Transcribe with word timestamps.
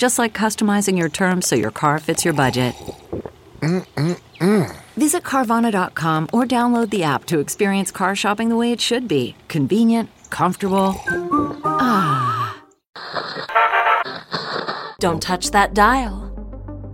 Just 0.00 0.18
like 0.18 0.32
customizing 0.32 0.96
your 0.96 1.10
terms 1.10 1.46
so 1.46 1.54
your 1.54 1.70
car 1.70 1.98
fits 1.98 2.24
your 2.24 2.32
budget. 2.32 2.74
Mm-mm-mm. 3.60 4.74
Visit 4.96 5.22
Carvana.com 5.24 6.26
or 6.32 6.46
download 6.46 6.88
the 6.88 7.02
app 7.02 7.26
to 7.26 7.38
experience 7.38 7.90
car 7.90 8.16
shopping 8.16 8.48
the 8.48 8.56
way 8.56 8.72
it 8.72 8.80
should 8.80 9.06
be 9.06 9.36
convenient, 9.48 10.08
comfortable. 10.30 10.94
Ah. 11.66 12.62
Don't 15.00 15.20
touch 15.20 15.50
that 15.50 15.74
dial. 15.74 16.32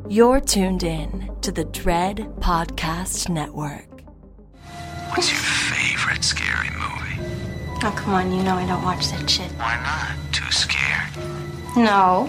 You're 0.09 0.41
tuned 0.41 0.83
in 0.83 1.31
to 1.43 1.53
the 1.53 1.65
Dread 1.67 2.17
Podcast 2.41 3.29
Network. 3.29 4.03
What's 5.11 5.31
your 5.31 5.39
favorite 5.39 6.25
scary 6.25 6.71
movie? 6.71 7.21
Oh, 7.85 7.95
come 7.97 8.15
on, 8.15 8.33
you 8.33 8.43
know 8.43 8.57
I 8.57 8.67
don't 8.67 8.83
watch 8.83 9.07
that 9.13 9.31
shit. 9.31 9.53
Why 9.53 9.77
not? 9.81 10.33
Too 10.33 10.51
scared? 10.51 11.17
No, 11.77 12.29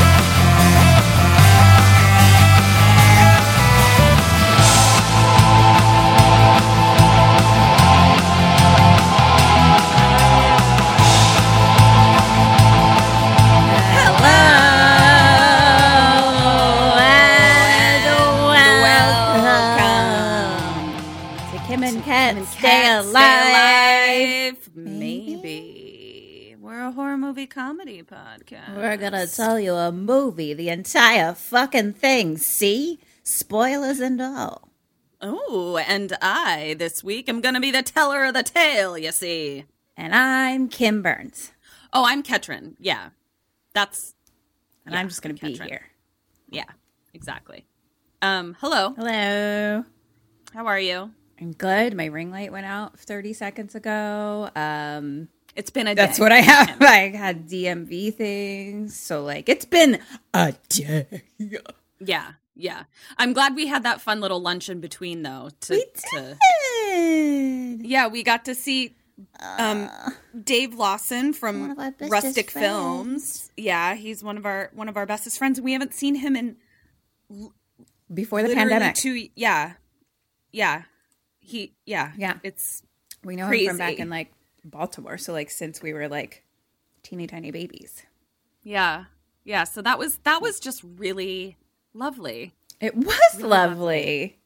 Movie 27.41 27.47
comedy 27.47 28.03
podcast. 28.03 28.75
We're 28.75 28.97
gonna 28.97 29.25
tell 29.25 29.59
you 29.59 29.73
a 29.73 29.91
movie, 29.91 30.53
the 30.53 30.69
entire 30.69 31.33
fucking 31.33 31.93
thing. 31.93 32.37
See, 32.37 32.99
spoilers 33.23 33.99
and 33.99 34.21
all. 34.21 34.69
Oh, 35.21 35.77
and 35.87 36.15
I 36.21 36.75
this 36.77 37.03
week 37.03 37.27
am 37.29 37.41
going 37.41 37.55
to 37.55 37.59
be 37.59 37.71
the 37.71 37.81
teller 37.81 38.25
of 38.25 38.33
the 38.35 38.43
tale, 38.43 38.95
you 38.97 39.11
see. 39.11 39.65
And 39.97 40.13
I'm 40.13 40.67
Kim 40.69 41.01
Burns, 41.01 41.51
Oh, 41.91 42.05
I'm 42.05 42.21
Ketrin. 42.21 42.75
Yeah. 42.79 43.09
That's 43.73 44.13
and 44.85 44.93
Yeah, 44.93 44.99
I'm 44.99 45.07
just 45.09 45.23
gonna 45.23 45.33
be 45.33 45.39
Ketrin. 45.55 45.65
here. 45.65 45.87
yeah, 46.47 46.65
exactly. 47.15 47.65
Um, 48.21 48.55
hello. 48.59 48.93
Hello. 48.95 49.83
How 50.53 50.67
are 50.67 50.79
you? 50.79 51.09
I'm 51.39 51.53
good. 51.53 51.95
My 51.97 52.05
ring 52.05 52.29
light 52.29 52.51
went 52.51 52.67
out 52.67 52.99
30 52.99 53.33
seconds 53.33 53.73
ago. 53.73 54.51
Um, 54.55 55.27
It's 55.55 55.69
been 55.69 55.87
a 55.87 55.95
day. 55.95 56.05
that's 56.05 56.17
day. 56.17 56.23
what 56.23 56.31
I 56.31 56.39
have. 56.39 56.77
I 56.81 57.09
had 57.09 57.47
DMV 57.47 58.13
things, 58.15 58.97
so 58.97 59.23
like 59.23 59.49
it's 59.49 59.65
been 59.65 59.99
a 60.33 60.53
day. 60.69 61.23
Yeah. 61.99 62.33
Yeah. 62.55 62.83
I'm 63.17 63.33
glad 63.33 63.55
we 63.55 63.67
had 63.67 63.83
that 63.83 64.01
fun 64.01 64.21
little 64.21 64.41
lunch 64.41 64.69
in 64.69 64.81
between 64.81 65.23
though 65.23 65.49
to 65.61 65.73
We 65.73 65.85
to 66.11 66.37
did. 66.89 67.81
Yeah, 67.85 68.07
we 68.07 68.23
got 68.23 68.45
to 68.45 68.55
see 68.55 68.95
um 69.57 69.89
Dave 70.43 70.73
Lawson 70.73 71.33
from 71.33 71.71
of 71.71 71.79
our 71.79 71.91
bestest 71.91 72.11
Rustic 72.11 72.51
friends. 72.51 72.65
Films. 72.67 73.51
Yeah, 73.57 73.95
he's 73.95 74.23
one 74.23 74.37
of 74.37 74.45
our 74.45 74.69
one 74.73 74.89
of 74.89 74.97
our 74.97 75.05
bestest 75.05 75.37
friends. 75.37 75.59
We 75.59 75.73
haven't 75.73 75.93
seen 75.93 76.15
him 76.15 76.35
in 76.35 76.55
Before 78.13 78.43
the 78.43 78.53
pandemic, 78.53 78.95
two 78.95 79.27
yeah. 79.35 79.73
Yeah. 80.51 80.83
He 81.39 81.73
yeah. 81.85 82.11
Yeah. 82.17 82.37
It's 82.43 82.83
we 83.23 83.35
know 83.35 83.47
him 83.47 83.67
from 83.67 83.77
back 83.77 83.99
in 83.99 84.09
like 84.09 84.31
Baltimore. 84.63 85.17
So 85.17 85.33
like 85.33 85.49
since 85.51 85.81
we 85.81 85.93
were 85.93 86.07
like 86.07 86.43
teeny 87.03 87.27
tiny 87.27 87.51
babies. 87.51 88.03
yeah. 88.63 89.05
Yeah, 89.43 89.63
so 89.63 89.81
that 89.81 89.97
was 89.97 90.17
that 90.19 90.39
was 90.39 90.59
just 90.59 90.83
really 90.83 91.57
lovely. 91.95 92.53
It 92.79 92.95
was 92.95 93.35
Really 93.37 93.49
lovely. 93.49 94.39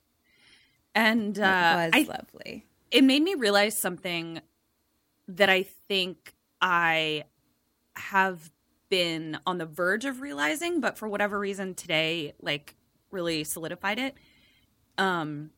And 0.94 1.38
uh, 1.38 1.42
It 1.44 1.76
was 1.76 2.08
I 2.08 2.14
lovely. 2.14 2.66
it 2.92 3.04
made 3.04 3.22
me 3.22 3.36
realize 3.36 3.78
something 3.78 4.40
that 5.28 5.50
I 5.50 5.64
think 5.64 6.34
I 6.62 7.26
have 7.98 8.52
been 8.90 9.38
on 9.46 9.58
the 9.58 9.66
verge 9.66 10.06
of 10.06 10.22
realizing, 10.22 10.80
but 10.80 10.98
for 10.98 11.10
whatever 11.10 11.38
reason 11.40 11.74
today, 11.74 12.34
like 12.42 12.76
really 13.12 13.44
solidified 13.44 14.00
it. 14.00 14.16
Um, 14.98 15.50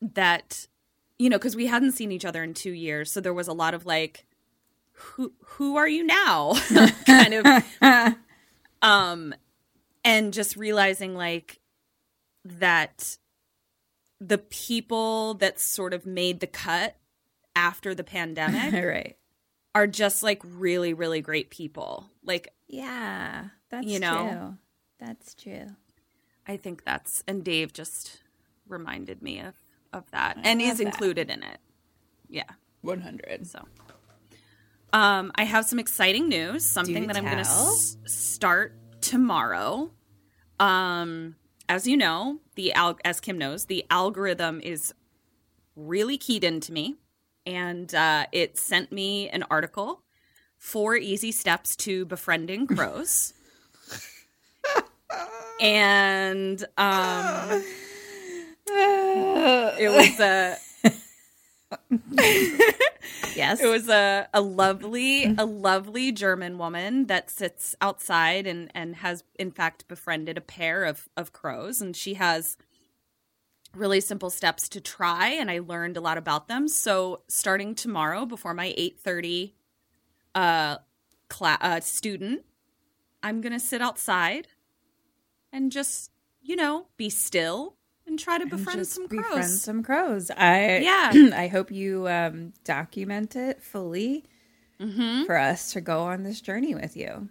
that 0.00 0.66
you 1.22 1.30
know, 1.30 1.38
because 1.38 1.54
we 1.54 1.66
hadn't 1.66 1.92
seen 1.92 2.10
each 2.10 2.24
other 2.24 2.42
in 2.42 2.52
two 2.52 2.72
years, 2.72 3.12
so 3.12 3.20
there 3.20 3.32
was 3.32 3.46
a 3.46 3.52
lot 3.52 3.74
of 3.74 3.86
like, 3.86 4.26
who 4.92 5.32
who 5.44 5.76
are 5.76 5.86
you 5.86 6.04
now, 6.04 6.54
kind 7.06 7.34
of, 7.34 8.16
um, 8.82 9.32
and 10.04 10.32
just 10.32 10.56
realizing 10.56 11.14
like 11.14 11.60
that 12.44 13.18
the 14.20 14.38
people 14.38 15.34
that 15.34 15.60
sort 15.60 15.94
of 15.94 16.06
made 16.06 16.40
the 16.40 16.46
cut 16.48 16.96
after 17.54 17.94
the 17.94 18.02
pandemic 18.04 18.72
right. 18.84 19.16
are 19.76 19.86
just 19.86 20.22
like 20.24 20.40
really 20.44 20.92
really 20.92 21.20
great 21.20 21.50
people 21.50 22.10
like 22.24 22.52
Yeah, 22.66 23.48
that's 23.70 23.86
You 23.86 24.00
know? 24.00 24.28
true. 24.30 24.58
That's 25.06 25.34
true. 25.34 25.66
i 26.46 26.56
think 26.56 26.84
that's 26.84 27.22
and 27.26 27.44
dave 27.44 27.72
just 27.72 28.22
reminded 28.68 29.20
me 29.22 29.40
of 29.40 29.54
of 29.92 30.10
that 30.12 30.36
I 30.38 30.40
and 30.48 30.60
love 30.60 30.70
is 30.72 30.78
that. 30.78 30.86
included 30.86 31.30
in 31.30 31.42
it. 31.42 31.58
Yeah. 32.28 32.44
100. 32.82 33.46
so 33.46 33.60
um 34.92 35.30
i 35.36 35.44
have 35.44 35.64
some 35.64 35.78
exciting 35.78 36.28
news 36.28 36.64
something 36.66 37.02
Do 37.02 37.06
that 37.06 37.16
i'm 37.16 37.24
gonna 37.24 37.40
s- 37.40 37.96
start 38.06 38.74
tomorrow. 39.00 39.90
Um 40.58 41.36
as 41.68 41.86
you 41.86 41.96
know 41.96 42.40
the 42.56 42.72
al- 42.72 42.98
as 43.04 43.20
kim 43.20 43.38
knows 43.38 43.66
the 43.66 43.84
algorithm 43.90 44.60
is 44.60 44.92
really 45.76 46.18
keyed 46.18 46.44
into 46.44 46.72
me 46.72 46.96
and 47.46 47.92
uh, 47.94 48.26
it 48.32 48.58
sent 48.58 48.92
me 48.92 49.28
an 49.30 49.44
article 49.50 50.02
four 50.58 50.94
easy 50.96 51.32
steps 51.32 51.74
to 51.76 52.04
befriending 52.04 52.66
crows. 52.66 53.32
And 55.60 56.64
um 56.76 57.62
it 59.42 59.90
was 59.90 60.20
a 60.20 60.56
yes. 63.34 63.60
it 63.60 63.66
was 63.66 63.88
a, 63.88 64.28
a 64.34 64.40
lovely 64.40 65.24
a 65.38 65.44
lovely 65.44 66.12
german 66.12 66.58
woman 66.58 67.06
that 67.06 67.30
sits 67.30 67.74
outside 67.80 68.46
and 68.46 68.70
and 68.74 68.96
has 68.96 69.24
in 69.38 69.50
fact 69.50 69.88
befriended 69.88 70.36
a 70.36 70.40
pair 70.40 70.84
of 70.84 71.08
of 71.16 71.32
crows 71.32 71.80
and 71.80 71.96
she 71.96 72.14
has 72.14 72.56
really 73.74 74.00
simple 74.00 74.30
steps 74.30 74.68
to 74.68 74.80
try 74.80 75.28
and 75.28 75.50
i 75.50 75.58
learned 75.58 75.96
a 75.96 76.00
lot 76.00 76.18
about 76.18 76.48
them 76.48 76.68
so 76.68 77.22
starting 77.28 77.74
tomorrow 77.74 78.26
before 78.26 78.54
my 78.54 78.68
8.30 78.78 79.52
uh, 80.34 80.76
cla- 81.28 81.58
uh 81.60 81.80
student 81.80 82.44
i'm 83.22 83.40
gonna 83.40 83.60
sit 83.60 83.80
outside 83.80 84.48
and 85.52 85.72
just 85.72 86.10
you 86.42 86.56
know 86.56 86.86
be 86.96 87.08
still 87.08 87.76
and 88.12 88.18
try 88.18 88.38
to 88.38 88.46
befriend 88.46 88.86
some 88.86 89.06
befriend 89.06 89.26
crows 89.26 89.62
some 89.62 89.82
crows. 89.82 90.30
I 90.30 90.78
Yeah. 90.78 91.12
I 91.34 91.48
hope 91.48 91.70
you 91.70 92.06
um, 92.08 92.52
document 92.64 93.34
it 93.36 93.62
fully 93.62 94.24
for 95.26 95.36
us 95.36 95.72
to 95.72 95.80
go 95.80 96.02
on 96.02 96.24
this 96.24 96.40
journey 96.40 96.74
with 96.74 96.96
you. 96.96 97.28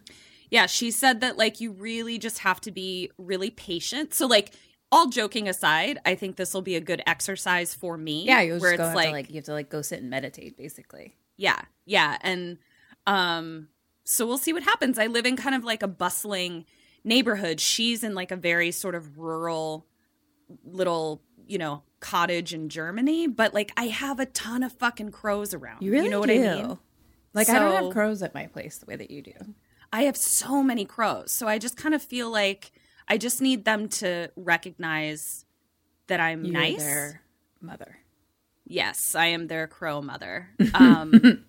Yeah, 0.50 0.66
she 0.66 0.89
said 0.89 1.22
that 1.22 1.38
like 1.38 1.62
you 1.62 1.72
really 1.72 2.18
just 2.18 2.39
have 2.39 2.60
to 2.62 2.72
be 2.72 3.12
really 3.18 3.50
patient. 3.50 4.13
So 4.13 4.25
like 4.25 4.54
all 4.92 5.07
joking 5.07 5.48
aside, 5.48 6.00
I 6.06 6.16
think 6.16 6.36
this 6.36 6.54
will 6.54 6.62
be 6.62 6.75
a 6.75 6.81
good 6.81 7.01
exercise 7.06 7.74
for 7.74 7.98
me. 7.98 8.25
Yeah, 8.25 8.42
you 8.42 8.57
where 8.57 8.74
it's 8.74 8.95
like, 8.95 9.07
to, 9.07 9.12
like 9.12 9.30
you 9.30 9.36
have 9.36 9.45
to 9.45 9.54
like 9.54 9.69
go 9.69 9.81
sit 9.81 10.01
and 10.01 10.10
meditate, 10.10 10.57
basically. 10.57 11.16
yeah, 11.38 11.62
yeah, 11.86 12.18
and 12.22 12.57
um, 13.06 13.68
so 14.04 14.25
we'll 14.25 14.38
see 14.38 14.54
what 14.54 14.63
happens. 14.63 14.98
I 14.98 15.07
live 15.07 15.25
in 15.25 15.36
kind 15.36 15.56
of 15.56 15.63
like 15.63 15.83
a 15.83 15.88
bustling 15.88 16.66
neighborhood. 17.04 17.60
She's 17.60 18.04
in 18.04 18.16
like 18.16 18.31
a 18.31 18.36
very 18.36 18.72
sort 18.72 18.95
of 18.95 19.18
rural 19.18 19.86
little, 20.63 21.21
you 21.48 21.57
know, 21.57 21.83
cottage 22.00 22.53
in 22.53 22.69
Germany, 22.69 23.27
but 23.27 23.53
like 23.53 23.71
I 23.77 23.88
have 23.88 24.19
a 24.19 24.25
ton 24.25 24.63
of 24.63 24.74
fucking 24.74 25.12
crows 25.12 25.53
around. 25.53 25.81
You 25.81 25.92
really 25.92 26.09
know 26.09 26.19
what 26.19 26.30
do. 26.30 26.45
I 26.45 26.56
mean? 26.56 26.77
Like 27.33 27.50
I 27.50 27.59
don't 27.59 27.83
have 27.83 27.94
crows 27.94 28.21
at 28.21 28.33
my 28.33 28.48
place 28.48 28.77
the 28.77 28.86
way 28.86 28.95
that 28.95 29.12
you 29.12 29.21
do. 29.21 29.33
I 29.94 30.03
have 30.03 30.18
so 30.18 30.63
many 30.63 30.86
crows. 30.86 31.31
So 31.31 31.48
I 31.48 31.57
just 31.57 31.77
kind 31.77 31.94
of 31.94 32.01
feel 32.01 32.30
like 32.30 32.71
I 33.07 33.18
just 33.18 33.42
need 33.42 33.65
them 33.65 33.89
to 33.89 34.30
recognize 34.36 35.45
that 36.07 36.19
I'm 36.19 36.45
You're 36.45 36.54
nice. 36.54 36.77
their 36.77 37.21
mother. 37.62 37.97
Yes, 38.65 39.15
I 39.15 39.27
am 39.27 39.47
their 39.47 39.68
crow 39.68 40.01
mother. 40.01 40.50
Um, 40.74 41.45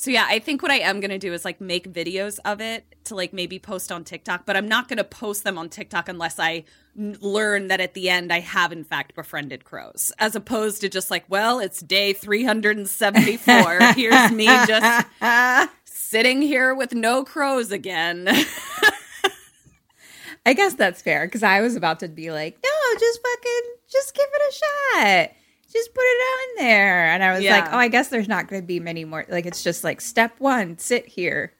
so 0.00 0.12
yeah, 0.12 0.26
I 0.28 0.38
think 0.38 0.62
what 0.62 0.70
I 0.70 0.78
am 0.78 1.00
going 1.00 1.10
to 1.10 1.18
do 1.18 1.32
is 1.32 1.44
like 1.44 1.60
make 1.60 1.92
videos 1.92 2.38
of 2.44 2.60
it 2.60 2.84
to 3.06 3.16
like 3.16 3.32
maybe 3.32 3.58
post 3.58 3.90
on 3.90 4.04
TikTok, 4.04 4.46
but 4.46 4.56
I'm 4.56 4.68
not 4.68 4.86
going 4.86 4.98
to 4.98 5.02
post 5.02 5.42
them 5.42 5.58
on 5.58 5.68
TikTok 5.68 6.08
unless 6.08 6.38
I 6.38 6.62
n- 6.96 7.18
learn 7.20 7.66
that 7.66 7.80
at 7.80 7.94
the 7.94 8.08
end 8.08 8.32
I 8.32 8.38
have 8.38 8.70
in 8.70 8.84
fact 8.84 9.16
befriended 9.16 9.64
crows, 9.64 10.12
as 10.20 10.36
opposed 10.36 10.82
to 10.82 10.88
just 10.88 11.10
like, 11.10 11.24
well, 11.28 11.58
it's 11.58 11.80
day 11.80 12.12
374. 12.12 13.80
Here's 13.96 14.30
me 14.30 14.46
just 14.68 15.08
sitting 15.84 16.42
here 16.42 16.76
with 16.76 16.94
no 16.94 17.24
crows 17.24 17.72
again. 17.72 18.28
I 20.46 20.52
guess 20.52 20.74
that's 20.74 21.02
fair 21.02 21.26
because 21.26 21.42
I 21.42 21.60
was 21.60 21.74
about 21.74 21.98
to 22.00 22.08
be 22.08 22.30
like, 22.30 22.56
no, 22.62 22.70
just 23.00 23.20
fucking, 23.20 23.62
just 23.90 24.14
give 24.14 24.28
it 24.32 24.42
a 24.48 24.52
shot. 24.54 25.30
Just 25.72 25.92
put 25.94 26.02
it 26.02 26.04
on 26.60 26.64
there. 26.64 27.06
And 27.06 27.22
I 27.22 27.32
was 27.34 27.42
Yeah. 27.42 27.60
like, 27.60 27.72
oh, 27.72 27.76
I 27.76 27.88
guess 27.88 28.08
there's 28.08 28.28
not 28.28 28.48
going 28.48 28.62
to 28.62 28.66
be 28.66 28.80
many 28.80 29.04
more. 29.04 29.26
Like, 29.28 29.44
it's 29.46 29.62
just 29.62 29.84
like 29.84 30.00
step 30.00 30.34
one, 30.38 30.78
sit 30.78 31.06
here. 31.06 31.52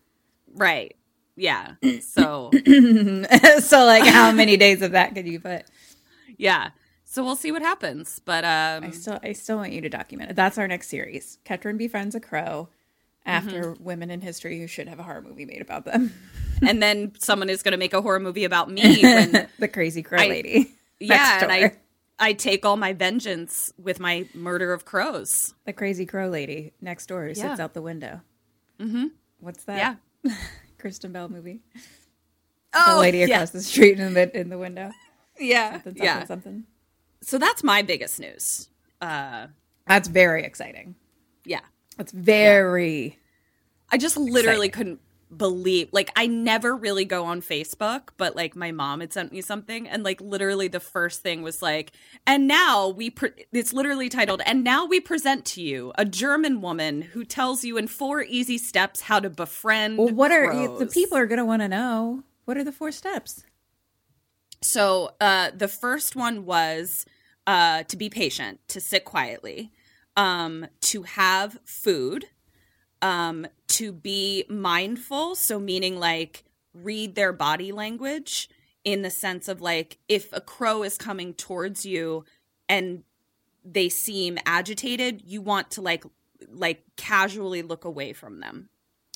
right. 0.55 0.95
Yeah. 1.37 1.75
So 2.01 2.51
so, 3.61 3.85
like, 3.85 4.05
how 4.05 4.33
many 4.33 4.57
days 4.57 4.83
of 4.83 4.93
that 4.93 5.15
could 5.15 5.27
you 5.27 5.41
put? 5.41 5.65
yeah. 6.37 6.71
So 7.05 7.25
we'll 7.25 7.37
see 7.37 7.53
what 7.53 7.63
happens. 7.63 8.21
But 8.25 8.45
um 8.45 8.85
I 8.85 8.91
still, 8.91 9.19
I 9.23 9.33
still 9.33 9.57
want 9.57 9.73
you 9.73 9.81
to 9.83 9.89
document 9.89 10.31
it. 10.31 10.37
That's 10.37 10.59
our 10.59 10.67
next 10.69 10.89
series. 10.89 11.39
Ketrin 11.45 11.79
befriends 11.79 12.15
a 12.15 12.21
crow 12.21 12.69
after 13.25 13.75
women 13.81 14.11
in 14.11 14.21
history 14.21 14.59
who 14.59 14.67
should 14.67 14.89
have 14.89 14.99
a 14.99 15.03
horror 15.03 15.23
movie 15.23 15.45
made 15.45 15.61
about 15.63 15.85
them. 15.85 16.13
and 16.67 16.83
then 16.83 17.13
someone 17.19 17.49
is 17.51 17.63
going 17.63 17.73
to 17.73 17.79
make 17.79 17.93
a 17.95 18.03
horror 18.03 18.21
movie 18.21 18.45
about 18.45 18.71
me 18.71 18.99
when 19.03 19.49
the 19.59 19.69
crazy 19.69 20.03
crow 20.03 20.19
I- 20.19 20.29
lady. 20.29 20.75
yeah 20.99 21.43
and 21.43 21.53
i. 21.53 21.73
i 22.19 22.32
take 22.32 22.65
all 22.65 22.76
my 22.76 22.93
vengeance 22.93 23.73
with 23.79 24.00
my 24.00 24.26
murder 24.35 24.73
of 24.73 24.85
crows 24.85 25.55
the 25.65 25.73
crazy 25.73 26.05
crow 26.06 26.29
lady 26.29 26.73
next 26.81 27.06
door 27.06 27.26
who 27.26 27.35
sits 27.35 27.59
Yeah. 27.59 27.65
out 27.65 27.75
the 27.75 27.82
window. 27.82 28.20
Mm-hmm. 28.81 29.06
What's 29.41 29.65
that? 29.65 29.99
yeah 30.25 30.35
Kristen 30.79 31.12
Bell 31.12 31.29
movie. 31.29 31.61
oh 32.75 32.94
the 32.94 33.00
lady 33.00 33.19
yeah. 33.19 33.26
across 33.26 33.50
the 33.50 33.62
street 33.62 33.99
in 33.99 34.15
the 34.15 34.37
in 34.38 34.49
the 34.49 34.59
window. 34.59 34.91
yeah 35.38 35.73
Something, 35.82 35.97
yeah 36.03 36.19
something, 36.20 36.26
something. 36.29 36.65
so 37.23 37.38
that's 37.38 37.62
my 37.65 37.82
biggest 37.82 38.19
news 38.21 38.69
uh 39.00 39.47
That's 39.87 40.09
very 40.09 40.44
exciting. 40.44 40.94
yeah 41.44 41.61
That's 41.97 42.12
very. 42.12 43.19
i 43.91 43.97
just 43.99 44.17
literally 44.17 44.69
couldn't 44.69 45.00
believe 45.37 45.89
like 45.93 46.11
i 46.17 46.27
never 46.27 46.75
really 46.75 47.05
go 47.05 47.25
on 47.25 47.41
facebook 47.43 48.09
but 48.17 48.35
like 48.35 48.57
my 48.57 48.73
mom 48.73 49.01
had 49.01 49.13
sent 49.13 49.31
me 49.31 49.41
something 49.41 49.87
and 49.87 50.03
like 50.03 50.21
literally 50.21 50.69
the 50.69 50.81
first 50.81 51.23
thing 51.23 51.43
was 51.43 51.61
like 51.61 51.93
and 52.27 52.47
now 52.47 52.89
we 52.89 53.11
pre- 53.11 53.31
it's 53.53 53.73
literally 53.73 54.09
titled 54.09 54.41
and 54.47 54.65
now 54.65 54.87
we 54.87 55.01
present 55.01 55.45
to 55.45 55.61
you 55.61 55.93
a 55.97 56.05
german 56.05 56.61
woman 56.61 57.03
who 57.03 57.25
tells 57.25 57.63
you 57.65 57.77
in 57.77 57.87
four 57.87 58.23
easy 58.23 58.57
steps 58.59 59.03
how 59.03 59.21
to 59.21 59.29
befriend 59.29 59.99
Well, 59.99 60.09
what 60.09 60.33
are 60.33 60.79
the 60.79 60.87
people 60.87 61.19
are 61.19 61.27
going 61.27 61.39
to 61.39 61.45
want 61.45 61.63
to 61.63 61.69
know? 61.69 62.23
What 62.45 62.57
are 62.57 62.65
the 62.65 62.73
four 62.73 62.93
steps? 62.93 63.45
So 64.61 65.13
uh, 65.21 65.51
the 65.55 65.69
first 65.69 66.17
one 66.17 66.45
was 66.45 67.07
uh, 67.47 67.85
to 67.85 67.97
be 67.97 68.11
patient, 68.11 68.61
to 68.69 68.81
sit 68.81 69.05
quietly, 69.05 69.71
um, 70.17 70.67
to 70.81 71.03
have 71.03 71.59
food, 71.65 72.27
um, 73.03 73.47
to 73.69 73.93
be 73.93 74.45
mindful. 74.49 75.35
So 75.35 75.59
meaning 75.59 75.99
like 75.99 76.45
read 76.75 77.15
their 77.15 77.33
body 77.33 77.73
language 77.73 78.49
in 78.85 79.03
the 79.03 79.11
sense 79.11 79.49
of 79.49 79.61
like 79.61 79.99
if 80.09 80.33
a 80.33 80.41
crow 80.41 80.83
is 80.83 80.97
coming 80.97 81.35
towards 81.35 81.85
you 81.85 82.25
and 82.69 83.03
they 83.65 83.89
seem 83.89 84.39
agitated, 84.47 85.23
you 85.25 85.41
want 85.43 85.71
to 85.73 85.81
like 85.83 86.05
like 86.50 86.83
casually 86.97 87.62
look 87.62 87.85
away 87.85 88.12
from 88.12 88.41
them. 88.41 88.69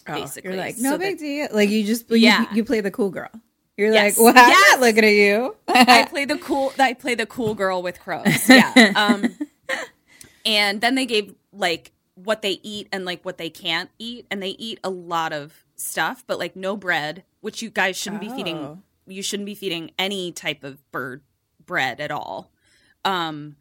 Basically, 0.05 0.51
Oh, 0.51 0.55
you're 0.55 0.61
like 0.65 0.75
so 0.77 0.83
no 0.83 0.91
that- 0.93 0.99
big 0.99 1.19
deal. 1.19 1.49
Like 1.53 1.71
you 1.71 1.85
just 1.85 2.11
you, 2.11 2.17
Yeah. 2.17 2.53
you 2.53 2.65
play 2.65 2.81
the 2.81 2.91
cool 2.91 3.11
girl. 3.11 3.31
You're 3.77 3.93
Yes. 3.93 4.19
like, 4.19 4.25
well, 4.35 4.45
I'm 4.45 4.51
Yes. 4.51 4.71
not 4.73 4.81
looking 4.81 5.05
at 5.05 5.15
you. 5.15 5.57
I 5.69 6.05
play 6.11 6.25
the 6.27 6.37
cool. 6.37 6.73
I 6.79 6.93
play 6.93 7.15
the 7.15 7.25
cool 7.27 7.55
girl 7.55 7.83
with 7.83 7.99
crows. 8.01 8.27
Yeah. 8.49 8.93
Um, 8.97 9.35
and 10.45 10.81
then 10.81 10.95
they 10.95 11.07
gave 11.07 11.35
like 11.53 11.93
what 12.15 12.43
they 12.43 12.61
eat 12.63 12.89
and 12.93 13.05
like 13.05 13.25
what 13.25 13.39
they 13.39 13.51
can't 13.51 13.91
eat, 13.99 14.27
and 14.31 14.43
they 14.43 14.51
eat 14.51 14.79
a 14.85 14.91
lot 14.91 15.33
of 15.33 15.65
stuff, 15.77 16.25
but 16.27 16.39
like 16.39 16.55
no 16.57 16.77
bread, 16.77 17.25
which 17.41 17.63
you 17.63 17.71
guys 17.71 17.97
shouldn't 17.97 18.21
be 18.21 18.29
Oh. 18.29 18.37
feeding. 18.37 18.83
You 19.07 19.23
shouldn't 19.23 19.47
be 19.47 19.55
feeding 19.55 19.91
any 19.99 20.31
type 20.33 20.63
of 20.63 20.79
bird 20.93 21.23
bread 21.65 22.01
at 22.01 22.11
all. 22.11 22.53
Um, 23.05 23.57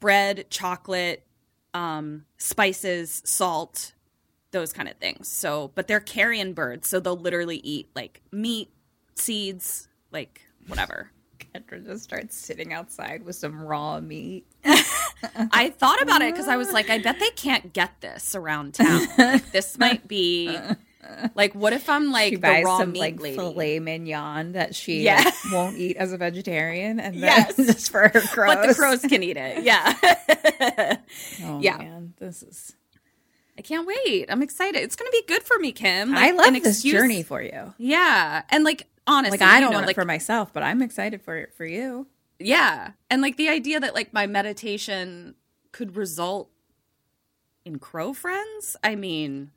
bread, 0.00 0.46
chocolate, 0.50 1.26
um, 1.74 2.24
spices, 2.38 3.22
salt, 3.26 3.92
those 4.52 4.72
kind 4.72 4.88
of 4.88 4.96
things. 4.96 5.28
So, 5.28 5.72
but 5.74 5.88
they're 5.88 6.00
carrion 6.00 6.52
birds, 6.54 6.88
so 6.88 7.00
they'll 7.00 7.16
literally 7.16 7.58
eat 7.58 7.90
like 7.94 8.22
meat, 8.32 8.70
seeds, 9.16 9.88
like 10.12 10.40
whatever. 10.66 11.10
Kendra 11.54 11.84
just 11.84 12.04
starts 12.04 12.36
sitting 12.36 12.72
outside 12.72 13.24
with 13.24 13.36
some 13.36 13.60
raw 13.60 14.00
meat. 14.00 14.46
I 15.52 15.70
thought 15.70 16.00
about 16.02 16.22
it 16.22 16.32
because 16.32 16.48
I 16.48 16.56
was 16.56 16.72
like, 16.72 16.90
I 16.90 16.98
bet 16.98 17.18
they 17.18 17.30
can't 17.30 17.72
get 17.72 18.00
this 18.00 18.34
around 18.34 18.74
town. 18.74 19.02
Like, 19.18 19.50
this 19.52 19.78
might 19.78 20.06
be 20.08 20.56
like, 21.34 21.54
what 21.54 21.72
if 21.72 21.88
I'm 21.88 22.10
like 22.12 22.30
she 22.30 22.36
the 22.36 22.40
buys 22.40 22.64
some 22.64 22.92
meat 22.92 22.98
like 23.00 23.20
lady? 23.20 23.36
filet 23.36 23.78
mignon 23.78 24.52
that 24.52 24.74
she 24.74 25.02
Yeah. 25.02 25.22
like, 25.24 25.34
won't 25.52 25.76
eat 25.76 25.96
as 25.98 26.12
a 26.12 26.16
vegetarian, 26.18 26.98
and 27.00 27.14
then 27.16 27.22
Yes. 27.22 27.56
just 27.56 27.90
for 27.90 28.08
her 28.08 28.20
crows. 28.20 28.54
But 28.56 28.66
the 28.68 28.74
crows 28.74 29.02
can 29.02 29.22
eat 29.22 29.36
it. 29.36 29.64
Yeah. 29.64 29.94
Oh, 31.44 31.60
Yeah. 31.60 31.76
man, 31.78 32.14
this 32.18 32.42
is. 32.42 32.74
I 33.58 33.62
can't 33.62 33.86
wait. 33.86 34.26
I'm 34.30 34.42
excited. 34.42 34.82
It's 34.82 34.96
gonna 34.96 35.10
be 35.12 35.22
good 35.28 35.42
for 35.44 35.58
me, 35.58 35.70
Kim. 35.72 36.14
I 36.14 36.32
love 36.32 36.46
an 36.48 36.54
this 36.54 36.66
excuse- 36.76 36.92
journey 36.94 37.22
for 37.22 37.40
you. 37.42 37.72
Yeah, 37.78 38.42
and 38.50 38.64
like 38.64 38.88
honestly, 39.06 39.38
Like 39.38 39.48
I 39.48 39.60
don't 39.60 39.70
know, 39.70 39.76
want 39.76 39.86
like 39.86 39.94
it 39.96 40.00
for 40.00 40.04
myself, 40.04 40.52
but 40.52 40.62
I'm 40.62 40.82
excited 40.82 41.22
for 41.22 41.36
it 41.36 41.54
for 41.54 41.64
you. 41.64 42.06
Yeah, 42.38 42.92
and 43.10 43.22
like 43.22 43.36
the 43.36 43.48
idea 43.48 43.80
that 43.80 43.94
like 43.94 44.12
my 44.12 44.26
meditation 44.26 45.34
could 45.72 45.96
result 45.96 46.50
in 47.64 47.78
crow 47.78 48.12
friends. 48.12 48.76
I 48.82 48.94
mean, 48.94 49.50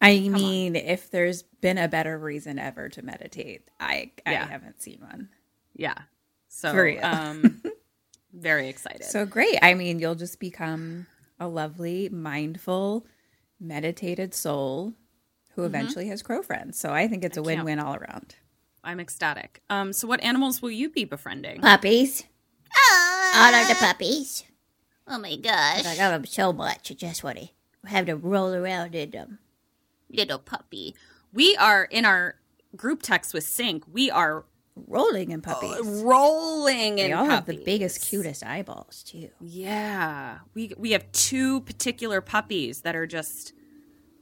I 0.00 0.18
mean, 0.28 0.76
if 0.76 1.10
there's 1.10 1.42
been 1.42 1.78
a 1.78 1.88
better 1.88 2.18
reason 2.18 2.58
ever 2.58 2.88
to 2.90 3.02
meditate, 3.02 3.62
I 3.78 4.12
I 4.26 4.32
haven't 4.32 4.80
seen 4.82 4.98
one. 5.00 5.28
yeah. 5.74 5.94
So 6.48 6.72
um, 7.02 7.62
very 8.32 8.68
excited. 8.68 9.04
So 9.04 9.24
great. 9.24 9.58
I 9.62 9.74
mean, 9.74 9.98
you'll 10.00 10.16
just 10.16 10.40
become 10.40 11.06
a 11.38 11.46
lovely, 11.46 12.08
mindful, 12.08 13.06
meditated 13.60 14.34
soul 14.34 14.94
who 15.54 15.62
eventually 15.64 16.08
has 16.08 16.22
crow 16.22 16.42
friends. 16.42 16.78
So 16.78 16.92
I 16.92 17.06
think 17.06 17.24
it's 17.24 17.36
a 17.36 17.40
Mm-hmm. 17.40 17.46
Win-win 17.64 17.78
all 17.78 17.94
around. 17.94 18.34
I'm 18.82 19.00
ecstatic. 19.00 19.60
Um, 19.70 19.92
so 19.92 20.06
what 20.08 20.22
animals 20.22 20.62
will 20.62 20.70
you 20.70 20.88
be 20.88 21.04
befriending? 21.04 21.60
Puppies. 21.60 22.24
Uh, 22.74 23.32
All 23.36 23.54
of 23.54 23.68
the 23.68 23.74
puppies. 23.74 24.44
Oh 25.06 25.18
my 25.18 25.36
gosh. 25.36 25.84
I 25.84 25.96
love 25.96 26.12
them 26.12 26.26
so 26.26 26.52
much. 26.52 26.90
I 26.90 26.94
just 26.94 27.22
want 27.24 27.38
to 27.38 27.48
have 27.86 28.06
to 28.06 28.16
roll 28.16 28.54
around 28.54 28.94
in 28.94 29.10
them. 29.10 29.38
Little 30.10 30.38
puppy. 30.38 30.94
We 31.32 31.56
are 31.56 31.84
in 31.84 32.04
our 32.04 32.36
group 32.76 33.02
text 33.02 33.34
with 33.34 33.44
Sync. 33.44 33.84
We 33.92 34.10
are 34.10 34.44
Rolling 34.86 35.30
in 35.32 35.42
puppies. 35.42 35.76
rolling 36.02 36.98
in 37.00 37.08
they 37.08 37.12
all 37.12 37.26
have 37.26 37.44
the 37.44 37.60
biggest, 37.64 38.08
cutest 38.08 38.42
eyeballs 38.46 39.02
too. 39.02 39.28
Yeah, 39.40 40.38
we 40.54 40.72
we 40.78 40.92
have 40.92 41.10
two 41.12 41.60
particular 41.62 42.20
puppies 42.22 42.80
that 42.82 42.96
are 42.96 43.06
just 43.06 43.52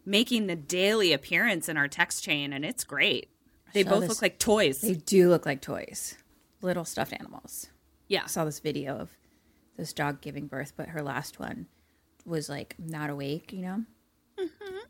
making 0.04 0.46
the 0.48 0.56
daily 0.56 1.12
appearance 1.12 1.68
in 1.68 1.76
our 1.76 1.86
text 1.86 2.24
chain, 2.24 2.52
and 2.52 2.64
it's 2.64 2.82
great. 2.82 3.28
They 3.72 3.82
both 3.82 4.00
this- 4.00 4.08
look 4.10 4.22
like 4.22 4.38
toys. 4.38 4.80
They 4.80 4.94
do 4.94 5.28
look 5.28 5.46
like 5.46 5.60
toys, 5.60 6.16
little 6.62 6.84
stuffed 6.84 7.12
animals. 7.12 7.68
yeah, 8.08 8.22
I 8.24 8.26
saw 8.28 8.44
this 8.44 8.60
video 8.60 8.96
of 8.96 9.10
this 9.76 9.92
dog 9.92 10.20
giving 10.20 10.46
birth, 10.46 10.72
but 10.76 10.88
her 10.88 11.02
last 11.02 11.38
one 11.38 11.66
was 12.24 12.48
like 12.48 12.74
not 12.78 13.10
awake, 13.10 13.52
you 13.52 13.62
know? 13.62 13.84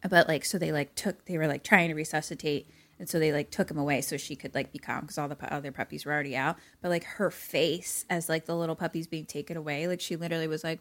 But 0.09 0.29
like, 0.29 0.45
so 0.45 0.59
they 0.59 0.71
like 0.73 0.95
took, 0.95 1.25
they 1.25 1.37
were 1.39 1.47
like 1.49 1.63
trying 1.65 1.89
to 1.89 1.95
resuscitate. 1.95 2.71
And 3.01 3.09
so 3.09 3.19
they 3.19 3.33
like 3.33 3.51
took 3.51 3.71
him 3.71 3.79
away 3.79 4.01
so 4.01 4.17
she 4.17 4.35
could 4.37 4.55
like 4.55 4.73
be 4.73 4.79
calm 4.79 5.03
because 5.03 5.19
all 5.19 5.29
the 5.29 5.37
pu- 5.37 5.47
other 5.47 5.73
puppies 5.73 6.05
were 6.05 6.13
already 6.13 6.37
out. 6.37 6.57
But 6.81 6.89
like 6.91 7.05
her 7.05 7.31
face 7.31 8.05
as 8.11 8.29
like 8.29 8.47
the 8.47 8.57
little 8.57 8.75
puppies 8.77 9.07
being 9.07 9.27
taken 9.27 9.57
away, 9.57 9.87
like 9.89 10.01
she 10.01 10.17
literally 10.17 10.49
was 10.49 10.63
like, 10.65 10.81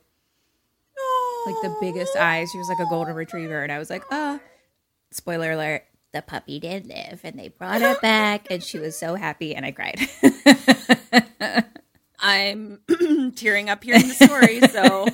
like 1.46 1.56
the 1.62 1.76
biggest 1.80 2.16
eyes. 2.16 2.50
She 2.52 2.58
was 2.58 2.68
like 2.70 2.80
a 2.80 2.90
golden 2.90 3.16
retriever. 3.16 3.62
And 3.64 3.72
I 3.72 3.80
was 3.80 3.90
like, 3.90 4.04
ah, 4.12 4.40
spoiler 5.12 5.52
alert. 5.52 5.84
The 6.14 6.22
puppy 6.22 6.60
did 6.60 6.88
live 6.88 7.22
and 7.24 7.38
they 7.38 7.50
brought 7.50 7.82
her 7.82 7.98
back 8.02 8.48
and 8.50 8.64
she 8.64 8.80
was 8.80 8.98
so 8.98 9.16
happy 9.16 9.56
and 9.56 9.66
I 9.66 9.72
cried. 9.72 10.00
I'm 12.20 12.80
tearing 13.36 13.70
up 13.70 13.84
hearing 13.84 14.08
the 14.08 14.14
story. 14.16 14.62
So 14.62 15.06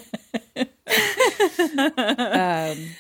um, 2.34 2.98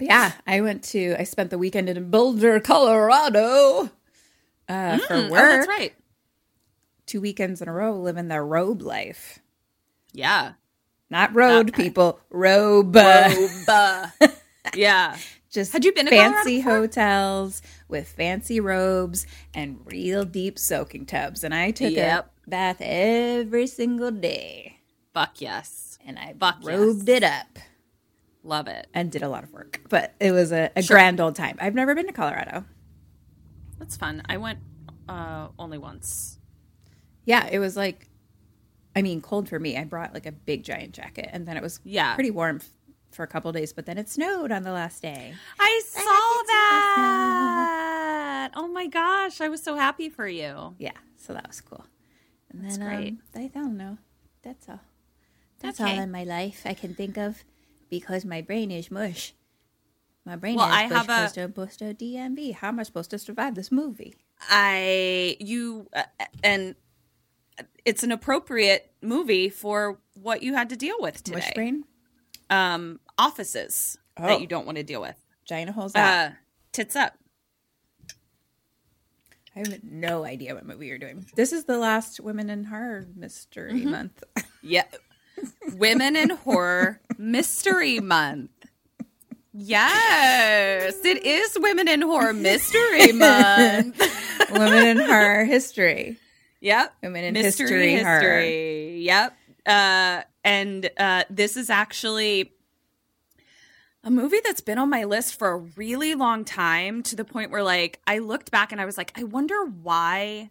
yeah, 0.00 0.32
I 0.46 0.60
went 0.60 0.84
to. 0.84 1.16
I 1.18 1.24
spent 1.24 1.50
the 1.50 1.58
weekend 1.58 1.88
in 1.88 2.10
Boulder, 2.10 2.60
Colorado, 2.60 3.90
uh, 4.68 4.98
for 4.98 5.16
Mm, 5.16 5.30
work. 5.30 5.40
Oh, 5.40 5.48
that's 5.48 5.68
right. 5.68 5.94
Two 7.06 7.20
weekends 7.20 7.62
in 7.62 7.68
a 7.68 7.72
row, 7.72 7.98
living 7.98 8.28
the 8.28 8.40
robe 8.42 8.82
life. 8.82 9.38
Yeah. 10.12 10.52
Not 11.10 11.34
road 11.34 11.72
people, 11.74 12.20
robe. 12.30 12.94
Robe. 12.96 13.68
yeah. 14.74 15.16
Just 15.50 15.72
Had 15.72 15.84
you 15.84 15.92
been 15.92 16.06
to 16.06 16.10
fancy 16.12 16.60
hotels 16.60 17.60
with 17.88 18.08
fancy 18.08 18.60
robes 18.60 19.26
and 19.52 19.80
real 19.84 20.24
deep 20.24 20.58
soaking 20.58 21.06
tubs, 21.06 21.42
and 21.42 21.52
I 21.52 21.72
took 21.72 21.92
Yep. 21.92 22.32
a 22.46 22.50
bath 22.50 22.76
every 22.80 23.66
single 23.66 24.12
day, 24.12 24.78
Fuck 25.12 25.40
yes. 25.40 25.98
and 26.06 26.18
I 26.20 26.34
Fuck 26.38 26.58
yes. 26.60 26.66
robed 26.68 27.08
it 27.08 27.24
up 27.24 27.58
Love 28.44 28.68
it. 28.68 28.86
and 28.94 29.10
did 29.10 29.22
a 29.24 29.28
lot 29.28 29.42
of 29.42 29.52
work. 29.52 29.80
But 29.88 30.14
it 30.20 30.30
was 30.30 30.52
a, 30.52 30.70
a 30.76 30.82
Sure. 30.82 30.94
grand 30.94 31.18
old 31.20 31.34
time. 31.34 31.56
I've 31.60 31.74
never 31.74 31.96
been 31.96 32.06
to 32.06 32.12
Colorado. 32.12 32.64
That's 33.80 33.96
fun. 33.96 34.22
I 34.28 34.36
went 34.36 34.60
uh, 35.08 35.48
only 35.58 35.78
once. 35.78 36.38
Yeah, 37.24 37.48
it 37.50 37.58
was 37.58 37.76
like, 37.76 38.08
I 38.94 39.02
mean, 39.02 39.20
cold 39.20 39.48
for 39.48 39.58
me. 39.58 39.76
I 39.76 39.82
brought 39.82 40.14
like 40.14 40.26
a 40.26 40.32
big 40.32 40.62
giant 40.62 40.92
jacket, 40.94 41.28
and 41.32 41.44
then 41.46 41.56
it 41.56 41.62
was 41.62 41.80
Yeah. 41.82 42.14
pretty 42.14 42.30
warm 42.30 42.60
for 43.10 43.22
a 43.22 43.26
couple 43.26 43.50
days. 43.52 43.72
But 43.72 43.86
then 43.86 43.98
it 43.98 44.08
snowed 44.08 44.52
on 44.52 44.62
the 44.62 44.72
last 44.72 45.02
day. 45.02 45.34
I 45.58 45.82
saw 45.86 46.42
that. 47.20 48.50
Oh 48.54 48.68
my 48.68 48.86
gosh. 48.86 49.40
I 49.40 49.48
was 49.48 49.62
so 49.62 49.76
happy 49.76 50.08
for 50.08 50.26
you. 50.28 50.74
Yeah, 50.78 50.92
so 51.16 51.32
that 51.34 51.46
was 51.46 51.60
cool. 51.60 51.84
And 52.52 52.64
That's 52.64 52.78
then 52.78 52.86
great. 52.88 53.08
Um, 53.08 53.20
I 53.42 53.46
don't 53.48 53.76
know. 53.76 53.98
That's 54.42 54.68
all. 54.68 54.80
That's 55.60 55.80
Okay. 55.80 55.96
all 55.96 56.02
in 56.02 56.10
my 56.10 56.24
life 56.24 56.62
I 56.64 56.74
can 56.74 56.94
think 56.94 57.16
of 57.18 57.44
because 57.90 58.24
my 58.24 58.40
brain 58.40 58.70
is 58.70 58.90
mush. 58.90 59.34
My 60.24 60.36
brain 60.36 60.56
Well, 60.56 60.68
is 60.68 60.74
I 60.74 60.88
bush, 60.88 60.96
have 60.96 61.28
a- 61.38 61.48
buster, 61.48 61.92
DMV. 61.94 62.52
How 62.54 62.68
am 62.68 62.80
I 62.80 62.82
supposed 62.84 63.10
to 63.10 63.18
survive 63.18 63.54
this 63.54 63.70
movie? 63.72 64.14
I, 64.48 65.36
you, 65.40 65.88
uh, 65.92 66.04
and 66.42 66.74
it's 67.84 68.02
an 68.02 68.10
appropriate 68.12 68.92
movie 69.02 69.48
for 69.48 70.00
what 70.14 70.42
you 70.42 70.54
had 70.54 70.68
to 70.70 70.76
deal 70.76 70.96
with 71.00 71.22
today. 71.22 71.38
Mush 71.40 71.52
brain? 71.54 71.84
Um, 72.50 73.00
offices 73.16 73.96
Oh. 74.18 74.26
that 74.26 74.40
you 74.40 74.46
don't 74.46 74.66
want 74.66 74.76
to 74.76 74.84
deal 74.84 75.00
with. 75.00 75.16
Giant 75.46 75.70
holes 75.70 75.94
out. 75.94 76.32
Uh, 76.32 76.34
tits 76.72 76.94
up. 76.96 77.14
I 79.56 79.60
have 79.60 79.82
no 79.82 80.24
idea 80.24 80.54
what 80.54 80.64
movie 80.66 80.86
you're 80.86 80.98
doing. 80.98 81.26
This 81.34 81.52
is 81.52 81.64
the 81.64 81.78
last 81.78 82.20
Women 82.20 82.50
in 82.50 82.64
Horror 82.64 83.06
Mystery 83.16 83.72
Mm-hmm. 83.72 83.90
Month. 83.90 84.24
Yeah. 84.62 84.84
Women 85.76 86.16
in 86.16 86.30
Horror 86.30 87.00
Mystery 87.16 87.98
Month. 88.00 88.50
Yes, 89.54 90.94
it 91.04 91.24
is 91.24 91.56
Women 91.58 91.88
in 91.88 92.02
Horror 92.02 92.34
Mystery 92.34 93.12
Month. 93.12 93.98
Women 94.52 94.86
in 94.86 94.98
Horror 94.98 95.44
History. 95.46 96.18
Yep. 96.60 96.94
Women 97.02 97.24
in 97.24 97.32
Mystery 97.34 97.92
History, 97.92 97.92
History. 97.94 98.98
Yep. 99.00 99.36
Uh, 99.64 100.22
and 100.44 100.90
uh, 100.98 101.24
this 101.30 101.56
is 101.56 101.70
actually 101.70 102.52
a 104.02 104.10
movie 104.10 104.40
that's 104.44 104.60
been 104.60 104.78
on 104.78 104.88
my 104.88 105.04
list 105.04 105.38
for 105.38 105.50
a 105.50 105.58
really 105.58 106.14
long 106.14 106.44
time 106.44 107.02
to 107.02 107.16
the 107.16 107.24
point 107.24 107.50
where, 107.50 107.62
like, 107.62 108.00
I 108.06 108.18
looked 108.18 108.50
back 108.50 108.72
and 108.72 108.80
I 108.80 108.86
was 108.86 108.96
like, 108.96 109.12
I 109.18 109.24
wonder 109.24 109.64
why 109.64 110.50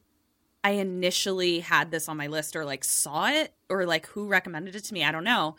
I 0.64 0.72
initially 0.72 1.62
had 1.62 1.92
this 1.92 2.10
on 2.10 2.18
my 2.18 2.28
list 2.28 2.56
or 2.56 2.66
like 2.66 2.84
saw 2.84 3.28
it 3.28 3.54
or 3.70 3.86
like 3.86 4.08
who 4.08 4.28
recommended 4.28 4.76
it 4.76 4.84
to 4.86 4.94
me. 4.94 5.04
I 5.04 5.12
don't 5.12 5.24
know. 5.24 5.56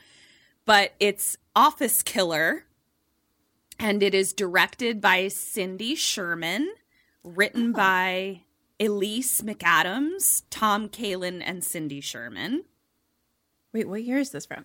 But 0.67 0.93
it's 1.01 1.37
Office 1.57 2.03
Killer 2.03 2.65
and 3.79 4.03
it 4.03 4.15
is 4.15 4.33
directed 4.33 5.01
by 5.01 5.29
Cindy 5.29 5.95
Sherman, 5.95 6.75
written 7.25 7.73
by 7.73 8.43
Elise 8.79 9.41
McAdams, 9.41 10.43
Tom 10.51 10.89
Kalin, 10.89 11.43
and 11.45 11.65
Cindy 11.65 12.01
Sherman. 12.01 12.65
Wait, 13.73 13.89
what 13.89 14.03
year 14.03 14.19
is 14.19 14.31
this 14.31 14.47
from? 14.47 14.65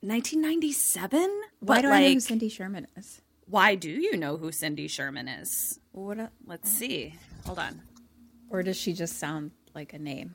1997? 0.00 1.20
Why 1.60 1.76
But, 1.76 1.82
do 1.82 1.88
I 1.88 2.00
know 2.02 2.12
who 2.14 2.20
Cindy 2.20 2.48
Sherman 2.48 2.86
is? 2.96 3.20
Why 3.46 3.74
do 3.74 3.90
you 3.90 4.16
know 4.16 4.36
who 4.36 4.52
Cindy 4.52 4.88
Sherman 4.88 5.28
is? 5.28 5.80
What? 5.92 6.18
A, 6.18 6.30
Let's 6.46 6.70
see. 6.70 7.14
Hold 7.46 7.58
on. 7.58 7.82
or 8.50 8.62
does 8.62 8.76
she 8.76 8.92
just 8.92 9.18
sound 9.18 9.50
like 9.74 9.92
a 9.92 9.98
name? 9.98 10.34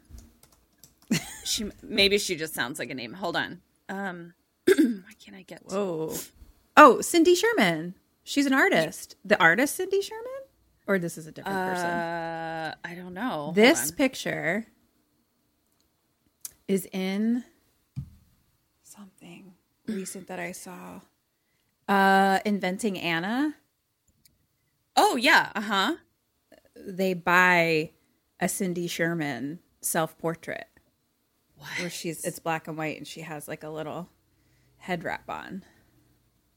She 1.46 1.66
maybe 1.82 2.20
she 2.20 2.36
just 2.36 2.54
sounds 2.54 2.78
like 2.78 2.92
a 2.92 2.94
name. 2.94 3.14
Hold 3.14 3.36
on. 3.36 3.62
Um, 3.88 4.34
why 4.68 5.14
can't 5.20 5.36
I 5.36 5.42
get? 5.42 5.64
Whoa. 5.66 6.14
Oh, 6.78 7.02
Cindy 7.02 7.34
Sherman. 7.34 7.96
She's 8.24 8.46
an 8.46 8.54
artist. 8.54 9.16
The 9.26 9.40
artist 9.42 9.76
Cindy 9.76 10.00
Sherman? 10.04 10.26
Or 10.86 11.00
this 11.00 11.18
is 11.18 11.26
a 11.26 11.32
different 11.32 11.58
person? 11.58 11.88
Uh, 11.88 12.76
I 12.86 12.94
don't 12.94 13.16
know. 13.16 13.52
This 13.56 13.90
picture 13.90 14.68
is 16.68 16.88
in 16.92 17.44
recent 19.96 20.28
that 20.28 20.40
I 20.40 20.52
saw. 20.52 21.02
Uh 21.88 22.40
Inventing 22.46 23.00
Anna. 23.00 23.56
Oh 24.96 25.16
yeah. 25.16 25.52
Uh 25.56 25.62
huh. 25.62 25.96
They 26.76 27.14
buy 27.14 27.92
a 28.40 28.48
Cindy 28.48 28.88
Sherman 28.88 29.60
self-portrait. 29.82 30.68
Where 31.78 31.90
she's 31.90 32.24
it's 32.24 32.40
black 32.40 32.68
and 32.68 32.78
white 32.78 32.98
and 32.98 33.08
she 33.08 33.22
has 33.22 33.48
like 33.48 33.64
a 33.64 33.70
little 33.70 34.10
head 34.78 35.04
wrap 35.04 35.30
on. 35.30 35.64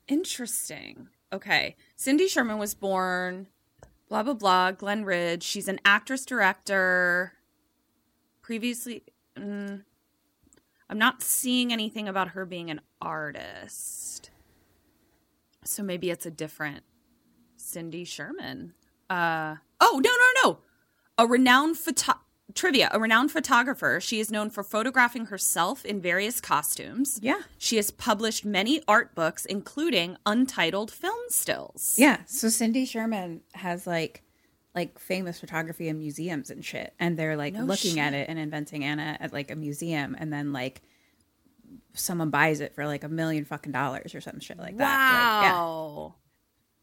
Interesting. 0.08 1.08
Okay. 1.32 1.76
Cindy 1.96 2.28
Sherman 2.28 2.58
was 2.58 2.74
born, 2.74 3.48
blah, 4.08 4.22
blah, 4.22 4.34
blah, 4.34 4.70
Glen 4.72 5.04
Ridge. 5.04 5.42
She's 5.42 5.68
an 5.68 5.80
actress 5.84 6.24
director. 6.24 7.32
Previously, 8.42 9.02
mm, 9.36 9.82
I'm 10.92 10.98
not 10.98 11.22
seeing 11.22 11.72
anything 11.72 12.06
about 12.06 12.28
her 12.28 12.44
being 12.44 12.70
an 12.70 12.82
artist. 13.00 14.28
So 15.64 15.82
maybe 15.82 16.10
it's 16.10 16.26
a 16.26 16.30
different 16.30 16.82
Cindy 17.56 18.04
Sherman. 18.04 18.74
Uh, 19.08 19.56
oh, 19.80 20.02
no, 20.04 20.10
no, 20.10 20.26
no. 20.50 20.58
A 21.16 21.26
renowned 21.26 21.78
photo- 21.78 22.20
trivia, 22.54 22.90
a 22.92 23.00
renowned 23.00 23.32
photographer. 23.32 24.00
She 24.02 24.20
is 24.20 24.30
known 24.30 24.50
for 24.50 24.62
photographing 24.62 25.24
herself 25.26 25.82
in 25.86 25.98
various 26.02 26.42
costumes. 26.42 27.18
Yeah. 27.22 27.40
She 27.56 27.76
has 27.76 27.90
published 27.90 28.44
many 28.44 28.82
art 28.86 29.14
books, 29.14 29.46
including 29.46 30.18
untitled 30.26 30.90
film 30.90 31.24
stills. 31.28 31.94
Yeah, 31.96 32.18
so 32.26 32.50
Cindy 32.50 32.84
Sherman 32.84 33.40
has 33.54 33.86
like 33.86 34.24
like 34.74 34.98
famous 34.98 35.38
photography 35.40 35.88
in 35.88 35.98
museums 35.98 36.50
and 36.50 36.64
shit, 36.64 36.94
and 36.98 37.18
they're 37.18 37.36
like 37.36 37.54
No 37.54 37.64
looking 37.64 38.00
at 38.00 38.14
it 38.14 38.28
and 38.28 38.38
inventing 38.38 38.84
Anna 38.84 39.16
at 39.20 39.32
like 39.32 39.50
a 39.50 39.56
museum, 39.56 40.16
and 40.18 40.32
then 40.32 40.52
like 40.52 40.80
someone 41.94 42.30
buys 42.30 42.60
it 42.60 42.74
for 42.74 42.86
like 42.86 43.04
a 43.04 43.08
million 43.08 43.44
fucking 43.44 43.72
dollars 43.72 44.14
or 44.14 44.20
some 44.20 44.40
shit 44.40 44.58
like 44.58 44.76
that. 44.78 44.82
Like, 45.42 45.44
yeah. 45.44 45.52
Wow. 45.52 46.14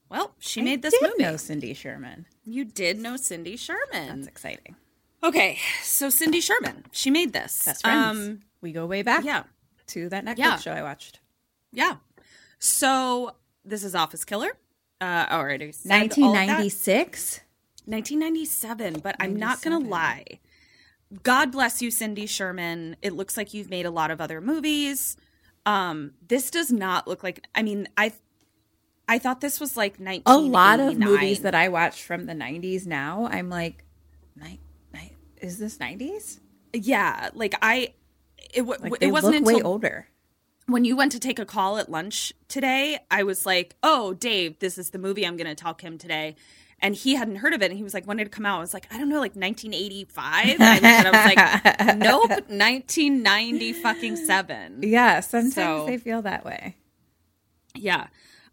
Well, 0.10 0.34
she 0.40 0.62
I 0.62 0.64
made 0.64 0.82
this 0.82 0.94
did 1.00 1.04
movie. 1.04 1.24
know 1.24 1.38
Cindy 1.38 1.74
Sherman. 1.74 2.26
You 2.44 2.66
did 2.66 3.00
know 3.00 3.16
Cindy 3.18 3.56
Sherman. 3.58 4.08
That's 4.18 4.28
exciting. 4.28 4.76
okay, 5.24 5.58
so 5.84 6.10
Cindy 6.10 6.42
Sherman, 6.42 6.86
she 6.92 7.12
made 7.12 7.34
this. 7.34 7.66
Best 7.66 7.82
friends. 7.84 8.18
Um, 8.18 8.40
we 8.62 8.72
go 8.72 8.86
way 8.88 9.02
back. 9.04 9.24
yeah, 9.24 9.44
to 9.88 10.10
that 10.10 10.26
Netflix 10.26 10.38
Yeah. 10.38 10.58
show 10.58 10.72
I 10.72 10.82
watched. 10.84 11.20
yeah. 11.72 11.98
So 12.60 13.36
this 13.64 13.84
is 13.84 13.96
Office 13.96 14.26
Killer. 14.26 14.50
Uh, 15.02 15.26
already 15.32 15.66
all 15.66 15.70
of 15.70 15.86
1996. 15.86 17.42
1997, 17.90 19.00
but 19.02 19.16
I'm 19.20 19.36
not 19.36 19.62
going 19.62 19.82
to 19.84 19.90
lie. 19.90 20.40
God 21.24 21.52
bless 21.52 21.82
you, 21.82 21.90
Cindy 21.92 22.26
Sherman. 22.28 22.96
It 23.02 23.14
looks 23.14 23.36
like 23.36 23.54
you've 23.54 23.70
made 23.70 23.86
a 23.86 23.92
lot 23.92 24.12
of 24.12 24.22
other 24.22 24.42
movies. 24.42 25.18
Um, 25.66 26.12
this 26.28 26.52
does 26.52 26.72
not 26.72 27.08
look 27.08 27.24
like. 27.24 27.46
I 27.56 27.64
mean, 27.64 27.88
I, 27.98 28.14
I 29.08 29.18
thought 29.18 29.42
this 29.42 29.60
was 29.60 29.76
like 29.76 30.00
19. 30.00 30.24
A 30.28 30.38
lot 30.38 30.80
of 30.80 30.98
movies 30.98 31.42
that 31.42 31.56
I 31.56 31.70
watched 31.70 32.04
from 32.04 32.26
the 32.28 32.34
90s. 32.34 32.86
Now 32.86 33.28
I'm 33.32 33.50
like, 33.50 33.84
ni- 34.36 34.60
ni- 34.94 35.14
is 35.42 35.58
this 35.58 35.78
90s? 35.78 36.40
yeah, 36.74 37.30
like 37.34 37.56
I, 37.62 37.94
it, 38.54 38.60
w- 38.62 38.78
Like 38.80 39.02
it 39.02 39.12
wasn't 39.12 39.38
until 39.38 39.56
way 39.56 39.62
older. 39.64 40.08
when 40.68 40.86
you 40.86 40.96
went 40.96 41.12
to 41.14 41.20
take 41.20 41.40
a 41.40 41.46
call 41.46 41.80
at 41.80 41.90
lunch 41.90 42.32
today, 42.48 43.00
I 43.10 43.24
was 43.24 43.46
like, 43.48 43.76
"Oh, 43.82 44.14
Dave, 44.14 44.60
this 44.60 44.78
is 44.78 44.92
the 44.92 45.00
movie 45.00 45.26
I'm 45.26 45.36
going 45.38 45.48
to 45.48 45.56
talk 45.56 45.82
him 45.82 45.98
today." 45.98 46.36
And 46.82 46.96
he 46.96 47.16
hadn't 47.16 47.38
heard 47.38 47.54
of 47.54 47.62
it, 47.62 47.72
and 47.72 47.78
he 47.78 47.84
was 47.84 47.94
like, 47.94 48.06
"When 48.06 48.18
did 48.18 48.28
it 48.28 48.32
come 48.32 48.46
out?" 48.46 48.58
I 48.58 48.62
was 48.62 48.74
like, 48.74 48.88
"I 48.94 48.98
don't 48.98 49.10
know, 49.10 49.20
like 49.20 49.36
1985." 49.36 50.60
And 50.60 50.64
I, 50.64 51.12
was 51.12 51.86
like, 51.86 51.98
"Nope, 51.98 52.30
1990 52.50 53.74
fucking 53.74 54.16
seven." 54.16 54.80
Yeah, 54.82 55.20
sometimes 55.20 55.54
So- 55.56 55.86
they 55.86 55.98
feel 55.98 56.22
that 56.22 56.46
way. 56.46 56.78
Yeah. 57.76 58.08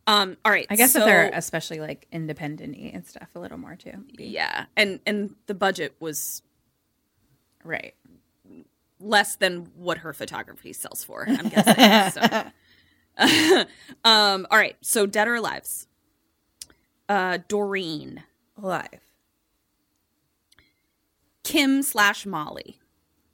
Um. 0.08 0.36
All 0.44 0.52
right. 0.52 0.66
I 0.70 0.76
guess 0.76 0.92
so, 0.92 1.00
if 1.00 1.04
they're 1.06 1.30
especially 1.34 1.80
like 1.80 2.06
independent 2.12 2.76
and 2.76 3.06
stuff, 3.06 3.28
a 3.34 3.40
little 3.40 3.58
more 3.58 3.74
too. 3.76 4.04
yeah, 4.18 4.66
and 4.76 5.00
and 5.06 5.34
the 5.46 5.54
budget 5.54 5.94
was 6.00 6.42
Right. 7.64 7.94
less 9.00 9.36
than 9.36 9.68
what 9.76 9.98
her 9.98 10.12
photography 10.12 10.72
sells 10.72 11.02
for. 11.02 11.26
I'm 11.28 11.48
guessing. 11.48 12.22
so. 12.22 12.44
um. 14.08 14.46
All 14.50 14.58
right. 14.58 14.76
So 14.80 15.06
dead 15.06 15.26
or 15.28 15.34
alive? 15.36 15.66
Uh, 17.08 17.38
Doreen, 17.48 18.24
Alive. 18.60 19.00
Kim 21.44 21.82
slash 21.82 22.26
Molly, 22.26 22.80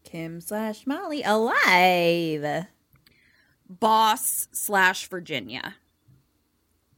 Kim 0.05 0.41
slash 0.43 0.87
Molly 0.87 1.23
alive. 1.23 2.67
Boss 3.67 4.49
slash 4.52 5.09
Virginia, 5.09 5.76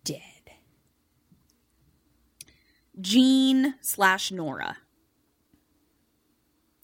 Dead. 0.02 0.21
Jean 3.00 3.75
slash 3.81 4.33
Nora, 4.33 4.78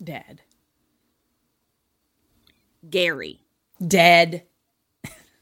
Dead. 0.03 0.43
Gary. 2.89 3.41
Dead. 3.85 4.45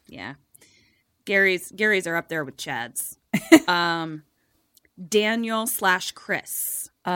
Yeah. 0.07 0.35
Gary's 1.26 1.71
Gary's 1.71 2.07
are 2.07 2.17
up 2.17 2.28
there 2.28 2.45
with 2.45 2.57
Chad's. 2.57 3.19
um, 3.69 4.23
Daniel 5.07 5.67
slash 5.67 6.12
Chris 6.12 6.90
Uh, 7.07 7.11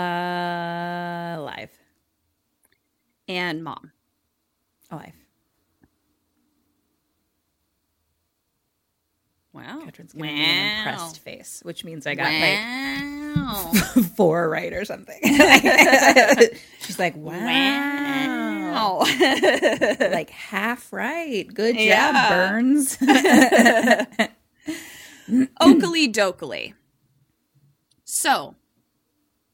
alive. 1.36 1.70
and 3.28 3.62
mom. 3.64 3.92
Alive. 4.90 5.12
Wow. 9.52 9.80
Catherine's 9.84 10.12
giving 10.14 10.34
me 10.34 10.44
an 10.44 10.78
impressed 10.78 11.18
face, 11.18 11.60
which 11.62 11.84
means 11.84 12.06
I 12.06 12.14
got 12.14 12.30
wow. 12.32 13.70
like 13.74 13.84
four 14.16 14.48
right 14.48 14.72
or 14.72 14.84
something. 14.86 15.20
She's 16.80 16.98
like, 16.98 17.14
wow. 17.16 17.32
wow. 19.02 19.04
Like 20.10 20.30
half 20.30 20.90
right. 20.92 21.46
Good 21.52 21.74
job, 21.74 21.84
Yeah. 21.84 22.50
Burns. 22.50 22.96
Oakley 25.60 26.10
dokley. 26.10 26.72
So, 28.14 28.56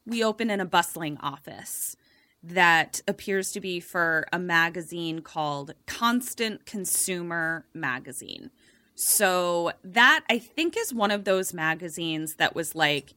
we 0.05 0.21
open 0.21 0.49
in 0.49 0.59
a 0.59 0.65
bustling 0.65 1.17
office 1.19 1.95
that 2.43 3.01
appears 3.07 3.53
to 3.53 3.61
be 3.61 3.79
for 3.79 4.27
a 4.33 4.37
magazine 4.37 5.21
called 5.21 5.75
Constant 5.87 6.65
Consumer 6.65 7.65
Magazine. 7.73 8.51
So, 8.95 9.71
that 9.85 10.25
I 10.29 10.39
think 10.39 10.75
is 10.77 10.93
one 10.93 11.09
of 11.09 11.23
those 11.23 11.53
magazines 11.53 12.35
that 12.35 12.53
was 12.53 12.75
like, 12.75 13.13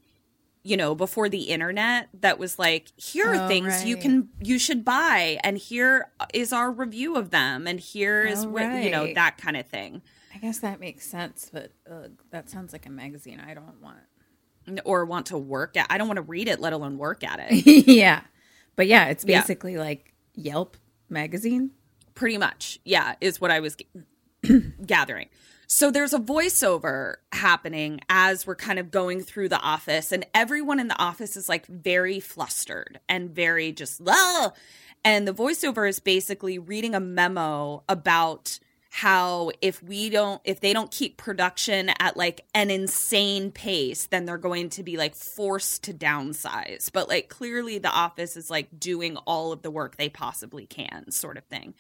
you 0.63 0.77
know, 0.77 0.95
before 0.95 1.29
the 1.29 1.51
internet, 1.51 2.09
that 2.21 2.39
was 2.39 2.57
like, 2.57 2.93
here 2.97 3.27
are 3.27 3.45
Oh, 3.45 3.49
things 3.49 3.85
you 3.85 3.97
can, 3.97 4.29
you 4.41 4.61
should 4.61 4.85
buy, 4.85 5.41
and 5.43 5.59
here 5.59 6.07
is 6.33 6.53
our 6.53 6.71
review 6.71 7.17
of 7.17 7.31
them, 7.31 7.67
and 7.67 7.81
here 7.81 8.23
is 8.23 8.45
Oh, 8.45 8.51
what, 8.51 8.73
you 8.85 8.91
know, 8.91 9.13
that 9.13 9.39
kind 9.39 9.57
of 9.57 9.67
thing. 9.67 10.03
I 10.33 10.39
guess 10.39 10.61
that 10.61 10.79
makes 10.79 11.05
sense, 11.05 11.51
but 11.53 11.73
that 12.31 12.49
sounds 12.49 12.73
like 12.73 12.87
a 12.87 12.91
magazine 12.91 13.41
I 13.41 13.55
don't 13.55 13.83
want. 13.83 13.99
Or 14.85 15.05
want 15.05 15.27
to 15.27 15.39
work 15.39 15.77
at. 15.77 15.87
I 15.91 15.99
don't 15.99 16.07
want 16.09 16.17
to 16.19 16.23
read 16.23 16.49
it, 16.49 16.61
let 16.61 16.73
alone 16.73 16.99
work 16.99 17.25
at 17.25 17.39
it. 17.43 17.67
yeah. 17.87 18.23
But 18.77 18.87
yeah, 18.87 19.07
it's 19.09 19.25
Yeah. 19.25 19.41
basically 19.41 19.77
like 19.77 20.13
Yelp 20.35 20.77
magazine. 21.11 21.71
pretty 22.15 22.39
much 22.39 22.79
yeah 22.85 23.15
is 23.21 23.39
what 23.41 23.51
i 23.51 23.61
was 23.61 23.77
g- 23.77 23.87
gathering 24.87 25.29
so 25.67 25.91
there's 25.91 26.13
a 26.15 26.19
voiceover 26.19 27.15
happening 27.33 28.01
as 28.09 28.47
we're 28.47 28.55
kind 28.55 28.79
of 28.79 28.91
going 28.91 29.21
through 29.21 29.49
the 29.49 29.61
office 29.61 30.11
and 30.13 30.27
everyone 30.35 30.79
in 30.81 30.89
the 30.89 30.99
office 30.99 31.37
is 31.37 31.49
like 31.49 31.67
very 31.67 32.19
flustered 32.21 32.99
and 33.09 33.31
very 33.31 33.73
just 33.73 34.01
"Ah!" 34.07 34.53
and 35.05 35.27
the 35.29 35.35
voiceover 35.35 35.89
is 35.89 36.01
basically 36.01 36.59
reading 36.59 36.95
a 36.95 37.01
memo 37.01 37.83
about 37.89 38.59
how 38.95 39.51
if 39.63 39.83
we 39.83 40.11
don't 40.11 40.39
if 40.45 40.61
they 40.61 40.75
don't 40.75 40.91
keep 40.91 41.17
production 41.17 41.91
at 41.99 42.15
like 42.15 42.45
an 42.53 42.71
insane 42.71 43.51
pace 43.51 44.05
then 44.09 44.27
they're 44.27 44.37
going 44.37 44.69
to 44.69 44.83
be 44.83 44.99
like 44.99 45.15
forced 45.15 45.85
to 45.85 45.95
downsize. 45.95 46.93
But 46.93 47.09
like 47.09 47.31
clearly 47.31 47.79
the 47.79 47.91
office 47.91 48.37
is 48.37 48.51
like 48.51 48.69
doing 48.79 49.17
all 49.27 49.51
of 49.51 49.63
the 49.63 49.71
work 49.71 49.97
they 49.97 50.11
possibly 50.11 50.67
can 50.67 51.11
sort 51.11 51.39
of 51.39 51.45
thing. 51.45 51.73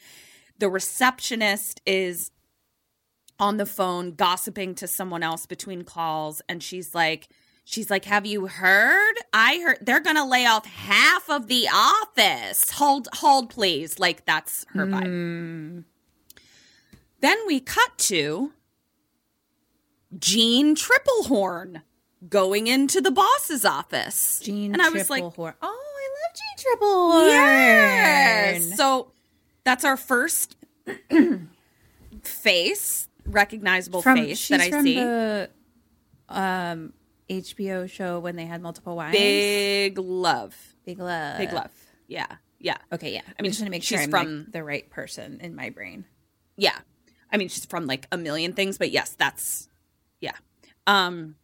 The 0.58 0.70
receptionist 0.70 1.82
is 1.84 2.30
on 3.38 3.58
the 3.58 3.66
phone 3.66 4.12
gossiping 4.12 4.74
to 4.76 4.86
someone 4.86 5.22
else 5.22 5.44
between 5.44 5.82
calls 5.82 6.40
and 6.48 6.62
she's 6.62 6.94
like 6.94 7.28
she's 7.62 7.90
like 7.90 8.06
have 8.06 8.24
you 8.24 8.46
heard? 8.46 9.16
I 9.34 9.60
heard 9.62 9.80
they're 9.82 10.00
gonna 10.00 10.26
lay 10.26 10.46
off 10.46 10.64
half 10.64 11.28
of 11.28 11.46
the 11.48 11.68
office. 11.70 12.70
Hold 12.70 13.08
hold 13.16 13.50
please. 13.50 13.98
Like 13.98 14.24
that's 14.24 14.64
her 14.70 14.86
vibe 14.86 15.04
hmm. 15.04 15.80
Then 17.22 17.38
we 17.46 17.60
cut 17.60 17.96
to 17.98 18.52
Jeanne 20.18 20.74
Tripplehorn 20.74 21.82
going 22.28 22.66
into 22.66 23.00
the 23.00 23.10
boss's 23.10 23.64
office. 23.64 24.40
Jean 24.40 24.72
and 24.74 24.82
I 24.82 24.90
was 24.90 25.08
like, 25.08 25.22
Tripplehorn. 25.22 25.54
Oh, 25.62 25.80
I 25.96 26.08
love 26.18 26.36
Jeanne 26.36 26.76
Tripplehorn. 26.78 27.28
Yes. 27.28 28.76
So 28.76 29.12
that's 29.64 29.84
our 29.84 29.96
first 29.96 30.56
face, 32.22 33.08
recognizable 33.26 34.02
From, 34.02 34.18
face 34.18 34.48
that 34.48 34.60
I 34.60 34.70
from 34.70 34.84
see. 34.84 34.96
the 34.96 35.48
um, 36.28 36.92
HBO 37.30 37.88
show 37.90 38.18
when 38.18 38.36
they 38.36 38.46
had 38.46 38.60
multiple 38.62 38.96
wives. 38.96 39.12
Big 39.16 39.98
love. 39.98 40.54
Big 40.84 40.98
love. 40.98 41.38
Big 41.38 41.52
love. 41.52 41.70
Yeah. 42.08 42.26
Yeah. 42.58 42.76
Okay, 42.92 43.12
yeah. 43.14 43.20
I 43.20 43.28
mean, 43.28 43.34
I'm 43.38 43.44
just 43.46 43.60
want 43.60 43.66
to 43.68 43.70
make 43.70 43.82
sure 43.82 43.98
she's 43.98 44.06
I'm 44.06 44.10
from- 44.10 44.38
like, 44.40 44.52
the 44.52 44.64
right 44.64 44.90
person 44.90 45.40
in 45.40 45.54
my 45.54 45.70
brain. 45.70 46.04
Yeah. 46.56 46.78
I 47.32 47.36
mean, 47.38 47.48
she's 47.48 47.64
from 47.64 47.86
like 47.86 48.06
a 48.12 48.18
million 48.18 48.52
things, 48.52 48.78
but 48.78 48.90
yes, 48.90 49.14
that's 49.18 49.68
yeah. 50.20 50.34
Um 50.86 51.36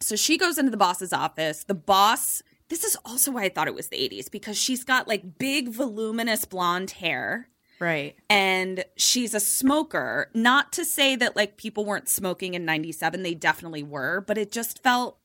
so 0.00 0.16
she 0.16 0.36
goes 0.38 0.58
into 0.58 0.70
the 0.70 0.76
boss's 0.76 1.12
office. 1.12 1.62
The 1.64 1.74
boss, 1.74 2.42
this 2.68 2.82
is 2.82 2.96
also 3.04 3.30
why 3.30 3.44
I 3.44 3.48
thought 3.50 3.68
it 3.68 3.74
was 3.74 3.88
the 3.88 3.96
80s 3.96 4.30
because 4.30 4.58
she's 4.58 4.82
got 4.82 5.06
like 5.06 5.38
big 5.38 5.68
voluminous 5.68 6.44
blonde 6.44 6.92
hair 6.92 7.48
Right. 7.78 8.16
and 8.30 8.84
she's 8.96 9.34
a 9.34 9.40
smoker. 9.40 10.30
Not 10.34 10.72
to 10.74 10.84
say 10.84 11.14
that 11.16 11.36
like 11.36 11.56
people 11.56 11.84
weren't 11.84 12.08
smoking 12.08 12.54
in 12.54 12.64
97, 12.64 13.22
they 13.22 13.34
definitely 13.34 13.82
were, 13.82 14.20
but 14.26 14.38
it 14.38 14.50
just 14.50 14.82
felt 14.82 15.18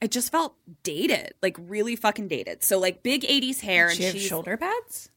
it 0.00 0.10
just 0.12 0.30
felt 0.30 0.54
dated, 0.84 1.34
like 1.42 1.56
really 1.58 1.96
fucking 1.96 2.28
dated. 2.28 2.62
So 2.62 2.78
like 2.78 3.02
big 3.02 3.22
80s 3.22 3.60
hair 3.60 3.88
Did 3.90 4.00
and 4.00 4.12
she 4.12 4.20
shoulder 4.26 4.56
pads? 4.56 5.10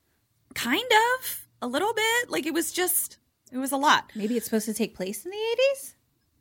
kind 0.55 0.81
of 1.19 1.47
a 1.61 1.67
little 1.67 1.93
bit 1.93 2.29
like 2.29 2.45
it 2.45 2.53
was 2.53 2.71
just 2.71 3.17
it 3.51 3.57
was 3.57 3.71
a 3.71 3.77
lot 3.77 4.11
Maybe 4.15 4.35
it's 4.37 4.45
supposed 4.45 4.65
to 4.65 4.73
take 4.73 4.95
place 4.95 5.25
in 5.25 5.31
the 5.31 5.37
80s? 5.37 5.93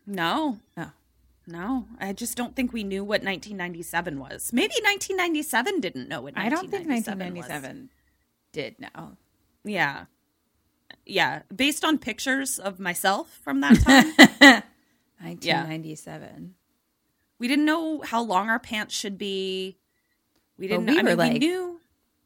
no 0.07 0.59
Oh. 0.77 0.93
no 1.47 1.87
i 1.99 2.13
just 2.13 2.37
don't 2.37 2.55
think 2.57 2.73
we 2.73 2.85
knew 2.85 3.03
what 3.03 3.23
1997 3.23 4.19
was 4.19 4.53
maybe 4.53 4.75
1997 4.83 5.81
didn't 5.81 6.09
know 6.09 6.23
what 6.23 6.35
I 6.37 6.49
don't 6.49 6.71
think 6.71 6.89
1997 6.89 7.35
1997 7.35 7.91
did 8.53 8.79
know. 8.81 9.17
yeah 9.65 10.05
yeah 11.07 11.43
based 11.55 11.85
on 11.85 11.99
pictures 11.99 12.59
of 12.59 12.79
myself 12.81 13.39
from 13.45 13.61
that 13.61 13.79
time 13.81 14.63
1997. 15.23 16.55
we 17.39 17.49
didn't 17.49 17.65
know 17.65 18.01
how 18.01 18.23
long 18.23 18.49
our 18.49 18.59
pants 18.59 18.95
should 18.95 19.19
be 19.19 19.77
we 20.59 20.67
didn't 20.69 20.87
we 20.87 20.93
know, 20.95 20.99
I 21.01 21.03
were 21.03 21.09
mean, 21.11 21.19
we 21.19 21.25
like- 21.31 21.41
knew 21.41 21.77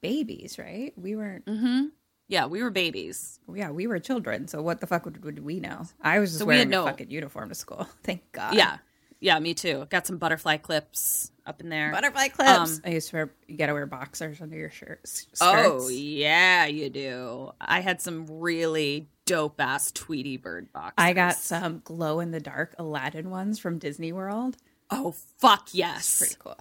Babies, 0.01 0.59
right? 0.59 0.93
We 0.99 1.17
weren't. 1.17 1.47
mm-hmm 1.47 1.87
yeah 2.29 2.47
we 2.47 2.63
were 2.63 2.71
babies 2.71 3.39
Yeah, 3.53 3.71
we 3.71 3.87
were 3.87 3.99
children. 3.99 4.49
So 4.49 4.63
what 4.63 4.81
the 4.81 4.87
fuck 4.87 5.05
would, 5.05 5.23
would 5.25 5.45
we 5.45 5.61
know? 5.61 5.87
I 6.01 6.19
was 6.19 6.31
just 6.31 6.39
So 6.41 6.45
we 6.47 6.55
wearing 6.55 6.71
no- 6.71 6.85
a 6.85 6.91
fucking 6.91 7.11
uniform 7.11 7.49
to 7.51 7.55
school. 7.55 7.87
Thank 8.03 8.31
God. 8.33 8.55
yeah 8.55 8.79
yeah 9.21 9.39
me 9.39 9.55
too 9.55 9.87
got 9.91 10.07
some 10.07 10.19
butterfly 10.19 10.57
clips 10.59 11.31
up 11.47 11.61
in 11.61 11.69
there 11.69 11.93
Butterfly 11.93 12.29
clips. 12.29 12.51
Um, 12.77 12.81
I 12.87 12.91
used 12.91 13.11
to 13.11 13.17
wear. 13.17 13.31
You 13.47 13.57
gotta 13.59 13.75
wear 13.75 13.85
boxers 13.87 14.41
under 14.41 14.57
your 14.57 14.71
shirt. 14.71 15.01
s-. 15.05 15.27
Oh 15.43 15.89
yeah, 15.91 16.65
you 16.65 16.89
do. 16.89 17.53
I 17.61 17.81
had 17.81 18.01
some 18.01 18.27
really 18.27 19.09
dope 19.27 19.61
ass 19.61 19.93
Tweety 19.93 20.39
Bird 20.39 20.73
boxes. 20.73 20.95
I 20.97 21.13
got 21.13 21.35
some 21.35 21.83
glow 21.85 22.21
in 22.21 22.31
the 22.31 22.41
dark 22.41 22.75
Aladdin 22.79 23.29
ones 23.29 23.59
from 23.59 23.79
Disney 23.79 24.11
World. 24.11 24.57
Oh 24.91 25.15
fuck 25.39 25.69
yes, 25.73 26.19
Pretty 26.19 26.37
cool. 26.39 26.57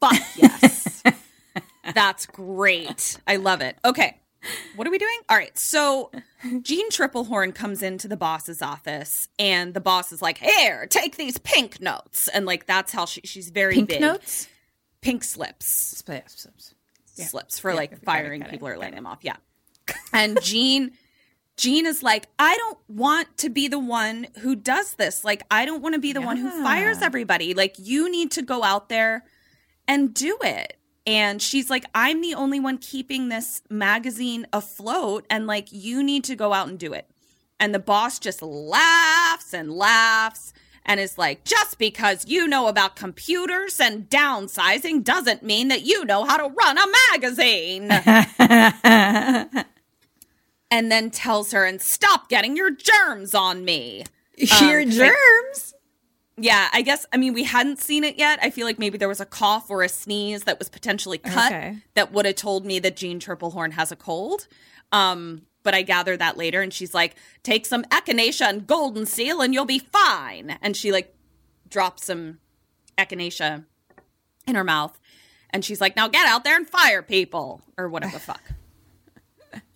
fuck 0.00 0.20
yes. 0.36 1.02
That's 1.94 2.26
great. 2.26 3.18
I 3.26 3.36
love 3.36 3.60
it. 3.60 3.76
Okay, 3.84 4.18
what 4.76 4.86
are 4.86 4.90
we 4.90 4.98
doing? 4.98 5.18
All 5.28 5.36
right. 5.36 5.56
So 5.58 6.10
Jeanne 6.62 6.90
Tripplehorn 6.90 7.54
comes 7.54 7.82
into 7.82 8.08
the 8.08 8.16
boss's 8.16 8.62
office 8.62 9.28
and 9.38 9.74
the 9.74 9.80
boss 9.80 10.12
is 10.12 10.22
like, 10.22 10.38
Here, 10.38 10.86
take 10.86 11.16
these 11.16 11.38
pink 11.38 11.80
notes. 11.80 12.28
And 12.28 12.46
like 12.46 12.66
that's 12.66 12.92
how 12.92 13.04
she 13.06 13.20
she's 13.24 13.50
very 13.50 13.74
Pink 13.74 13.88
big. 13.88 14.00
notes? 14.00 14.48
Pink 15.00 15.24
slips. 15.24 15.66
Slips. 15.98 16.46
Yeah. 17.16 17.26
Slips 17.26 17.58
for 17.58 17.70
Yeah, 17.70 17.76
like 17.76 17.92
it, 17.92 18.04
firing 18.04 18.40
got 18.40 18.48
it, 18.48 18.52
people 18.52 18.68
or 18.68 18.78
letting 18.78 18.94
them 18.94 19.06
off. 19.06 19.18
Yeah. 19.22 19.36
And 20.12 20.40
Jean 20.42 20.92
Jean 21.56 21.86
is 21.86 22.04
like, 22.04 22.28
I 22.38 22.56
don't 22.56 22.78
want 22.88 23.36
to 23.38 23.50
be 23.50 23.66
the 23.66 23.80
one 23.80 24.28
who 24.40 24.54
does 24.54 24.94
this. 24.94 25.24
Like, 25.24 25.42
I 25.50 25.64
don't 25.64 25.82
want 25.82 25.94
to 25.96 25.98
be 26.00 26.12
the 26.12 26.20
one 26.20 26.36
who 26.36 26.62
fires 26.62 27.02
everybody. 27.02 27.52
Like, 27.52 27.74
you 27.80 28.08
need 28.08 28.30
to 28.32 28.42
go 28.42 28.62
out 28.62 28.88
there 28.88 29.24
and 29.88 30.14
do 30.14 30.38
it. 30.40 30.77
And 31.08 31.40
she's 31.40 31.70
like, 31.70 31.86
I'm 31.94 32.20
the 32.20 32.34
only 32.34 32.60
one 32.60 32.76
keeping 32.76 33.30
this 33.30 33.62
magazine 33.70 34.46
afloat. 34.52 35.24
And 35.30 35.46
like, 35.46 35.68
you 35.72 36.02
need 36.02 36.22
to 36.24 36.36
go 36.36 36.52
out 36.52 36.68
and 36.68 36.78
do 36.78 36.92
it. 36.92 37.08
And 37.58 37.74
the 37.74 37.78
boss 37.78 38.18
just 38.18 38.42
laughs 38.42 39.54
and 39.54 39.72
laughs 39.72 40.52
and 40.84 41.00
is 41.00 41.16
like, 41.16 41.44
just 41.44 41.78
because 41.78 42.26
you 42.28 42.46
know 42.46 42.66
about 42.66 42.94
computers 42.94 43.80
and 43.80 44.10
downsizing 44.10 45.02
doesn't 45.02 45.42
mean 45.42 45.68
that 45.68 45.80
you 45.80 46.04
know 46.04 46.24
how 46.24 46.36
to 46.36 46.54
run 46.54 46.76
a 46.76 46.84
magazine. 47.10 47.88
and 50.70 50.92
then 50.92 51.10
tells 51.10 51.52
her, 51.52 51.64
and 51.64 51.80
stop 51.80 52.28
getting 52.28 52.54
your 52.54 52.70
germs 52.70 53.34
on 53.34 53.64
me. 53.64 54.04
Your 54.36 54.82
Um, 54.82 54.90
germs? 54.90 55.74
Yeah, 56.38 56.68
I 56.72 56.82
guess 56.82 57.04
I 57.12 57.16
mean 57.16 57.34
we 57.34 57.44
hadn't 57.44 57.80
seen 57.80 58.04
it 58.04 58.16
yet. 58.16 58.38
I 58.42 58.50
feel 58.50 58.66
like 58.66 58.78
maybe 58.78 58.96
there 58.98 59.08
was 59.08 59.20
a 59.20 59.26
cough 59.26 59.70
or 59.70 59.82
a 59.82 59.88
sneeze 59.88 60.44
that 60.44 60.58
was 60.58 60.68
potentially 60.68 61.18
cut 61.18 61.52
Okay. 61.52 61.78
that 61.94 62.12
would 62.12 62.26
have 62.26 62.36
told 62.36 62.64
me 62.64 62.78
that 62.78 62.96
Jeanne 62.96 63.18
Tripplehorn 63.20 63.72
has 63.72 63.90
a 63.92 63.96
cold. 63.96 64.46
Um, 64.92 65.42
but 65.64 65.74
I 65.74 65.82
gather 65.82 66.16
that 66.16 66.36
later 66.36 66.62
and 66.62 66.72
she's 66.72 66.94
like, 66.94 67.16
take 67.42 67.66
some 67.66 67.82
echinacea 67.84 68.48
and 68.48 68.66
golden 68.66 69.04
seal 69.04 69.40
and 69.42 69.52
you'll 69.52 69.64
be 69.66 69.80
fine. 69.80 70.56
And 70.62 70.76
she 70.76 70.92
like 70.92 71.14
drops 71.68 72.06
some 72.06 72.38
echinacea 72.96 73.64
in 74.46 74.54
her 74.54 74.64
mouth. 74.64 74.98
And 75.50 75.64
she's 75.64 75.80
like, 75.80 75.96
now 75.96 76.08
get 76.08 76.26
out 76.26 76.44
there 76.44 76.56
and 76.56 76.66
fire 76.68 77.02
people 77.02 77.62
or 77.76 77.88
whatever 77.88 78.12
the 78.14 78.20
fuck. 78.20 78.42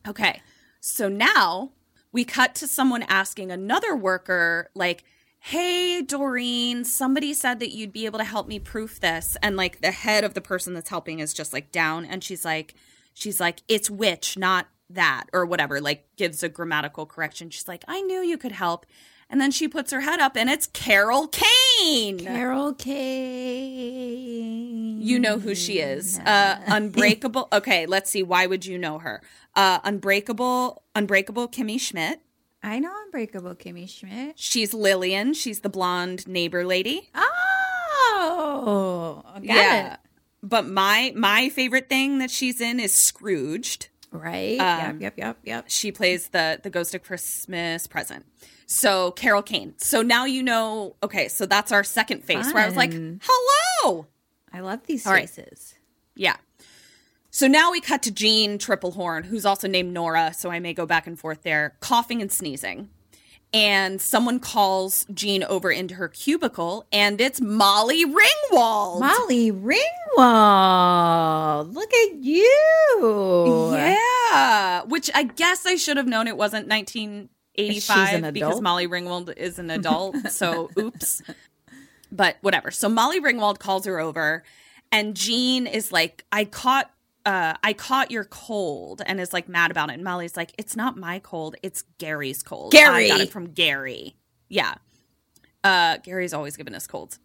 Okay. 0.06 0.42
So 0.80 1.08
now 1.08 1.70
we 2.10 2.24
cut 2.24 2.54
to 2.56 2.66
someone 2.66 3.02
asking 3.04 3.50
another 3.52 3.94
worker, 3.94 4.68
like, 4.74 5.04
hey, 5.44 6.02
Doreen, 6.02 6.84
somebody 6.84 7.34
said 7.34 7.58
that 7.58 7.72
you'd 7.74 7.92
be 7.92 8.06
able 8.06 8.20
to 8.20 8.24
help 8.24 8.46
me 8.46 8.60
proof 8.60 9.00
this. 9.00 9.36
And 9.42 9.56
like 9.56 9.80
the 9.80 9.90
head 9.90 10.22
of 10.22 10.34
the 10.34 10.40
person 10.40 10.72
that's 10.72 10.88
helping 10.88 11.18
is 11.18 11.34
just 11.34 11.52
like 11.52 11.72
down. 11.72 12.04
And 12.04 12.22
she's 12.22 12.44
like, 12.44 12.76
she's 13.12 13.40
like, 13.40 13.60
it's 13.66 13.90
which, 13.90 14.38
not 14.38 14.68
that, 14.88 15.24
or 15.32 15.44
whatever, 15.44 15.80
like 15.80 16.06
gives 16.16 16.44
a 16.44 16.48
grammatical 16.48 17.06
correction. 17.06 17.50
She's 17.50 17.66
like, 17.66 17.82
I 17.88 18.02
knew 18.02 18.20
you 18.20 18.38
could 18.38 18.52
help. 18.52 18.86
And 19.28 19.40
then 19.40 19.50
she 19.50 19.66
puts 19.66 19.90
her 19.90 20.02
head 20.02 20.20
up 20.20 20.36
and 20.36 20.48
it's 20.48 20.68
Carol 20.68 21.26
Kane. 21.26 22.20
Carol 22.20 22.74
Kane. 22.74 23.02
You 25.02 25.18
know 25.18 25.40
who 25.40 25.56
she 25.56 25.80
is. 25.80 26.20
Uh, 26.20 26.60
Unbreakable. 26.68 27.48
Okay, 27.52 27.86
let's 27.86 28.10
see. 28.10 28.22
Why 28.22 28.46
would 28.46 28.64
you 28.64 28.78
know 28.78 29.00
her? 29.00 29.20
Uh, 29.56 29.80
Unbreakable. 29.82 30.84
Unbreakable 30.94 31.48
Kimmy 31.48 31.80
Schmidt. 31.80 32.20
I 32.62 32.78
know 32.78 32.92
Unbreakable 33.04 33.56
Kimmy 33.56 33.88
Schmidt. 33.88 34.38
She's 34.38 34.72
Lillian. 34.72 35.34
She's 35.34 35.60
the 35.60 35.68
blonde 35.68 36.28
neighbor 36.28 36.64
lady. 36.64 37.10
Oh, 38.14 39.22
got 39.46 39.92
it. 39.92 39.98
But 40.42 40.66
my 40.66 41.12
my 41.16 41.48
favorite 41.48 41.88
thing 41.88 42.18
that 42.18 42.30
she's 42.30 42.60
in 42.60 42.80
is 42.80 43.04
Scrooged. 43.04 43.88
Right. 44.10 44.58
Um, 44.58 45.00
yep, 45.00 45.00
yep, 45.00 45.14
yep, 45.18 45.38
yep. 45.44 45.64
She 45.68 45.90
plays 45.90 46.28
the 46.28 46.60
the 46.62 46.70
ghost 46.70 46.94
of 46.94 47.02
Christmas 47.02 47.86
present. 47.86 48.26
So 48.66 49.10
Carol 49.12 49.42
Kane. 49.42 49.74
So 49.78 50.02
now 50.02 50.24
you 50.24 50.42
know. 50.42 50.96
Okay, 51.02 51.28
so 51.28 51.46
that's 51.46 51.72
our 51.72 51.84
second 51.84 52.24
face 52.24 52.52
where 52.52 52.62
I 52.62 52.66
was 52.66 52.76
like, 52.76 52.92
"Hello." 52.92 54.06
I 54.52 54.60
love 54.60 54.86
these 54.86 55.06
All 55.06 55.12
right. 55.12 55.28
faces. 55.28 55.74
Yeah. 56.14 56.36
So 57.34 57.46
now 57.46 57.72
we 57.72 57.80
cut 57.80 58.02
to 58.02 58.10
Jeanne 58.10 58.58
Tripplehorn, 58.58 59.24
who's 59.24 59.46
also 59.46 59.66
named 59.66 59.94
Nora, 59.94 60.34
so 60.34 60.50
I 60.50 60.60
may 60.60 60.74
go 60.74 60.84
back 60.84 61.06
and 61.06 61.18
forth 61.18 61.44
there, 61.44 61.76
coughing 61.80 62.20
and 62.20 62.30
sneezing. 62.30 62.90
And 63.54 64.02
someone 64.02 64.38
calls 64.38 65.06
Jean 65.14 65.42
over 65.44 65.70
into 65.70 65.94
her 65.94 66.08
cubicle, 66.08 66.86
and 66.92 67.18
it's 67.22 67.40
Molly 67.40 68.04
Ringwald. 68.04 69.00
Molly 69.00 69.50
Ringwald. 69.50 69.80
Look 71.74 71.94
at 71.94 72.16
you. 72.16 73.70
Yeah. 73.76 74.82
Which 74.82 75.10
I 75.14 75.22
guess 75.22 75.64
I 75.64 75.76
should 75.76 75.96
have 75.96 76.06
known 76.06 76.28
it 76.28 76.36
wasn't 76.36 76.68
1985 76.68 78.34
because. 78.34 78.60
Molly 78.60 78.86
Ringwald 78.86 79.34
is 79.38 79.58
an 79.58 79.70
adult. 79.70 80.16
so 80.30 80.68
oops. 80.78 81.22
But 82.10 82.36
whatever. 82.42 82.70
So 82.70 82.90
Molly 82.90 83.22
Ringwald 83.22 83.58
calls 83.58 83.86
her 83.86 83.98
over 83.98 84.44
and 84.90 85.16
Jean 85.16 85.66
is 85.66 85.90
like, 85.90 86.26
I 86.30 86.44
caught 86.44 86.90
uh 87.26 87.54
I 87.62 87.72
caught 87.72 88.10
your 88.10 88.24
cold 88.24 89.02
and 89.06 89.20
is 89.20 89.32
like 89.32 89.48
mad 89.48 89.70
about 89.70 89.90
it. 89.90 89.94
And 89.94 90.04
Molly's 90.04 90.36
like, 90.36 90.52
It's 90.58 90.76
not 90.76 90.96
my 90.96 91.18
cold, 91.18 91.56
it's 91.62 91.82
Gary's 91.98 92.42
cold. 92.42 92.72
Gary. 92.72 93.06
I 93.06 93.08
got 93.08 93.20
it 93.20 93.30
from 93.30 93.52
Gary. 93.52 94.16
Yeah. 94.48 94.74
Uh 95.64 95.98
Gary's 95.98 96.32
always 96.34 96.56
given 96.56 96.74
us 96.74 96.86
colds. 96.86 97.18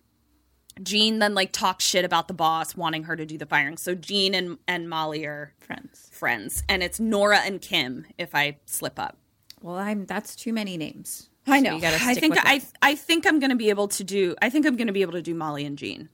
Jean 0.83 1.17
then 1.19 1.33
like 1.33 1.51
talks 1.51 1.83
shit 1.83 2.05
about 2.05 2.27
the 2.27 2.36
boss 2.36 2.75
wanting 2.75 3.03
her 3.03 3.15
to 3.15 3.25
do 3.25 3.38
the 3.38 3.47
firing. 3.47 3.77
So 3.77 3.95
Jean 3.95 4.36
and 4.36 4.57
and 4.67 4.89
Molly 4.89 5.25
are 5.25 5.53
Friends. 5.60 6.07
friends, 6.12 6.63
and 6.69 6.83
it's 6.83 6.99
Nora 6.99 7.39
and 7.39 7.60
Kim. 7.62 8.05
If 8.19 8.36
I 8.36 8.57
slip 8.65 8.99
up, 8.99 9.17
Well, 9.62 9.75
I'm 9.75 10.05
that's 10.05 10.36
too 10.36 10.53
many 10.53 10.77
names. 10.77 11.29
I 11.47 11.62
know. 11.62 11.79
gotta 11.79 11.97
I 12.01 12.13
think 12.13 12.36
I 12.38 12.55
it. 12.57 12.63
I 12.81 12.93
think 12.95 13.25
I'm 13.25 13.39
going 13.39 13.49
to 13.51 13.55
be 13.55 13.69
able 13.69 13.88
to 13.88 14.03
do. 14.03 14.36
I 14.41 14.49
think 14.51 14.65
I'm 14.67 14.75
going 14.75 14.88
to 14.88 14.93
be 14.93 15.01
able 15.01 15.13
to 15.13 15.21
do 15.21 15.33
Molly 15.33 15.65
and 15.65 15.77
Jean 15.77 16.10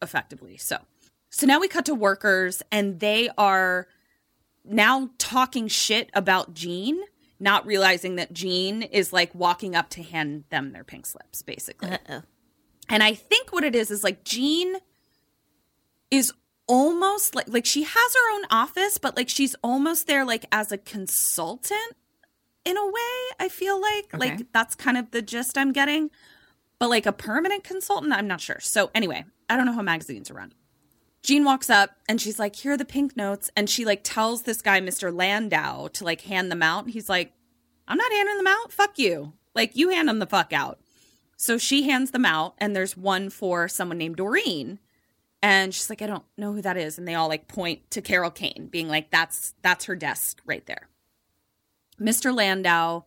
effectively. 0.00 0.56
So 0.56 0.78
so 1.32 1.46
now 1.46 1.58
we 1.58 1.66
cut 1.66 1.86
to 1.86 1.94
workers, 1.94 2.62
and 2.70 3.00
they 3.00 3.28
are 3.36 3.88
now 4.64 5.10
talking 5.18 5.66
shit 5.66 6.10
about 6.14 6.54
Jean. 6.54 7.00
Not 7.40 7.66
realizing 7.66 8.14
that 8.16 8.32
Jean 8.32 8.82
is 8.82 9.12
like 9.12 9.34
walking 9.34 9.74
up 9.74 9.88
to 9.90 10.02
hand 10.04 10.44
them 10.50 10.72
their 10.72 10.84
pink 10.84 11.06
slips, 11.06 11.42
basically. 11.42 11.90
Uh-oh. 11.90 12.22
And 12.88 13.02
I 13.02 13.14
think 13.14 13.52
what 13.52 13.64
it 13.64 13.74
is 13.74 13.90
is 13.90 14.04
like 14.04 14.22
Jean 14.22 14.76
is 16.10 16.32
almost 16.68 17.34
like 17.34 17.48
like 17.48 17.66
she 17.66 17.82
has 17.82 18.14
her 18.14 18.34
own 18.36 18.44
office, 18.50 18.98
but 18.98 19.16
like 19.16 19.28
she's 19.28 19.56
almost 19.64 20.06
there 20.06 20.24
like 20.24 20.44
as 20.52 20.70
a 20.70 20.78
consultant 20.78 21.96
in 22.64 22.76
a 22.76 22.86
way. 22.86 23.34
I 23.40 23.48
feel 23.50 23.80
like 23.80 24.14
Okay. 24.14 24.18
like 24.18 24.52
that's 24.52 24.74
kind 24.76 24.96
of 24.96 25.10
the 25.10 25.22
gist 25.22 25.58
I'm 25.58 25.72
getting. 25.72 26.10
But 26.78 26.90
like 26.90 27.06
a 27.06 27.12
permanent 27.12 27.64
consultant, 27.64 28.12
I'm 28.12 28.28
not 28.28 28.40
sure. 28.40 28.58
So 28.60 28.90
anyway, 28.94 29.24
I 29.48 29.56
don't 29.56 29.66
know 29.66 29.72
how 29.72 29.82
magazines 29.82 30.30
are 30.30 30.34
run. 30.34 30.52
Jean 31.22 31.44
walks 31.44 31.70
up 31.70 31.90
and 32.08 32.20
she's 32.20 32.38
like, 32.38 32.56
"Here 32.56 32.72
are 32.72 32.76
the 32.76 32.84
pink 32.84 33.16
notes," 33.16 33.50
and 33.56 33.70
she 33.70 33.84
like 33.84 34.00
tells 34.02 34.42
this 34.42 34.62
guy, 34.62 34.80
Mr. 34.80 35.14
Landau, 35.14 35.88
to 35.88 36.04
like 36.04 36.22
hand 36.22 36.50
them 36.50 36.62
out. 36.62 36.90
He's 36.90 37.08
like, 37.08 37.32
"I'm 37.86 37.98
not 37.98 38.12
handing 38.12 38.36
them 38.36 38.46
out. 38.46 38.72
Fuck 38.72 38.98
you. 38.98 39.34
Like 39.54 39.76
you 39.76 39.90
hand 39.90 40.08
them 40.08 40.18
the 40.18 40.26
fuck 40.26 40.52
out." 40.52 40.80
So 41.36 41.58
she 41.58 41.82
hands 41.82 42.12
them 42.12 42.24
out, 42.24 42.54
and 42.58 42.74
there's 42.74 42.96
one 42.96 43.28
for 43.28 43.66
someone 43.68 43.98
named 43.98 44.16
Doreen. 44.16 44.78
And 45.42 45.74
she's 45.74 45.90
like, 45.90 46.00
I 46.00 46.06
don't 46.06 46.22
know 46.38 46.52
who 46.52 46.62
that 46.62 46.76
is. 46.76 46.98
And 46.98 47.08
they 47.08 47.16
all 47.16 47.28
like 47.28 47.48
point 47.48 47.90
to 47.90 48.00
Carol 48.00 48.30
Kane, 48.30 48.68
being 48.70 48.86
like, 48.86 49.10
that's 49.10 49.54
that's 49.60 49.86
her 49.86 49.96
desk 49.96 50.40
right 50.46 50.64
there. 50.66 50.88
Mr. 52.00 52.34
Landau. 52.34 53.04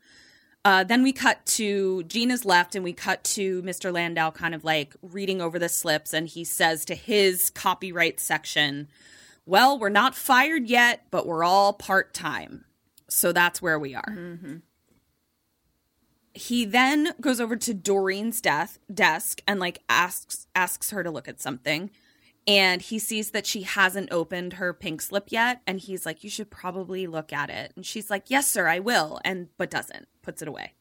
Uh, 0.65 0.83
then 0.83 1.03
we 1.03 1.13
cut 1.13 1.45
to 1.45 2.03
Gina's 2.03 2.43
left, 2.43 2.75
and 2.75 2.83
we 2.83 2.91
cut 2.91 3.23
to 3.23 3.61
Mr. 3.61 3.93
Landau 3.93 4.31
kind 4.31 4.53
of 4.53 4.63
like 4.65 4.95
reading 5.01 5.39
over 5.39 5.57
the 5.57 5.69
slips, 5.69 6.13
and 6.13 6.27
he 6.27 6.43
says 6.43 6.83
to 6.85 6.95
his 6.95 7.49
copyright 7.51 8.19
section, 8.19 8.89
Well, 9.45 9.79
we're 9.79 9.89
not 9.89 10.15
fired 10.15 10.67
yet, 10.67 11.05
but 11.11 11.25
we're 11.25 11.43
all 11.43 11.71
part 11.71 12.13
time. 12.13 12.65
So 13.07 13.31
that's 13.31 13.61
where 13.61 13.79
we 13.79 13.95
are 13.95 14.17
he 16.35 16.65
then 16.65 17.13
goes 17.21 17.39
over 17.39 17.55
to 17.55 17.73
Doreen's 17.73 18.41
death 18.41 18.77
desk 18.93 19.41
and 19.47 19.59
like 19.59 19.81
asks 19.87 20.47
asks 20.53 20.91
her 20.91 21.01
to 21.01 21.09
look 21.09 21.27
at 21.27 21.41
something 21.41 21.89
and 22.47 22.81
he 22.81 22.99
sees 22.99 23.31
that 23.31 23.47
she 23.47 23.63
hasn't 23.63 24.11
opened 24.11 24.53
her 24.53 24.73
pink 24.73 25.01
slip 25.01 25.25
yet 25.29 25.61
and 25.65 25.79
he's 25.79 26.05
like 26.05 26.23
you 26.23 26.29
should 26.29 26.51
probably 26.51 27.07
look 27.07 27.33
at 27.33 27.49
it. 27.49 27.73
And 27.75 27.85
she's 27.85 28.09
like 28.09 28.25
yes 28.27 28.47
sir 28.47 28.67
I 28.67 28.79
will 28.79 29.19
and 29.23 29.49
but 29.57 29.69
doesn't 29.69 30.07
puts 30.21 30.41
it 30.41 30.47
away. 30.47 30.73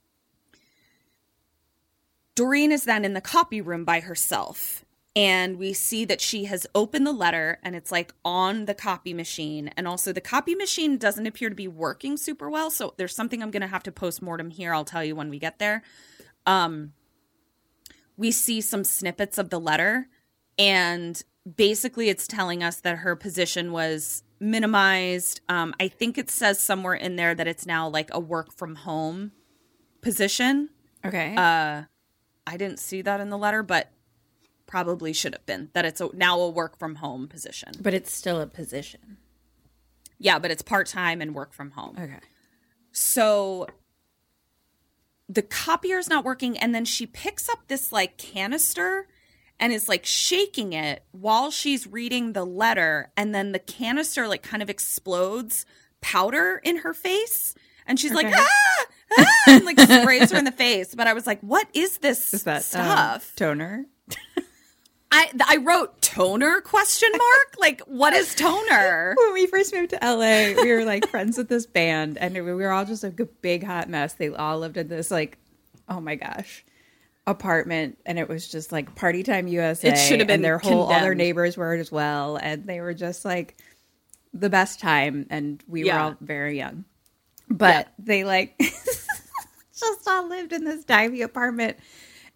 Doreen 2.34 2.72
is 2.72 2.84
then 2.84 3.04
in 3.04 3.14
the 3.14 3.20
copy 3.20 3.60
room 3.60 3.84
by 3.84 4.00
herself 4.00 4.84
and 5.16 5.56
we 5.56 5.72
see 5.72 6.04
that 6.04 6.20
she 6.20 6.46
has 6.46 6.66
opened 6.74 7.06
the 7.06 7.12
letter 7.12 7.60
and 7.62 7.76
it's 7.76 7.92
like 7.92 8.12
on 8.24 8.64
the 8.64 8.74
copy 8.74 9.14
machine. 9.14 9.70
And 9.76 9.86
also 9.86 10.12
the 10.12 10.20
copy 10.20 10.56
machine 10.56 10.98
doesn't 10.98 11.26
appear 11.26 11.48
to 11.48 11.54
be 11.54 11.68
working 11.68 12.16
super 12.16 12.50
well 12.50 12.70
so 12.70 12.94
there's 12.98 13.14
something 13.14 13.42
i'm 13.42 13.50
going 13.50 13.62
to 13.62 13.66
have 13.68 13.84
to 13.84 13.92
post 13.92 14.20
mortem 14.20 14.50
here. 14.50 14.74
I'll 14.74 14.84
tell 14.84 15.04
you 15.04 15.16
when 15.16 15.30
we 15.30 15.38
get 15.38 15.58
there. 15.58 15.82
Um 16.44 16.92
we 18.16 18.30
see 18.30 18.60
some 18.60 18.84
snippets 18.84 19.38
of 19.38 19.50
the 19.50 19.58
letter 19.58 20.08
and 20.58 21.20
basically 21.56 22.08
it's 22.08 22.26
telling 22.26 22.62
us 22.62 22.80
that 22.80 22.98
her 22.98 23.16
position 23.16 23.72
was 23.72 24.22
minimized. 24.40 25.40
Um, 25.48 25.74
I 25.78 25.88
think 25.88 26.18
it 26.18 26.30
says 26.30 26.60
somewhere 26.60 26.94
in 26.94 27.16
there 27.16 27.34
that 27.34 27.46
it's 27.46 27.66
now 27.66 27.88
like 27.88 28.10
a 28.12 28.20
work 28.20 28.52
from 28.52 28.76
home 28.76 29.32
position. 30.00 30.70
Okay. 31.04 31.34
Uh, 31.36 31.82
I 32.46 32.56
didn't 32.56 32.78
see 32.78 33.02
that 33.02 33.20
in 33.20 33.30
the 33.30 33.38
letter, 33.38 33.62
but 33.62 33.90
probably 34.66 35.12
should 35.12 35.34
have 35.34 35.46
been 35.46 35.70
that 35.74 35.84
it's 35.84 36.00
a, 36.00 36.08
now 36.14 36.40
a 36.40 36.48
work 36.48 36.78
from 36.78 36.96
home 36.96 37.28
position. 37.28 37.72
but 37.80 37.94
it's 37.94 38.12
still 38.12 38.40
a 38.40 38.46
position. 38.46 39.18
Yeah, 40.18 40.38
but 40.38 40.50
it's 40.50 40.62
part 40.62 40.86
time 40.86 41.20
and 41.20 41.34
work 41.34 41.52
from 41.52 41.72
home. 41.72 41.96
Okay. 41.98 42.20
So 42.92 43.66
the 45.28 45.42
copier's 45.42 46.08
not 46.08 46.24
working, 46.24 46.56
and 46.58 46.74
then 46.74 46.84
she 46.84 47.06
picks 47.06 47.48
up 47.48 47.66
this 47.68 47.92
like 47.92 48.16
canister 48.16 49.06
and 49.60 49.72
is 49.72 49.88
like 49.88 50.04
shaking 50.04 50.72
it 50.72 51.04
while 51.12 51.50
she's 51.50 51.86
reading 51.86 52.32
the 52.32 52.44
letter, 52.44 53.10
and 53.16 53.34
then 53.34 53.52
the 53.52 53.58
canister 53.58 54.28
like 54.28 54.42
kind 54.42 54.62
of 54.62 54.70
explodes 54.70 55.66
powder 56.00 56.60
in 56.62 56.78
her 56.78 56.92
face. 56.94 57.54
And 57.86 58.00
she's 58.00 58.12
like, 58.12 58.32
ah, 58.34 58.86
ah, 59.18 59.26
and 59.48 59.64
like 59.64 59.78
sprays 59.78 60.30
her 60.32 60.38
in 60.38 60.44
the 60.44 60.52
face. 60.56 60.94
But 60.94 61.06
I 61.06 61.12
was 61.12 61.26
like, 61.26 61.40
what 61.40 61.68
is 61.74 61.98
this 61.98 62.32
Is 62.32 62.44
that 62.44 62.56
um, 62.56 62.62
stuff? 62.62 63.32
toner? 63.36 63.86
I 65.14 65.30
I 65.46 65.58
wrote 65.58 66.02
toner 66.02 66.60
question 66.60 67.08
mark. 67.12 67.54
like, 67.58 67.80
what 67.82 68.12
is 68.14 68.34
toner? 68.34 69.14
when 69.18 69.32
we 69.32 69.46
first 69.46 69.72
moved 69.72 69.90
to 69.90 69.98
LA, 70.02 70.60
we 70.60 70.72
were 70.72 70.84
like 70.84 71.06
friends 71.08 71.38
with 71.38 71.48
this 71.48 71.66
band, 71.66 72.18
and 72.18 72.34
we 72.34 72.40
were 72.40 72.72
all 72.72 72.84
just 72.84 73.04
like 73.04 73.20
a 73.20 73.26
big 73.26 73.62
hot 73.62 73.88
mess. 73.88 74.14
They 74.14 74.28
all 74.28 74.58
lived 74.58 74.76
in 74.76 74.88
this 74.88 75.12
like, 75.12 75.38
oh 75.88 76.00
my 76.00 76.16
gosh, 76.16 76.64
apartment, 77.26 77.98
and 78.04 78.18
it 78.18 78.28
was 78.28 78.48
just 78.48 78.72
like 78.72 78.94
party 78.94 79.22
time 79.22 79.46
USA. 79.48 79.88
It 79.88 79.96
should 79.96 80.20
have 80.20 80.28
been 80.28 80.36
and 80.36 80.44
their 80.44 80.58
whole 80.58 80.82
all 80.82 81.00
their 81.00 81.14
neighbors 81.14 81.56
were 81.56 81.74
as 81.74 81.90
well, 81.90 82.36
and 82.36 82.64
they 82.64 82.80
were 82.80 82.94
just 82.94 83.24
like 83.24 83.56
the 84.32 84.50
best 84.50 84.80
time, 84.80 85.26
and 85.30 85.62
we 85.66 85.84
were 85.84 85.98
all 85.98 86.16
very 86.20 86.56
young. 86.56 86.84
But 87.48 87.88
they 87.98 88.24
like 88.24 88.58
just 88.58 90.06
all 90.08 90.28
lived 90.28 90.52
in 90.52 90.64
this 90.64 90.84
divey 90.84 91.22
apartment 91.22 91.76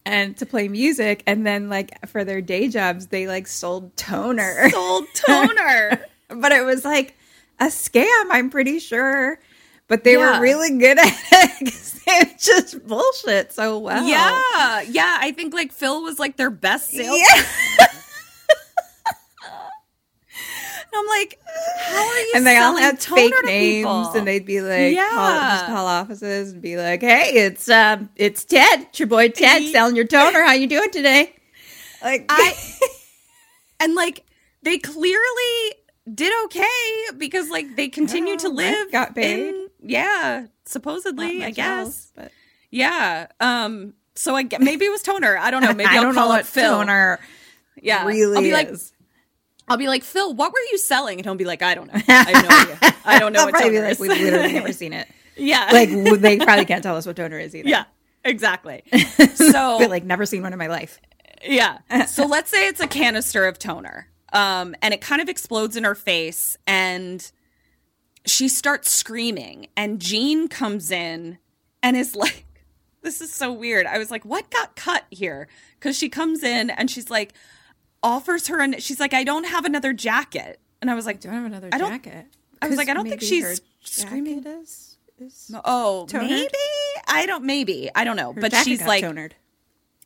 and 0.04 0.36
to 0.38 0.46
play 0.46 0.68
music 0.68 1.22
and 1.26 1.46
then 1.46 1.68
like 1.68 2.08
for 2.08 2.24
their 2.24 2.40
day 2.40 2.68
jobs 2.68 3.08
they 3.08 3.26
like 3.26 3.46
sold 3.46 3.94
toner 3.96 4.70
Sold 4.70 5.06
toner. 5.14 6.00
but 6.28 6.52
it 6.52 6.64
was 6.64 6.84
like 6.84 7.16
a 7.60 7.66
scam 7.66 8.24
i'm 8.30 8.48
pretty 8.50 8.78
sure 8.78 9.38
but 9.88 10.04
they 10.04 10.14
Yeah. 10.14 10.36
were 10.36 10.42
really 10.42 10.78
good 10.78 10.98
at 11.00 11.12
it 11.32 11.74
they 12.06 12.34
just 12.38 12.86
bullshit 12.86 13.52
so 13.52 13.78
well 13.78 14.06
Yeah, 14.06 14.80
yeah. 14.82 15.18
I 15.20 15.32
think 15.32 15.52
like 15.52 15.72
Phil 15.72 16.02
was 16.02 16.18
like 16.18 16.36
their 16.36 16.50
best 16.50 16.88
sales. 16.90 17.18
Yeah. 17.18 17.42
And 20.90 21.00
I'm 21.00 21.06
like, 21.06 21.38
how 21.80 21.98
are 22.08 22.18
you? 22.18 22.32
and 22.36 22.46
they 22.46 22.56
all 22.56 22.76
had 22.76 22.98
fake 23.02 23.34
names 23.44 23.78
people? 23.84 24.10
and 24.14 24.26
they'd 24.26 24.46
be 24.46 24.62
like 24.62 24.96
call, 24.96 25.32
just 25.34 25.64
Yeah. 25.64 25.66
call 25.66 25.86
offices 25.86 26.52
and 26.52 26.62
be 26.62 26.76
like 26.78 27.02
hey 27.02 27.30
it's 27.34 27.68
um 27.68 28.08
it's 28.16 28.44
ted 28.44 28.82
it's 28.82 28.98
your 28.98 29.06
boy 29.08 29.28
ted 29.28 29.62
selling 29.72 29.96
your 29.96 30.06
toner 30.06 30.42
how 30.42 30.52
you 30.54 30.66
doing 30.66 30.90
today 30.90 31.34
like 32.02 32.24
I 32.30 32.54
and 33.80 33.94
like 33.94 34.24
they 34.62 34.78
clearly 34.78 35.74
did 36.12 36.32
okay 36.46 37.04
because 37.18 37.50
like 37.50 37.76
they 37.76 37.88
continue 37.88 38.38
to 38.38 38.48
live. 38.48 38.90
got 38.90 39.14
paid. 39.14 39.48
in- 39.50 39.67
yeah, 39.80 40.46
supposedly, 40.64 41.44
I 41.44 41.50
guess. 41.50 41.86
else, 41.86 42.12
but 42.16 42.32
Yeah. 42.70 43.26
Um. 43.40 43.94
So 44.14 44.34
I 44.36 44.46
maybe 44.58 44.84
it 44.86 44.90
was 44.90 45.02
toner. 45.02 45.36
I 45.38 45.50
don't 45.50 45.62
know. 45.62 45.72
Maybe 45.74 45.84
I 45.88 45.96
I'll 45.96 46.02
don't 46.02 46.14
know 46.16 46.20
call 46.22 46.28
what 46.30 46.40
it 46.40 46.46
Phil. 46.46 46.70
toner 46.72 47.20
Yeah. 47.80 48.04
really 48.04 48.36
I'll 48.36 48.42
be 48.42 48.52
like, 48.52 48.68
is. 48.68 48.92
I'll 49.68 49.76
be 49.76 49.86
like, 49.86 50.02
Phil, 50.02 50.34
what 50.34 50.52
were 50.52 50.58
you 50.72 50.78
selling? 50.78 51.18
And 51.18 51.24
he'll 51.26 51.36
be 51.36 51.44
like, 51.44 51.62
I 51.62 51.74
don't 51.76 51.86
know. 51.86 52.00
I 52.08 52.12
have 52.32 52.48
no 52.48 52.74
idea. 52.74 52.94
I 53.04 53.18
don't 53.20 53.32
know 53.34 53.44
what 53.44 53.54
toner 53.54 53.80
like 53.82 53.92
is. 53.92 54.00
we've 54.00 54.10
literally 54.10 54.52
never 54.54 54.72
seen 54.72 54.92
it 54.92 55.06
yeah. 55.36 55.68
like 55.72 55.90
they 56.20 56.38
probably 56.38 56.64
can't 56.64 56.82
tell 56.82 56.96
us 56.96 57.06
what 57.06 57.14
toner 57.14 57.38
is 57.38 57.54
either 57.54 57.68
yeah. 57.68 57.84
Exactly. 58.24 58.82
So 59.36 59.78
but 59.78 59.88
like 59.90 60.02
never 60.04 60.26
seen 60.26 60.42
one 60.42 60.52
in 60.52 60.58
my 60.58 60.66
life 60.66 61.00
Yeah. 61.46 61.78
So 62.06 62.26
let's 62.26 62.50
say 62.50 62.66
it's 62.66 62.80
a 62.80 62.88
canister 62.88 63.46
of 63.46 63.58
toner. 63.60 64.08
Um, 64.32 64.74
and 64.82 64.92
it 64.92 65.00
kind 65.00 65.22
of 65.22 65.28
explodes 65.28 65.76
in 65.76 65.84
her 65.84 65.94
face 65.94 66.56
and 66.66 67.30
she 68.28 68.48
starts 68.48 68.92
screaming 68.92 69.68
and 69.76 70.00
Jean 70.00 70.48
comes 70.48 70.90
in 70.90 71.38
and 71.82 71.96
is 71.96 72.14
like 72.16 72.44
this 73.02 73.20
is 73.20 73.32
so 73.32 73.52
weird. 73.52 73.86
I 73.86 73.98
was 73.98 74.10
like, 74.10 74.24
what 74.24 74.50
got 74.50 74.76
cut 74.76 75.04
here? 75.10 75.48
Cuz 75.80 75.96
she 75.96 76.08
comes 76.08 76.42
in 76.42 76.70
and 76.70 76.90
she's 76.90 77.10
like 77.10 77.32
offers 78.02 78.46
her 78.48 78.60
and 78.60 78.82
she's 78.82 79.00
like 79.00 79.14
I 79.14 79.24
don't 79.24 79.44
have 79.44 79.64
another 79.64 79.92
jacket. 79.92 80.60
And 80.80 80.90
I 80.90 80.94
was 80.94 81.06
like, 81.06 81.20
don't 81.20 81.32
have 81.32 81.44
another 81.44 81.68
I 81.72 81.78
don't- 81.78 81.90
jacket 81.90 82.26
I 82.60 82.66
was 82.68 82.76
like, 82.76 82.88
I 82.88 82.94
don't 82.94 83.08
think 83.08 83.20
she's 83.22 83.60
screaming. 83.82 84.44
is, 84.44 84.96
is 85.20 85.50
Oh, 85.64 86.06
Tonered? 86.08 86.28
maybe? 86.28 86.48
I 87.06 87.24
don't 87.26 87.44
maybe. 87.44 87.88
I 87.94 88.02
don't 88.04 88.16
know. 88.16 88.32
her 88.32 88.40
but 88.40 88.52
she's 88.64 88.82
like 88.82 89.04
tonered. 89.04 89.32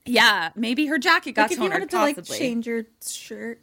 yeah, 0.04 0.50
maybe 0.54 0.86
her 0.86 0.98
jacket 0.98 1.32
got 1.32 1.42
like 1.44 1.52
if 1.52 1.58
you 1.58 1.64
tonered 1.64 1.70
wanted 1.72 1.90
to 1.90 1.96
possibly. 1.96 2.30
like 2.30 2.38
change 2.38 2.66
your 2.66 2.84
shirt 3.06 3.60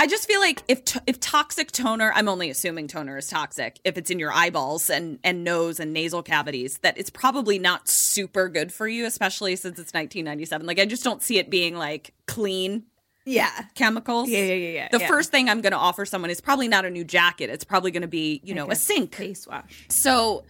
I 0.00 0.06
just 0.06 0.26
feel 0.28 0.38
like 0.40 0.62
if 0.68 0.84
t- 0.84 1.00
if 1.06 1.18
toxic 1.18 1.72
toner, 1.72 2.12
I'm 2.14 2.28
only 2.28 2.50
assuming 2.50 2.86
toner 2.86 3.16
is 3.18 3.26
toxic. 3.26 3.80
If 3.84 3.98
it's 3.98 4.10
in 4.10 4.18
your 4.18 4.32
eyeballs 4.32 4.90
and 4.90 5.18
and 5.24 5.42
nose 5.44 5.80
and 5.80 5.92
nasal 5.92 6.22
cavities, 6.22 6.78
that 6.78 6.96
it's 6.98 7.10
probably 7.10 7.58
not 7.58 7.82
super 7.88 8.48
good 8.48 8.72
for 8.72 8.86
you, 8.86 9.06
especially 9.06 9.56
since 9.56 9.72
it's 9.78 9.92
1997. 9.92 10.66
Like 10.66 10.78
I 10.78 10.84
just 10.86 11.02
don't 11.02 11.22
see 11.22 11.38
it 11.38 11.50
being 11.50 11.76
like 11.76 12.14
clean 12.26 12.84
yeah 13.26 13.64
chemicals. 13.74 14.28
Yeah, 14.28 14.38
yeah, 14.38 14.54
yeah, 14.54 14.68
yeah, 14.70 14.88
The 14.92 15.00
yeah. 15.00 15.08
first 15.08 15.30
thing 15.30 15.48
I'm 15.48 15.60
going 15.60 15.72
to 15.72 15.78
offer 15.78 16.06
someone 16.06 16.30
is 16.30 16.40
probably 16.40 16.68
not 16.68 16.84
a 16.84 16.90
new 16.90 17.04
jacket. 17.04 17.50
It's 17.50 17.64
probably 17.64 17.90
going 17.90 18.02
to 18.02 18.08
be 18.08 18.40
you 18.44 18.54
know 18.54 18.64
Like 18.66 18.76
a 18.76 18.80
sink. 18.80 19.14
face 19.16 19.46
wash 19.48 19.84
So 19.88 20.44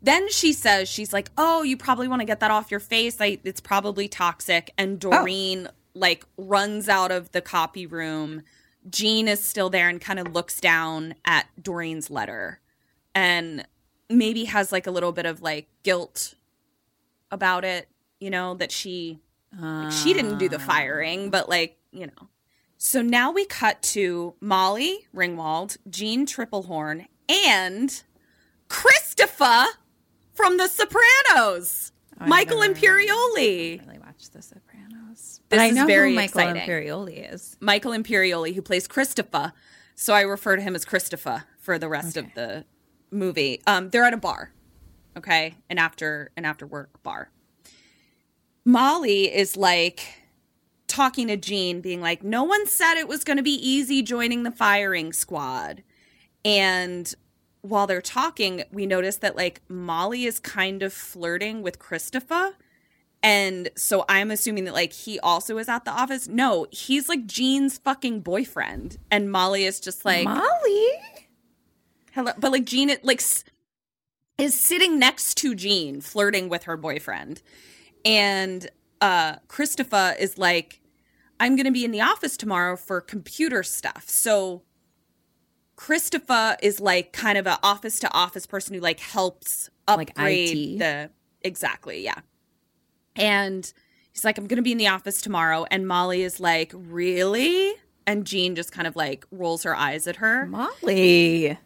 then 0.00 0.28
she 0.30 0.52
says 0.52 0.88
she's 0.88 1.12
like, 1.12 1.28
"Oh, 1.36 1.62
you 1.62 1.76
probably 1.76 2.08
want 2.08 2.20
to 2.20 2.24
get 2.26 2.40
that 2.40 2.50
off 2.50 2.70
your 2.70 2.80
face. 2.80 3.20
I, 3.20 3.38
it's 3.44 3.60
probably 3.60 4.08
toxic." 4.08 4.70
And 4.78 5.04
Oh. 5.04 5.10
Doreen 5.10 5.68
like 5.94 6.24
runs 6.36 6.88
out 6.88 7.10
of 7.10 7.32
the 7.32 7.40
copy 7.42 7.84
room. 7.84 8.42
Jean 8.90 9.28
is 9.28 9.42
still 9.42 9.70
there 9.70 9.88
and 9.88 10.00
kind 10.00 10.18
of 10.18 10.32
looks 10.34 10.60
down 10.60 11.14
at 11.24 11.46
Doreen's 11.60 12.10
letter 12.10 12.60
and 13.14 13.66
maybe 14.08 14.44
has 14.44 14.72
like 14.72 14.86
a 14.86 14.90
little 14.90 15.12
bit 15.12 15.26
of 15.26 15.42
like 15.42 15.68
guilt 15.82 16.34
about 17.30 17.64
it, 17.64 17.88
you 18.20 18.30
know, 18.30 18.54
that 18.54 18.72
she 18.72 19.20
like, 19.58 19.92
she 19.92 20.12
didn't 20.12 20.38
do 20.38 20.48
the 20.48 20.58
firing, 20.58 21.30
but 21.30 21.48
like, 21.48 21.78
you 21.90 22.06
know. 22.06 22.28
So 22.76 23.02
now 23.02 23.32
we 23.32 23.44
cut 23.44 23.82
to 23.82 24.34
Molly 24.40 25.08
Ringwald, 25.14 25.78
Jeanne 25.90 26.26
Tripplehorn, 26.26 27.06
and 27.28 28.02
Christopher 28.68 29.66
from 30.32 30.58
The 30.58 30.68
Sopranos, 30.68 31.92
oh, 32.20 32.24
I 32.24 32.28
Michael 32.28 32.58
Imperioli. 32.58 33.80
really 33.84 33.98
watch 33.98 34.30
The 34.30 34.42
Sopranos. 34.42 34.67
This 35.48 35.60
I 35.60 35.66
is 35.66 35.76
know 35.76 35.86
very 35.86 36.10
who 36.10 36.16
Michael 36.16 36.40
exciting. 36.40 36.62
Imperioli 36.62 37.32
is. 37.32 37.56
Michael 37.60 37.92
Imperioli, 37.92 38.54
who 38.54 38.62
plays 38.62 38.86
Christopher. 38.86 39.52
So 39.94 40.14
I 40.14 40.20
refer 40.20 40.56
to 40.56 40.62
him 40.62 40.74
as 40.74 40.84
Christopher 40.84 41.44
for 41.58 41.78
the 41.78 41.88
rest 41.88 42.16
of 42.16 42.26
the 42.34 42.64
movie. 43.10 43.60
Um, 43.66 43.90
they're 43.90 44.04
at 44.04 44.14
a 44.14 44.18
bar, 44.18 44.52
okay, 45.16 45.56
an 45.68 45.78
after 45.78 46.30
an 46.36 46.44
after 46.44 46.66
work 46.66 47.02
bar. 47.02 47.30
Molly 48.64 49.34
is 49.34 49.56
like 49.56 50.02
talking 50.86 51.28
to 51.28 51.36
Jean, 51.36 51.80
being 51.80 52.00
like, 52.00 52.22
"No 52.22 52.44
one 52.44 52.66
said 52.66 52.96
it 52.96 53.08
was 53.08 53.24
going 53.24 53.38
to 53.38 53.42
be 53.42 53.54
easy 53.54 54.02
joining 54.02 54.42
the 54.42 54.50
firing 54.50 55.12
squad," 55.12 55.82
and 56.44 57.14
while 57.62 57.86
they're 57.86 58.00
talking, 58.00 58.64
we 58.70 58.86
notice 58.86 59.16
that 59.16 59.36
like 59.36 59.62
Molly 59.68 60.26
is 60.26 60.38
kind 60.38 60.82
of 60.82 60.92
flirting 60.92 61.62
with 61.62 61.78
Christopher. 61.78 62.56
And 63.22 63.68
so 63.76 64.04
I'm 64.08 64.30
assuming 64.30 64.64
that 64.64 64.74
like 64.74 64.92
he 64.92 65.18
also 65.20 65.58
is 65.58 65.68
at 65.68 65.84
the 65.84 65.90
office. 65.90 66.28
No, 66.28 66.66
he's 66.70 67.08
like 67.08 67.26
Jean's 67.26 67.78
fucking 67.78 68.20
boyfriend, 68.20 68.98
and 69.10 69.30
Molly 69.32 69.64
is 69.64 69.80
just 69.80 70.04
like 70.04 70.24
Molly. 70.24 70.90
hello, 72.12 72.32
but 72.38 72.52
like 72.52 72.64
Jean 72.64 72.94
like 73.02 73.20
is 74.38 74.54
sitting 74.54 74.98
next 75.00 75.34
to 75.38 75.54
Jean, 75.56 76.00
flirting 76.00 76.48
with 76.48 76.64
her 76.64 76.76
boyfriend, 76.76 77.42
and 78.04 78.68
uh 79.00 79.36
Christopher 79.48 80.14
is 80.18 80.38
like, 80.38 80.80
I'm 81.40 81.56
gonna 81.56 81.72
be 81.72 81.84
in 81.84 81.90
the 81.90 82.00
office 82.02 82.36
tomorrow 82.36 82.76
for 82.76 83.00
computer 83.00 83.62
stuff, 83.62 84.04
so. 84.08 84.62
Christopher 85.76 86.56
is 86.60 86.80
like 86.80 87.12
kind 87.12 87.38
of 87.38 87.46
an 87.46 87.56
office 87.62 88.00
to 88.00 88.12
office 88.12 88.46
person 88.46 88.74
who 88.74 88.80
like 88.80 88.98
helps 88.98 89.70
Like 89.86 90.10
upgrade 90.10 90.56
IT? 90.56 90.78
the 90.80 91.10
exactly 91.42 92.02
yeah 92.02 92.18
and 93.16 93.72
he's 94.12 94.24
like, 94.24 94.38
I'm 94.38 94.46
going 94.46 94.56
to 94.56 94.62
be 94.62 94.72
in 94.72 94.78
the 94.78 94.88
office 94.88 95.20
tomorrow. 95.20 95.66
And 95.70 95.86
Molly 95.86 96.22
is 96.22 96.40
like, 96.40 96.72
Really? 96.74 97.74
And 98.06 98.26
Jean 98.26 98.54
just 98.54 98.72
kind 98.72 98.86
of 98.86 98.96
like 98.96 99.26
rolls 99.30 99.64
her 99.64 99.76
eyes 99.76 100.06
at 100.06 100.16
her. 100.16 100.46
Molly. 100.46 101.58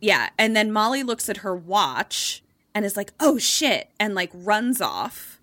Yeah. 0.00 0.28
And 0.38 0.54
then 0.54 0.70
Molly 0.72 1.02
looks 1.02 1.28
at 1.28 1.38
her 1.38 1.56
watch 1.56 2.42
and 2.74 2.84
is 2.84 2.96
like, 2.96 3.12
Oh 3.20 3.38
shit. 3.38 3.90
And 3.98 4.14
like 4.14 4.30
runs 4.34 4.80
off. 4.80 5.40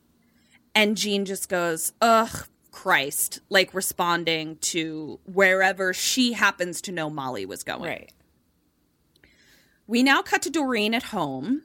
And 0.76 0.98
Jean 0.98 1.26
just 1.26 1.50
goes, 1.50 1.94
Ugh, 2.02 2.48
Christ. 2.72 3.40
Like 3.50 3.74
responding 3.74 4.58
to 4.58 5.20
wherever 5.26 5.94
she 5.94 6.34
happens 6.34 6.82
to 6.82 6.92
know 6.92 7.10
Molly 7.10 7.46
was 7.46 7.64
going. 7.64 7.84
Right. 7.84 8.14
We 9.88 10.04
now 10.04 10.22
cut 10.22 10.42
to 10.44 10.50
Doreen 10.50 10.94
at 10.94 11.04
home. 11.04 11.64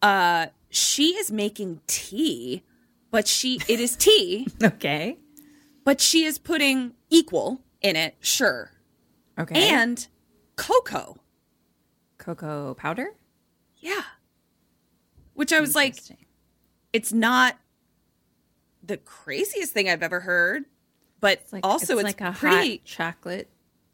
Uh, 0.00 0.46
she 0.70 1.16
is 1.16 1.32
making 1.32 1.80
tea, 1.86 2.62
but 3.16 3.26
she 3.26 3.58
it 3.66 3.80
is 3.80 3.96
tea, 3.96 4.46
Okay. 4.62 5.16
but 5.84 6.02
she 6.02 6.24
is 6.24 6.36
putting 6.36 6.92
equal 7.08 7.62
in 7.80 7.96
it, 7.96 8.14
sure, 8.20 8.72
Okay. 9.38 9.70
and 9.70 10.06
cocoa. 10.56 11.16
cocoa 12.18 12.74
powder. 12.74 13.08
Yeah. 13.78 14.02
Which 15.32 15.50
I 15.50 15.60
was 15.60 15.74
like, 15.74 15.96
it's 16.92 17.10
not 17.10 17.56
the 18.82 18.98
craziest 18.98 19.72
thing 19.72 19.88
I've 19.88 20.02
ever 20.02 20.20
heard, 20.20 20.64
but 21.20 21.38
It's 21.40 21.52
like, 21.54 21.64
also 21.64 21.94
it's, 21.94 22.04
like 22.04 22.20
a 22.20 22.32
pretty 22.32 22.76
hot 22.76 22.84
chocolate 22.84 23.48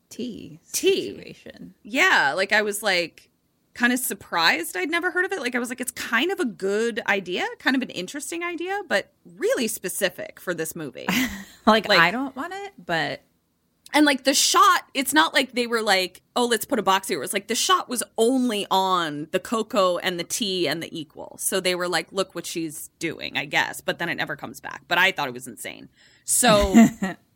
tea 0.09 0.59
Tea. 0.73 1.11
situation. 1.15 1.75
yeah. 1.85 2.33
Like 2.35 2.53
I 2.53 2.63
was 2.63 2.83
like 2.83 3.31
kind 3.75 3.93
of 3.93 3.99
surprised 3.99 4.77
I'd 4.77 4.91
never 4.91 5.11
heard 5.11 5.25
of 5.25 5.33
it. 5.33 5.41
Like 5.41 5.55
I 5.55 5.59
was 5.59 5.69
like, 5.71 5.81
it's 5.81 5.93
kind 5.93 6.31
of 6.31 6.39
a 6.41 6.45
good 6.45 7.01
idea, 7.07 7.47
kind 7.59 7.75
of 7.75 7.83
an 7.83 7.91
interesting 7.91 8.43
idea, 8.43 8.81
but 8.89 9.13
really 9.37 9.67
specific 9.69 10.39
for 10.41 10.53
this 10.55 10.77
movie. 10.77 11.07
Like, 11.67 11.87
Like- 11.89 11.99
I 12.01 12.11
don't 12.11 12.35
want 12.37 12.53
it, 12.55 12.73
but 12.85 13.23
and 13.95 14.07
like 14.07 14.25
the 14.25 14.33
shot, 14.33 14.85
it's 14.95 15.13
not 15.13 15.35
like 15.35 15.53
they 15.53 15.67
were 15.67 15.83
like, 15.83 16.23
oh, 16.35 16.47
let's 16.47 16.65
put 16.65 16.79
a 16.79 16.83
box 16.83 17.09
here. 17.09 17.19
It 17.19 17.21
was 17.21 17.35
like 17.35 17.49
the 17.49 17.55
shot 17.55 17.91
was 17.91 18.03
only 18.17 18.67
on 18.71 19.29
the 19.33 19.39
cocoa 19.41 19.99
and 19.99 20.19
the 20.19 20.25
tea 20.25 20.67
and 20.67 20.83
the 20.83 20.89
equal. 20.99 21.37
So 21.39 21.61
they 21.61 21.75
were 21.75 21.89
like, 21.89 22.11
look 22.11 22.35
what 22.35 22.47
she's 22.47 22.89
doing, 22.99 23.37
I 23.37 23.45
guess. 23.45 23.83
But 23.83 23.99
then 23.99 24.09
it 24.09 24.15
never 24.15 24.35
comes 24.35 24.61
back. 24.61 24.85
But 24.89 24.97
I 24.97 25.13
thought 25.13 25.29
it 25.29 25.35
was 25.35 25.47
insane. 25.47 25.91
So 26.25 26.87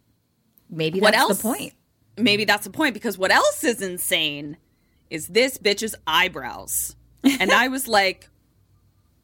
maybe 0.71 0.99
What 1.01 1.15
else? 1.15 1.37
the 1.39 1.43
point. 1.43 1.75
maybe 2.17 2.47
that's 2.47 2.65
the 2.65 2.71
point 2.71 2.95
because 2.95 3.19
what 3.19 3.31
else 3.31 3.63
is 3.63 3.83
insane 3.83 4.57
is 5.11 5.29
this 5.29 5.59
bitch's 5.59 5.95
eyebrows. 6.07 6.97
And 7.25 7.51
I 7.53 7.69
was 7.69 7.89
like, 7.89 8.29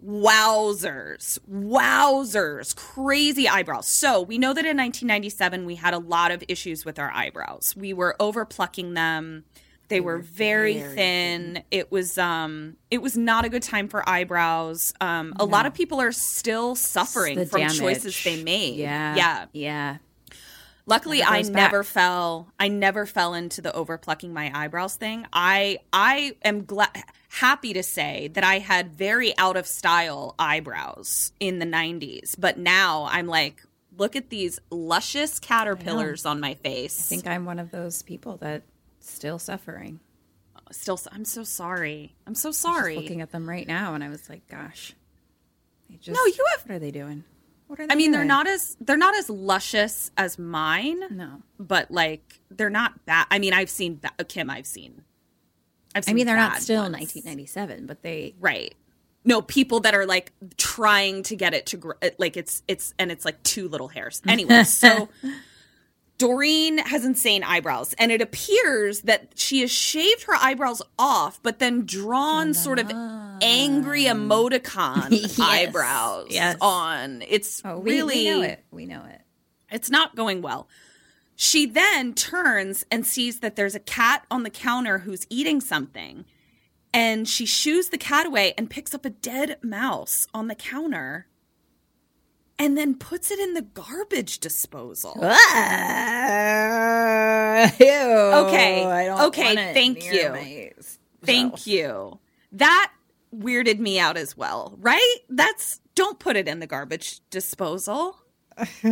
wowzers, 0.05 1.39
wowzers, 1.51 2.75
crazy 2.75 3.49
eyebrows. 3.49 3.89
So 3.89 4.23
we 4.23 4.39
know 4.39 4.53
that 4.53 4.65
in 4.65 4.77
1997 4.77 5.65
we 5.67 5.77
had 5.77 5.95
a 5.95 5.99
lot 5.99 6.31
of 6.31 6.43
issues 6.49 6.85
with 6.85 6.99
our 6.99 7.11
eyebrows. 7.11 7.75
We 7.77 7.93
were 7.93 8.17
over 8.21 8.45
plucking 8.45 8.95
them. 8.95 9.45
They, 9.89 10.01
were, 10.01 10.19
very, 10.19 10.81
thin. 10.81 11.63
It 11.71 11.93
was 11.93 12.17
um 12.17 12.77
it 12.91 13.03
was 13.03 13.15
not 13.17 13.45
a 13.45 13.51
good 13.51 13.63
time 13.63 13.89
for 13.89 14.09
eyebrows. 14.09 14.95
Um 15.03 15.35
a 15.39 15.45
lot 15.45 15.67
of 15.67 15.75
people 15.75 16.01
are 16.01 16.13
still 16.13 16.75
suffering 16.75 17.45
from 17.45 17.61
damage. 17.61 17.79
choices 17.79 18.25
they 18.25 18.43
made. 18.43 18.77
Yeah. 18.77 19.15
Yeah. 19.15 19.47
Yeah. 19.53 19.97
Luckily, 20.85 21.23
I 21.23 21.43
never 21.43 21.83
back. 21.83 21.87
fell. 21.93 22.53
I 22.59 22.69
never 22.69 23.07
fell 23.07 23.35
into 23.35 23.61
the 23.61 23.73
over 23.73 23.99
plucking 23.99 24.33
my 24.35 24.51
eyebrows 24.53 24.97
thing. 24.97 25.27
I 25.33 25.79
I 25.93 26.37
am 26.43 26.65
glad, 26.65 26.91
happy 27.29 27.73
to 27.75 27.83
say 27.85 28.29
that 28.35 28.43
I 28.43 28.59
had 28.59 28.93
very 28.93 29.37
out 29.39 29.57
of 29.57 29.67
style 29.67 30.35
eyebrows 30.39 31.33
in 31.39 31.61
the 31.61 31.67
'90s, 31.67 32.35
but 32.39 32.59
now 32.59 33.07
I'm 33.11 33.29
like, 33.29 33.63
look 33.97 34.17
at 34.17 34.29
these 34.29 34.59
luscious 34.71 35.39
caterpillars 35.39 36.27
on 36.27 36.41
my 36.41 36.55
face. 36.55 36.99
I 37.01 37.03
think 37.09 37.27
I'm 37.29 37.45
one 37.45 37.61
of 37.61 37.71
those 37.71 38.03
people 38.03 38.39
that 38.39 38.63
still 39.01 39.39
suffering. 39.39 40.01
Still, 40.73 40.99
I'm 41.13 41.27
so 41.27 41.45
sorry. 41.45 42.15
I'm 42.27 42.35
so 42.35 42.51
sorry. 42.51 42.97
looking 42.97 43.21
at 43.21 43.31
them 43.31 43.47
right 43.49 43.67
now, 43.69 43.95
and 43.95 44.03
I 44.03 44.09
was 44.09 44.29
like, 44.31 44.49
gosh. 44.49 44.95
They 45.91 45.97
just, 45.97 46.17
No, 46.19 46.25
you 46.25 46.45
have- 46.57 46.67
What 46.67 46.77
are 46.77 46.79
they 46.79 46.91
doing? 46.91 47.25
What 47.67 47.81
are 47.81 47.87
they 47.87 47.93
I 47.93 47.97
mean, 47.97 48.13
they're 48.13 48.25
not 48.25 48.47
as 48.47 48.77
they're 48.81 48.97
not 48.97 49.17
as 49.17 49.31
luscious 49.31 50.11
as 50.17 50.39
mine. 50.39 51.01
No. 51.17 51.43
but 51.59 51.91
like 51.91 52.41
they're 52.51 52.71
not 52.71 53.05
bad. 53.07 53.27
I 53.31 53.39
mean, 53.39 53.53
I've 53.53 53.71
seen 53.71 54.01
ba- 54.03 54.25
Kim. 54.25 54.51
I've 54.51 54.67
seen. 54.67 55.03
I've 55.95 56.09
I 56.09 56.13
mean, 56.13 56.27
they're 56.27 56.37
not 56.37 56.61
still 56.63 56.83
ones. 56.83 56.93
1997, 56.95 57.87
but 57.87 58.03
they. 58.03 58.35
Right. 58.41 58.75
No, 59.25 59.41
people 59.41 59.81
that 59.81 59.95
are 59.95 60.05
like 60.07 60.33
trying 60.57 61.23
to 61.25 61.37
get 61.37 61.55
it 61.55 61.67
to 61.67 61.77
grow, 61.77 61.95
like 62.19 62.37
it's 62.37 62.63
it's 62.67 62.93
and 62.99 63.13
it's 63.13 63.25
like 63.25 63.43
two 63.43 63.69
little 63.69 63.89
hairs. 63.89 64.21
Anyway, 64.27 64.65
so 64.65 65.09
Doreen 66.23 66.79
has 66.79 67.05
insane 67.05 67.43
eyebrows, 67.43 67.95
and 67.99 68.13
it 68.13 68.21
appears 68.23 69.01
that 69.01 69.33
she 69.35 69.61
has 69.63 69.73
shaved 69.73 70.23
her 70.23 70.35
eyebrows 70.37 70.81
off, 70.97 71.43
but 71.43 71.59
then 71.59 71.85
drawn 71.85 72.55
sort 72.55 72.79
of 72.79 72.89
angry 73.43 74.05
emoticon 74.05 75.09
Yes, 75.11 75.41
eyebrows 75.41 76.29
yes. 76.31 76.57
on. 76.61 77.25
It's 77.29 77.61
Oh, 77.65 77.81
we, 77.81 77.91
really 77.91 78.15
we 78.19 78.25
know 78.31 78.43
it. 78.43 78.65
We 78.71 78.87
know 78.87 79.05
it. 79.05 79.21
it's 79.73 79.91
not 79.91 80.15
going 80.15 80.43
well. 80.43 80.69
She 81.35 81.67
then 81.67 82.15
turns 82.15 82.85
and 82.89 83.05
sees 83.05 83.41
that 83.41 83.57
there's 83.57 83.75
a 83.75 83.81
cat 83.81 84.25
on 84.31 84.45
the 84.45 84.51
counter 84.51 84.99
who's 84.99 85.27
eating 85.29 85.61
something. 85.61 86.25
And 86.95 87.27
she 87.27 87.47
shoos 87.47 87.89
the 87.89 87.99
cat 87.99 88.27
away 88.27 88.55
and 88.57 88.71
picks 88.71 88.95
up 88.95 89.05
a 89.05 89.11
dead 89.11 89.57
mouse 89.61 90.29
on 90.33 90.47
the 90.47 90.55
counter 90.55 91.27
and 92.59 92.77
then 92.77 92.95
puts 92.95 93.31
it 93.31 93.39
in 93.39 93.55
the 93.55 93.63
garbage 93.63 94.39
disposal. 94.39 95.15
okay. 98.47 98.85
okay, 99.27 99.55
thank 99.75 99.99
you. 100.05 100.11
Thank 101.25 101.67
you. 101.67 102.19
That 102.53 102.93
weirded 103.35 103.79
me 103.79 103.99
out 103.99 104.17
as 104.17 104.37
well, 104.37 104.75
right? 104.79 105.17
That's 105.29 105.81
don't 105.95 106.19
put 106.19 106.37
it 106.37 106.49
in 106.49 106.59
the 106.61 106.67
garbage 106.67 107.21
disposal. 107.31 108.17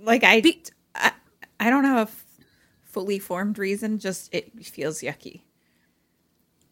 Like 0.00 0.22
I, 0.22 0.40
Be- 0.40 0.62
I, 0.94 1.12
I 1.58 1.70
don't 1.70 1.84
have 1.84 1.96
a 1.96 2.10
f- 2.10 2.24
fully 2.84 3.18
formed 3.18 3.58
reason. 3.58 3.98
Just 3.98 4.32
it 4.32 4.64
feels 4.64 5.00
yucky. 5.00 5.42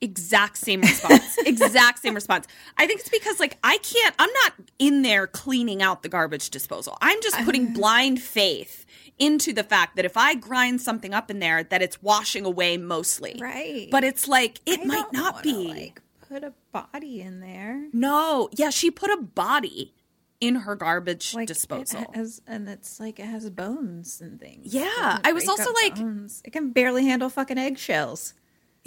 Exact 0.00 0.58
same 0.58 0.80
response 0.82 1.38
exact 1.46 2.00
same 2.00 2.14
response 2.14 2.46
i 2.76 2.86
think 2.86 3.00
it's 3.00 3.08
because 3.08 3.40
like 3.40 3.56
i 3.64 3.78
can't 3.78 4.14
i'm 4.18 4.30
not 4.44 4.52
in 4.78 5.02
there 5.02 5.26
cleaning 5.26 5.82
out 5.82 6.02
the 6.02 6.08
garbage 6.08 6.50
disposal 6.50 6.98
i'm 7.00 7.20
just 7.22 7.36
putting 7.44 7.72
blind 7.72 8.20
faith 8.20 8.84
into 9.18 9.52
the 9.52 9.62
fact 9.64 9.96
that 9.96 10.04
if 10.04 10.16
i 10.16 10.34
grind 10.34 10.80
something 10.80 11.14
up 11.14 11.30
in 11.30 11.38
there 11.38 11.64
that 11.64 11.80
it's 11.80 12.02
washing 12.02 12.44
away 12.44 12.76
mostly 12.76 13.36
Right. 13.40 13.88
but 13.90 14.04
it's 14.04 14.28
like 14.28 14.60
it 14.66 14.80
I 14.80 14.84
might 14.84 15.12
not 15.12 15.42
be 15.42 15.68
Like 15.68 16.02
put 16.28 16.44
a 16.44 16.52
body 16.72 17.20
in 17.22 17.40
there. 17.40 17.88
no 17.92 18.48
yeah 18.52 18.68
she 18.70 18.90
put 18.90 19.10
a 19.10 19.16
body 19.22 19.94
in 20.38 20.56
her 20.56 20.76
garbage 20.76 21.34
Like 21.34 21.48
disposal 21.48 22.02
It 22.02 22.14
has, 22.14 22.42
and 22.46 22.68
it's 22.68 23.00
like 23.00 23.18
it 23.18 23.24
has 23.24 23.48
bones 23.48 24.20
and 24.20 24.38
things. 24.38 24.74
Yeah, 24.74 25.18
I 25.24 25.32
was 25.32 25.48
also 25.48 25.72
like- 25.72 25.94
bones. 25.94 26.42
it 26.44 26.52
can 26.52 26.72
barely 26.72 27.06
handle 27.06 27.30
fucking 27.30 27.56
eggshells. 27.56 28.34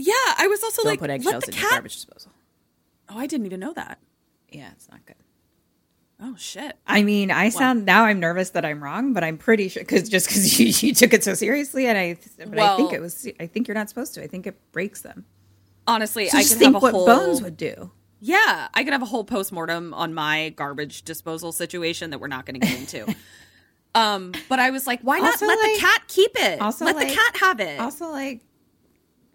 Yeah 0.02 0.14
i 0.38 0.48
was 0.48 0.64
also 0.64 0.82
Don't 0.84 0.92
like 0.92 1.00
put 1.00 1.10
eggshells 1.10 1.48
in 1.48 1.54
your 1.56 1.70
garbage 1.70 1.96
disposal. 1.96 2.32
oh 3.10 3.18
i 3.18 3.28
didn't 3.28 3.46
even 3.46 3.60
know 3.60 3.74
that 3.74 4.00
Yeah, 4.52 4.70
it's 4.72 4.90
not 4.90 5.06
good. 5.06 5.16
oh 6.22 6.36
shit 6.38 6.78
I 6.88 7.04
mean, 7.04 7.30
I 7.32 7.50
sound 7.50 7.86
now. 7.86 8.06
I'm 8.06 8.20
nervous 8.20 8.50
that 8.52 8.66
I'm 8.66 8.84
wrong, 8.84 9.14
but 9.14 9.24
I'm 9.24 9.38
pretty 9.38 9.68
sure 9.70 9.84
because 9.84 10.10
just 10.10 10.28
because 10.28 10.60
you, 10.82 10.88
you 10.88 10.94
took 10.96 11.14
it 11.14 11.24
so 11.24 11.34
seriously, 11.36 11.86
and 11.86 11.98
I, 11.98 12.18
but 12.38 12.58
I 12.60 12.76
think 12.78 12.94
it 12.94 13.00
was. 13.02 13.28
I 13.40 13.46
think 13.48 13.68
you're 13.68 13.76
not 13.76 13.90
supposed 13.90 14.16
to. 14.16 14.24
I 14.24 14.28
think 14.28 14.48
it 14.48 14.56
breaks 14.72 15.02
them. 15.02 15.26
honestly 15.88 16.28
So 16.30 16.38
i 16.38 16.42
just 16.42 16.54
could 16.54 16.60
think 16.60 16.74
have 16.74 16.82
a 16.82 16.86
what 16.86 16.94
whole 16.94 17.06
bones 17.06 17.42
would 17.44 17.56
do. 17.58 17.92
Yeah, 18.20 18.68
I 18.74 18.84
could 18.84 18.92
have 18.94 19.02
a 19.04 19.06
whole 19.14 19.24
postmortem 19.24 19.94
on 19.94 20.14
my 20.14 20.50
garbage 20.58 21.04
disposal 21.04 21.52
situation 21.54 22.10
that 22.10 22.20
we're 22.20 22.28
not 22.28 22.46
going 22.46 22.60
to 22.60 22.68
get 22.68 22.78
into. 22.80 23.16
um, 23.96 24.34
but 24.50 24.60
I 24.60 24.72
was 24.72 24.86
like, 24.88 25.00
why 25.02 25.20
not 25.20 25.34
Also, 25.34 25.46
let 25.48 25.58
like- 25.60 25.74
the 25.76 25.80
cat 25.80 26.02
keep 26.08 26.32
it? 26.36 26.60
also, 26.62 26.84
let 26.86 26.96
like- 26.98 27.08
the 27.10 27.14
cat 27.16 27.38
have 27.38 27.60
it. 27.62 27.80
Also, 27.80 28.10
like, 28.12 28.42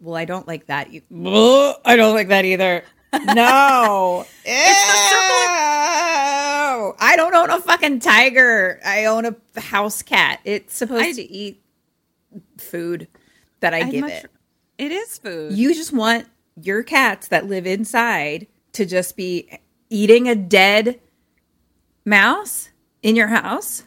well, 0.04 0.14
I 0.16 0.24
don't 0.26 0.46
like 0.46 0.66
that. 0.66 0.88
I 0.90 1.96
don't 1.96 2.14
like 2.14 2.28
that 2.28 2.44
either. 2.44 2.84
No, 3.34 4.26
Ew. 4.44 4.52
I 6.98 7.14
don't 7.16 7.34
own 7.34 7.50
a 7.50 7.60
fucking 7.60 8.00
tiger. 8.00 8.80
I 8.84 9.04
own 9.04 9.24
a 9.24 9.60
house 9.60 10.02
cat. 10.02 10.40
It's 10.44 10.74
supposed 10.76 11.04
I- 11.04 11.12
to 11.12 11.22
eat 11.22 11.62
food 12.58 13.06
that 13.60 13.72
I 13.74 13.78
I'd 13.82 13.90
give 13.92 14.00
much- 14.02 14.12
it. 14.24 14.30
It 14.78 14.90
is 14.90 15.18
food. 15.18 15.52
You 15.52 15.72
just 15.74 15.92
want 15.92 16.26
your 16.60 16.82
cats 16.82 17.28
that 17.28 17.46
live 17.46 17.66
inside 17.66 18.48
to 18.72 18.84
just 18.84 19.16
be 19.16 19.48
eating 19.90 20.28
a 20.28 20.34
dead 20.34 20.98
mouse 22.04 22.70
in 23.02 23.14
your 23.14 23.28
house. 23.28 23.84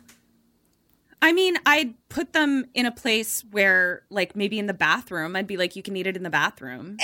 I 1.21 1.33
mean, 1.33 1.57
I'd 1.65 1.93
put 2.09 2.33
them 2.33 2.65
in 2.73 2.85
a 2.85 2.91
place 2.91 3.43
where, 3.51 4.03
like, 4.09 4.35
maybe 4.35 4.59
in 4.59 4.67
the 4.67 4.73
bathroom. 4.73 5.35
I'd 5.35 5.47
be 5.47 5.57
like, 5.57 5.75
you 5.75 5.83
can 5.83 5.95
eat 5.97 6.07
it 6.07 6.15
in 6.15 6.23
the 6.23 6.29
bathroom. 6.29 6.97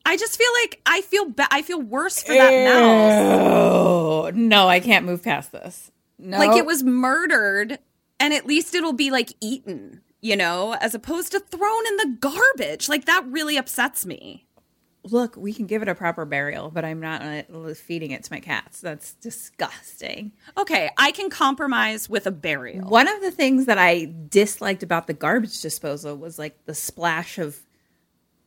I 0.05 0.17
just 0.17 0.37
feel 0.39 0.51
like 0.63 0.81
I 0.87 1.01
feel 1.03 1.31
ba- 1.31 1.49
I 1.51 1.63
feel 1.63 1.81
worse 1.81 2.23
for 2.23 2.33
that 2.33 2.65
mouse. 2.65 3.51
Oh 3.53 4.31
no! 4.35 4.69
I 4.69 4.81
can't 4.81 5.05
move 5.05 5.23
past 5.23 5.53
this. 5.53 5.91
No, 6.19 6.39
Like 6.39 6.57
it 6.57 6.65
was 6.67 6.83
murdered, 6.83 7.79
and 8.21 8.33
at 8.33 8.47
least 8.47 8.75
it'll 8.75 8.93
be 8.93 9.11
like 9.11 9.33
eaten, 9.41 10.01
you 10.21 10.37
know, 10.37 10.75
as 10.81 10.95
opposed 10.95 11.33
to 11.33 11.41
thrown 11.41 11.87
in 11.87 11.97
the 11.97 12.17
garbage. 12.21 12.89
Like 12.89 13.05
that 13.05 13.25
really 13.27 13.57
upsets 13.57 14.05
me. 14.07 14.47
look, 15.05 15.37
we 15.37 15.53
can 15.53 15.67
give 15.67 15.83
it 15.83 15.89
a 15.89 15.95
proper 15.95 16.25
burial, 16.25 16.71
but 16.71 16.85
I'm 16.85 17.01
not 17.01 17.23
uh, 17.23 17.75
feeding 17.75 18.11
it 18.11 18.25
to 18.25 18.33
my 18.33 18.41
cats. 18.41 18.81
That's 18.81 19.15
disgusting. 19.15 20.33
Okay, 20.59 20.91
I 20.99 21.13
can 21.13 21.31
compromise 21.31 22.09
with 22.09 22.27
a 22.27 22.33
burial. 22.33 22.89
One 22.89 23.07
of 23.09 23.21
the 23.21 23.31
things 23.31 23.67
that 23.67 23.79
I 23.79 24.13
disliked 24.29 24.83
about 24.83 25.07
the 25.07 25.15
garbage 25.15 25.61
disposal 25.61 26.17
was 26.17 26.39
like 26.39 26.65
the 26.67 26.75
splash 26.75 27.39
of 27.39 27.61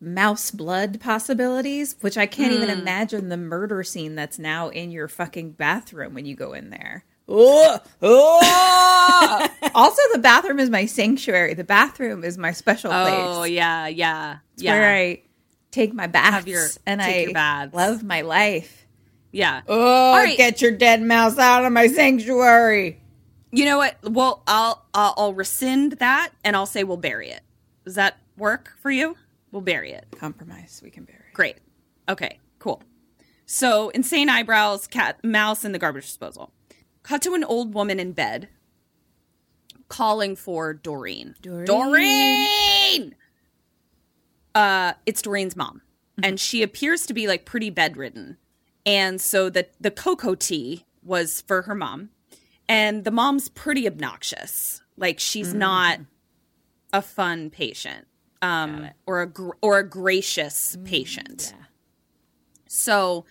mouse 0.01 0.51
blood 0.51 0.99
possibilities, 1.01 1.95
which 2.01 2.17
I 2.17 2.25
can't 2.25 2.53
even 2.53 2.69
imagine 2.69 3.29
the 3.29 3.37
murder 3.37 3.83
scene 3.83 4.15
that's 4.15 4.39
now 4.39 4.69
in 4.69 4.91
your 4.91 5.07
fucking 5.07 5.51
bathroom 5.51 6.13
when 6.13 6.25
you 6.25 6.35
go 6.35 6.53
in 6.53 6.69
there. 6.69 7.05
Oh, 7.31 7.79
oh. 8.01 9.47
also, 9.75 10.01
the 10.13 10.19
bathroom 10.19 10.59
is 10.59 10.69
my 10.69 10.85
sanctuary. 10.87 11.53
The 11.53 11.63
bathroom 11.63 12.23
is 12.23 12.37
my 12.37 12.51
special 12.51 12.91
oh, 12.91 13.03
place. 13.03 13.15
Oh 13.19 13.43
yeah, 13.43 13.87
yeah, 13.87 14.37
It's 14.55 14.63
yeah. 14.63 14.73
where 14.73 14.95
I 14.95 15.21
take 15.71 15.93
my 15.93 16.07
baths 16.07 16.47
your- 16.47 16.65
and 16.87 16.99
take 16.99 17.15
I 17.15 17.19
your 17.25 17.33
baths. 17.33 17.73
love 17.75 18.03
my 18.03 18.21
life. 18.21 18.87
yeah. 19.31 19.61
Oh, 19.67 20.13
right. 20.13 20.35
get 20.37 20.61
your 20.61 20.71
dead 20.71 21.01
mouse 21.03 21.37
out 21.37 21.65
of 21.65 21.71
my 21.71 21.87
sanctuary. 21.87 22.99
You 23.51 23.65
know 23.65 23.77
what? 23.77 23.95
Well, 24.03 24.43
I'll, 24.47 24.85
I'll 24.93 25.13
I'll 25.17 25.33
rescind 25.33 25.93
that 25.93 26.29
and 26.43 26.55
I'll 26.55 26.65
say 26.65 26.83
we'll 26.83 26.97
bury 26.97 27.29
it. 27.29 27.41
Does 27.85 27.95
that 27.95 28.17
work 28.37 28.73
for 28.81 28.89
you? 28.91 29.15
We'll 29.51 29.61
bury 29.63 29.91
it. 29.91 30.05
Compromise. 30.17 30.81
We 30.83 30.89
can 30.91 31.03
bury. 31.05 31.19
It. 31.29 31.33
Great. 31.33 31.57
Okay, 32.07 32.39
cool. 32.59 32.81
So, 33.47 33.89
insane 33.89 34.29
eyebrows, 34.29 34.85
cat, 34.85 35.23
mouse 35.23 35.65
in 35.65 35.71
the 35.71 35.79
garbage 35.79 36.05
disposal. 36.05 36.51
Cut 37.03 37.21
to 37.23 37.33
an 37.33 37.43
old 37.43 37.73
woman 37.73 37.99
in 37.99 38.11
bed 38.11 38.49
calling 39.87 40.35
for 40.35 40.73
Doreen. 40.73 41.35
Doreen. 41.41 41.65
Doreen! 41.65 43.15
Uh, 44.53 44.93
it's 45.05 45.21
Doreen's 45.21 45.55
mom. 45.55 45.81
And 46.21 46.39
she 46.39 46.61
appears 46.63 47.05
to 47.05 47.13
be 47.13 47.27
like 47.27 47.45
pretty 47.45 47.69
bedridden. 47.69 48.37
And 48.85 49.21
so 49.21 49.49
the, 49.49 49.67
the 49.79 49.91
cocoa 49.91 50.35
tea 50.35 50.85
was 51.03 51.41
for 51.41 51.63
her 51.63 51.75
mom. 51.75 52.09
And 52.67 53.03
the 53.03 53.11
mom's 53.11 53.49
pretty 53.49 53.87
obnoxious. 53.87 54.81
Like 54.97 55.19
she's 55.19 55.53
not 55.53 55.99
a 56.91 57.01
fun 57.01 57.49
patient 57.49 58.05
um, 58.41 58.89
or 59.05 59.21
a 59.21 59.27
gr- 59.27 59.51
or 59.61 59.79
a 59.79 59.87
gracious 59.87 60.77
patient. 60.83 61.53
So 62.67 63.25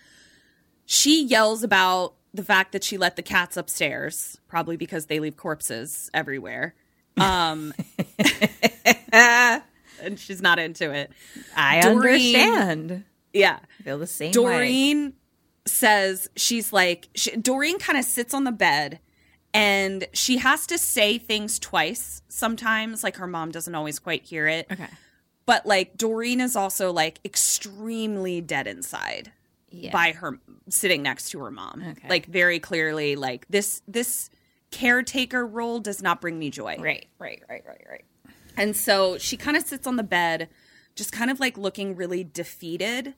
she 0.85 1.23
yells 1.23 1.63
about 1.63 2.15
the 2.33 2.43
fact 2.43 2.71
that 2.73 2.83
she 2.83 2.97
let 2.97 3.15
the 3.15 3.21
cats 3.21 3.57
upstairs, 3.57 4.37
probably 4.47 4.77
because 4.77 5.07
they 5.07 5.19
leave 5.19 5.35
corpses 5.37 6.09
everywhere. 6.13 6.75
Um, 7.17 7.73
and 9.11 10.17
she's 10.17 10.41
not 10.41 10.59
into 10.59 10.91
it. 10.91 11.11
I 11.55 11.81
Doreen- 11.81 12.35
understand. 12.35 13.03
Yeah. 13.33 13.59
I 13.79 13.83
feel 13.83 13.97
the 13.97 14.07
same 14.07 14.27
way. 14.27 14.33
Doreen 14.33 15.13
says 15.65 16.29
she's 16.35 16.73
like 16.73 17.09
she, 17.13 17.35
Doreen 17.35 17.77
kind 17.77 17.99
of 17.99 18.05
sits 18.05 18.33
on 18.33 18.43
the 18.43 18.51
bed 18.51 18.99
and 19.53 20.07
she 20.13 20.37
has 20.37 20.65
to 20.67 20.77
say 20.77 21.17
things 21.19 21.59
twice 21.59 22.23
sometimes 22.27 23.03
like 23.03 23.17
her 23.17 23.27
mom 23.27 23.51
doesn't 23.51 23.75
always 23.75 23.99
quite 23.99 24.23
hear 24.23 24.47
it. 24.47 24.67
Okay. 24.71 24.87
But 25.45 25.65
like 25.65 25.97
Doreen 25.97 26.41
is 26.41 26.55
also 26.55 26.91
like 26.91 27.19
extremely 27.25 28.41
dead 28.41 28.67
inside 28.67 29.31
Yeah. 29.71 29.91
by 29.91 30.11
her 30.13 30.39
sitting 30.69 31.03
next 31.03 31.29
to 31.31 31.39
her 31.39 31.51
mom. 31.51 31.83
Okay. 31.91 32.07
Like 32.09 32.25
very 32.25 32.59
clearly 32.59 33.15
like 33.15 33.45
this 33.49 33.81
this 33.87 34.29
caretaker 34.71 35.45
role 35.45 35.79
does 35.79 36.01
not 36.01 36.21
bring 36.21 36.37
me 36.37 36.49
joy. 36.49 36.77
Right, 36.79 37.07
right, 37.19 37.41
right, 37.49 37.63
right, 37.67 37.85
right. 37.89 38.05
And 38.57 38.75
so 38.75 39.17
she 39.17 39.37
kind 39.37 39.55
of 39.55 39.63
sits 39.63 39.87
on 39.87 39.95
the 39.95 40.03
bed, 40.03 40.49
just 40.95 41.11
kind 41.11 41.31
of 41.31 41.39
like 41.39 41.57
looking 41.57 41.95
really 41.95 42.23
defeated. 42.23 43.13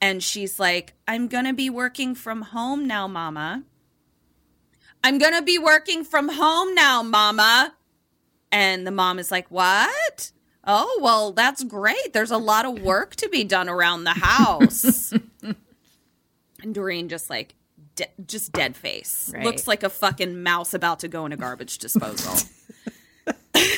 And 0.00 0.22
she's 0.22 0.58
like, 0.58 0.94
I'm 1.06 1.28
going 1.28 1.44
to 1.44 1.52
be 1.52 1.68
working 1.68 2.14
from 2.14 2.42
home 2.42 2.86
now, 2.86 3.06
mama. 3.06 3.64
I'm 5.04 5.18
going 5.18 5.34
to 5.34 5.42
be 5.42 5.58
working 5.58 6.04
from 6.04 6.30
home 6.30 6.74
now, 6.74 7.02
mama. 7.02 7.74
And 8.50 8.86
the 8.86 8.90
mom 8.90 9.18
is 9.18 9.30
like, 9.30 9.50
What? 9.50 10.32
Oh, 10.64 10.98
well, 11.02 11.32
that's 11.32 11.64
great. 11.64 12.12
There's 12.12 12.30
a 12.30 12.36
lot 12.38 12.66
of 12.66 12.82
work 12.82 13.16
to 13.16 13.28
be 13.28 13.44
done 13.44 13.68
around 13.68 14.04
the 14.04 14.10
house. 14.10 15.12
and 16.62 16.74
Doreen 16.74 17.08
just 17.08 17.30
like, 17.30 17.54
de- 17.96 18.08
just 18.26 18.52
dead 18.52 18.76
face. 18.76 19.30
Right. 19.34 19.44
Looks 19.44 19.66
like 19.68 19.82
a 19.82 19.90
fucking 19.90 20.42
mouse 20.42 20.74
about 20.74 21.00
to 21.00 21.08
go 21.08 21.26
in 21.26 21.32
a 21.32 21.36
garbage 21.36 21.78
disposal. 21.78 22.48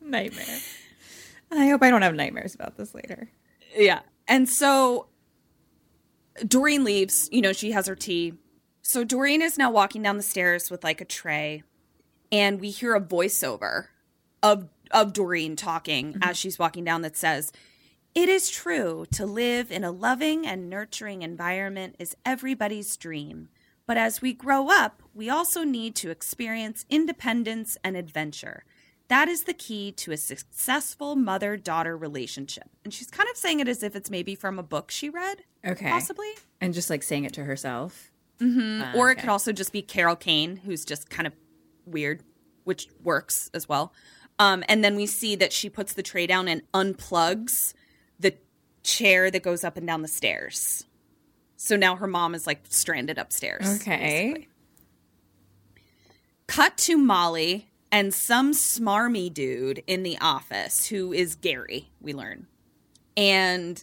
Nightmare. 0.00 0.58
I 1.52 1.68
hope 1.68 1.82
I 1.82 1.90
don't 1.90 2.02
have 2.02 2.14
nightmares 2.14 2.54
about 2.54 2.76
this 2.76 2.94
later. 2.94 3.28
Yeah. 3.76 4.00
And 4.28 4.48
so 4.48 5.06
Doreen 6.46 6.84
leaves, 6.84 7.28
you 7.32 7.40
know, 7.40 7.52
she 7.52 7.72
has 7.72 7.86
her 7.86 7.96
tea. 7.96 8.34
So 8.82 9.04
Doreen 9.04 9.42
is 9.42 9.58
now 9.58 9.70
walking 9.70 10.02
down 10.02 10.16
the 10.16 10.22
stairs 10.22 10.70
with 10.70 10.84
like 10.84 11.00
a 11.00 11.04
tray, 11.04 11.62
and 12.32 12.60
we 12.60 12.70
hear 12.70 12.94
a 12.94 13.00
voiceover 13.00 13.86
of 14.42 14.68
of 14.90 15.12
Doreen 15.12 15.54
talking 15.54 16.14
mm-hmm. 16.14 16.22
as 16.22 16.36
she's 16.36 16.58
walking 16.58 16.84
down 16.84 17.02
that 17.02 17.16
says, 17.16 17.52
"It 18.14 18.28
is 18.28 18.50
true 18.50 19.06
to 19.12 19.26
live 19.26 19.70
in 19.70 19.84
a 19.84 19.90
loving 19.90 20.46
and 20.46 20.68
nurturing 20.68 21.22
environment 21.22 21.96
is 21.98 22.16
everybody's 22.24 22.96
dream." 22.96 23.48
But 23.86 23.96
as 23.96 24.22
we 24.22 24.32
grow 24.32 24.68
up, 24.70 25.02
we 25.14 25.28
also 25.28 25.64
need 25.64 25.96
to 25.96 26.10
experience 26.10 26.84
independence 26.88 27.76
and 27.82 27.96
adventure. 27.96 28.64
That 29.08 29.26
is 29.26 29.42
the 29.42 29.52
key 29.52 29.90
to 29.92 30.12
a 30.12 30.16
successful 30.16 31.16
mother 31.16 31.56
daughter 31.56 31.96
relationship. 31.96 32.70
And 32.84 32.94
she's 32.94 33.10
kind 33.10 33.28
of 33.28 33.36
saying 33.36 33.58
it 33.58 33.66
as 33.66 33.82
if 33.82 33.96
it's 33.96 34.08
maybe 34.08 34.36
from 34.36 34.60
a 34.60 34.62
book 34.62 34.92
she 34.92 35.10
read, 35.10 35.42
Okay. 35.66 35.90
possibly. 35.90 36.30
And 36.60 36.72
just 36.72 36.88
like 36.88 37.02
saying 37.02 37.24
it 37.24 37.32
to 37.32 37.42
herself. 37.42 38.12
Mm-hmm. 38.40 38.96
or 38.96 39.08
it 39.10 39.14
okay. 39.14 39.22
could 39.22 39.30
also 39.30 39.52
just 39.52 39.72
be 39.72 39.82
Carol 39.82 40.16
Kane, 40.16 40.58
who's 40.58 40.84
just 40.84 41.10
kind 41.10 41.26
of 41.26 41.34
weird, 41.84 42.22
which 42.64 42.88
works 43.02 43.50
as 43.52 43.68
well. 43.68 43.92
Um, 44.38 44.62
and 44.68 44.82
then 44.84 44.94
we 44.94 45.06
see 45.06 45.34
that 45.36 45.52
she 45.52 45.68
puts 45.68 45.92
the 45.92 46.02
tray 46.02 46.26
down 46.26 46.46
and 46.48 46.62
unplugs 46.72 47.74
chair 48.90 49.30
that 49.30 49.42
goes 49.42 49.64
up 49.64 49.76
and 49.76 49.86
down 49.86 50.02
the 50.02 50.08
stairs. 50.08 50.84
So 51.56 51.76
now 51.76 51.96
her 51.96 52.06
mom 52.06 52.34
is 52.34 52.46
like 52.46 52.60
stranded 52.68 53.18
upstairs. 53.18 53.80
Okay. 53.80 54.32
basically. 54.32 54.48
Cut 56.46 56.76
to 56.78 56.96
Molly 56.96 57.68
and 57.92 58.12
some 58.14 58.52
smarmy 58.52 59.32
dude 59.32 59.82
in 59.86 60.02
the 60.02 60.18
office 60.20 60.86
who 60.86 61.12
is 61.12 61.34
Gary, 61.34 61.90
we 62.00 62.12
learn. 62.12 62.46
And 63.16 63.82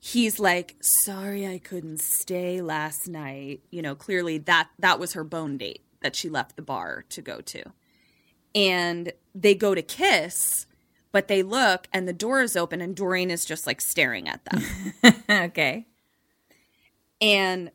he's 0.00 0.40
like, 0.40 0.76
"Sorry 0.80 1.46
I 1.46 1.58
couldn't 1.58 2.00
stay 2.00 2.60
last 2.60 3.08
night." 3.08 3.60
You 3.70 3.82
know, 3.82 3.94
clearly 3.94 4.38
that 4.38 4.70
that 4.78 4.98
was 4.98 5.12
her 5.12 5.24
bone 5.24 5.58
date 5.58 5.84
that 6.00 6.16
she 6.16 6.28
left 6.28 6.56
the 6.56 6.62
bar 6.62 7.04
to 7.10 7.22
go 7.22 7.40
to. 7.40 7.62
And 8.54 9.12
they 9.34 9.54
go 9.54 9.74
to 9.74 9.82
kiss, 9.82 10.66
but 11.12 11.28
they 11.28 11.42
look 11.42 11.86
and 11.92 12.08
the 12.08 12.12
door 12.12 12.42
is 12.42 12.56
open 12.56 12.80
and 12.80 12.96
Doreen 12.96 13.30
is 13.30 13.44
just 13.44 13.66
like 13.66 13.80
staring 13.80 14.28
at 14.28 14.44
them. 14.46 14.64
okay. 15.30 15.86
and 17.20 17.70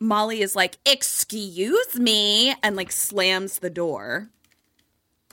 Molly 0.00 0.40
is 0.40 0.56
like, 0.56 0.78
"Excuse 0.86 1.98
me," 1.98 2.54
and 2.62 2.74
like 2.74 2.90
slams 2.90 3.58
the 3.58 3.70
door. 3.70 4.30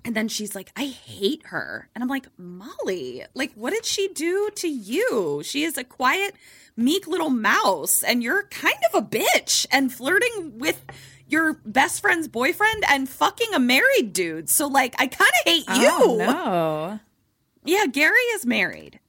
And 0.04 0.16
then 0.16 0.28
she's 0.28 0.56
like, 0.56 0.72
"I 0.76 0.86
hate 0.86 1.48
her." 1.48 1.90
And 1.96 2.04
I'm 2.04 2.10
like, 2.10 2.28
"Molly, 2.38 3.24
like 3.34 3.54
what 3.54 3.74
did 3.74 3.86
she 3.86 4.10
do 4.10 4.50
to 4.56 4.68
you? 4.68 5.42
She 5.44 5.64
is 5.64 5.78
a 5.78 5.86
quiet, 5.86 6.36
meek 6.76 7.08
little 7.08 7.30
mouse 7.30 8.04
and 8.04 8.22
you're 8.22 8.44
kind 8.44 8.78
of 8.94 9.04
a 9.04 9.06
bitch 9.06 9.66
and 9.72 9.92
flirting 9.92 10.60
with 10.60 10.86
your 11.28 11.54
best 11.66 12.02
friend's 12.02 12.28
boyfriend 12.28 12.84
and 12.88 13.10
fucking 13.10 13.54
a 13.54 13.60
married 13.60 14.14
dude. 14.14 14.50
So 14.50 14.68
like 14.68 14.96
I 15.00 15.08
kind 15.08 15.32
of 15.46 15.52
hate 15.52 15.66
oh, 15.70 15.82
you." 15.82 15.92
Oh, 15.92 16.18
no. 16.18 17.00
Yeah, 17.64 17.86
Gary 17.86 18.20
is 18.34 18.46
married. 18.46 19.00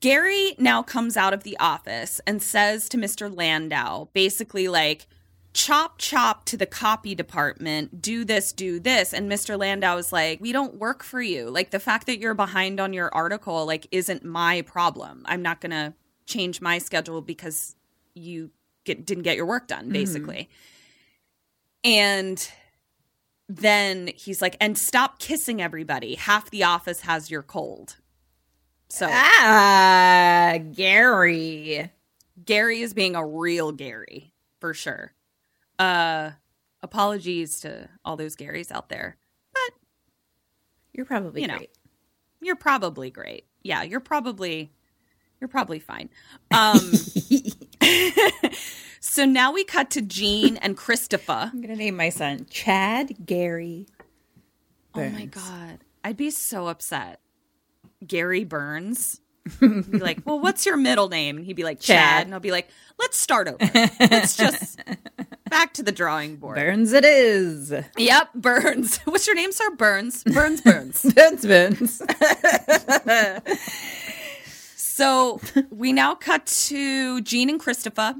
Gary 0.00 0.54
now 0.58 0.82
comes 0.82 1.16
out 1.16 1.34
of 1.34 1.42
the 1.42 1.58
office 1.58 2.20
and 2.26 2.42
says 2.42 2.88
to 2.90 2.96
Mr. 2.96 3.34
Landau, 3.34 4.06
basically 4.12 4.68
like, 4.68 5.06
chop 5.52 5.98
chop 5.98 6.44
to 6.44 6.56
the 6.56 6.66
copy 6.66 7.14
department, 7.14 8.00
do 8.00 8.24
this, 8.24 8.52
do 8.52 8.78
this. 8.78 9.12
And 9.12 9.30
Mr. 9.30 9.58
Landau 9.58 9.96
is 9.96 10.12
like, 10.12 10.40
we 10.40 10.52
don't 10.52 10.76
work 10.76 11.02
for 11.02 11.20
you. 11.20 11.50
Like 11.50 11.70
the 11.70 11.80
fact 11.80 12.06
that 12.06 12.20
you're 12.20 12.34
behind 12.34 12.78
on 12.78 12.92
your 12.92 13.12
article, 13.12 13.66
like, 13.66 13.86
isn't 13.90 14.24
my 14.24 14.62
problem. 14.62 15.24
I'm 15.26 15.42
not 15.42 15.60
gonna 15.60 15.94
change 16.26 16.60
my 16.60 16.78
schedule 16.78 17.20
because 17.20 17.74
you 18.14 18.50
get, 18.84 19.04
didn't 19.04 19.24
get 19.24 19.36
your 19.36 19.46
work 19.46 19.66
done, 19.66 19.84
mm-hmm. 19.84 19.92
basically. 19.92 20.48
And 21.82 22.50
then 23.52 24.10
he's 24.14 24.40
like, 24.40 24.56
and 24.60 24.78
stop 24.78 25.18
kissing 25.18 25.60
everybody. 25.60 26.14
Half 26.14 26.50
the 26.50 26.64
office 26.64 27.00
has 27.00 27.30
your 27.30 27.42
cold. 27.42 27.96
So 28.88 29.08
Ah, 29.10 30.58
Gary. 30.72 31.90
Gary 32.44 32.80
is 32.80 32.94
being 32.94 33.16
a 33.16 33.26
real 33.26 33.72
Gary 33.72 34.32
for 34.60 34.72
sure. 34.72 35.12
Uh 35.78 36.30
apologies 36.82 37.60
to 37.60 37.88
all 38.04 38.16
those 38.16 38.36
Garys 38.36 38.70
out 38.72 38.88
there. 38.88 39.16
But 39.52 39.72
You're 40.92 41.06
probably 41.06 41.42
You 41.42 41.48
know. 41.48 41.56
great. 41.58 41.70
you're 42.40 42.56
probably 42.56 43.10
great. 43.10 43.46
Yeah, 43.62 43.82
you're 43.82 44.00
probably 44.00 44.72
You're 45.40 45.48
probably 45.48 45.78
fine. 45.80 46.08
Um, 46.52 46.78
so 49.20 49.26
now 49.26 49.52
we 49.52 49.64
cut 49.64 49.90
to 49.90 50.00
Jeanne 50.00 50.56
and 50.56 50.74
Christopher. 50.74 51.50
I'm 51.52 51.60
gonna 51.60 51.76
name 51.76 51.94
my 51.94 52.08
son 52.08 52.46
Chad 52.48 53.14
Gary. 53.26 53.86
Burns. 54.94 55.14
Oh 55.14 55.18
my 55.18 55.26
god, 55.26 55.80
I'd 56.02 56.16
be 56.16 56.30
so 56.30 56.68
upset. 56.68 57.20
Gary 58.06 58.44
Burns. 58.44 59.20
be 59.60 59.82
like, 59.98 60.20
well, 60.24 60.40
what's 60.40 60.64
your 60.64 60.78
middle 60.78 61.10
name? 61.10 61.36
And 61.36 61.44
he'd 61.44 61.56
be 61.56 61.64
like, 61.64 61.80
Chad. 61.80 61.98
Chad. 61.98 62.26
And 62.26 62.34
I'll 62.34 62.40
be 62.40 62.50
like, 62.50 62.68
let's 62.98 63.18
start 63.18 63.46
over. 63.46 63.58
let's 64.00 64.36
just 64.36 64.80
back 65.50 65.74
to 65.74 65.82
the 65.82 65.92
drawing 65.92 66.36
board. 66.36 66.56
Burns 66.56 66.94
it 66.94 67.04
is. 67.04 67.74
Yep, 67.98 68.34
Burns. 68.34 68.98
What's 69.04 69.26
your 69.26 69.36
name, 69.36 69.52
sir? 69.52 69.70
Burns. 69.72 70.24
Burns. 70.24 70.62
Burns. 70.62 71.02
Burns 71.14 71.44
Burns. 71.44 72.02
So 75.00 75.40
we 75.70 75.94
now 75.94 76.14
cut 76.14 76.44
to 76.44 77.22
Jeanne 77.22 77.48
and 77.48 77.58
Christopher, 77.58 78.16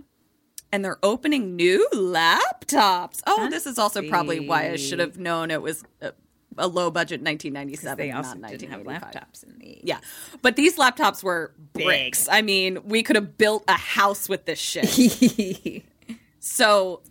and 0.73 0.85
they're 0.85 0.99
opening 1.03 1.57
new 1.57 1.87
laptops. 1.93 3.21
Oh, 3.27 3.49
this 3.51 3.67
is 3.67 3.79
also 3.79 4.09
probably 4.09 4.41
why 4.47 4.71
I 4.71 4.77
should 4.77 4.99
have 5.01 5.19
known 5.19 5.51
it 5.51 5.63
was 5.63 5.83
a, 6.01 6.13
a 6.57 6.67
low 6.69 6.91
budget 6.91 7.21
1997. 7.21 7.97
they 7.99 8.13
also 8.13 8.35
not 8.37 8.51
didn't 8.51 8.71
have 8.71 8.83
laptops 8.83 9.43
in 9.43 9.59
the 9.59 9.81
Yeah, 9.83 9.99
but 10.43 10.57
these 10.57 10.77
laptops 10.77 11.23
were 11.23 11.53
bricks. 11.73 12.29
I 12.31 12.43
mean, 12.43 12.79
we 12.85 13.03
could 13.03 13.17
have 13.17 13.37
built 13.37 13.65
a 13.69 13.77
house 13.77 14.29
with 14.29 14.45
this 14.45 14.59
shit. 14.59 15.83
so 16.41 17.03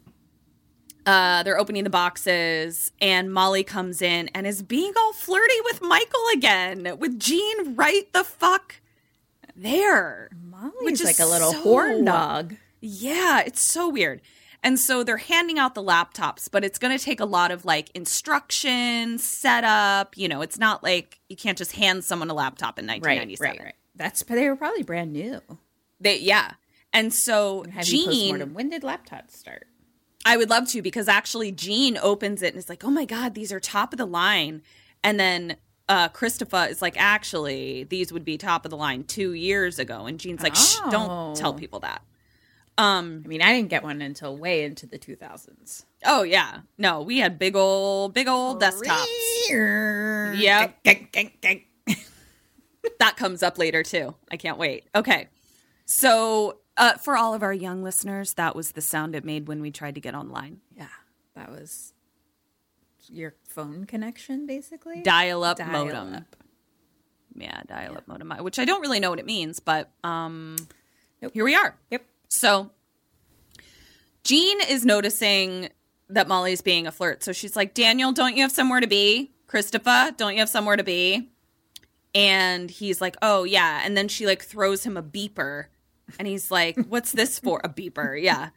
uh, 1.05 1.43
they're 1.43 1.57
opening 1.60 1.84
the 1.84 1.89
boxes, 1.89 2.91
and 3.01 3.34
Molly 3.34 3.64
comes 3.64 4.01
in 4.01 4.30
and 4.30 4.45
is 4.45 4.62
being 4.62 4.93
all 4.97 5.14
flirty 5.14 5.60
with 5.66 5.82
Michael 5.82 6.24
again, 6.36 6.97
with 6.99 7.20
Jeanne 7.20 7.76
right 7.76 8.12
the 8.14 8.24
fuck 8.24 8.76
there. 9.55 10.30
Molly's 10.49 10.74
Which 10.82 11.01
is 11.01 11.05
like 11.05 11.20
a 11.20 11.26
little 11.26 11.51
so- 11.51 11.62
horn 11.62 12.05
dog. 12.05 12.55
Yeah, 12.82 13.41
it's 13.45 13.67
so 13.67 13.89
weird. 13.89 14.21
And 14.61 14.77
so 14.77 15.03
they're 15.05 15.17
handing 15.17 15.57
out 15.57 15.73
the 15.73 15.84
laptops, 15.84 16.49
but 16.51 16.65
it's 16.65 16.77
going 16.77 16.97
to 16.97 17.03
take 17.03 17.19
a 17.21 17.25
lot 17.25 17.51
of 17.51 17.63
like 17.63 17.89
instruction, 17.95 19.17
setup. 19.17 20.17
You 20.17 20.27
know, 20.27 20.41
it's 20.41 20.59
not 20.59 20.84
like 20.84 21.19
you 21.30 21.36
can't 21.38 21.57
just 21.57 21.73
hand 21.73 22.03
someone 22.03 22.30
a 22.30 22.34
laptop 22.34 22.77
in 22.80 22.86
1997. 22.86 23.57
right, 23.57 23.63
right. 23.65 23.75
That's 23.95 24.23
but 24.23 24.36
they 24.36 24.49
were 24.49 24.55
probably 24.55 24.84
brand 24.84 25.13
new. 25.13 25.41
They, 25.99 26.17
yeah. 26.19 26.53
And 26.93 27.13
so 27.13 27.65
Jeanne. 27.82 28.53
When 28.53 28.69
did 28.69 28.82
laptops 28.84 29.32
start? 29.32 29.67
I 30.25 30.36
would 30.38 30.49
love 30.49 30.67
to 30.69 30.82
because 30.82 31.07
actually 31.07 31.51
Jeanne 31.51 31.97
opens 31.97 32.41
it 32.41 32.47
and 32.53 32.57
is 32.57 32.67
like, 32.69 32.84
"Oh 32.84 32.89
my 32.89 33.05
god, 33.05 33.36
these 33.36 33.51
are 33.53 33.59
top 33.59 33.93
of 33.93 33.97
the 33.97 34.05
line." 34.05 34.61
And 35.03 35.17
then 35.19 35.55
uh 35.88 36.09
Christopher 36.09 36.67
is 36.69 36.82
like, 36.82 36.95
"Actually, 36.97 37.84
these 37.86 38.11
would 38.11 38.25
be 38.25 38.38
top 38.38 38.65
of 38.65 38.71
the 38.71 38.77
line 38.77 39.03
2 39.05 39.34
years 39.34 39.80
ago." 39.80 40.05
And 40.05 40.19
Jeanne's 40.19 40.41
like, 40.43 40.55
Shh, 40.55 40.77
"Don't 40.91 41.36
tell 41.36 41.51
Oh. 41.51 41.57
people 41.57 41.80
that." 41.82 42.01
Um 42.80 43.21
I 43.25 43.27
mean, 43.27 43.41
I 43.41 43.53
didn't 43.53 43.69
get 43.69 43.84
one 43.84 44.01
until 44.01 44.38
way 44.38 44.63
into 44.63 44.86
the 44.88 44.97
2000s. 44.97 45.84
oh 46.05 46.23
yeah. 46.23 46.61
No, 46.77 47.01
we 47.01 47.19
had 47.19 47.38
big 47.38 47.55
old 47.55 48.13
big 48.13 48.27
old 48.27 48.61
desktops. 48.61 49.05
Yep. 50.39 50.84
that 52.99 53.17
comes 53.17 53.43
up 53.43 53.57
later 53.57 53.84
too. 53.84 54.15
I 54.32 54.38
can't 54.38 54.57
wait. 54.57 54.86
Okay. 54.95 55.27
So, 55.86 56.57
uh, 56.77 56.93
for 56.93 57.17
all 57.17 57.34
of 57.34 57.43
our 57.43 57.53
young 57.53 57.84
listeners, 57.84 58.34
that 58.34 58.55
was 58.55 58.71
the 58.73 58.82
sound 58.82 59.15
it 59.15 59.25
made 59.25 59.47
when 59.47 59.61
we 59.61 59.71
tried 59.71 59.95
to 59.95 60.01
get 60.01 60.13
online. 60.15 60.59
Yeah, 60.77 60.88
that 61.36 61.49
was 61.49 61.93
your 63.07 63.34
phone 63.47 63.86
connection, 63.86 64.45
basically. 64.45 65.01
Dial 65.01 65.43
up 65.43 65.57
Dial 65.57 65.86
modem. 65.86 66.13
up. 66.13 66.36
Yeah, 67.36 67.61
dial 67.67 67.97
up 67.97 68.07
modem, 68.07 68.30
which 68.43 68.59
I 68.59 68.65
don't 68.65 68.82
really 68.82 68.99
know 68.99 69.09
what 69.09 69.19
it 69.19 69.25
means, 69.25 69.59
but 69.59 69.89
um, 70.03 70.55
Nope. 71.21 71.32
here 71.34 71.43
we 71.43 71.55
are. 71.55 71.75
Yep. 71.89 72.05
So, 72.30 72.71
Jeanne 74.23 74.61
is 74.61 74.86
noticing 74.86 75.69
that 76.09 76.27
Molly's 76.27 76.61
being 76.61 76.88
a 76.88 76.91
flirt. 76.91 77.23
So 77.23 77.32
she's 77.34 77.55
like, 77.55 77.73
Daniel, 77.73 78.11
don't 78.11 78.36
you 78.36 78.43
have 78.43 78.51
somewhere 78.51 78.80
to 78.80 78.88
be? 78.88 79.32
Christopher, 79.47 80.11
don't 80.17 80.34
you 80.34 80.39
have 80.39 80.49
somewhere 80.49 80.75
to 80.75 80.84
be? 80.84 81.30
And 82.15 82.69
he's 82.69 83.01
like, 83.01 83.15
oh, 83.21 83.43
yeah. 83.43 83.82
And 83.84 83.95
then 83.97 84.07
she 84.07 84.25
like 84.25 84.43
throws 84.43 84.84
him 84.84 84.97
a 84.97 85.03
beeper. 85.03 85.65
And 86.17 86.27
he's 86.27 86.49
like, 86.51 86.77
what's 86.88 87.11
this 87.11 87.38
for? 87.39 87.61
A 87.63 87.69
beeper. 87.69 88.19
Yeah. 88.21 88.49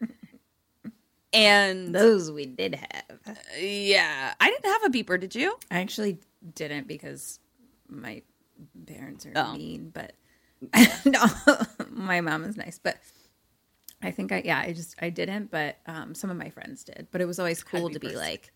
And 1.35 1.95
Those 1.95 2.31
we 2.31 2.45
did 2.47 2.75
have. 2.75 3.39
yeah, 3.59 4.35
I 4.39 4.51
didn't 4.51 4.67
have 4.67 4.85
a 4.85 4.89
beeper. 4.91 5.19
Did 5.19 5.35
you? 5.35 5.57
I 5.71 5.81
actually 5.81 6.19
didn't 6.55 6.87
because 6.87 7.41
my 7.89 8.23
parents 8.87 9.25
are 9.25 9.33
Oh. 9.37 9.55
mean, 9.55 9.91
but 9.95 10.13
no, 11.07 11.25
my 11.91 12.21
mom 12.21 12.45
is 12.45 12.57
nice. 12.59 12.79
But 12.83 12.97
I 14.03 14.11
think 14.11 14.33
I, 14.33 14.43
yeah, 14.45 14.59
I 14.59 14.73
just, 14.73 14.95
I 15.01 15.11
didn't, 15.11 15.51
but 15.51 15.77
um, 15.87 16.15
some 16.15 16.31
of 16.31 16.37
my 16.37 16.51
friends 16.51 16.85
did. 16.85 17.09
But 17.11 17.21
it 17.21 17.27
was 17.27 17.39
always 17.39 17.63
cool 17.63 17.91
to 17.91 17.99
be 17.99 18.17
like, 18.17 18.53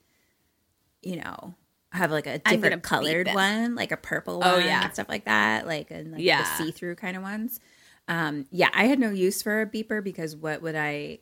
you 1.03 1.16
know, 1.16 1.55
have 1.92 2.11
like 2.11 2.26
a 2.26 2.38
different 2.38 2.82
colored 2.82 3.28
one, 3.28 3.74
like 3.74 3.92
a 3.92 3.97
purple 3.97 4.40
one, 4.40 4.49
Oh, 4.49 4.59
yeah. 4.59 4.84
and 4.84 4.92
stuff 4.92 5.09
like 5.09 5.24
that, 5.26 5.66
like 5.66 5.90
and 5.90 6.12
like 6.12 6.22
Yeah. 6.22 6.42
the 6.42 6.64
see 6.64 6.70
through 6.72 6.97
kind 6.97 7.16
of 7.16 7.22
ones. 7.22 7.61
Um, 8.09 8.47
yeah, 8.51 8.70
I 8.72 8.84
had 8.86 8.99
no 8.99 9.11
use 9.11 9.42
for 9.42 9.61
a 9.62 9.66
beeper 9.66 10.03
because 10.03 10.36
what 10.36 10.62
would 10.62 10.76
I? 10.76 11.18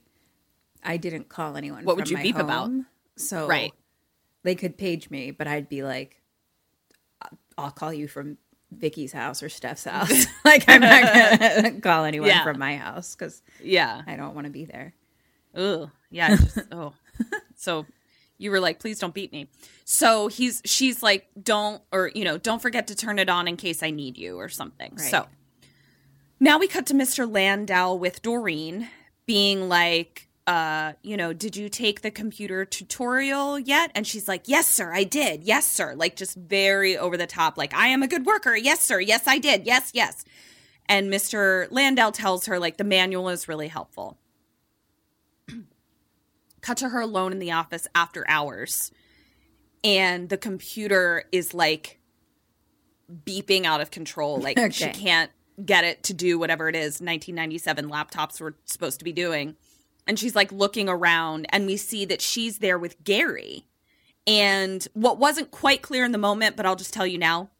I 0.83 0.97
didn't 0.99 1.29
call 1.29 1.57
anyone. 1.57 1.85
What 1.85 1.97
would 1.97 2.11
you 2.11 2.16
my 2.16 2.22
beep 2.22 2.37
about? 2.37 2.70
So 3.16 3.47
Right. 3.47 3.72
they 4.43 4.55
could 4.55 4.77
page 4.77 5.09
me, 5.11 5.31
but 5.31 5.47
I'd 5.47 5.68
be 5.68 5.83
like, 5.83 6.20
I'll 7.57 7.70
call 7.70 7.93
you 7.93 8.09
from 8.09 8.37
Vicky's 8.79 9.12
house 9.12 9.43
or 9.43 9.49
Steph's 9.49 9.85
house. 9.85 10.27
like 10.45 10.64
I'm 10.68 10.81
not 10.81 11.03
gonna 11.12 11.72
call 11.81 12.05
anyone 12.05 12.29
Yeah. 12.29 12.45
from 12.45 12.59
my 12.59 12.77
house 12.77 13.14
because 13.14 13.43
Yeah. 13.62 14.03
I 14.07 14.16
don't 14.16 14.35
want 14.35 14.47
to 14.47 14.51
be 14.53 14.64
there. 14.64 14.95
Ugh. 15.55 15.91
Yeah. 16.11 16.37
Just, 16.37 16.59
oh. 16.72 16.93
So 17.57 17.87
you 18.37 18.51
were 18.51 18.61
like, 18.61 18.81
please 18.81 18.99
don't 18.99 19.14
beat 19.14 19.33
me. 19.33 19.49
So 19.85 20.29
he's 20.29 20.61
she's 20.64 21.03
like, 21.03 21.27
don't 21.41 21.81
or 21.93 22.11
you 22.14 22.25
know, 22.25 22.37
don't 22.37 22.61
forget 22.61 22.89
to 22.89 22.95
turn 22.95 23.18
it 23.18 23.29
on 23.29 23.49
in 23.49 23.57
case 23.57 23.83
I 23.83 23.91
need 23.91 24.18
you 24.18 24.39
or 24.39 24.49
something. 24.49 24.91
Right. 24.97 25.11
So 25.11 25.27
now 26.41 26.59
we 26.59 26.68
cut 26.68 26.87
to 26.87 26.95
Mr. 26.95 27.31
Landau 27.33 27.95
with 27.95 28.20
Doreen 28.22 28.89
being 29.27 29.68
like, 29.68 30.29
uh, 30.47 30.92
you 31.03 31.16
know, 31.16 31.32
did 31.32 31.57
you 31.57 31.68
take 31.68 32.03
the 32.03 32.11
computer 32.11 32.64
tutorial 32.64 33.59
yet? 33.59 33.90
And 33.95 34.07
she's 34.07 34.28
like, 34.28 34.42
Yes, 34.47 34.68
sir, 34.68 34.92
I 34.92 35.05
did. 35.05 35.45
Yes, 35.45 35.66
sir. 35.66 35.95
Like 35.97 36.16
just 36.16 36.36
very 36.36 36.97
over 36.99 37.16
the 37.16 37.26
top, 37.26 37.57
like, 37.57 37.74
I 37.74 37.88
am 37.88 38.03
a 38.03 38.09
good 38.09 38.26
worker. 38.26 38.55
Yes, 38.55 38.82
sir. 38.82 39.01
Yes, 39.01 39.26
I 39.26 39.38
did. 39.38 39.64
Yes, 39.64 39.90
yes. 39.95 40.24
And 40.86 41.11
Mr. 41.11 41.66
Landau 41.70 42.11
tells 42.11 42.47
her 42.47 42.59
like 42.59 42.76
the 42.76 42.84
manual 42.84 43.30
is 43.30 43.49
really 43.49 43.68
helpful 43.68 44.18
cut 46.61 46.76
to 46.78 46.90
her 46.90 47.01
alone 47.01 47.32
in 47.32 47.38
the 47.38 47.53
office 47.53 47.86
after 47.95 48.24
hours 48.28 48.92
and 49.82 50.28
the 50.28 50.38
computer 50.38 51.24
is 51.30 51.55
like 51.55 52.01
beeping 53.24 53.64
out 53.64 53.80
of 53.80 53.90
control 53.90 54.38
like 54.38 54.59
she 54.72 54.88
can't 54.88 55.30
get 55.64 55.84
it 55.84 56.03
to 56.03 56.14
do 56.14 56.38
whatever 56.38 56.68
it 56.68 56.74
is 56.74 57.01
1997 57.01 57.88
laptops 57.88 58.40
were 58.40 58.57
supposed 58.64 58.99
to 58.99 59.05
be 59.05 59.12
doing 59.12 59.57
and 60.07 60.18
she's 60.18 60.34
like 60.34 60.52
looking 60.52 60.88
around 60.88 61.46
and 61.50 61.66
we 61.66 61.76
see 61.76 62.05
that 62.05 62.20
she's 62.20 62.59
there 62.59 62.78
with 62.78 63.02
Gary 63.05 63.66
and 64.26 64.86
what 64.94 65.18
wasn't 65.18 65.50
quite 65.50 65.82
clear 65.82 66.05
in 66.05 66.12
the 66.12 66.18
moment 66.18 66.57
but 66.57 66.66
I'll 66.66 66.76
just 66.76 66.94
tell 66.94 67.07
you 67.07 67.18
now 67.18 67.50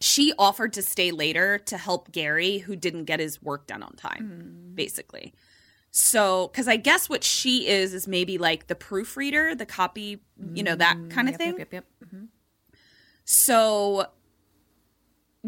she 0.00 0.32
offered 0.38 0.72
to 0.74 0.82
stay 0.82 1.10
later 1.10 1.58
to 1.58 1.76
help 1.76 2.10
Gary 2.12 2.58
who 2.58 2.76
didn't 2.76 3.04
get 3.04 3.20
his 3.20 3.42
work 3.42 3.66
done 3.66 3.82
on 3.82 3.92
time 3.94 4.72
basically 4.74 5.34
so, 5.92 6.48
because 6.48 6.68
I 6.68 6.76
guess 6.76 7.08
what 7.08 7.24
she 7.24 7.66
is 7.66 7.94
is 7.94 8.06
maybe 8.06 8.38
like 8.38 8.68
the 8.68 8.76
proofreader, 8.76 9.56
the 9.56 9.66
copy, 9.66 10.20
you 10.54 10.62
know, 10.62 10.76
that 10.76 10.96
kind 11.10 11.28
of 11.28 11.32
Yep, 11.32 11.38
thing. 11.38 11.58
Yep, 11.58 11.58
yep, 11.58 11.72
yep. 11.72 11.84
Mhm. 12.04 12.28
So, 13.24 14.06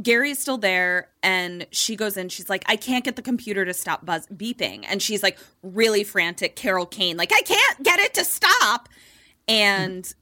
Gary 0.01 0.31
is 0.31 0.39
still 0.39 0.59
there, 0.59 1.09
and 1.23 1.67
she 1.71 1.97
goes 1.97 2.17
in. 2.17 2.29
She's 2.29 2.49
like, 2.49 2.65
I 2.67 2.77
can't 2.77 3.05
get 3.05 3.17
the 3.17 3.23
computer 3.23 3.65
to 3.65 3.75
stop 3.75 4.07
buzz 4.07 4.27
beeping. 4.29 4.85
And 4.89 5.03
she's 5.03 5.23
like, 5.23 5.39
really 5.63 6.05
frantic, 6.05 6.57
Carol 6.57 6.87
Kane, 6.87 7.17
like, 7.17 7.33
I 7.33 7.43
can't 7.43 7.83
get 7.83 7.99
it 8.01 8.15
to 8.15 8.25
stop. 8.25 8.89
And, 9.47 10.13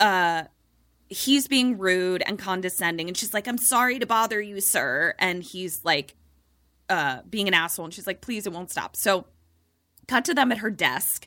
uh, 0.00 0.44
he's 1.08 1.46
being 1.46 1.78
rude 1.78 2.22
and 2.26 2.38
condescending. 2.38 3.06
And 3.06 3.16
she's 3.16 3.32
like, 3.32 3.46
I'm 3.46 3.58
sorry 3.58 4.00
to 4.00 4.06
bother 4.06 4.40
you, 4.40 4.60
sir. 4.60 5.14
And 5.18 5.44
he's 5.44 5.84
like, 5.84 6.16
uh, 6.88 7.20
being 7.30 7.46
an 7.46 7.54
asshole. 7.54 7.84
And 7.84 7.94
she's 7.94 8.06
like, 8.06 8.20
please, 8.20 8.46
it 8.46 8.52
won't 8.52 8.70
stop. 8.70 8.96
So, 8.96 9.26
cut 10.06 10.24
to 10.26 10.34
them 10.34 10.52
at 10.52 10.58
her 10.58 10.70
desk 10.70 11.26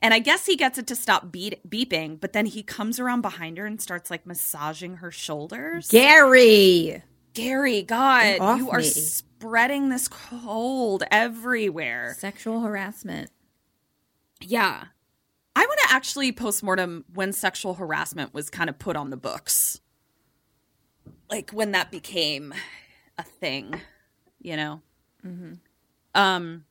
and 0.00 0.12
i 0.12 0.18
guess 0.18 0.46
he 0.46 0.56
gets 0.56 0.78
it 0.78 0.86
to 0.86 0.96
stop 0.96 1.28
beeping 1.28 2.18
but 2.20 2.32
then 2.32 2.46
he 2.46 2.62
comes 2.62 2.98
around 2.98 3.20
behind 3.20 3.58
her 3.58 3.66
and 3.66 3.80
starts 3.80 4.10
like 4.10 4.26
massaging 4.26 4.96
her 4.96 5.10
shoulders 5.10 5.88
Gary. 5.88 7.02
Gary 7.36 7.82
god 7.82 8.22
Get 8.24 8.40
off 8.40 8.58
you 8.58 8.70
are 8.70 8.78
me. 8.78 8.84
spreading 8.84 9.88
this 9.90 10.08
cold 10.08 11.02
everywhere 11.10 12.14
Sexual 12.18 12.60
harassment. 12.60 13.30
yeah 14.40 14.84
i 15.54 15.60
want 15.60 15.80
to 15.88 15.94
actually 15.94 16.32
postmortem 16.32 17.04
when 17.14 17.32
sexual 17.32 17.74
harassment 17.74 18.32
was 18.34 18.50
kind 18.50 18.68
of 18.70 18.78
put 18.78 18.96
on 18.96 19.10
the 19.10 19.16
books 19.16 19.80
like 21.30 21.50
when 21.50 21.72
that 21.72 21.90
became 21.90 22.54
a 23.18 23.22
thing 23.22 23.80
you 24.40 24.56
know 24.56 24.80
Um, 26.14 26.64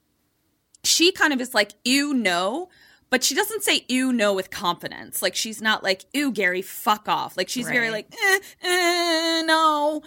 she 0.84 1.12
kind 1.12 1.34
of 1.34 1.42
is 1.42 1.54
like, 1.54 1.74
ew, 1.84 2.14
no. 2.14 2.70
But 3.10 3.24
she 3.24 3.36
doesn't 3.36 3.64
say 3.64 3.86
ew, 3.90 4.12
no 4.14 4.34
with 4.34 4.50
confidence. 4.50 5.22
Like, 5.22 5.36
she's 5.36 5.62
not 5.62 5.84
like, 5.84 6.06
ew, 6.14 6.32
Gary, 6.32 6.62
fuck 6.62 7.08
off. 7.10 7.36
Like, 7.38 7.50
she's 7.50 7.68
very 7.68 7.92
like, 7.92 8.08
eh, 8.12 8.40
eh, 8.64 9.42
no. 9.46 10.02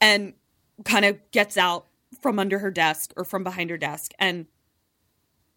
And 0.00 0.34
kind 0.84 1.04
of 1.04 1.18
gets 1.30 1.56
out 1.56 1.86
from 2.22 2.38
under 2.38 2.58
her 2.58 2.70
desk 2.70 3.12
or 3.16 3.24
from 3.24 3.44
behind 3.44 3.70
her 3.70 3.76
desk. 3.76 4.12
And 4.18 4.46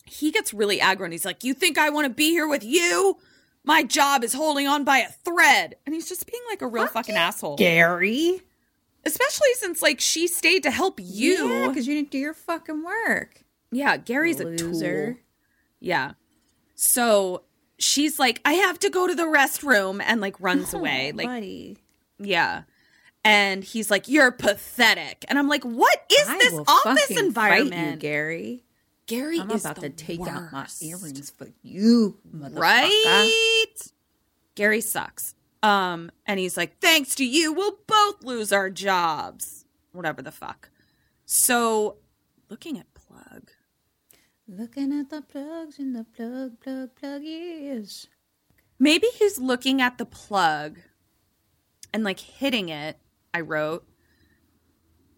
he 0.06 0.32
gets 0.32 0.54
really 0.54 0.80
aggro 0.80 1.04
and 1.06 1.14
he's 1.14 1.26
like, 1.26 1.44
You 1.44 1.54
think 1.54 1.78
I 1.78 1.90
want 1.90 2.06
to 2.06 2.14
be 2.14 2.30
here 2.32 2.48
with 2.48 2.64
you? 2.64 3.18
My 3.64 3.84
job 3.84 4.24
is 4.24 4.34
holding 4.34 4.68
on 4.68 4.84
by 4.84 4.98
a 5.00 5.10
thread. 5.10 5.76
And 5.86 5.96
he's 5.96 6.10
just 6.10 6.30
being 6.30 6.44
like 6.50 6.62
a 6.62 6.68
real 6.68 6.88
fucking 6.88 7.16
asshole. 7.16 7.56
Gary. 7.56 8.42
Especially 9.06 9.54
since 9.56 9.82
like 9.82 10.00
she 10.02 10.28
stayed 10.28 10.64
to 10.64 10.72
help 10.72 11.00
you. 11.02 11.68
because 11.70 11.88
you 11.88 11.96
didn't 11.96 12.12
do 12.12 12.18
your 12.18 12.34
fucking 12.34 12.84
work. 12.84 13.44
Yeah, 13.72 13.98
Gary's 13.98 14.40
a 14.42 14.46
Loser. 14.46 15.14
tool. 15.14 15.22
Yeah. 15.80 16.12
So 16.76 17.44
she's 17.80 18.20
like, 18.20 18.42
I 18.46 18.54
have 18.54 18.80
to 18.80 18.90
go 18.90 19.08
to 19.08 19.16
the 19.16 19.24
restroom 19.24 20.02
and 20.06 20.20
like 20.22 20.40
runs 20.40 20.74
oh, 20.74 20.80
away. 20.80 21.12
Oh, 21.14 21.18
Like, 21.18 21.28
buddy. 21.28 21.78
yeah. 22.20 22.64
And 23.26 23.64
he's 23.64 23.90
like, 23.90 24.08
You're 24.08 24.32
pathetic. 24.32 25.26
And 25.28 25.40
I'm 25.40 25.48
like, 25.48 25.64
What 25.64 25.98
is 26.12 26.28
I 26.28 26.38
this 26.38 26.54
office 26.68 27.12
environment? 27.12 27.96
you, 27.96 28.00
Gary. 28.10 28.64
Gary 29.06 29.40
I'm 29.40 29.52
is 29.52 29.64
about 29.66 29.76
the 29.76 29.90
to 29.90 29.90
take 29.90 30.22
out 30.22 30.52
my 30.52 30.68
earrings 30.82 31.30
for 31.30 31.48
you, 31.62 32.18
motherfucker. 32.36 32.58
Right? 32.60 33.76
Gary 34.56 34.82
sucks. 34.82 35.36
Um, 35.62 36.12
and 36.26 36.40
he's 36.40 36.58
like, 36.58 36.80
thanks 36.80 37.16
to 37.16 37.26
you, 37.26 37.54
we'll 37.54 37.78
both 37.88 38.24
lose 38.24 38.52
our 38.52 38.70
jobs. 38.70 39.66
Whatever 39.94 40.22
the 40.22 40.32
fuck. 40.32 40.70
So, 41.26 41.98
looking 42.50 42.78
at 42.80 42.86
Plug, 42.94 43.52
Looking 44.48 44.92
at 44.98 45.10
the 45.10 45.22
plugs 45.22 45.80
in 45.80 45.94
the 45.94 46.04
plug, 46.04 46.60
plug, 46.60 46.96
plug 46.96 47.24
ears. 47.24 48.08
maybe 48.78 49.08
he's 49.14 49.38
looking 49.40 49.82
at 49.82 49.98
the 49.98 50.06
plug 50.06 50.80
and 51.94 52.04
like 52.04 52.20
hitting 52.20 52.68
it. 52.70 52.98
I 53.34 53.42
wrote 53.42 53.86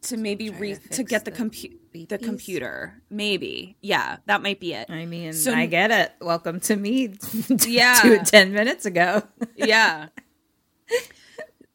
to 0.04 0.18
maybe 0.18 0.50
re- 0.50 0.76
to 0.76 0.90
to, 0.90 1.04
get 1.04 1.26
the 1.26 1.32
the 1.32 1.38
computer. 1.38 1.78
The 2.10 2.18
computer, 2.18 3.02
maybe, 3.10 3.78
yeah, 3.82 4.18
that 4.26 4.42
might 4.44 4.60
be 4.60 4.74
it. 4.74 4.90
I 4.90 5.06
mean, 5.06 5.32
So- 5.32 5.54
I 5.54 5.66
get 5.66 5.92
it. 5.92 6.12
Welcome 6.20 6.60
to 6.62 6.76
me. 6.76 7.14
Yeah. 7.66 8.00
Two, 8.02 8.20
10 8.20 8.52
minutes 8.52 8.86
ago. 8.86 9.24
yeah. 9.56 10.08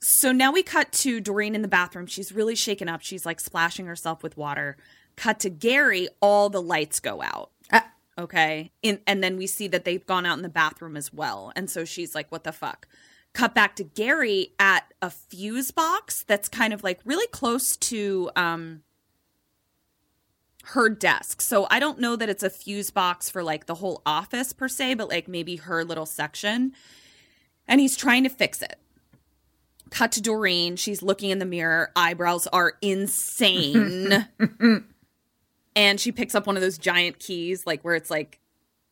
So 0.02 0.32
now 0.32 0.50
we 0.50 0.62
cut 0.62 0.92
to 0.92 1.20
Doreen 1.20 1.54
in 1.54 1.60
the 1.60 1.68
bathroom. 1.68 2.06
She's 2.06 2.32
really 2.32 2.54
shaken 2.54 2.88
up. 2.88 3.02
She's 3.02 3.26
like 3.26 3.38
splashing 3.38 3.84
herself 3.84 4.22
with 4.22 4.34
water. 4.36 4.78
Cut 5.16 5.40
to 5.40 5.50
Gary, 5.50 6.08
all 6.22 6.48
the 6.48 6.62
lights 6.62 7.00
go 7.00 7.20
out. 7.20 7.50
Ah. 7.70 7.86
Okay. 8.18 8.72
In, 8.82 9.00
and 9.06 9.22
then 9.22 9.36
we 9.36 9.46
see 9.46 9.68
that 9.68 9.84
they've 9.84 10.04
gone 10.06 10.24
out 10.24 10.38
in 10.38 10.42
the 10.42 10.48
bathroom 10.48 10.96
as 10.96 11.12
well. 11.12 11.52
And 11.54 11.68
so 11.68 11.84
she's 11.84 12.14
like, 12.14 12.32
what 12.32 12.44
the 12.44 12.52
fuck? 12.52 12.88
Cut 13.32 13.54
back 13.54 13.76
to 13.76 13.84
Gary 13.84 14.54
at 14.58 14.92
a 15.00 15.10
fuse 15.10 15.70
box 15.70 16.24
that's 16.24 16.48
kind 16.48 16.72
of 16.72 16.82
like 16.82 17.00
really 17.04 17.26
close 17.28 17.76
to 17.76 18.30
um 18.36 18.82
her 20.64 20.88
desk. 20.88 21.40
So 21.40 21.66
I 21.70 21.78
don't 21.78 21.98
know 21.98 22.16
that 22.16 22.28
it's 22.28 22.42
a 22.42 22.50
fuse 22.50 22.90
box 22.90 23.30
for 23.30 23.42
like 23.42 23.66
the 23.66 23.76
whole 23.76 24.02
office 24.04 24.52
per 24.52 24.68
se, 24.68 24.94
but 24.94 25.08
like 25.08 25.28
maybe 25.28 25.56
her 25.56 25.84
little 25.84 26.06
section. 26.06 26.72
And 27.66 27.80
he's 27.80 27.96
trying 27.96 28.24
to 28.24 28.30
fix 28.30 28.62
it. 28.62 28.76
Cut 29.90 30.12
to 30.12 30.22
Doreen. 30.22 30.76
She's 30.76 31.02
looking 31.02 31.30
in 31.30 31.38
the 31.38 31.46
mirror. 31.46 31.90
Eyebrows 31.96 32.46
are 32.48 32.74
insane. 32.80 34.28
and 35.76 36.00
she 36.00 36.12
picks 36.12 36.34
up 36.34 36.46
one 36.46 36.56
of 36.56 36.62
those 36.62 36.78
giant 36.78 37.18
keys, 37.18 37.66
like 37.66 37.82
where 37.82 37.94
it's 37.94 38.10
like 38.10 38.38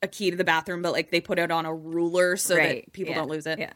a 0.02 0.08
key 0.08 0.30
to 0.30 0.36
the 0.36 0.44
bathroom, 0.44 0.82
but 0.82 0.92
like 0.92 1.10
they 1.10 1.20
put 1.20 1.38
it 1.38 1.50
on 1.50 1.66
a 1.66 1.74
ruler 1.74 2.36
so 2.36 2.54
that 2.54 2.92
people 2.92 3.12
yeah, 3.12 3.18
don't 3.18 3.28
lose 3.28 3.46
it. 3.46 3.58
Yeah. 3.58 3.72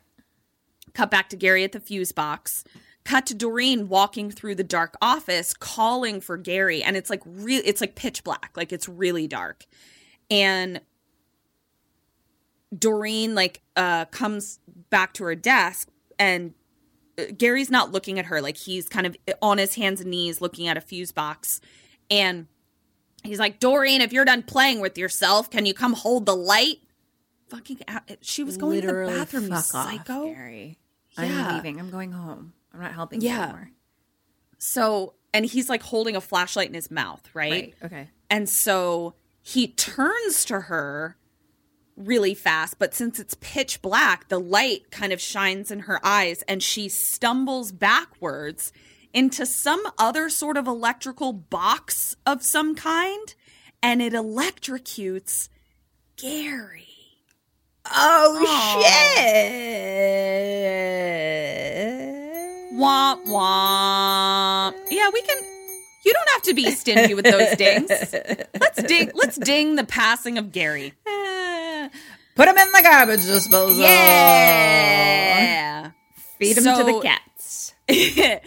Cut 0.95 1.11
back 1.11 1.29
to 1.31 1.37
Gary 1.37 1.65
at 1.65 1.73
the 1.73 1.81
fuse 1.81 2.13
box. 2.13 2.65
Cut 3.05 3.27
to 3.27 3.35
Doreen 3.35 3.89
walking 3.89 4.31
through 4.31 4.55
the 4.55 4.65
dark 4.65 4.95
office, 5.03 5.55
calling 5.55 6.21
for 6.21 6.37
Gary, 6.37 6.83
and 6.83 6.97
it's 6.97 7.11
like 7.11 7.23
real. 7.27 7.61
It's 7.65 7.81
like 7.81 7.95
pitch 7.97 8.23
black, 8.23 8.53
like 8.57 8.73
it's 8.73 8.89
really 8.89 9.27
dark. 9.27 9.65
And 10.31 10.81
Doreen 12.77 13.35
like 13.35 13.61
uh 13.77 14.05
comes 14.07 14.61
back 14.91 15.15
to 15.15 15.25
her 15.25 15.35
desk, 15.35 15.89
and 16.19 16.55
uh, 17.19 17.25
Gary's 17.37 17.71
not 17.71 17.91
looking 17.91 18.19
at 18.19 18.27
her. 18.27 18.41
Like 18.41 18.57
he's 18.57 18.89
kind 18.89 19.07
of 19.07 19.17
on 19.41 19.59
his 19.59 19.75
hands 19.75 20.01
and 20.01 20.11
knees 20.11 20.41
looking 20.41 20.69
at 20.69 20.77
a 20.77 20.81
fuse 20.81 21.11
box, 21.13 21.61
and 22.09 22.47
he's 23.25 23.39
like, 23.41 23.59
"Doreen, 23.59 24.01
if 24.01 24.13
you're 24.13 24.25
done 24.25 24.43
playing 24.43 24.81
with 24.81 24.97
yourself, 24.97 25.51
can 25.51 25.67
you 25.67 25.75
come 25.75 25.95
hold 25.95 26.25
the 26.25 26.37
light?" 26.37 26.79
Fucking, 27.51 27.81
a- 27.89 28.17
she 28.23 28.45
was 28.45 28.57
going 28.57 28.77
Literally 28.81 29.13
to 29.13 29.19
the 29.19 29.21
bathroom, 29.25 29.43
you 29.45 29.49
fuck 29.51 29.75
off, 29.75 29.91
psycho. 29.91 30.25
Gary. 30.33 30.79
Yeah. 31.19 31.49
I'm 31.49 31.55
leaving. 31.57 31.79
I'm 31.79 31.91
going 31.91 32.13
home. 32.13 32.53
I'm 32.73 32.81
not 32.81 32.93
helping 32.93 33.21
you 33.21 33.29
Yeah. 33.29 33.43
anymore. 33.45 33.71
So, 34.59 35.15
and 35.35 35.45
he's 35.45 35.69
like 35.69 35.83
holding 35.83 36.17
a 36.17 36.21
flashlight 36.21 36.69
in 36.69 36.75
his 36.75 36.91
mouth, 36.91 37.23
right? 37.35 37.51
Right. 37.53 37.75
Okay. 37.85 38.09
And 38.31 38.49
so 38.49 39.15
he 39.43 39.69
turns 39.69 40.45
to 40.47 40.61
her 40.61 41.17
really 41.97 42.35
fast, 42.35 42.79
but 42.79 42.95
since 42.95 43.19
it's 43.21 43.35
pitch 43.41 43.83
black, 43.83 44.29
the 44.29 44.39
light 44.41 44.91
kind 44.91 45.13
of 45.13 45.21
shines 45.21 45.71
in 45.71 45.81
her 45.81 46.01
eyes 46.05 46.43
and 46.49 46.63
she 46.63 46.89
stumbles 46.89 47.73
backwards 47.73 48.73
into 49.13 49.45
some 49.45 49.83
other 49.99 50.31
sort 50.31 50.57
of 50.57 50.67
electrical 50.67 51.33
box 51.35 52.17
of 52.25 52.43
some 52.43 52.75
kind 52.75 53.35
and 53.83 54.01
it 54.01 54.15
electrocutes 54.15 55.49
Gary. 56.17 56.89
Oh, 57.91 58.83
shit. 58.83 59.53
Womp 62.75 63.25
womp. 63.27 64.75
Yeah, 64.91 65.11
we 65.13 65.23
can. 65.23 65.39
You 66.05 66.13
don't 66.13 66.29
have 66.31 66.43
to 66.43 66.55
be 66.55 66.71
stingy 66.71 67.15
with 67.15 67.25
those 67.25 67.57
dings. 67.57 67.91
Let's 68.61 68.83
ding. 68.83 69.11
Let's 69.15 69.37
ding 69.37 69.77
the 69.77 69.85
passing 69.85 70.39
of 70.39 70.53
Gary. 70.53 70.95
Put 72.35 72.49
him 72.49 72.57
in 72.57 72.73
the 72.73 72.81
garbage 72.83 73.27
disposal. 73.27 73.83
Yeah. 73.83 75.91
Feed 76.39 76.59
him 76.59 76.65
to 76.65 76.85
the 76.85 77.01
cats. 77.03 77.75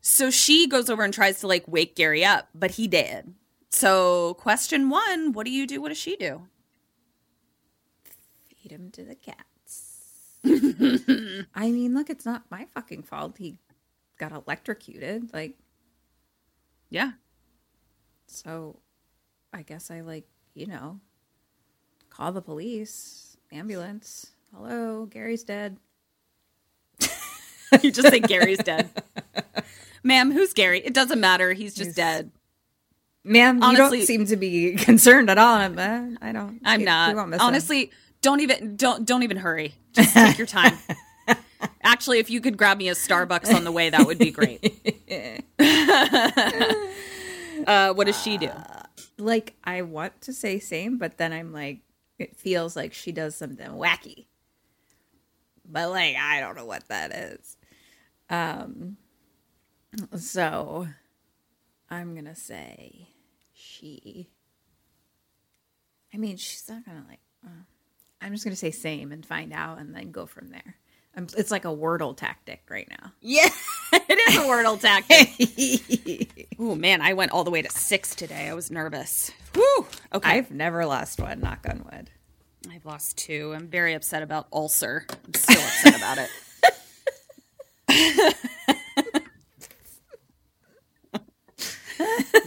so 0.00 0.30
she 0.30 0.68
goes 0.68 0.90
over 0.90 1.02
and 1.02 1.12
tries 1.12 1.40
to 1.40 1.46
like 1.46 1.64
wake 1.66 1.96
Gary 1.96 2.24
up, 2.24 2.48
but 2.54 2.72
he 2.72 2.86
did. 2.86 3.34
So 3.70 4.34
question 4.34 4.90
one: 4.90 5.32
What 5.32 5.46
do 5.46 5.52
you 5.52 5.66
do? 5.66 5.80
What 5.80 5.88
does 5.88 5.98
she 5.98 6.16
do? 6.16 6.42
Feed 8.70 8.76
him 8.76 8.90
to 8.92 9.04
the 9.04 9.14
cats. 9.16 9.96
I 11.54 11.70
mean, 11.70 11.92
look, 11.94 12.08
it's 12.08 12.24
not 12.24 12.44
my 12.50 12.66
fucking 12.72 13.02
fault. 13.02 13.36
He 13.38 13.58
got 14.18 14.32
electrocuted. 14.32 15.32
Like, 15.32 15.56
Yeah. 16.88 17.12
so 18.26 18.78
I 19.52 19.62
guess 19.62 19.90
I, 19.90 20.00
like, 20.02 20.24
you 20.54 20.66
know, 20.66 21.00
call 22.10 22.32
the 22.32 22.42
police, 22.42 23.36
ambulance. 23.52 24.28
Hello, 24.54 25.06
Gary's 25.06 25.44
dead. 25.44 25.76
You 27.84 27.92
just 27.92 28.08
say 28.08 28.18
Gary's 28.18 28.58
dead. 28.58 28.90
Ma'am, 30.02 30.32
who's 30.32 30.52
Gary? 30.52 30.80
It 30.84 30.92
doesn't 30.92 31.20
matter. 31.20 31.52
He's 31.52 31.72
just 31.72 31.90
He's- 31.90 31.94
dead. 31.96 32.30
Ma'am, 33.22 33.62
you 33.62 33.76
don't 33.76 34.02
seem 34.02 34.24
to 34.26 34.36
be 34.36 34.74
concerned 34.78 35.30
at 35.30 35.38
all. 35.38 35.54
I'm, 35.54 35.78
uh, 35.78 36.16
I 36.20 36.32
don't. 36.32 36.58
I'm 36.64 36.82
not. 36.82 37.10
we 37.10 37.14
won't 37.16 37.28
miss 37.30 37.40
him. 37.40 37.46
Honestly, 37.46 37.90
don't 38.22 38.40
even 38.40 38.76
don't 38.76 39.06
don't 39.06 39.22
even 39.22 39.36
hurry. 39.36 39.74
Just 39.92 40.14
take 40.14 40.38
your 40.38 40.46
time. 40.46 40.78
Actually, 41.82 42.18
if 42.18 42.30
you 42.30 42.40
could 42.40 42.56
grab 42.56 42.78
me 42.78 42.88
a 42.88 42.94
Starbucks 42.94 43.54
on 43.54 43.64
the 43.64 43.72
way, 43.72 43.90
that 43.90 44.06
would 44.06 44.18
be 44.18 44.30
great. 44.30 44.62
uh, 47.66 47.92
what 47.92 48.06
does 48.06 48.20
she 48.20 48.38
do? 48.38 48.50
like 49.20 49.54
I 49.62 49.82
want 49.82 50.20
to 50.22 50.32
say 50.32 50.58
same, 50.58 50.98
but 50.98 51.18
then 51.18 51.32
I'm 51.32 51.52
like, 51.52 51.80
it 52.18 52.36
feels 52.36 52.76
like 52.76 52.92
she 52.92 53.12
does 53.12 53.36
something 53.36 53.70
wacky. 53.70 54.26
But 55.64 55.90
like, 55.90 56.16
I 56.16 56.40
don't 56.40 56.56
know 56.56 56.64
what 56.64 56.88
that 56.88 57.12
is. 57.12 57.56
Um, 58.28 58.96
so 60.16 60.88
I'm 61.88 62.14
gonna 62.14 62.34
say 62.34 63.08
she. 63.52 64.30
I 66.12 66.16
mean, 66.16 66.36
she's 66.36 66.68
not 66.68 66.84
gonna 66.84 67.04
like. 67.08 67.20
Uh, 67.44 67.64
I'm 68.20 68.32
just 68.32 68.44
gonna 68.44 68.56
say 68.56 68.70
same 68.70 69.12
and 69.12 69.24
find 69.24 69.52
out, 69.52 69.80
and 69.80 69.94
then 69.94 70.10
go 70.10 70.26
from 70.26 70.48
there. 70.48 70.76
I'm, 71.16 71.26
it's 71.36 71.50
like 71.50 71.64
a 71.64 71.68
wordle 71.68 72.16
tactic 72.16 72.62
right 72.70 72.88
now. 72.88 73.12
Yeah, 73.20 73.48
it 73.92 74.18
is 74.28 74.36
a 74.36 74.40
Wordle 74.40 74.80
tactic. 74.80 76.48
oh 76.58 76.74
man, 76.74 77.02
I 77.02 77.14
went 77.14 77.32
all 77.32 77.44
the 77.44 77.50
way 77.50 77.62
to 77.62 77.70
six 77.70 78.14
today. 78.14 78.48
I 78.48 78.54
was 78.54 78.70
nervous. 78.70 79.30
Whew. 79.54 79.86
Okay, 80.14 80.30
I've 80.30 80.50
never 80.50 80.86
lost 80.86 81.20
one. 81.20 81.40
Knock 81.40 81.66
on 81.68 81.84
wood. 81.90 82.10
I've 82.70 82.86
lost 82.86 83.18
two. 83.18 83.52
I'm 83.54 83.68
very 83.68 83.94
upset 83.94 84.22
about 84.22 84.46
ulcer. 84.52 85.06
I'm 85.26 85.34
still 85.34 85.60
upset 85.60 85.96
about 85.96 86.18
it. 86.18 86.30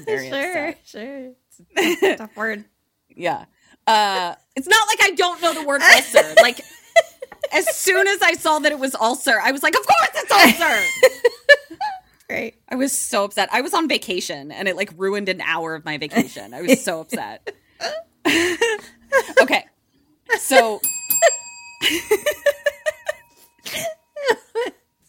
very 0.06 0.30
sure, 0.30 0.68
upset. 0.70 0.80
sure. 0.86 1.32
It's 1.76 2.04
a 2.04 2.16
tough 2.16 2.36
word. 2.38 2.64
Yeah. 3.10 3.46
Uh, 3.88 4.36
it's 4.56 4.68
not 4.68 4.88
like 4.88 5.00
I 5.04 5.12
don't 5.12 5.42
know 5.42 5.54
the 5.54 5.64
word 5.66 5.82
ulcer. 5.82 6.36
Like, 6.42 6.62
as 7.52 7.76
soon 7.76 8.08
as 8.08 8.22
I 8.22 8.34
saw 8.34 8.60
that 8.60 8.72
it 8.72 8.80
was 8.80 8.96
ulcer, 8.96 9.40
I 9.42 9.52
was 9.52 9.64
like, 9.64 9.76
of 9.76 9.86
course 9.86 10.10
it's 10.16 10.32
ulcer. 10.32 11.78
Great. 12.30 12.56
I 12.70 12.76
was 12.76 12.98
so 12.98 13.26
upset. 13.26 13.50
I 13.52 13.62
was 13.62 13.74
on 13.74 13.88
vacation 13.88 14.52
and 14.52 14.68
it 14.68 14.76
like 14.76 14.92
ruined 14.98 15.30
an 15.30 15.42
hour 15.42 15.76
of 15.76 15.86
my 15.86 15.98
vacation. 15.98 16.54
I 16.54 16.62
was 16.62 16.84
so 16.84 17.02
upset. 17.02 17.52
okay. 19.42 19.66
So 20.40 20.80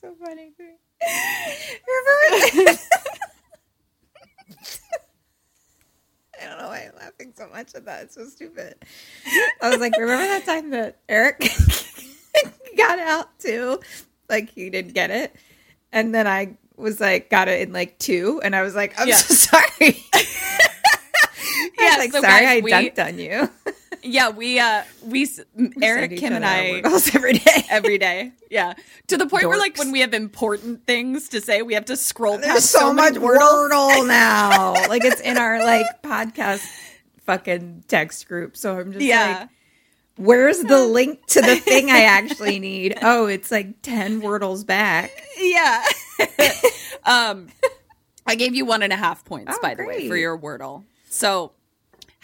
So 0.00 0.14
funny. 0.22 0.52
Remember? 1.86 2.78
I 6.42 6.43
don't 6.54 6.62
know 6.62 6.68
why 6.68 6.88
I'm 6.92 6.96
laughing 6.98 7.32
so 7.36 7.48
much 7.48 7.74
at 7.74 7.84
that. 7.86 8.04
It's 8.04 8.14
so 8.14 8.26
stupid. 8.26 8.74
I 9.60 9.70
was 9.70 9.80
like, 9.80 9.92
remember 9.98 10.26
that 10.26 10.44
time 10.44 10.70
that 10.70 10.98
Eric 11.08 11.40
got 12.76 12.98
out 12.98 13.38
too? 13.38 13.80
Like 14.28 14.50
he 14.50 14.70
didn't 14.70 14.94
get 14.94 15.10
it, 15.10 15.34
and 15.92 16.14
then 16.14 16.26
I 16.26 16.56
was 16.76 17.00
like, 17.00 17.30
got 17.30 17.48
it 17.48 17.60
in 17.66 17.72
like 17.72 17.98
two, 17.98 18.40
and 18.42 18.54
I 18.56 18.62
was 18.62 18.74
like, 18.74 18.98
I'm 18.98 19.08
Yeah. 19.08 19.16
so 19.16 19.34
sorry. 19.78 20.04
Yeah, 21.80 21.96
like, 21.98 22.12
so 22.12 22.20
sorry, 22.20 22.44
guys, 22.44 22.58
I 22.58 22.60
we- 22.60 22.70
dunked 22.72 23.04
on 23.06 23.18
you. 23.18 23.48
yeah, 24.02 24.28
we 24.30 24.58
uh 24.60 24.82
we 25.04 25.28
Eric, 25.82 26.16
Kim, 26.16 26.32
and 26.32 26.44
I 26.44 26.82
every 27.14 27.32
day. 27.34 27.64
every 27.70 27.98
day. 27.98 28.32
Yeah, 28.50 28.74
to 29.08 29.16
the 29.16 29.26
point 29.26 29.46
where 29.48 29.58
like 29.58 29.76
when 29.78 29.90
we 29.92 30.00
have 30.00 30.14
important 30.14 30.86
things 30.86 31.28
to 31.30 31.40
say, 31.40 31.62
we 31.62 31.74
have 31.74 31.86
to 31.86 31.96
scroll 31.96 32.38
There's 32.38 32.52
past 32.52 32.70
so, 32.70 32.92
many 32.92 33.18
much 33.18 33.22
Wordle 33.28 34.06
now. 34.06 34.72
like 34.88 35.04
it's 35.04 35.20
in 35.20 35.36
our 35.38 35.64
like 35.64 35.86
podcast 36.02 36.64
fucking 37.26 37.84
text 37.88 38.28
group. 38.28 38.56
So 38.56 38.78
I'm 38.78 38.92
just 38.92 39.04
Yeah. 39.04 39.38
like, 39.40 39.48
where's 40.16 40.60
the 40.60 40.84
link 40.84 41.24
to 41.28 41.40
the 41.40 41.56
thing 41.56 41.90
I 41.90 42.02
actually 42.04 42.58
need? 42.60 42.98
Oh, 43.02 43.26
it's 43.26 43.50
like 43.50 43.80
10 43.82 44.20
Wordles 44.22 44.64
back. 44.66 45.10
Yeah. 45.38 45.82
um, 47.04 47.48
I 48.26 48.34
gave 48.36 48.54
you 48.54 48.64
one 48.64 48.82
and 48.82 48.92
a 48.92 48.96
half 48.96 49.24
points, 49.24 49.52
Oh, 49.54 49.58
by 49.62 49.74
the 49.74 49.84
way, 49.84 50.08
for 50.08 50.16
your 50.16 50.38
Wordle. 50.38 50.84
So 51.08 51.52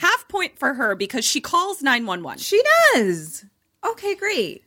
half 0.00 0.26
point 0.28 0.58
for 0.58 0.74
her 0.74 0.94
because 0.94 1.24
she 1.24 1.40
calls 1.40 1.82
911. 1.82 2.38
She 2.40 2.62
does. 2.94 3.44
Okay, 3.84 4.14
great. 4.14 4.64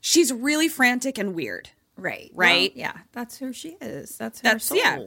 She's 0.00 0.32
really 0.32 0.68
frantic 0.68 1.18
and 1.18 1.34
weird. 1.34 1.70
Right. 1.96 2.30
Right? 2.34 2.72
Well, 2.74 2.80
yeah, 2.80 2.96
that's 3.12 3.38
who 3.38 3.52
she 3.52 3.76
is. 3.80 4.16
That's 4.16 4.40
her 4.40 4.44
That's- 4.44 4.64
soul. 4.64 4.78
yeah. 4.78 4.98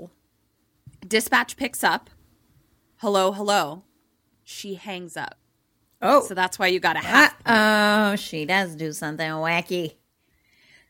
Dispatch 1.07 1.57
picks 1.57 1.83
up. 1.83 2.09
Hello, 2.97 3.31
hello. 3.31 3.83
She 4.43 4.75
hangs 4.75 5.17
up. 5.17 5.37
Oh. 6.01 6.21
So 6.27 6.33
that's 6.33 6.59
why 6.59 6.67
you 6.67 6.79
got 6.79 6.95
a 6.95 6.99
half. 6.99 7.35
oh, 7.45 8.15
she 8.15 8.45
does 8.45 8.75
do 8.75 8.91
something 8.93 9.27
wacky. 9.27 9.95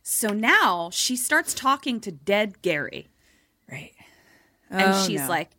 So 0.04 0.30
now 0.30 0.90
she 0.92 1.16
starts 1.16 1.54
talking 1.54 2.00
to 2.02 2.12
dead 2.12 2.62
Gary. 2.62 3.08
Right. 3.72 3.94
And 4.70 4.94
Oh, 4.94 5.04
she's 5.08 5.22
no. 5.22 5.28
like, 5.30 5.52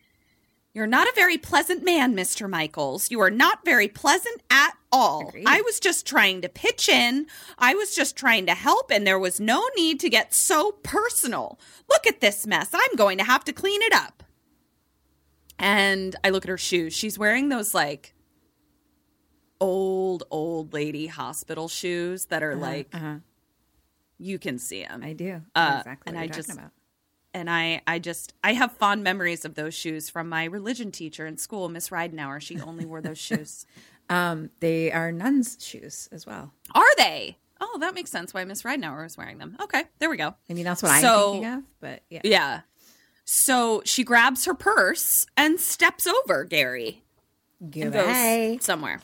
You're 0.75 0.89
not 0.89 1.07
a 1.07 1.13
very 1.15 1.39
pleasant 1.39 1.85
man, 1.85 2.17
Mr. 2.17 2.51
Michaels. 2.51 3.09
You 3.09 3.21
are 3.21 3.31
not 3.31 3.65
very 3.65 3.87
pleasant 3.87 4.43
at 4.51 4.77
all. 4.91 5.29
Agreed. 5.29 5.45
I 5.47 5.61
was 5.61 5.79
just 5.79 6.05
trying 6.05 6.43
to 6.43 6.49
pitch 6.49 6.89
in. 6.89 7.27
I 7.57 7.75
was 7.75 7.95
just 7.95 8.17
trying 8.17 8.47
to 8.47 8.55
help, 8.55 8.91
and 8.91 9.07
there 9.07 9.19
was 9.19 9.39
no 9.39 9.65
need 9.77 10.01
to 10.01 10.11
get 10.11 10.35
so 10.35 10.73
personal. 10.83 11.61
Look 11.89 12.09
at 12.09 12.21
this 12.21 12.45
mess. 12.45 12.71
I'm 12.75 12.97
going 12.97 13.19
to 13.19 13.25
have 13.25 13.45
to 13.45 13.53
clean 13.53 13.83
it 13.83 13.95
up. 13.95 14.25
And 15.61 16.17
I 16.25 16.31
look 16.31 16.45
at 16.45 16.49
her 16.49 16.59
shoes. 16.59 16.93
She's 16.93 17.17
wearing 17.17 17.51
those 17.51 17.73
like 17.73 18.13
old, 19.61 20.25
old 20.33 20.73
lady 20.73 21.07
hospital 21.07 21.69
shoes 21.69 22.27
that 22.27 22.43
are 22.43 22.57
like, 22.57 22.89
uh-huh. 22.93 23.19
you 24.19 24.41
can 24.41 24.59
see 24.59 24.83
them. 24.83 25.05
I 25.05 25.13
do. 25.13 25.41
Uh, 25.55 25.77
exactly 25.79 26.11
and 26.11 26.19
I 26.19 26.27
just- 26.27 26.51
about. 26.51 26.73
And 27.35 27.51
I, 27.51 27.83
I 27.87 27.99
just, 27.99 28.33
I 28.43 28.55
have 28.55 28.73
fond 28.73 29.03
memories 29.05 29.45
of 29.45 29.55
those 29.55 29.75
shoes 29.75 30.09
from 30.09 30.29
my 30.29 30.45
religion 30.45 30.91
teacher 30.93 31.27
in 31.27 31.37
school, 31.37 31.69
Miss 31.69 31.91
Ridenauer. 31.91 32.41
She 32.41 32.59
only 32.61 32.87
wore 32.87 33.03
those 33.03 33.19
shoes. 33.29 33.67
Um, 34.09 34.51
they 34.61 34.91
are 34.93 35.13
nuns' 35.13 35.59
shoes 35.61 36.09
as 36.13 36.25
well. 36.27 36.53
Are 36.75 36.97
they? 36.97 37.37
Oh, 37.61 37.79
that 37.81 37.95
makes 37.95 38.11
sense 38.11 38.33
why 38.35 38.45
Miss 38.45 38.63
Ridenauer 38.63 39.03
was 39.03 39.17
wearing 39.17 39.39
them. 39.39 39.57
Okay, 39.61 39.83
there 39.99 40.09
we 40.11 40.17
go. 40.17 40.35
I 40.49 40.55
mean, 40.55 40.65
that's 40.65 40.83
what 40.83 41.01
So- 41.01 41.27
I'm 41.27 41.33
thinking 41.43 41.53
of, 41.59 41.63
but 41.81 42.03
yeah. 42.11 42.21
Yeah. 42.25 42.61
So 43.25 43.81
she 43.87 44.05
grabs 44.05 44.45
her 44.45 44.55
purse 44.55 45.27
and 45.37 45.59
steps 45.59 46.07
over 46.07 46.45
Gary 46.45 47.03
Goodbye. 47.71 48.59
somewhere. 48.61 49.01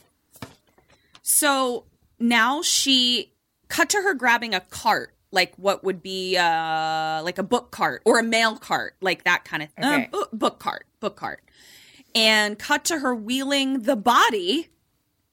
So 1.23 1.85
now 2.19 2.61
she 2.61 3.33
cut 3.67 3.89
to 3.89 3.97
her 4.01 4.13
grabbing 4.13 4.53
a 4.53 4.59
cart, 4.59 5.13
like 5.31 5.53
what 5.57 5.83
would 5.83 6.01
be 6.03 6.37
uh 6.37 7.21
like 7.23 7.37
a 7.37 7.43
book 7.43 7.71
cart 7.71 8.01
or 8.05 8.19
a 8.19 8.23
mail 8.23 8.57
cart, 8.57 8.95
like 9.01 9.23
that 9.23 9.45
kind 9.45 9.63
of 9.63 9.69
Okay. 9.77 10.05
uh, 10.05 10.07
book, 10.09 10.29
book 10.33 10.59
cart, 10.59 10.85
book 10.99 11.15
cart, 11.15 11.41
and 12.15 12.57
cut 12.59 12.83
to 12.85 12.99
her 12.99 13.15
wheeling 13.15 13.81
the 13.83 13.95
body 13.95 14.69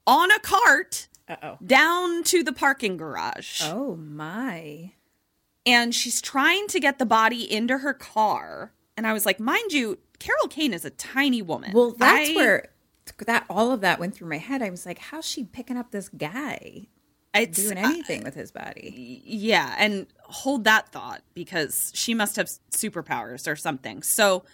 on 0.07 0.31
a 0.31 0.39
cart 0.41 1.09
Uh-oh. 1.29 1.59
down 1.65 2.23
to 2.25 2.43
the 2.43 2.53
parking 2.53 2.97
garage. 2.97 3.61
Oh, 3.65 3.97
my. 3.97 4.93
and 5.67 5.95
she's 5.95 6.23
trying 6.23 6.67
to 6.69 6.81
get 6.81 6.99
the 6.99 7.05
body 7.07 7.51
into 7.53 7.79
her 7.79 7.93
car. 7.93 8.73
And 8.97 9.07
I 9.07 9.13
was 9.13 9.27
like, 9.27 9.39
mind 9.39 9.73
you, 9.73 9.99
Carol 10.19 10.49
Kane 10.49 10.73
is 10.73 10.85
a 10.87 10.91
tiny 10.91 11.43
woman. 11.43 11.73
Well, 11.73 11.91
that's 11.93 12.31
I- 12.31 12.35
where 12.35 12.69
that 13.27 13.45
all 13.51 13.73
of 13.73 13.81
that 13.83 13.99
went 13.99 14.15
through 14.15 14.29
my 14.31 14.39
head. 14.39 14.63
I 14.63 14.71
was 14.71 14.87
like, 14.87 14.99
how's 14.99 15.27
she 15.27 15.45
picking 15.45 15.77
up 15.77 15.91
this 15.91 16.09
guy 16.09 16.87
it's 17.35 17.63
doing 17.63 17.79
uh, 17.79 17.89
anything 17.89 18.25
with 18.25 18.35
his 18.35 18.51
body? 18.51 19.23
yeah, 19.25 19.75
and 19.79 20.07
hold 20.23 20.65
that 20.65 20.91
thought 20.91 21.23
because 21.35 21.93
she 21.95 22.15
must 22.15 22.37
have 22.37 22.47
superpowers 22.71 23.51
or 23.51 23.57
something. 23.57 24.03
So 24.03 24.45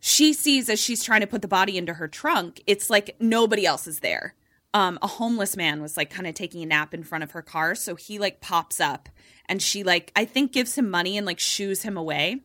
she 0.00 0.32
sees 0.32 0.68
as 0.68 0.78
she's 0.80 1.02
trying 1.02 1.22
to 1.22 1.26
put 1.26 1.42
the 1.42 1.48
body 1.48 1.76
into 1.76 1.94
her 1.94 2.08
trunk, 2.08 2.62
it's 2.66 2.90
like 2.90 3.16
nobody 3.18 3.66
else 3.66 3.86
is 3.86 4.00
there. 4.00 4.34
Um, 4.74 4.98
a 5.00 5.06
homeless 5.06 5.56
man 5.56 5.80
was 5.80 5.96
like 5.96 6.10
kind 6.10 6.26
of 6.26 6.34
taking 6.34 6.62
a 6.62 6.66
nap 6.66 6.92
in 6.92 7.02
front 7.02 7.24
of 7.24 7.32
her 7.32 7.42
car, 7.42 7.74
so 7.74 7.94
he 7.94 8.18
like 8.18 8.40
pops 8.40 8.80
up 8.80 9.08
and 9.46 9.62
she 9.62 9.82
like 9.82 10.12
I 10.14 10.24
think 10.24 10.52
gives 10.52 10.76
him 10.76 10.90
money 10.90 11.16
and 11.16 11.26
like 11.26 11.40
shoos 11.40 11.82
him 11.82 11.96
away. 11.96 12.42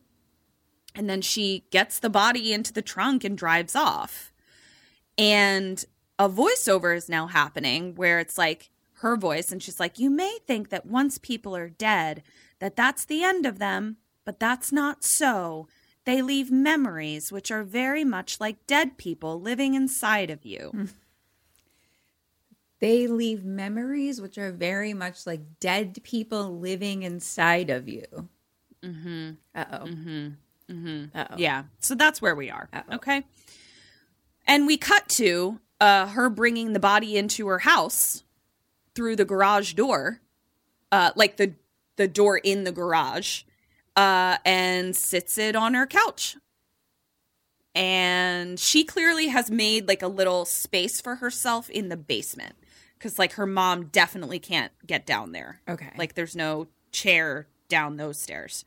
And 0.94 1.08
then 1.08 1.22
she 1.22 1.64
gets 1.70 1.98
the 2.00 2.10
body 2.10 2.52
into 2.52 2.72
the 2.72 2.82
trunk 2.82 3.24
and 3.24 3.36
drives 3.36 3.74
off. 3.74 4.32
And 5.16 5.82
a 6.18 6.28
voiceover 6.28 6.94
is 6.96 7.08
now 7.08 7.26
happening 7.26 7.94
where 7.94 8.18
it's 8.18 8.36
like 8.36 8.70
her 9.02 9.16
voice 9.16 9.52
and 9.52 9.62
she's 9.62 9.78
like 9.78 9.98
you 9.98 10.10
may 10.10 10.38
think 10.46 10.70
that 10.70 10.86
once 10.86 11.18
people 11.18 11.54
are 11.54 11.68
dead 11.68 12.22
that 12.58 12.74
that's 12.76 13.04
the 13.04 13.22
end 13.22 13.44
of 13.46 13.58
them 13.58 13.96
but 14.24 14.40
that's 14.40 14.72
not 14.72 15.04
so 15.04 15.68
they 16.04 16.20
leave 16.22 16.50
memories 16.50 17.30
which 17.30 17.50
are 17.50 17.62
very 17.62 18.04
much 18.04 18.40
like 18.40 18.66
dead 18.66 18.96
people 18.98 19.40
living 19.40 19.74
inside 19.74 20.30
of 20.30 20.44
you 20.44 20.88
They 22.80 23.06
leave 23.06 23.44
memories 23.44 24.20
which 24.20 24.38
are 24.38 24.50
very 24.50 24.92
much 24.92 25.24
like 25.24 25.40
dead 25.60 26.02
people 26.02 26.58
living 26.58 27.04
inside 27.04 27.70
of 27.70 27.88
you. 27.88 28.28
Mm-hmm. 28.82 29.30
Uh 29.54 29.64
oh. 29.70 29.86
Mm-hmm. 29.86 31.04
Uh 31.14 31.24
oh. 31.30 31.34
yeah 31.36 31.62
so 31.78 31.94
that's 31.94 32.20
where 32.20 32.34
we 32.34 32.50
are 32.50 32.68
Uh-oh. 32.72 32.96
okay 32.96 33.22
and 34.46 34.66
we 34.66 34.76
cut 34.76 35.08
to 35.10 35.60
uh 35.80 36.06
her 36.06 36.28
bringing 36.30 36.72
the 36.72 36.80
body 36.80 37.16
into 37.16 37.46
her 37.46 37.60
house 37.60 38.24
through 38.94 39.16
the 39.16 39.24
garage 39.24 39.72
door 39.74 40.20
uh 40.90 41.10
like 41.16 41.36
the 41.36 41.54
the 41.96 42.08
door 42.08 42.38
in 42.38 42.64
the 42.64 42.72
garage 42.72 43.42
uh 43.96 44.36
and 44.44 44.94
sits 44.96 45.38
it 45.38 45.54
on 45.56 45.74
her 45.74 45.86
couch 45.86 46.36
and 47.74 48.58
she 48.60 48.84
clearly 48.84 49.28
has 49.28 49.50
made 49.50 49.88
like 49.88 50.02
a 50.02 50.08
little 50.08 50.44
space 50.44 51.00
for 51.00 51.16
herself 51.16 51.70
in 51.70 51.88
the 51.88 51.96
basement 51.96 52.54
because 52.98 53.18
like 53.18 53.32
her 53.32 53.46
mom 53.46 53.86
definitely 53.86 54.38
can't 54.38 54.72
get 54.86 55.06
down 55.06 55.32
there 55.32 55.60
Okay. 55.68 55.92
like 55.96 56.14
there's 56.14 56.36
no 56.36 56.68
chair 56.90 57.46
down 57.68 57.96
those 57.96 58.18
stairs 58.20 58.64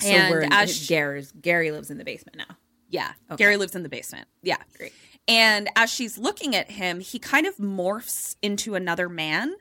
so 0.00 0.08
and 0.08 0.30
we're 0.30 0.46
as 0.50 0.88
Gary's, 0.88 1.30
Gary 1.32 1.70
lives 1.70 1.90
in 1.90 1.98
the 1.98 2.04
basement 2.04 2.38
now. 2.38 2.56
yeah. 2.88 3.12
Okay. 3.30 3.36
Gary 3.44 3.58
lives 3.58 3.76
in 3.76 3.82
the 3.82 3.88
basement. 3.90 4.26
Yeah. 4.42 4.56
Great. 4.78 4.94
And 5.28 5.68
as 5.76 5.90
she's 5.90 6.18
looking 6.18 6.56
at 6.56 6.72
him, 6.72 7.00
he 7.00 7.18
kind 7.18 7.46
of 7.46 7.56
morphs 7.56 8.36
into 8.42 8.74
another 8.74 9.08
man, 9.08 9.54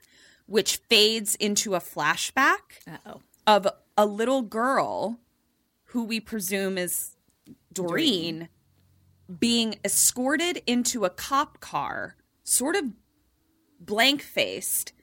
which 0.45 0.77
fades 0.89 1.35
into 1.35 1.75
a 1.75 1.79
flashback 1.79 2.59
Uh 2.87 2.97
oh. 3.05 3.21
of 3.45 3.67
a 3.97 4.05
little 4.05 4.41
girl 4.41 5.19
who 5.85 6.03
we 6.03 6.19
presume 6.19 6.77
is 6.77 7.15
Doreen, 7.73 8.49
being 9.39 9.75
escorted 9.85 10.61
into 10.65 11.05
a 11.05 11.09
cop 11.09 11.59
car, 11.59 12.15
sort 12.43 12.75
of 12.75 12.85
blank 13.79 14.21
faced, 14.21 14.93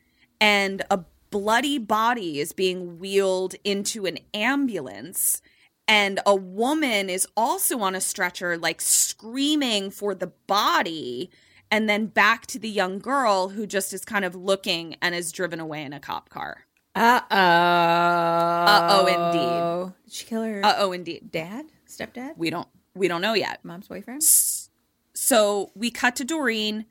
and 0.41 0.83
a 0.91 1.05
bloody 1.31 1.79
body 1.79 2.41
is 2.41 2.53
being 2.53 2.99
wheeled 2.99 3.55
into 3.65 4.07
an 4.07 4.19
ambulance. 4.35 5.43
And 5.89 6.21
a 6.27 6.35
woman 6.35 7.09
is 7.09 7.27
also 7.37 7.81
on 7.81 7.95
a 7.95 8.01
stretcher 8.01 8.57
like 8.59 8.81
screaming 8.81 9.91
for 9.91 10.15
the 10.15 10.29
body 10.47 11.31
and 11.71 11.89
then 11.89 12.07
back 12.07 12.47
to 12.47 12.59
the 12.59 12.69
young 12.69 12.99
girl 12.99 13.49
who 13.51 13.67
just 13.67 13.93
is 13.93 14.05
kind 14.05 14.25
of 14.25 14.35
looking 14.35 14.97
and 15.03 15.15
is 15.15 15.33
driven 15.33 15.61
away 15.61 15.83
in 15.83 15.93
a 15.93 16.01
cop 16.01 16.29
car 16.29 16.65
Uh 16.95 17.21
oh. 17.31 17.37
Uh 17.37 18.89
oh, 18.91 19.07
indeed. 19.07 19.95
Did 20.05 20.13
she 20.13 20.25
kill 20.27 20.43
her 20.43 20.65
uh-oh 20.65 20.93
indeed 20.93 21.31
dad? 21.31 21.67
Stepdad? 21.89 22.37
we 22.37 22.51
don't 22.51 22.69
we 22.95 23.09
don't 23.09 23.21
know 23.21 23.35
yet 23.35 23.65
Mom's 23.65 23.89
boyfriend? 23.89 24.23
so 25.15 25.71
we 25.75 25.91
cut 25.91 26.17
to 26.17 26.25
doreen 26.25 26.87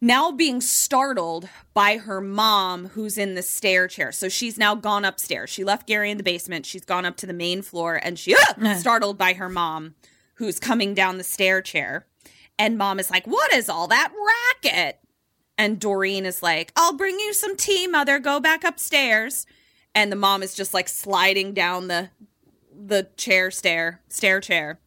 now 0.00 0.30
being 0.30 0.60
startled 0.60 1.48
by 1.74 1.98
her 1.98 2.20
mom 2.20 2.88
who's 2.88 3.18
in 3.18 3.34
the 3.34 3.42
stair 3.42 3.86
chair. 3.86 4.12
So 4.12 4.28
she's 4.28 4.56
now 4.56 4.74
gone 4.74 5.04
upstairs. 5.04 5.50
She 5.50 5.64
left 5.64 5.86
gary 5.86 6.10
in 6.10 6.16
the 6.16 6.22
basement. 6.22 6.66
She's 6.66 6.84
gone 6.84 7.04
up 7.04 7.16
to 7.18 7.26
the 7.26 7.32
main 7.32 7.62
floor 7.62 8.00
and 8.02 8.18
she 8.18 8.34
ah, 8.36 8.74
startled 8.78 9.18
by 9.18 9.34
her 9.34 9.48
mom 9.48 9.94
who's 10.34 10.58
coming 10.58 10.94
down 10.94 11.18
the 11.18 11.24
stair 11.24 11.60
chair. 11.60 12.06
And 12.58 12.78
mom 12.78 12.98
is 12.98 13.10
like 13.10 13.26
what 13.26 13.52
is 13.52 13.68
all 13.68 13.88
that 13.88 14.12
racket? 14.64 14.98
And 15.58 15.78
doreen 15.78 16.24
is 16.24 16.42
like 16.42 16.72
i'll 16.76 16.96
bring 16.96 17.18
you 17.18 17.34
some 17.34 17.56
tea 17.56 17.86
mother. 17.86 18.18
Go 18.18 18.40
back 18.40 18.64
upstairs. 18.64 19.46
And 19.94 20.10
the 20.10 20.16
mom 20.16 20.42
is 20.42 20.54
just 20.54 20.72
like 20.72 20.88
sliding 20.88 21.52
down 21.52 21.88
the 21.88 22.10
the 22.72 23.08
chair 23.16 23.50
stair 23.50 24.00
stair 24.08 24.40
chair 24.40 24.80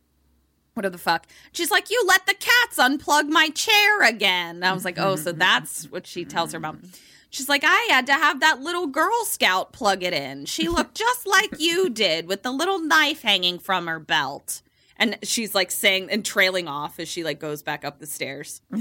what 0.73 0.91
the 0.91 0.97
fuck? 0.97 1.27
She's 1.51 1.71
like, 1.71 1.89
you 1.89 2.03
let 2.07 2.25
the 2.25 2.33
cats 2.33 2.77
unplug 2.77 3.29
my 3.29 3.49
chair 3.49 4.03
again. 4.03 4.63
I 4.63 4.73
was 4.73 4.85
like, 4.85 4.97
oh, 4.97 5.15
so 5.15 5.31
mm-hmm. 5.31 5.39
that's 5.39 5.91
what 5.91 6.07
she 6.07 6.25
tells 6.25 6.51
her 6.53 6.59
mom. 6.59 6.81
She's 7.29 7.49
like, 7.49 7.63
I 7.63 7.87
had 7.89 8.05
to 8.07 8.13
have 8.13 8.41
that 8.41 8.61
little 8.61 8.87
Girl 8.87 9.25
Scout 9.25 9.73
plug 9.73 10.03
it 10.03 10.13
in. 10.13 10.45
She 10.45 10.69
looked 10.69 10.95
just 10.97 11.25
like 11.25 11.59
you 11.59 11.89
did 11.89 12.27
with 12.27 12.43
the 12.43 12.51
little 12.51 12.79
knife 12.79 13.21
hanging 13.21 13.59
from 13.59 13.87
her 13.87 13.99
belt. 13.99 14.61
And 14.97 15.17
she's 15.23 15.55
like 15.55 15.71
saying 15.71 16.09
and 16.11 16.23
trailing 16.23 16.67
off 16.67 16.99
as 16.99 17.07
she 17.07 17.23
like 17.23 17.39
goes 17.39 17.63
back 17.63 17.83
up 17.83 17.99
the 17.99 18.05
stairs. 18.05 18.61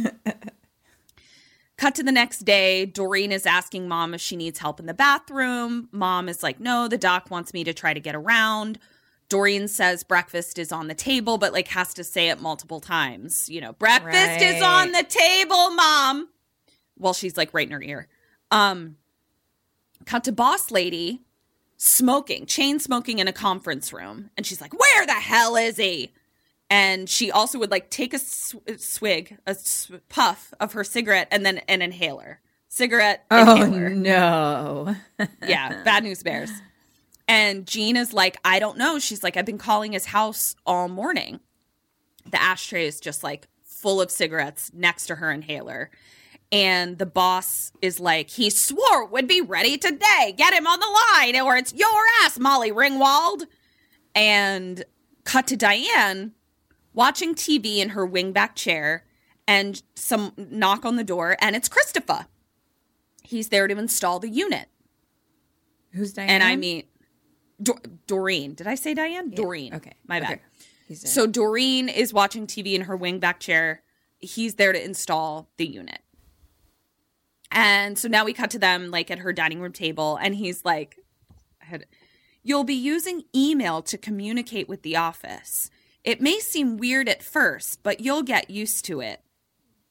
Cut 1.78 1.94
to 1.96 2.02
the 2.02 2.12
next 2.12 2.40
day, 2.40 2.84
Doreen 2.86 3.32
is 3.32 3.46
asking 3.46 3.88
mom 3.88 4.14
if 4.14 4.20
she 4.20 4.36
needs 4.36 4.58
help 4.58 4.78
in 4.78 4.86
the 4.86 4.94
bathroom. 4.94 5.88
Mom 5.90 6.28
is 6.28 6.42
like, 6.42 6.60
no, 6.60 6.86
the 6.86 6.98
doc 6.98 7.30
wants 7.30 7.54
me 7.54 7.64
to 7.64 7.72
try 7.72 7.94
to 7.94 8.00
get 8.00 8.14
around. 8.14 8.78
Doreen 9.32 9.66
says 9.66 10.04
breakfast 10.04 10.58
is 10.58 10.72
on 10.72 10.88
the 10.88 10.94
table, 10.94 11.38
but 11.38 11.54
like 11.54 11.68
has 11.68 11.94
to 11.94 12.04
say 12.04 12.28
it 12.28 12.38
multiple 12.38 12.80
times. 12.80 13.48
You 13.48 13.62
know, 13.62 13.72
breakfast 13.72 14.42
is 14.42 14.62
on 14.62 14.92
the 14.92 15.02
table, 15.04 15.70
mom. 15.70 16.28
While 16.98 17.14
she's 17.14 17.36
like 17.38 17.54
right 17.54 17.66
in 17.66 17.72
her 17.72 17.82
ear. 17.82 18.08
Um, 18.50 18.96
cut 20.04 20.24
to 20.24 20.32
boss 20.32 20.70
lady 20.70 21.22
smoking, 21.78 22.44
chain 22.44 22.78
smoking 22.78 23.20
in 23.20 23.26
a 23.26 23.32
conference 23.32 23.90
room. 23.90 24.28
And 24.36 24.44
she's 24.44 24.60
like, 24.60 24.78
where 24.78 25.06
the 25.06 25.12
hell 25.14 25.56
is 25.56 25.78
he? 25.78 26.12
And 26.68 27.08
she 27.08 27.30
also 27.30 27.58
would 27.58 27.70
like 27.70 27.88
take 27.88 28.12
a 28.12 28.18
sw- 28.18 28.56
swig, 28.76 29.38
a 29.46 29.50
s- 29.50 29.90
puff 30.10 30.52
of 30.60 30.74
her 30.74 30.84
cigarette 30.84 31.28
and 31.30 31.44
then 31.44 31.58
an 31.68 31.80
inhaler. 31.80 32.40
Cigarette, 32.68 33.24
Oh 33.30 33.62
inhaler 33.62 33.88
no. 33.88 34.94
yeah, 35.46 35.82
bad 35.84 36.04
news 36.04 36.22
bears. 36.22 36.50
And 37.32 37.66
Jeanne 37.66 37.96
is 37.96 38.12
like, 38.12 38.36
I 38.44 38.58
don't 38.58 38.76
know. 38.76 38.98
She's 38.98 39.22
like, 39.22 39.38
I've 39.38 39.46
been 39.46 39.56
calling 39.56 39.92
his 39.92 40.04
house 40.04 40.54
all 40.66 40.86
morning. 40.86 41.40
The 42.30 42.40
ashtray 42.40 42.86
is 42.86 43.00
just 43.00 43.24
like 43.24 43.48
full 43.64 44.02
of 44.02 44.10
cigarettes 44.10 44.70
next 44.74 45.06
to 45.06 45.14
her 45.14 45.30
inhaler. 45.32 45.90
And 46.52 46.98
the 46.98 47.06
boss 47.06 47.72
is 47.80 47.98
like, 47.98 48.28
he 48.28 48.50
swore 48.50 49.06
would 49.06 49.26
be 49.26 49.40
ready 49.40 49.78
today. 49.78 50.34
Get 50.36 50.52
him 50.52 50.66
on 50.66 50.78
the 50.78 51.00
line, 51.16 51.40
or 51.40 51.56
it's 51.56 51.72
your 51.72 52.02
ass, 52.22 52.38
Molly 52.38 52.70
Ringwald. 52.70 53.46
And 54.14 54.84
cut 55.24 55.46
to 55.46 55.56
Diane 55.56 56.32
watching 56.92 57.34
TV 57.34 57.78
in 57.78 57.90
her 57.90 58.06
wingback 58.06 58.54
chair, 58.56 59.06
and 59.48 59.82
some 59.94 60.34
knock 60.36 60.84
on 60.84 60.96
the 60.96 61.04
door, 61.04 61.38
and 61.40 61.56
it's 61.56 61.70
Christopher. 61.70 62.26
He's 63.22 63.48
there 63.48 63.66
to 63.66 63.78
install 63.78 64.18
the 64.18 64.28
unit. 64.28 64.68
Who's 65.92 66.12
Diane? 66.12 66.28
And 66.28 66.42
I 66.42 66.56
mean, 66.56 66.84
Dor- 67.62 67.80
Doreen. 68.06 68.54
Did 68.54 68.66
I 68.66 68.74
say 68.74 68.94
Diane? 68.94 69.30
Doreen. 69.30 69.74
Okay. 69.74 69.94
My 70.06 70.20
bad. 70.20 70.32
Okay. 70.32 70.94
So 70.94 71.26
Doreen 71.26 71.88
is 71.88 72.12
watching 72.12 72.46
TV 72.46 72.74
in 72.74 72.82
her 72.82 72.98
wingback 72.98 73.38
chair. 73.38 73.82
He's 74.18 74.54
there 74.54 74.72
to 74.72 74.84
install 74.84 75.48
the 75.56 75.66
unit. 75.66 76.00
And 77.50 77.98
so 77.98 78.08
now 78.08 78.24
we 78.24 78.32
cut 78.32 78.50
to 78.50 78.58
them 78.58 78.90
like 78.90 79.10
at 79.10 79.20
her 79.20 79.32
dining 79.32 79.60
room 79.60 79.72
table, 79.72 80.18
and 80.20 80.34
he's 80.34 80.64
like, 80.64 80.96
had, 81.58 81.86
You'll 82.42 82.64
be 82.64 82.74
using 82.74 83.22
email 83.34 83.82
to 83.82 83.96
communicate 83.96 84.68
with 84.68 84.82
the 84.82 84.96
office. 84.96 85.70
It 86.02 86.20
may 86.20 86.40
seem 86.40 86.76
weird 86.76 87.08
at 87.08 87.22
first, 87.22 87.82
but 87.82 88.00
you'll 88.00 88.24
get 88.24 88.50
used 88.50 88.84
to 88.86 89.00
it. 89.00 89.20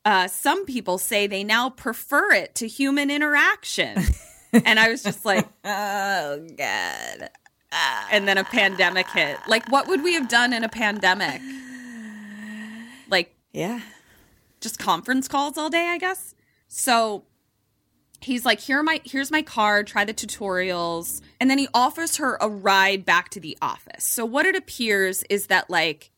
Uh, 0.04 0.28
some 0.28 0.66
people 0.66 0.98
say 0.98 1.28
they 1.28 1.44
now 1.44 1.70
prefer 1.70 2.34
it 2.34 2.56
to 2.56 2.68
human 2.68 3.10
interaction. 3.10 3.98
and 4.54 4.80
I 4.80 4.90
was 4.90 5.04
just 5.04 5.24
like, 5.24 5.48
oh 5.64 6.48
god. 6.58 7.30
And 7.72 8.28
then 8.28 8.38
a 8.38 8.44
pandemic 8.44 9.08
hit. 9.10 9.38
Like, 9.48 9.70
what 9.72 9.88
would 9.88 10.04
we 10.04 10.14
have 10.14 10.28
done 10.28 10.54
in 10.54 10.64
a 10.64 10.70
pandemic? 10.70 11.42
Like, 13.10 13.36
Yeah. 13.54 13.82
just 14.60 14.80
conference 14.80 15.28
calls 15.28 15.58
all 15.58 15.70
day, 15.70 15.88
I 15.90 15.98
guess. 15.98 16.36
So 16.68 17.24
he's 18.22 18.46
like, 18.46 18.60
"Here 18.62 18.80
are 18.80 18.84
my 18.84 19.02
here's 19.04 19.32
my 19.32 19.42
card. 19.42 19.88
Try 19.88 20.06
the 20.06 20.14
tutorials." 20.14 21.22
And 21.40 21.50
then 21.50 21.58
he 21.58 21.68
offers 21.74 22.18
her 22.18 22.38
a 22.40 22.48
ride 22.48 23.04
back 23.06 23.30
to 23.30 23.40
the 23.40 23.58
office. 23.62 24.06
So 24.06 24.24
what 24.26 24.46
it 24.46 24.56
appears 24.56 25.24
is 25.30 25.48
that 25.48 25.70
like 25.70 26.12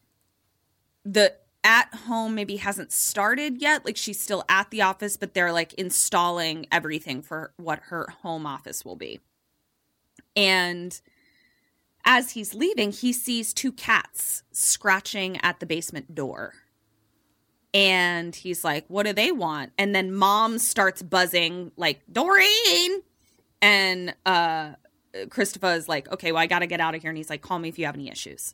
the 1.05 1.33
at 1.63 1.93
home 1.93 2.35
maybe 2.35 2.57
hasn't 2.57 2.91
started 2.91 3.61
yet. 3.61 3.85
Like 3.85 3.95
she's 3.97 4.19
still 4.19 4.43
at 4.49 4.69
the 4.69 4.81
office, 4.81 5.15
but 5.17 5.33
they're 5.33 5.53
like 5.53 5.73
installing 5.75 6.65
everything 6.71 7.21
for 7.21 7.53
what 7.57 7.79
her 7.85 8.09
home 8.21 8.45
office 8.45 8.83
will 8.83 8.97
be. 8.97 9.21
And 10.35 10.99
as 12.05 12.31
he's 12.31 12.53
leaving, 12.53 12.91
he 12.91 13.13
sees 13.13 13.53
two 13.53 13.71
cats 13.71 14.43
scratching 14.51 15.37
at 15.41 15.59
the 15.59 15.65
basement 15.65 16.13
door. 16.13 16.53
And 17.73 18.35
he's 18.35 18.63
like, 18.63 18.85
What 18.87 19.05
do 19.05 19.13
they 19.13 19.31
want? 19.31 19.71
And 19.77 19.95
then 19.95 20.13
mom 20.13 20.59
starts 20.59 21.01
buzzing, 21.01 21.71
like, 21.75 22.01
Doreen. 22.11 23.01
And 23.61 24.13
uh, 24.25 24.73
Christopher 25.29 25.73
is 25.73 25.89
like, 25.89 26.11
Okay, 26.11 26.31
well, 26.31 26.41
I 26.41 26.47
got 26.47 26.59
to 26.59 26.67
get 26.67 26.79
out 26.79 26.93
of 26.93 27.01
here. 27.01 27.09
And 27.09 27.17
he's 27.17 27.29
like, 27.29 27.41
Call 27.41 27.59
me 27.59 27.69
if 27.69 27.79
you 27.79 27.85
have 27.85 27.95
any 27.95 28.09
issues. 28.09 28.53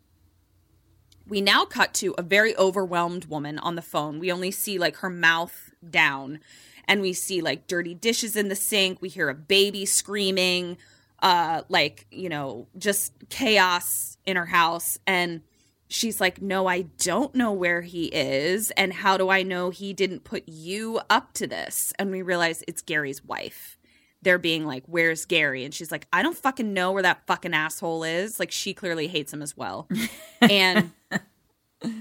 We 1.28 1.42
now 1.42 1.66
cut 1.66 1.94
to 1.96 2.16
a 2.18 2.24
very 2.24 2.56
overwhelmed 2.58 3.26
woman 3.26 3.60
on 3.60 3.76
the 3.76 3.82
phone. 3.82 4.20
We 4.20 4.32
only 4.32 4.52
see 4.52 4.80
like 4.80 4.98
her 4.98 5.10
mouth 5.10 5.72
down, 5.88 6.40
and 6.86 7.02
we 7.02 7.14
see 7.14 7.42
like 7.42 7.68
dirty 7.68 7.94
dishes 7.94 8.36
in 8.36 8.48
the 8.48 8.56
sink. 8.56 9.02
We 9.02 9.10
hear 9.10 9.30
a 9.30 9.36
baby 9.36 9.86
screaming, 9.86 10.78
uh, 11.22 11.64
like, 11.70 12.08
you 12.12 12.30
know, 12.30 12.68
just 12.78 13.14
chaos 13.30 14.18
in 14.26 14.36
her 14.36 14.46
house. 14.46 14.98
And 15.06 15.42
she's 15.88 16.22
like, 16.22 16.42
No, 16.42 16.68
I 16.68 16.84
don't 16.84 17.34
know 17.36 17.52
where 17.52 17.82
he 17.82 18.06
is. 18.06 18.72
And 18.72 18.94
how 18.94 19.18
do 19.18 19.30
I 19.30 19.44
know 19.44 19.70
he 19.70 19.94
didn't 19.94 20.24
put 20.24 20.44
you 20.48 21.02
up 21.10 21.34
to 21.34 21.48
this? 21.48 21.94
And 22.00 22.12
we 22.12 22.22
realize 22.22 22.64
it's 22.68 22.82
Gary's 22.82 23.24
wife. 23.24 23.78
They're 24.22 24.38
being 24.38 24.66
like, 24.66 24.84
Where's 24.86 25.26
Gary? 25.26 25.66
And 25.66 25.74
she's 25.74 25.92
like, 25.92 26.08
I 26.14 26.22
don't 26.22 26.38
fucking 26.38 26.74
know 26.74 26.92
where 26.92 27.04
that 27.04 27.26
fucking 27.28 27.54
asshole 27.54 28.04
is. 28.04 28.40
Like, 28.40 28.52
she 28.52 28.74
clearly 28.74 29.08
hates 29.08 29.34
him 29.34 29.42
as 29.42 29.58
well. 29.58 29.90
and 30.42 30.92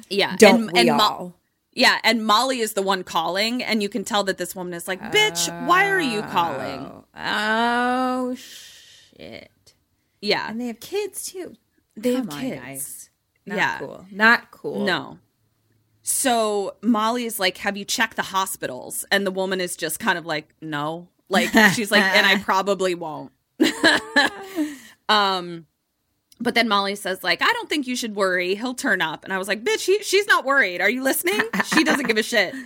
yeah. 0.08 0.36
Don't 0.36 0.62
and, 0.68 0.72
we 0.72 0.80
and 0.80 0.96
Mo- 0.96 1.02
all? 1.02 1.40
yeah. 1.72 1.98
And 2.04 2.24
Molly 2.24 2.60
is 2.60 2.74
the 2.74 2.82
one 2.82 3.02
calling. 3.02 3.62
And 3.62 3.82
you 3.82 3.88
can 3.88 4.04
tell 4.04 4.24
that 4.24 4.38
this 4.38 4.54
woman 4.54 4.74
is 4.74 4.86
like, 4.86 5.00
Bitch, 5.00 5.66
why 5.66 5.88
are 5.88 6.00
you 6.00 6.22
calling? 6.22 6.80
Oh, 6.80 7.04
oh 7.16 8.36
shit. 9.18 9.74
Yeah. 10.20 10.48
And 10.50 10.60
they 10.60 10.66
have 10.68 10.80
kids 10.80 11.26
too. 11.30 11.54
They 11.96 12.14
have 12.14 12.28
Come 12.28 12.38
on, 12.38 12.42
kids. 12.44 12.60
guys. 12.62 13.10
Not 13.46 13.56
Yeah. 13.56 13.78
cool. 13.78 14.06
Not 14.10 14.50
cool. 14.50 14.84
No. 14.84 15.18
So 16.02 16.76
Molly 16.82 17.24
is 17.24 17.38
like, 17.38 17.58
Have 17.58 17.76
you 17.76 17.84
checked 17.84 18.16
the 18.16 18.22
hospitals? 18.22 19.04
And 19.10 19.26
the 19.26 19.30
woman 19.30 19.60
is 19.60 19.76
just 19.76 19.98
kind 20.00 20.18
of 20.18 20.26
like, 20.26 20.54
No. 20.60 21.08
Like, 21.28 21.50
she's 21.74 21.90
like, 21.90 22.02
And 22.02 22.26
I 22.26 22.38
probably 22.42 22.94
won't. 22.94 23.32
um, 25.08 25.66
but 26.40 26.54
then 26.54 26.68
Molly 26.68 26.94
says, 26.94 27.24
like, 27.24 27.42
I 27.42 27.52
don't 27.52 27.68
think 27.68 27.86
you 27.86 27.96
should 27.96 28.14
worry. 28.14 28.54
He'll 28.54 28.74
turn 28.74 29.02
up. 29.02 29.24
And 29.24 29.32
I 29.32 29.38
was 29.38 29.48
like, 29.48 29.64
bitch, 29.64 29.84
he, 29.84 30.02
she's 30.02 30.26
not 30.26 30.44
worried. 30.44 30.80
Are 30.80 30.88
you 30.88 31.02
listening? 31.02 31.40
She 31.64 31.82
doesn't 31.84 32.06
give 32.06 32.16
a 32.18 32.22
shit. 32.22 32.54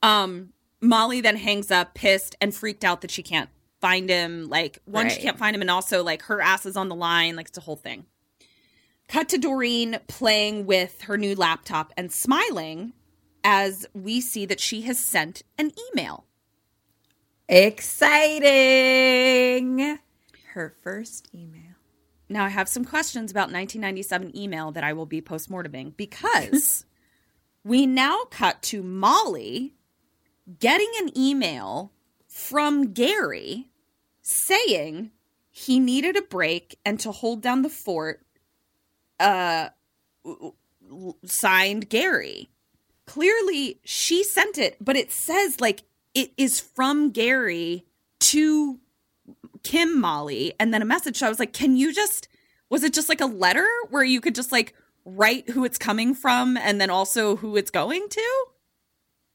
Um, 0.00 0.50
Molly 0.80 1.20
then 1.20 1.34
hangs 1.34 1.72
up, 1.72 1.94
pissed 1.94 2.36
and 2.40 2.54
freaked 2.54 2.84
out 2.84 3.00
that 3.00 3.10
she 3.10 3.20
can't 3.24 3.50
find 3.80 4.08
him. 4.08 4.48
Like, 4.48 4.78
one, 4.84 5.08
she 5.10 5.20
can't 5.20 5.38
find 5.38 5.54
him, 5.54 5.62
and 5.62 5.70
also 5.70 6.02
like 6.02 6.22
her 6.22 6.40
ass 6.40 6.66
is 6.66 6.76
on 6.76 6.88
the 6.88 6.94
line. 6.94 7.36
Like, 7.36 7.48
it's 7.48 7.58
a 7.58 7.62
whole 7.62 7.76
thing. 7.76 8.06
Cut 9.08 9.28
to 9.30 9.38
Doreen 9.38 9.98
playing 10.06 10.66
with 10.66 11.02
her 11.02 11.16
new 11.16 11.34
laptop 11.34 11.92
and 11.96 12.12
smiling 12.12 12.92
as 13.42 13.86
we 13.94 14.20
see 14.20 14.44
that 14.46 14.60
she 14.60 14.82
has 14.82 14.98
sent 14.98 15.42
an 15.56 15.72
email. 15.90 16.26
Exciting. 17.48 18.38
Her 20.52 20.74
first 20.82 21.28
email. 21.34 21.62
Now 22.28 22.44
I 22.44 22.50
have 22.50 22.68
some 22.68 22.84
questions 22.84 23.30
about 23.30 23.50
1997 23.50 24.36
email 24.36 24.70
that 24.72 24.84
I 24.84 24.92
will 24.92 25.06
be 25.06 25.22
postmorteming 25.22 25.96
because 25.96 26.84
we 27.64 27.86
now 27.86 28.24
cut 28.30 28.60
to 28.64 28.82
Molly 28.82 29.72
getting 30.60 30.90
an 31.00 31.16
email 31.16 31.92
from 32.26 32.92
Gary 32.92 33.67
saying 34.28 35.10
he 35.50 35.80
needed 35.80 36.16
a 36.16 36.22
break 36.22 36.78
and 36.84 37.00
to 37.00 37.10
hold 37.10 37.40
down 37.42 37.62
the 37.62 37.68
fort 37.68 38.24
uh 39.18 39.68
signed 41.24 41.88
Gary. 41.88 42.50
Clearly 43.06 43.80
she 43.84 44.22
sent 44.22 44.58
it, 44.58 44.76
but 44.80 44.96
it 44.96 45.10
says 45.12 45.60
like 45.60 45.82
it 46.14 46.32
is 46.36 46.60
from 46.60 47.10
Gary 47.10 47.86
to 48.20 48.78
Kim 49.62 49.98
Molly 50.00 50.52
and 50.60 50.72
then 50.72 50.82
a 50.82 50.86
message. 50.86 51.16
So 51.16 51.26
I 51.26 51.28
was 51.30 51.38
like, 51.38 51.52
can 51.52 51.76
you 51.76 51.92
just 51.92 52.28
was 52.70 52.84
it 52.84 52.92
just 52.92 53.08
like 53.08 53.20
a 53.20 53.26
letter 53.26 53.66
where 53.90 54.04
you 54.04 54.20
could 54.20 54.34
just 54.34 54.52
like 54.52 54.74
write 55.04 55.48
who 55.50 55.64
it's 55.64 55.78
coming 55.78 56.14
from 56.14 56.56
and 56.58 56.80
then 56.80 56.90
also 56.90 57.36
who 57.36 57.56
it's 57.56 57.70
going 57.70 58.08
to? 58.10 58.44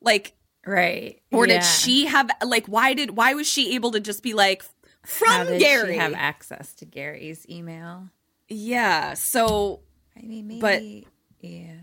Like 0.02 0.34
Right. 0.66 1.22
or 1.32 1.46
Yeah. 1.48 1.56
did 1.60 1.64
she 1.66 2.06
have 2.06 2.30
like 2.46 2.68
why 2.68 2.94
did 2.94 3.18
why 3.18 3.34
was 3.34 3.50
she 3.50 3.76
able 3.76 3.92
to 3.92 4.00
just 4.00 4.24
be 4.24 4.34
like 4.34 4.64
How 5.04 5.44
from 5.44 5.48
did 5.48 5.60
Gary? 5.60 5.94
she 5.94 6.00
have 6.00 6.14
access 6.14 6.74
to 6.76 6.86
Gary's 6.86 7.46
email? 7.50 8.10
yeah. 8.50 9.14
So 9.16 9.82
I 10.18 10.22
mean, 10.22 10.48
maybe. 10.48 10.60
But- 10.60 11.48
yeah. 11.48 11.76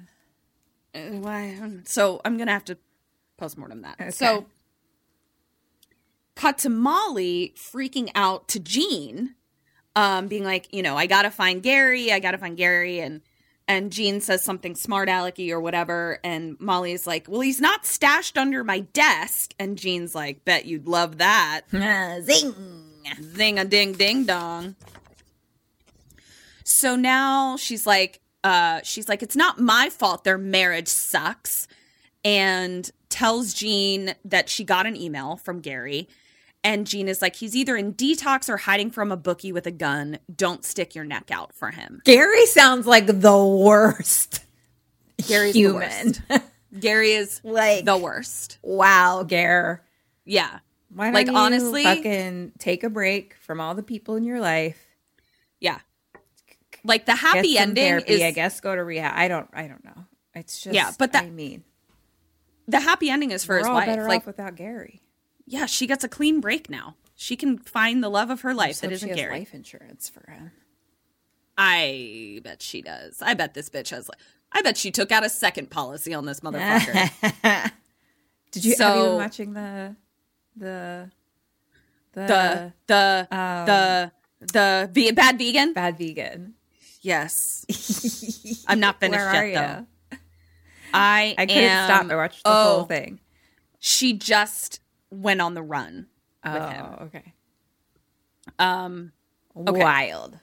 Uh, 0.95 1.19
why 1.19 1.57
so 1.85 2.21
i'm 2.25 2.37
gonna 2.37 2.51
have 2.51 2.65
to 2.65 2.77
postmortem 3.37 3.83
that 3.83 3.95
Okay. 4.01 4.11
so 4.11 4.45
cut 6.35 6.59
to 6.59 6.69
molly 6.71 7.55
freaking 7.57 8.11
out 8.17 8.49
to 8.49 8.59
jeanne 8.59 9.35
um 9.95 10.27
being 10.27 10.43
like 10.45 10.73
you 10.75 10.83
know 10.83 10.97
i 10.97 11.07
gotta 11.07 11.31
find 11.31 11.63
gary 11.63 12.11
i 12.13 12.19
gotta 12.19 12.39
find 12.39 12.57
gary 12.57 12.99
and 13.01 13.21
and 13.69 13.93
jeanne 13.93 14.21
says 14.21 14.43
something 14.43 14.75
smart 14.75 15.09
alecky 15.09 15.51
or 15.51 15.61
whatever 15.61 16.19
and 16.25 16.59
molly's 16.59 17.07
like 17.07 17.27
well 17.29 17.41
he's 17.41 17.61
not 17.61 17.85
stashed 17.87 18.37
under 18.37 18.65
my 18.65 18.81
desk 18.81 19.55
and 19.61 19.79
jeanne's 19.79 20.15
like 20.15 20.45
bet 20.45 20.65
you'd 20.65 20.89
love 20.89 21.19
that 21.19 21.61
Zing. 22.25 22.55
Zing 23.37 23.59
a 23.59 23.65
ding 23.65 23.93
ding 23.93 24.25
dong. 24.25 24.77
So 26.65 26.97
now 26.97 27.57
she's 27.57 27.87
like, 27.87 28.21
uh, 28.45 28.81
she's 28.85 29.09
like, 29.09 29.23
it's 29.23 29.37
not 29.37 29.59
my 29.59 29.91
fault 29.91 30.25
their 30.25 30.39
marriage 30.39 30.89
sucks, 30.89 31.67
and 32.25 32.91
tells 33.09 33.53
Jeanne 33.55 34.15
that 34.25 34.49
she 34.49 34.65
got 34.65 34.87
an 34.87 34.97
email 34.97 35.37
from 35.37 35.61
Gary. 35.61 36.09
And 36.63 36.87
Jeanne 36.87 37.09
is 37.09 37.23
like, 37.23 37.37
he's 37.37 37.57
either 37.57 37.75
in 37.77 37.95
detox 37.95 38.49
or 38.49 38.59
hiding 38.59 38.91
from 38.91 39.11
a 39.11 39.17
bookie 39.17 39.51
with 39.51 39.67
a 39.67 39.71
gun. 39.71 40.19
Don't 40.35 40.63
stick 40.65 40.95
your 40.95 41.05
neck 41.05 41.31
out 41.31 41.55
for 41.55 41.71
him. 41.71 42.03
Gary 42.05 42.45
sounds 42.47 42.87
like 42.87 43.07
the 43.07 43.45
worst 43.47 44.45
Gary's 45.27 45.55
the 45.55 45.61
human. 45.61 45.81
worst. 45.81 46.21
Gary 46.79 47.13
is 47.13 47.41
like 47.45 47.85
the 47.85 47.97
worst. 47.97 48.59
Wow, 48.63 49.23
Gare. 49.23 49.83
Yeah. 50.25 50.61
Why 50.93 51.11
Like, 51.11 51.29
you 51.29 51.37
honestly- 51.37 51.85
fucking 51.85 52.53
take 52.59 52.83
a 52.85 52.91
break 52.91 53.35
from 53.35 53.61
all 53.61 53.75
the 53.75 53.83
people 53.83 54.17
in 54.17 54.25
your 54.25 54.41
life? 54.41 54.79
Yeah. 55.61 55.79
Like 56.85 57.07
the 57.07 57.15
happy 57.15 57.59
ending 57.59 57.85
therapy, 57.85 58.15
is 58.15 58.23
I 58.23 58.31
guess. 58.33 58.61
Go 58.61 58.75
to 58.75 58.83
rehab. 58.83 59.13
I 59.15 59.29
don't. 59.29 59.49
I 59.53 59.67
don't 59.69 59.85
know. 59.85 60.05
It's 60.35 60.63
just. 60.63 60.75
Yeah, 60.75 60.91
but 60.99 61.13
that- 61.13 61.25
I 61.25 61.31
mean, 61.31 61.63
the 62.67 62.81
happy 62.81 63.11
ending 63.11 63.31
is 63.33 63.45
for 63.45 63.59
his 63.59 63.69
wife. 63.69 63.87
better 63.87 64.07
Like 64.09 64.27
without 64.27 64.55
Gary. 64.57 65.03
yeah, 65.47 65.67
she 65.67 65.87
gets 65.87 66.05
a 66.05 66.09
clean 66.09 66.41
break 66.41 66.71
now. 66.71 66.97
She 67.17 67.37
can 67.37 67.59
find 67.59 68.03
the 68.03 68.09
love 68.09 68.31
of 68.31 68.41
her 68.41 68.55
life 68.55 68.77
So 68.77 68.87
that 68.87 68.91
she 68.93 68.95
isn't 68.97 69.09
has 69.11 69.17
Gary. 69.17 69.39
life 69.41 69.53
insurance 69.55 70.09
for 70.09 70.29
him. 70.31 70.53
I 71.59 72.41
bet 72.43 72.63
she 72.63 72.81
does. 72.83 73.21
I 73.21 73.35
bet 73.35 73.53
this 73.55 73.69
bitch 73.69 73.91
has. 73.91 74.09
Like, 74.09 74.19
I 74.53 74.63
bet 74.63 74.77
she 74.79 74.91
took 74.91 75.13
out 75.13 75.25
a 75.25 75.29
second 75.29 75.71
policy 75.71 76.15
on 76.15 76.25
this 76.25 76.41
motherfucker. 76.41 77.11
Did 78.53 78.65
you? 78.65 78.71
have 78.71 78.81
you 78.81 78.95
been 78.95 79.05
So- 79.05 79.17
watching 79.17 79.53
the 79.53 79.97
the 80.57 81.11
the 82.13 82.73
the 82.87 83.29
um, 83.31 83.67
the 83.67 84.13
the 84.41 84.91
ve- 84.93 85.13
bad 85.13 85.39
vegan. 85.39 85.73
bad 85.73 85.99
vegan? 85.99 86.55
Yes, 87.03 88.65
I'm 88.69 88.81
not 88.81 89.01
finished 89.01 89.25
Where 89.25 89.47
yet 89.47 89.87
though. 90.11 90.19
I 90.93 91.35
I 91.39 91.47
couldn't 91.47 91.63
am, 91.65 91.87
stop. 91.87 92.11
I 92.13 92.17
watched 92.17 92.45
the 92.45 92.51
oh, 92.51 92.65
whole 92.77 92.85
thing. 92.85 93.21
She 93.79 94.13
just 94.13 94.81
went 95.11 95.41
on 95.41 95.55
the 95.55 95.63
run 95.63 96.09
with 96.45 96.53
Oh, 96.55 96.67
him. 96.69 96.87
okay. 97.03 97.33
Um, 98.59 99.13
Okay. 99.57 99.83
Wild. 99.83 100.39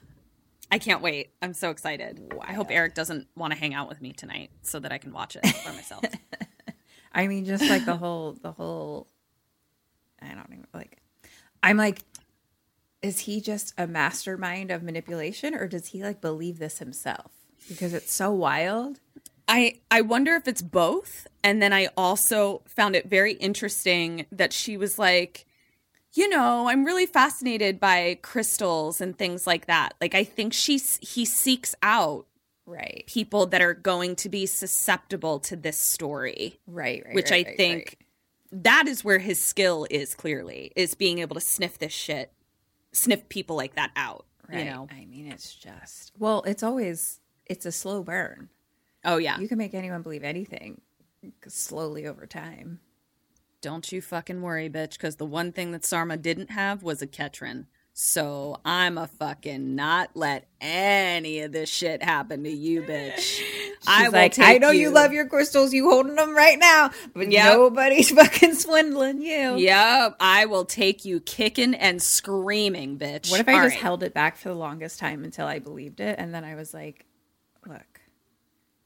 I 0.70 0.80
can't 0.80 1.02
wait. 1.02 1.30
I'm 1.42 1.54
so 1.54 1.70
excited. 1.70 2.34
I 2.42 2.54
hope 2.54 2.68
Eric 2.72 2.94
doesn't 2.94 3.28
want 3.38 3.54
to 3.54 3.60
hang 3.60 3.74
out 3.74 3.88
with 3.88 4.02
me 4.02 4.12
tonight 4.12 4.50
so 4.64 4.80
that 4.80 4.92
I 4.92 4.98
can 4.98 5.14
watch 5.14 5.36
it 5.38 5.46
for 5.48 5.72
myself. 5.72 6.04
I 7.14 7.28
mean, 7.28 7.46
just 7.46 7.70
like 7.70 7.86
the 7.86 7.96
whole, 7.96 8.34
the 8.34 8.52
whole. 8.52 9.08
I 10.22 10.28
don't 10.34 10.48
even 10.52 10.68
like. 10.74 10.98
I'm 11.64 11.78
like, 11.78 12.00
is 13.02 13.20
he 13.22 13.42
just 13.42 13.74
a 13.78 13.88
mastermind 13.88 14.72
of 14.72 14.84
manipulation, 14.84 15.54
or 15.56 15.68
does 15.68 15.88
he 15.88 16.04
like 16.04 16.22
believe 16.22 16.60
this 16.60 16.80
himself? 16.80 17.32
Because 17.68 17.94
it's 17.94 18.14
so 18.14 18.32
wild. 18.32 19.00
I 19.48 19.80
I 19.92 20.02
wonder 20.02 20.36
if 20.36 20.48
it's 20.48 20.62
both. 20.62 21.28
And 21.44 21.62
then 21.62 21.72
I 21.74 21.88
also 21.96 22.64
found 22.68 22.96
it 22.96 23.08
very 23.10 23.34
interesting 23.34 24.26
that 24.32 24.52
she 24.52 24.76
was 24.78 25.00
like, 25.00 25.46
you 26.14 26.28
know, 26.28 26.68
I'm 26.68 26.84
really 26.86 27.06
fascinated 27.06 27.80
by 27.80 28.20
crystals 28.22 29.00
and 29.00 29.18
things 29.18 29.48
like 29.48 29.68
that. 29.68 29.94
Like 30.02 30.16
I 30.16 30.24
think 30.24 30.54
she's 30.54 30.98
he 31.02 31.26
seeks 31.26 31.76
out 31.82 32.26
Right. 32.66 33.06
people 33.08 33.46
that 33.46 33.62
are 33.62 33.74
going 33.74 34.18
to 34.18 34.28
be 34.30 34.46
susceptible 34.46 35.40
to 35.42 35.56
this 35.56 35.80
story, 35.80 36.60
Right. 36.68 37.02
Right. 37.06 37.16
which 37.16 37.32
right, 37.32 37.46
I 37.46 37.50
right, 37.50 37.58
think. 37.58 37.98
That 38.52 38.88
is 38.88 39.04
where 39.04 39.20
his 39.20 39.42
skill 39.44 39.86
is 39.90 40.16
clearly 40.16 40.72
is 40.76 40.96
being 40.96 41.20
able 41.20 41.36
to 41.36 41.42
sniff 41.42 41.78
this 41.78 41.94
shit, 41.94 42.32
sniff 42.92 43.28
people 43.30 43.56
like 43.56 43.76
that 43.76 43.92
out, 43.96 44.26
Right. 44.50 44.60
you 44.66 44.72
know. 44.72 44.88
I 44.92 45.06
mean, 45.06 45.28
it's 45.32 45.54
just 45.56 46.12
well, 46.18 46.44
it's 46.44 46.64
always 46.64 47.20
it's 47.46 47.66
a 47.66 47.72
slow 47.72 48.04
burn. 48.04 48.50
Oh 49.06 49.18
yeah. 49.18 49.40
You 49.40 49.48
can 49.48 49.58
make 49.58 49.74
anyone 49.74 50.02
believe 50.02 50.24
anything 50.24 50.82
slowly 51.48 52.06
over 52.08 52.26
time. 52.26 52.80
Don't 53.62 53.92
you 53.92 54.02
fucking 54.02 54.42
worry, 54.42 54.70
bitch, 54.70 54.92
because 54.94 55.16
the 55.16 55.26
one 55.26 55.52
thing 55.52 55.72
that 55.72 55.84
Sarma 55.84 56.16
didn't 56.18 56.52
have 56.52 56.84
was 56.84 57.02
a 57.02 57.08
Ketron. 57.08 57.66
So 57.94 58.58
I'm 58.64 58.98
a 58.98 59.08
fucking 59.08 59.76
not 59.76 60.12
let 60.14 60.48
any 60.62 61.40
of 61.42 61.52
this 61.52 61.68
shit 61.70 62.04
happen 62.04 62.44
to 62.44 62.52
you, 62.52 62.84
bitch. 62.84 63.42
I 63.86 64.10
will 64.10 64.14
like, 64.14 64.32
take 64.34 64.46
I 64.48 64.58
know 64.58 64.72
you. 64.72 64.90
love 64.90 65.14
your 65.14 65.28
crystals, 65.28 65.74
you 65.74 65.90
holding 65.90 66.16
them 66.16 66.36
right 66.36 66.58
now, 66.58 66.92
but 67.14 67.32
Yep. 67.32 67.46
nobody's 67.54 68.10
fucking 68.16 68.56
swindling 68.56 69.22
you. 69.22 69.58
Yep, 69.58 70.16
I 70.20 70.46
will 70.46 70.66
take 70.66 71.06
you 71.06 71.20
kicking 71.20 71.74
and 71.76 72.02
screaming, 72.02 72.98
bitch. 72.98 73.30
What 73.30 73.40
if 73.42 73.48
I 73.48 73.54
All 73.54 73.60
just 73.60 73.76
right. 73.76 73.82
held 73.84 74.04
it 74.04 74.14
back 74.14 74.38
for 74.38 74.50
the 74.50 74.56
longest 74.56 75.00
time 75.00 75.24
until 75.24 75.46
I 75.48 75.60
believed 75.60 76.00
it, 76.00 76.18
and 76.18 76.34
then 76.34 76.44
I 76.44 76.56
was 76.56 76.74
like, 76.74 77.06
look, 77.68 78.02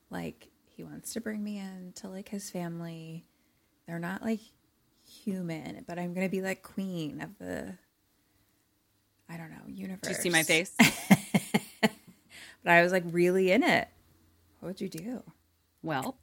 like 0.09 0.47
he 0.75 0.83
wants 0.83 1.13
to 1.13 1.21
bring 1.21 1.43
me 1.43 1.57
in 1.59 1.93
to 1.97 2.09
like 2.09 2.29
his 2.29 2.49
family. 2.49 3.25
They're 3.87 3.99
not 3.99 4.21
like 4.23 4.39
human, 5.23 5.83
but 5.87 5.97
I'm 5.99 6.13
gonna 6.13 6.29
be 6.29 6.41
like 6.41 6.63
queen 6.63 7.21
of 7.21 7.37
the. 7.39 7.75
I 9.29 9.37
don't 9.37 9.49
know 9.51 9.57
universe. 9.67 10.01
Do 10.03 10.09
you 10.09 10.15
see 10.15 10.29
my 10.29 10.43
face? 10.43 10.75
But 12.63 12.73
I 12.73 12.83
was 12.83 12.91
like 12.91 13.03
really 13.07 13.51
in 13.51 13.63
it. 13.63 13.87
What 14.61 14.69
would 14.69 14.81
you 14.81 14.87
do? 14.89 15.23
well, 15.83 16.17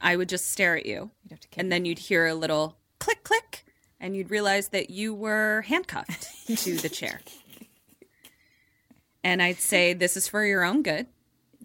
I 0.00 0.14
would 0.16 0.28
just 0.28 0.50
stare 0.50 0.76
at 0.76 0.86
you, 0.86 1.10
You'd 1.24 1.30
have 1.32 1.40
to 1.40 1.48
and 1.58 1.72
then 1.72 1.84
you'd 1.84 1.98
hear 1.98 2.26
a 2.26 2.34
little 2.34 2.76
click, 3.00 3.24
click, 3.24 3.64
and 3.98 4.14
you'd 4.16 4.30
realize 4.30 4.68
that 4.68 4.90
you 4.90 5.12
were 5.14 5.62
handcuffed 5.62 6.46
to 6.46 6.76
the 6.76 6.88
chair. 6.88 7.20
And 9.22 9.42
I'd 9.42 9.58
say, 9.58 9.92
"This 9.92 10.16
is 10.16 10.28
for 10.28 10.44
your 10.44 10.62
own 10.62 10.82
good." 10.82 11.06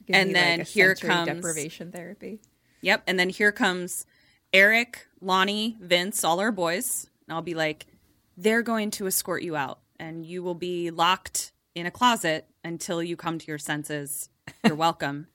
Give 0.05 0.15
and 0.15 0.35
then 0.35 0.59
like, 0.59 0.67
here 0.67 0.95
comes- 0.95 1.27
deprivation 1.27 1.91
therapy. 1.91 2.39
Yep. 2.81 3.03
And 3.07 3.17
then 3.17 3.29
here 3.29 3.51
comes 3.51 4.05
Eric, 4.53 5.07
Lonnie, 5.21 5.77
Vince, 5.79 6.23
all 6.23 6.39
our 6.39 6.51
boys. 6.51 7.07
And 7.27 7.35
I'll 7.35 7.41
be 7.41 7.55
like, 7.55 7.87
they're 8.37 8.61
going 8.61 8.91
to 8.91 9.07
escort 9.07 9.41
you 9.41 9.55
out, 9.55 9.79
and 9.99 10.25
you 10.25 10.43
will 10.43 10.53
be 10.55 10.91
locked 10.91 11.51
in 11.73 11.85
a 11.85 11.91
closet 11.91 12.47
until 12.63 13.01
you 13.01 13.15
come 13.17 13.39
to 13.39 13.47
your 13.47 13.57
senses. 13.57 14.29
You're 14.63 14.75
welcome. 14.87 15.27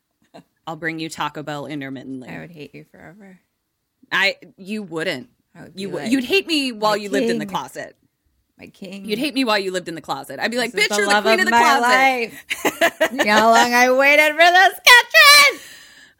I'll 0.71 0.77
bring 0.77 1.01
you 1.01 1.09
Taco 1.09 1.43
Bell 1.43 1.67
intermittently. 1.67 2.29
I 2.29 2.39
would 2.39 2.53
hate 2.53 2.75
you 2.77 2.85
forever. 2.85 3.41
I 4.13 4.37
you 4.57 4.85
wouldn't. 4.85 5.29
I 5.53 5.63
would 5.65 5.73
You 5.75 5.91
would. 5.91 6.03
like, 6.05 6.13
you'd 6.13 6.23
hate 6.25 6.47
me 6.47 6.71
while 6.71 6.93
"My 6.93 6.97
you 7.03 7.11
lived 7.11 7.29
in 7.29 7.39
the 7.39 7.47
closet. 7.47 7.97
My 8.57 8.67
king. 8.69 9.05
You'd 9.05 9.19
hate 9.19 9.35
me 9.35 9.43
while 9.45 9.59
you 9.59 9.73
lived 9.73 9.89
in 9.89 9.97
the 9.97 10.01
closet. 10.01 10.39
I'd 10.39 10.53
be 10.53 10.59
like, 10.59 10.71
This 10.71 10.85
is 10.85 10.91
bitch, 10.93 10.97
you're 10.99 11.07
the 11.09 11.23
queen 11.23 11.41
of 11.41 11.47
the 11.47 11.51
my 11.51 11.61
closet. 11.61 13.11
you 13.13 13.25
know 13.25 13.33
how 13.33 13.53
long 13.53 13.75
I 13.75 13.91
waited 13.91 14.31
for 14.31 14.37
this 14.39 14.81
Catherine? 14.87 15.61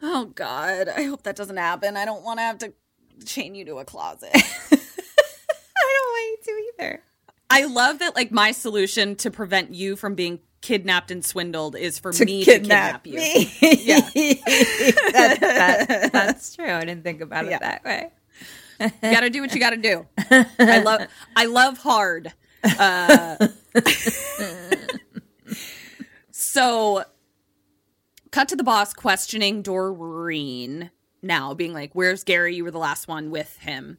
Oh 0.01 0.25
God, 0.35 0.89
I 0.89 1.03
hope 1.03 1.23
that 1.23 1.37
doesn't 1.37 1.55
happen. 1.57 1.95
I 1.95 2.03
don't 2.03 2.23
want 2.23 2.39
to 2.39 2.43
have 2.43 2.57
to 2.57 2.73
chain 3.25 3.55
you 3.55 3.63
to 3.65 3.77
a 3.77 3.85
closet. 3.85 4.31
I 4.33 4.39
don't 5.93 6.11
want 6.11 6.25
you 6.29 6.37
to 6.43 6.83
either. 6.83 7.03
I 7.49 7.65
love 7.65 7.99
that 7.99 8.15
like 8.15 8.31
my 8.31 8.51
solution 8.51 9.15
to 9.17 9.31
prevent 9.31 9.73
you 9.73 9.95
from 9.95 10.15
being 10.15 10.39
kidnapped 10.61 11.11
and 11.11 11.25
swindled 11.25 11.75
is 11.75 11.97
for 11.99 12.11
To 12.13 12.23
me 12.25 12.45
kidnap 12.45 13.03
to 13.03 13.09
kidnap 13.11 13.51
you. 13.61 13.69
me. 13.69 13.77
Yeah. 13.83 13.99
that, 15.11 15.37
that, 15.41 16.13
that's 16.13 16.55
true. 16.55 16.69
I 16.71 16.81
didn't 16.85 17.03
think 17.03 17.21
about 17.21 17.45
Yeah. 17.45 17.55
it 17.57 17.61
that 17.61 17.83
way. 17.83 18.09
you 18.79 18.89
gotta 19.11 19.29
do 19.29 19.41
what 19.41 19.53
you 19.53 19.59
gotta 19.59 19.77
do. 19.77 20.05
I 20.59 20.79
love 20.83 21.01
I 21.35 21.45
love 21.45 21.77
hard. 21.77 22.33
Uh, 22.63 23.47
so 26.31 27.03
cut 28.31 28.47
to 28.49 28.55
the 28.55 28.63
boss 28.63 28.93
questioning 28.93 29.61
Doreen 29.61 30.91
now, 31.21 31.53
being 31.53 31.73
like, 31.73 31.91
Where's 31.93 32.23
Gary? 32.23 32.55
You 32.55 32.63
were 32.63 32.71
the 32.71 32.77
last 32.79 33.07
one 33.07 33.29
with 33.31 33.57
him. 33.59 33.97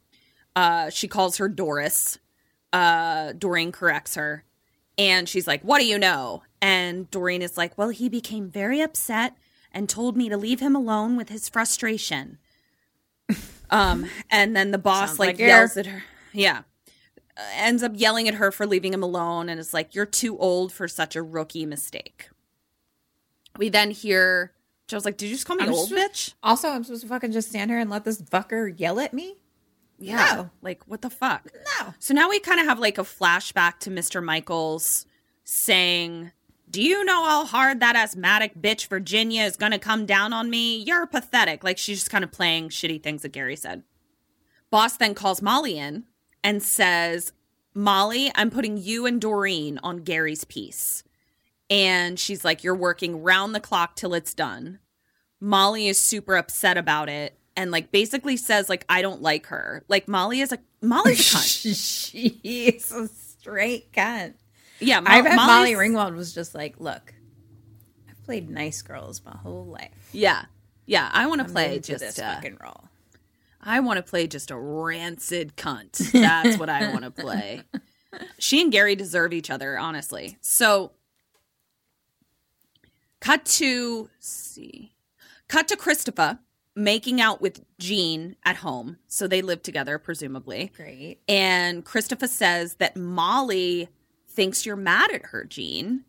Uh, 0.57 0.91
she 0.91 1.09
calls 1.09 1.37
her 1.39 1.49
Doris. 1.49 2.19
Uh, 2.73 3.33
Doreen 3.33 3.73
corrects 3.73 4.15
her. 4.17 4.45
And 4.99 5.29
she's 5.29 5.47
like, 5.47 5.63
What 5.63 5.79
do 5.81 5.87
you 5.87 5.99
know? 5.99 6.43
And 6.63 7.11
Doreen 7.11 7.43
is 7.43 7.59
like, 7.59 7.77
Well, 7.77 7.89
he 7.91 8.09
became 8.09 8.49
very 8.49 8.81
upset 8.81 9.37
and 9.73 9.89
told 9.89 10.17
me 10.17 10.29
to 10.29 10.37
leave 10.37 10.61
him 10.61 10.77
alone 10.77 11.17
with 11.17 11.29
his 11.29 11.49
frustration. 11.49 12.39
um, 13.71 14.07
and 14.31 14.55
then 14.55 14.71
the 14.71 14.79
boss 14.79 15.11
Sounds 15.11 15.19
like, 15.19 15.29
like 15.31 15.39
yells 15.41 15.77
at 15.77 15.87
her. 15.87 16.05
Yeah. 16.33 16.63
Uh, 17.37 17.43
ends 17.57 17.83
up 17.83 17.93
yelling 17.95 18.29
at 18.29 18.35
her 18.35 18.53
for 18.53 18.67
leaving 18.67 18.93
him 18.95 19.03
alone 19.03 19.49
and 19.49 19.59
is 19.59 19.75
like, 19.75 19.95
You're 19.95 20.07
too 20.07 20.39
old 20.39 20.73
for 20.73 20.87
such 20.87 21.17
a 21.17 21.23
rookie 21.23 21.67
mistake. 21.67 22.31
We 23.59 23.69
then 23.69 23.91
hear 23.91 24.53
Joe's 24.87 25.05
like, 25.05 25.17
Did 25.17 25.27
you 25.27 25.35
just 25.35 25.47
call 25.47 25.57
me 25.57 25.65
I'm 25.65 25.75
old, 25.75 25.89
supposed- 25.89 26.13
bitch? 26.13 26.35
Also, 26.45 26.69
I'm 26.69 26.85
supposed 26.85 27.03
to 27.03 27.09
fucking 27.09 27.33
just 27.33 27.49
stand 27.49 27.73
here 27.73 27.81
and 27.81 27.91
let 27.91 28.05
this 28.05 28.23
fucker 28.23 28.73
yell 28.79 29.01
at 29.01 29.13
me? 29.13 29.37
Yeah. 29.99 30.35
No. 30.35 30.51
Like, 30.63 30.83
what 30.87 31.03
the 31.03 31.11
fuck? 31.11 31.51
No. 31.81 31.95
So 31.99 32.15
now 32.15 32.29
we 32.29 32.39
kind 32.39 32.61
of 32.61 32.67
have 32.67 32.79
like 32.79 32.99
a 32.99 33.03
flashback 33.03 33.79
to 33.81 33.91
Mr. 33.91 34.23
Michaels 34.23 35.07
saying, 35.45 36.33
Do 36.73 36.83
you 36.83 37.05
know 37.05 37.25
how 37.25 37.45
hard 37.45 37.81
that 37.81 37.97
asthmatic 37.97 38.55
bitch 38.59 38.89
Virginia 38.89 39.43
is 39.43 39.59
going 39.59 39.73
to 39.73 39.79
come 39.79 40.07
down 40.07 40.33
on 40.33 40.49
me? 40.49 40.79
You're 40.79 41.07
pathetic. 41.07 41.63
Like, 41.63 41.77
she's 41.77 41.99
just 41.99 42.11
kind 42.11 42.25
of 42.25 42.33
playing 42.33 42.71
shitty 42.71 43.03
things 43.03 43.23
that 43.23 43.33
Gary 43.33 43.57
said. 43.57 43.83
Boss 44.71 44.97
then 44.97 45.15
calls 45.15 45.43
Molly 45.43 45.79
in 45.79 46.05
and 46.43 46.63
says, 46.63 47.35
Molly, 47.75 48.33
I'm 48.35 48.51
putting 48.51 48.79
you 48.79 49.05
and 49.05 49.21
Doreen 49.21 49.81
on 49.83 49.99
Gary's 49.99 50.45
piece. 50.45 51.05
And 51.69 52.19
she's 52.19 52.43
like, 52.43 52.65
You're 52.65 52.75
working 52.75 53.23
round 53.23 53.55
the 53.55 53.61
clock 53.61 53.95
till 53.95 54.15
it's 54.15 54.33
done. 54.33 54.79
Molly 55.41 55.89
is 55.89 56.01
super 56.01 56.37
upset 56.37 56.79
about 56.79 57.11
it 57.11 57.39
and 57.57 57.71
like 57.71 57.93
basically 57.93 58.37
says 58.37 58.69
like 58.69 58.85
I 58.89 59.03
don't 59.03 59.23
like 59.23 59.47
her. 59.47 59.85
Like 59.89 60.09
Molly 60.09 60.41
is 60.41 60.53
a 60.53 60.59
Molly's 60.81 61.21
a 61.21 61.37
cunt. 61.37 62.11
She's 62.11 62.93
a 62.93 63.09
straight 63.09 63.93
cunt. 63.93 64.35
Yeah, 64.83 65.01
Mo- 65.01 65.11
I 65.11 65.23
bet 65.23 65.37
Molly 65.37 65.73
Ringwald 65.73 66.15
was 66.15 66.35
just 66.35 66.55
like, 66.55 66.79
look, 66.79 67.15
I've 68.09 68.23
played 68.25 68.51
nice 68.51 68.83
girls 68.83 69.23
my 69.25 69.37
whole 69.37 69.67
life. 69.67 70.11
Yeah, 70.13 70.45
yeah. 70.87 71.11
I 71.13 71.27
want 71.27 71.47
to 71.47 71.49
play 71.53 71.79
just 71.79 72.01
this 72.01 72.19
uh, 72.19 72.35
fucking 72.35 72.59
role. 72.63 72.85
I 73.61 73.81
want 73.81 73.99
to 73.99 74.03
play 74.03 74.27
just 74.27 74.51
a 74.51 74.57
rancid 74.57 75.57
cunt. 75.57 75.99
That's 76.13 76.59
what 76.59 76.69
I 76.69 76.93
want 76.93 77.05
to 77.05 77.11
play. 77.11 77.63
She 78.39 78.61
and 78.61 78.73
Gary 78.73 78.97
deserve 78.97 79.33
each 79.33 79.51
other, 79.51 79.79
honestly. 79.79 80.37
So, 80.41 80.93
cut 83.21 83.45
to 83.47 84.11
see, 84.19 84.95
cut 85.49 85.69
to 85.69 85.77
Christopher 85.77 86.39
making 86.75 87.21
out 87.21 87.41
with 87.41 87.61
Jeanne 87.79 88.37
at 88.45 88.57
home. 88.57 88.99
So 89.07 89.27
they 89.27 89.43
live 89.43 89.63
together, 89.63 89.99
presumably. 89.99 90.73
Great. 90.75 91.19
And 91.29 91.85
Christopher 91.85 92.27
says 92.27 92.75
that 92.77 92.97
Molly 92.97 93.89
thinks 94.33 94.67
you're 94.67 94.77
mad 94.77 95.11
at 95.13 95.27
her, 95.27 95.45
Jeanne. 95.45 96.05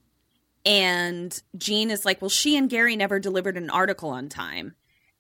And 0.65 1.41
Jeanne 1.57 1.91
is 1.91 2.05
like, 2.05 2.21
well, 2.21 2.29
she 2.29 2.55
and 2.57 2.69
Gary 2.69 2.95
never 2.95 3.19
delivered 3.19 3.57
an 3.57 3.69
article 3.69 4.09
on 4.09 4.29
time. 4.29 4.75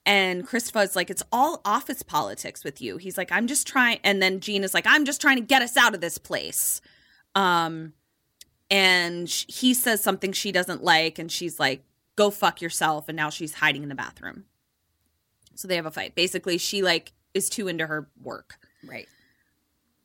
And 0.05 0.45
Christopher 0.45 0.79
is 0.79 0.95
like, 0.95 1.09
it's 1.09 1.23
all 1.31 1.61
office 1.63 2.01
politics 2.01 2.63
with 2.63 2.81
you. 2.81 2.97
He's 2.97 3.17
like, 3.17 3.31
I'm 3.31 3.47
just 3.47 3.67
trying. 3.67 3.99
And 4.03 4.21
then 4.21 4.39
Jeanne 4.39 4.63
is 4.63 4.73
like, 4.73 4.85
I'm 4.87 5.05
just 5.05 5.21
trying 5.21 5.37
to 5.37 5.43
get 5.43 5.61
us 5.61 5.77
out 5.77 5.95
of 5.95 6.01
this 6.01 6.17
place. 6.17 6.81
Um, 7.35 7.93
and 8.69 9.29
he 9.29 9.73
says 9.73 10.01
something 10.01 10.33
she 10.33 10.51
doesn't 10.51 10.83
like. 10.83 11.19
And 11.19 11.31
she's 11.31 11.59
like, 11.59 11.83
go 12.15 12.29
fuck 12.29 12.61
yourself. 12.61 13.07
And 13.07 13.15
now 13.15 13.29
she's 13.29 13.53
hiding 13.55 13.83
in 13.83 13.89
the 13.89 13.95
bathroom. 13.95 14.45
So 15.55 15.67
they 15.67 15.75
have 15.75 15.85
a 15.85 15.91
fight. 15.91 16.15
Basically, 16.15 16.57
she 16.57 16.81
like 16.81 17.13
is 17.33 17.49
too 17.49 17.67
into 17.67 17.85
her 17.85 18.09
work. 18.21 18.55
Right. 18.85 19.07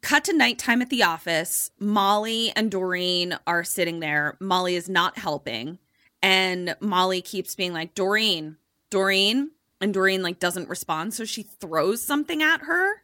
Cut 0.01 0.24
to 0.24 0.32
nighttime 0.32 0.80
at 0.80 0.90
the 0.90 1.03
office. 1.03 1.70
Molly 1.78 2.53
and 2.55 2.70
Doreen 2.70 3.38
are 3.46 3.64
sitting 3.64 4.01
there. 4.01 4.36
Molly 4.40 4.76
is 4.76 4.88
not 4.88 5.18
helping. 5.18 5.78
And 6.22 6.76
Molly 6.80 7.20
keeps 7.20 7.55
being 7.55 7.72
like, 7.72 7.94
Doreen, 7.94 8.57
Doreen. 8.90 9.51
And 9.80 9.94
Doreen 9.94 10.22
like 10.22 10.38
doesn't 10.38 10.68
respond. 10.68 11.14
So 11.14 11.24
she 11.24 11.42
throws 11.42 12.03
something 12.03 12.42
at 12.42 12.62
her. 12.62 13.03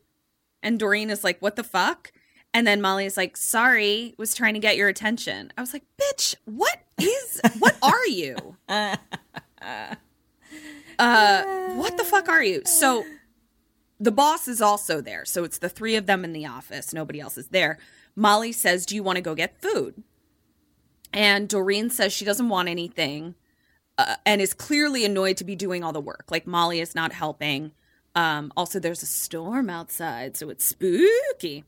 And 0.63 0.79
Doreen 0.79 1.11
is 1.11 1.25
like, 1.25 1.41
what 1.41 1.57
the 1.57 1.65
fuck? 1.65 2.13
And 2.53 2.67
then 2.67 2.81
Molly 2.81 3.05
is 3.05 3.17
like, 3.17 3.37
sorry, 3.37 4.15
was 4.17 4.35
trying 4.35 4.55
to 4.55 4.61
get 4.61 4.77
your 4.77 4.89
attention. 4.89 5.53
I 5.59 5.61
was 5.61 5.73
like, 5.73 5.85
bitch, 6.01 6.37
what 6.45 6.79
is, 7.01 7.41
what 7.59 7.77
are 7.83 8.07
you? 8.07 8.57
Uh, 10.99 11.75
what 11.75 11.97
the 11.97 12.05
fuck 12.05 12.29
are 12.29 12.43
you? 12.43 12.63
So 12.65 13.05
the 14.05 14.13
boss 14.13 14.49
is 14.49 14.61
also 14.61 15.01
there. 15.01 15.25
So 15.25 15.45
it's 15.45 15.59
the 15.59 15.69
three 15.69 15.97
of 15.97 16.07
them 16.07 16.25
in 16.25 16.33
the 16.33 16.47
office. 16.47 16.93
Nobody 16.93 17.21
else 17.21 17.39
is 17.39 17.49
there. 17.49 17.79
Molly 18.15 18.53
says, 18.53 18.87
Do 18.87 18.95
you 18.95 19.03
want 19.03 19.17
to 19.17 19.23
go 19.23 19.35
get 19.35 19.61
food? 19.61 20.03
And 21.13 21.49
Doreen 21.49 21.91
says 21.91 22.13
she 22.13 22.25
doesn't 22.25 22.49
want 22.49 22.69
anything 22.69 23.35
uh, 23.99 24.17
and 24.27 24.41
is 24.41 24.53
clearly 24.53 25.05
annoyed 25.05 25.37
to 25.39 25.45
be 25.45 25.57
doing 25.57 25.85
all 25.85 25.93
the 25.93 26.01
work. 26.01 26.27
Like 26.31 26.47
Molly 26.47 26.81
is 26.81 26.95
not 26.95 27.13
helping. 27.13 27.73
Um, 28.17 28.53
also, 28.57 28.79
there's 28.79 29.03
a 29.03 29.07
storm 29.07 29.71
outside, 29.71 30.37
so 30.37 30.49
it's 30.49 30.65
spooky. 30.65 31.65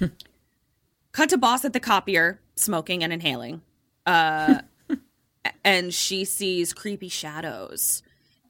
Cut 1.12 1.30
to 1.30 1.38
boss 1.38 1.64
at 1.64 1.72
the 1.72 1.80
copier, 1.80 2.40
smoking 2.54 3.02
and 3.02 3.12
inhaling. 3.12 3.62
Uh, 4.06 4.60
and 5.64 5.92
she 5.92 6.24
sees 6.24 6.72
creepy 6.72 7.08
shadows. 7.08 8.02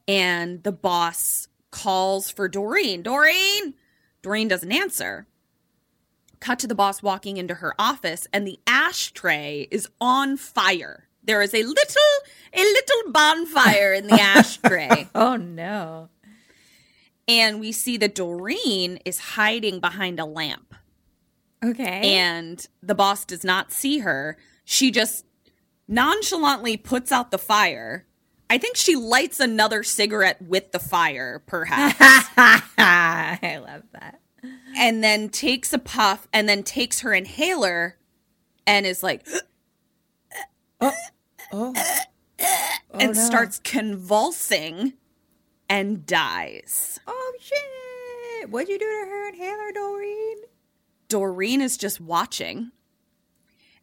And 0.07 0.63
the 0.63 0.71
boss 0.71 1.48
calls 1.71 2.29
for 2.29 2.47
Doreen. 2.47 3.01
Doreen! 3.01 3.73
Doreen 4.21 4.47
doesn't 4.47 4.71
answer. 4.71 5.27
Cut 6.39 6.59
to 6.59 6.67
the 6.67 6.75
boss 6.75 7.03
walking 7.03 7.37
into 7.37 7.55
her 7.55 7.73
office, 7.77 8.27
and 8.31 8.47
the 8.47 8.59
ashtray 8.65 9.67
is 9.71 9.89
on 9.99 10.37
fire. 10.37 11.07
There 11.23 11.41
is 11.41 11.53
a 11.53 11.63
little, 11.63 12.01
a 12.53 12.59
little 12.61 13.11
bonfire 13.11 13.93
in 13.93 14.07
the 14.07 14.13
ashtray. 14.21 15.09
Oh 15.13 15.35
no. 15.35 16.09
and 17.27 17.59
we 17.59 17.71
see 17.71 17.97
that 17.97 18.15
Doreen 18.15 18.99
is 19.05 19.19
hiding 19.19 19.79
behind 19.79 20.19
a 20.19 20.25
lamp. 20.25 20.73
Okay. 21.63 22.15
And 22.15 22.65
the 22.81 22.95
boss 22.95 23.25
does 23.25 23.43
not 23.43 23.71
see 23.73 23.99
her. 23.99 24.37
She 24.63 24.91
just 24.91 25.25
nonchalantly 25.87 26.77
puts 26.77 27.11
out 27.11 27.31
the 27.31 27.37
fire. 27.37 28.05
I 28.49 28.57
think 28.57 28.75
she 28.75 28.95
lights 28.95 29.39
another 29.39 29.83
cigarette 29.83 30.41
with 30.41 30.71
the 30.71 30.79
fire, 30.79 31.43
perhaps. 31.45 31.95
I 32.77 33.61
love 33.63 33.83
that. 33.93 34.19
and 34.77 35.03
then 35.03 35.29
takes 35.29 35.71
a 35.73 35.79
puff 35.79 36.27
and 36.33 36.49
then 36.49 36.63
takes 36.63 37.01
her 37.01 37.13
inhaler 37.13 37.97
and 38.65 38.85
is 38.85 39.03
like 39.03 39.27
oh, 40.81 40.91
oh. 41.51 41.73
oh. 41.75 41.95
and 42.93 43.15
no. 43.15 43.21
starts 43.21 43.59
convulsing 43.59 44.93
and 45.69 46.05
dies. 46.05 46.99
Oh 47.05 47.33
shit! 47.39 48.49
What'd 48.49 48.69
you 48.69 48.79
do 48.79 48.85
to 48.85 49.09
her 49.09 49.27
inhaler, 49.29 49.71
Doreen? 49.73 50.37
Doreen 51.07 51.61
is 51.61 51.77
just 51.77 51.99
watching. 51.99 52.71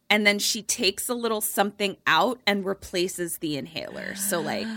And 0.09 0.25
then 0.25 0.39
she 0.39 0.61
takes 0.61 1.09
a 1.09 1.13
little 1.13 1.41
something 1.41 1.97
out 2.07 2.39
and 2.47 2.65
replaces 2.65 3.39
the 3.39 3.57
inhaler. 3.57 4.15
So 4.15 4.39
like 4.39 4.67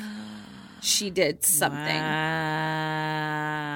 she 0.83 1.11
did 1.11 1.45
something. 1.45 1.81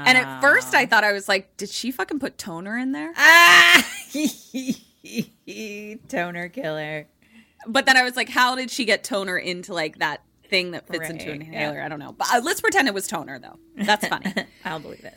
And 0.06 0.18
at 0.18 0.40
first 0.40 0.74
I 0.74 0.86
thought 0.86 1.04
I 1.04 1.12
was 1.12 1.28
like, 1.28 1.56
did 1.56 1.70
she 1.70 1.90
fucking 1.90 2.18
put 2.18 2.38
toner 2.38 2.76
in 2.76 2.92
there? 2.92 3.12
Ah! 3.16 3.86
Toner 6.08 6.48
killer. 6.48 7.06
But 7.66 7.86
then 7.86 7.96
I 7.96 8.02
was 8.02 8.16
like, 8.16 8.28
how 8.28 8.56
did 8.56 8.70
she 8.70 8.84
get 8.84 9.04
toner 9.04 9.38
into 9.38 9.72
like 9.72 9.98
that 9.98 10.22
thing 10.48 10.72
that 10.72 10.86
fits 10.88 11.08
into 11.08 11.30
an 11.30 11.42
inhaler? 11.42 11.76
yeah. 11.76 11.86
I 11.86 11.88
don't 11.88 11.98
know. 11.98 12.12
But 12.12 12.28
uh, 12.32 12.40
let's 12.42 12.60
pretend 12.60 12.88
it 12.88 12.94
was 12.94 13.06
toner 13.06 13.38
though. 13.38 13.58
That's 13.76 14.06
funny. 14.06 14.32
I'll 14.64 14.80
believe 14.80 15.04
it. 15.04 15.14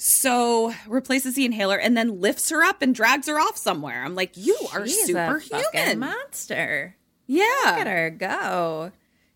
So 0.00 0.72
replaces 0.86 1.34
the 1.34 1.44
inhaler 1.44 1.76
and 1.76 1.96
then 1.96 2.20
lifts 2.20 2.50
her 2.50 2.62
up 2.62 2.82
and 2.82 2.94
drags 2.94 3.26
her 3.26 3.38
off 3.40 3.56
somewhere. 3.56 4.04
I'm 4.04 4.14
like, 4.14 4.36
you 4.36 4.56
are 4.72 4.86
She's 4.86 5.02
a 5.02 5.06
superhuman. 5.06 5.98
monster. 5.98 6.94
Yeah, 7.26 7.42
look 7.64 7.74
at 7.78 7.86
her 7.88 8.08
go. 8.10 8.92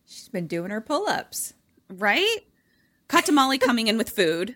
She's 0.06 0.28
been 0.28 0.46
doing 0.46 0.70
her 0.70 0.80
pull-ups. 0.80 1.54
Right? 1.90 2.38
Cut 3.08 3.26
to 3.26 3.32
Molly 3.32 3.58
coming 3.58 3.88
in 3.88 3.98
with 3.98 4.10
food. 4.10 4.54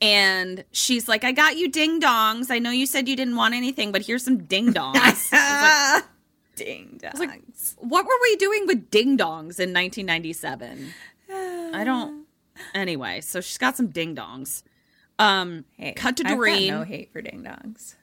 And 0.00 0.64
she's 0.72 1.08
like, 1.08 1.24
I 1.24 1.32
got 1.32 1.58
you 1.58 1.68
ding 1.70 2.00
dongs. 2.00 2.50
I 2.50 2.58
know 2.58 2.70
you 2.70 2.86
said 2.86 3.06
you 3.06 3.14
didn't 3.14 3.36
want 3.36 3.54
anything, 3.54 3.92
but 3.92 4.00
here's 4.06 4.24
some 4.24 4.44
ding 4.44 4.72
dongs. 4.72 5.30
Like, 5.30 6.04
Ding 6.56 6.98
dongs. 7.02 7.74
What 7.78 8.06
were 8.06 8.18
we 8.22 8.36
doing 8.36 8.66
with 8.66 8.90
ding 8.90 9.16
dongs 9.18 9.60
in 9.60 9.74
1997? 9.74 10.92
I 11.30 11.84
don't. 11.84 12.24
Anyway, 12.74 13.20
so 13.20 13.40
she's 13.40 13.58
got 13.58 13.76
some 13.76 13.88
ding 13.88 14.16
dongs. 14.16 14.62
Um, 15.18 15.64
Hey, 15.76 15.92
cut 15.94 16.16
to 16.18 16.24
Doreen. 16.24 16.68
No 16.68 16.82
hate 16.84 17.12
for 17.12 17.20
ding 17.22 17.42
dongs. 17.42 17.94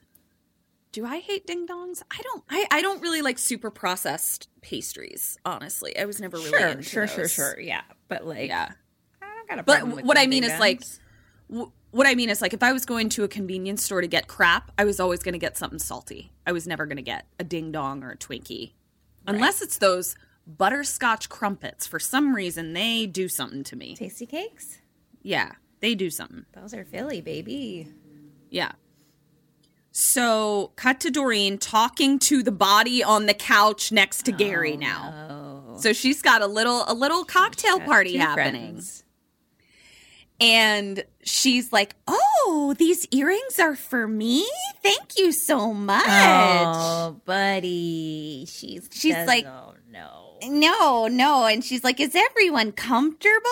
Do 0.91 1.05
I 1.05 1.19
hate 1.19 1.45
ding 1.45 1.67
dongs? 1.67 2.01
I 2.09 2.21
don't. 2.23 2.43
I, 2.49 2.67
I 2.71 2.81
don't 2.81 3.01
really 3.01 3.21
like 3.21 3.37
super 3.37 3.69
processed 3.69 4.47
pastries. 4.61 5.37
Honestly, 5.45 5.97
I 5.97 6.05
was 6.05 6.21
never 6.21 6.37
really 6.37 6.49
Sure, 6.49 6.67
into 6.69 6.83
sure, 6.83 7.07
sure, 7.07 7.23
those. 7.23 7.33
sure. 7.33 7.59
Yeah, 7.59 7.81
but 8.07 8.25
like, 8.25 8.47
Yeah, 8.47 8.71
I 9.21 9.25
don't 9.35 9.49
got 9.49 9.59
a 9.59 9.63
but 9.63 9.77
problem 9.79 9.95
with 9.97 10.05
what 10.05 10.17
I 10.17 10.25
mean 10.27 10.43
is 10.45 10.57
like, 10.59 10.81
w- 11.49 11.71
what 11.91 12.07
I 12.07 12.15
mean 12.15 12.29
is 12.29 12.41
like, 12.41 12.53
if 12.53 12.63
I 12.63 12.71
was 12.71 12.85
going 12.85 13.09
to 13.09 13.23
a 13.25 13.27
convenience 13.27 13.83
store 13.83 13.99
to 14.01 14.07
get 14.07 14.27
crap, 14.27 14.71
I 14.77 14.85
was 14.85 14.99
always 15.01 15.21
going 15.21 15.33
to 15.33 15.39
get 15.39 15.57
something 15.57 15.79
salty. 15.79 16.31
I 16.47 16.51
was 16.53 16.65
never 16.65 16.85
going 16.85 16.95
to 16.97 17.01
get 17.03 17.25
a 17.39 17.43
ding 17.43 17.71
dong 17.73 18.01
or 18.03 18.11
a 18.11 18.17
Twinkie, 18.17 18.71
unless 19.27 19.61
it's 19.61 19.77
those 19.77 20.15
butterscotch 20.47 21.27
Krimpets. 21.29 21.87
For 21.87 21.99
some 21.99 22.33
reason, 22.35 22.71
they 22.73 23.05
do 23.05 23.27
something 23.27 23.63
to 23.65 23.75
me. 23.75 23.95
Tastykakes. 23.97 24.77
Yeah, 25.21 25.53
they 25.79 25.95
do 25.95 26.09
something. 26.09 26.45
Those 26.53 26.73
are 26.73 26.83
Philly, 26.85 27.21
baby. 27.21 27.87
Yeah. 28.49 28.73
So, 29.91 30.71
cut 30.75 30.99
to 31.01 31.11
Doreen 31.11 31.57
talking 31.57 32.19
to 32.19 32.43
the 32.43 32.51
body 32.51 33.03
on 33.03 33.27
the 33.27 33.33
couch 33.33 33.91
next 33.91 34.23
to 34.23 34.31
Gary 34.33 34.73
oh, 34.73 34.77
now. 34.77 35.75
So 35.77 35.93
she's 35.93 36.21
got 36.21 36.41
a 36.41 36.47
little 36.47 36.83
a 36.87 36.93
little 36.93 37.23
cocktail 37.23 37.79
party 37.79 38.17
happening. 38.17 38.73
friends. 38.73 39.03
And 40.39 41.05
she's 41.23 41.71
like, 41.71 41.95
"Oh, 42.07 42.75
these 42.77 43.07
earrings 43.11 43.57
are 43.59 43.75
for 43.75 44.05
me? 44.05 44.45
Thank 44.83 45.17
you 45.17 45.31
so 45.31 45.73
much." 45.73 46.03
Oh, 46.07 47.21
buddy, 47.25 48.45
she's 48.49 48.89
She's 48.91 49.15
like- 49.15 49.45
oh 49.45 49.75
no. 49.89 50.37
No, 50.43 51.07
no. 51.07 51.45
And 51.45 51.63
she's 51.63 51.83
like, 51.83 51.99
Is 51.99 52.15
everyone 52.15 52.71
comfortable? 52.71 53.49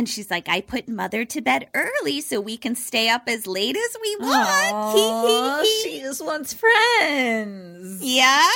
And 0.00 0.08
she's 0.08 0.30
like, 0.30 0.48
I 0.48 0.62
put 0.62 0.88
mother 0.88 1.26
to 1.26 1.42
bed 1.42 1.68
early 1.74 2.22
so 2.22 2.40
we 2.40 2.56
can 2.56 2.74
stay 2.74 3.10
up 3.10 3.24
as 3.26 3.46
late 3.46 3.76
as 3.76 3.96
we 4.00 4.16
want. 4.18 4.72
Oh, 4.72 5.82
she 5.84 6.00
just 6.00 6.24
wants 6.24 6.54
friends. 6.54 8.02
yeah. 8.02 8.48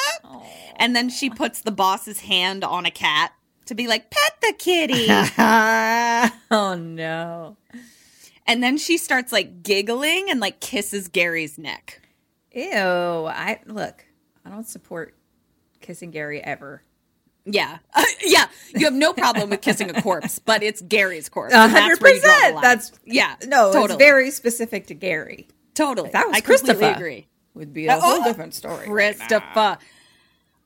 And 0.77 0.97
then 0.97 1.11
she 1.11 1.29
puts 1.29 1.61
the 1.61 1.71
boss's 1.71 2.21
hand 2.21 2.65
on 2.65 2.87
a 2.87 2.91
cat 2.91 3.35
to 3.67 3.75
be 3.75 3.87
like, 3.87 4.11
Pet 4.11 4.33
the 4.41 4.55
kitty. 4.59 5.05
oh 6.51 6.77
no. 6.77 7.59
and 8.47 8.63
then 8.63 8.79
she 8.79 8.97
starts 8.97 9.31
like 9.31 9.63
giggling 9.63 10.31
and 10.31 10.41
like 10.41 10.61
kisses 10.61 11.09
Gary's 11.09 11.59
neck. 11.59 12.01
Ew. 12.53 12.73
I 12.73 13.61
look. 13.67 14.07
I 14.47 14.49
don't 14.49 14.67
support 14.67 15.15
kissing 15.83 16.11
Gary 16.11 16.43
ever. 16.43 16.81
Yeah. 17.45 17.79
yeah. 18.23 18.47
You 18.75 18.87
have 18.87 18.95
no 18.95 19.13
problem 19.13 19.51
with 19.51 19.61
kissing 19.61 19.91
a 19.91 20.01
corpse, 20.01 20.39
but 20.39 20.63
it's 20.63 20.81
Gary's 20.81 21.29
corpse. 21.29 21.55
Hundred 21.55 21.75
that's 21.75 22.01
where 22.01 22.15
you 22.15 22.21
draw 22.21 22.31
the 22.31 22.37
percent. 22.39 22.63
That's 22.63 22.93
yeah. 23.05 23.37
no. 23.47 23.73
totally. 23.73 23.85
It's 23.95 23.97
very 23.97 24.31
specific 24.31 24.87
to 24.89 24.95
Gary. 24.95 25.49
totally. 25.75 26.09
If 26.09 26.13
that 26.13 26.27
was 26.27 26.37
I 26.37 26.41
completely 26.41 26.69
Christopher, 26.75 26.97
agree. 26.97 27.27
Would 27.55 27.73
be 27.75 27.87
a 27.87 27.97
Oh, 27.97 28.01
whole 28.01 28.25
different 28.25 28.55
story. 28.55 28.87
Christopher. 28.87 29.79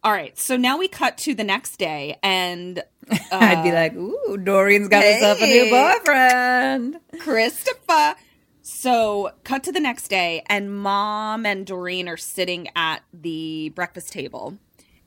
All 0.04 0.12
right, 0.12 0.38
so 0.38 0.56
now 0.56 0.78
we 0.78 0.86
cut 0.86 1.18
to 1.18 1.34
the 1.34 1.42
next 1.42 1.76
day, 1.76 2.18
and 2.22 2.80
I'd 3.32 3.64
be 3.64 3.72
like, 3.72 3.94
"Ooh, 3.96 4.38
Doreen's 4.42 4.86
got 4.88 5.02
herself 5.02 5.42
a 5.42 5.46
new 5.46 5.68
boyfriend." 5.70 7.00
Christopher. 7.18 8.14
So, 8.62 9.32
cut 9.42 9.64
to 9.64 9.72
the 9.72 9.80
next 9.80 10.06
day, 10.08 10.44
and 10.46 10.72
mom 10.72 11.44
and 11.44 11.66
Doreen 11.66 12.08
are 12.08 12.16
sitting 12.16 12.68
at 12.76 13.00
the 13.12 13.70
breakfast 13.74 14.12
table. 14.12 14.56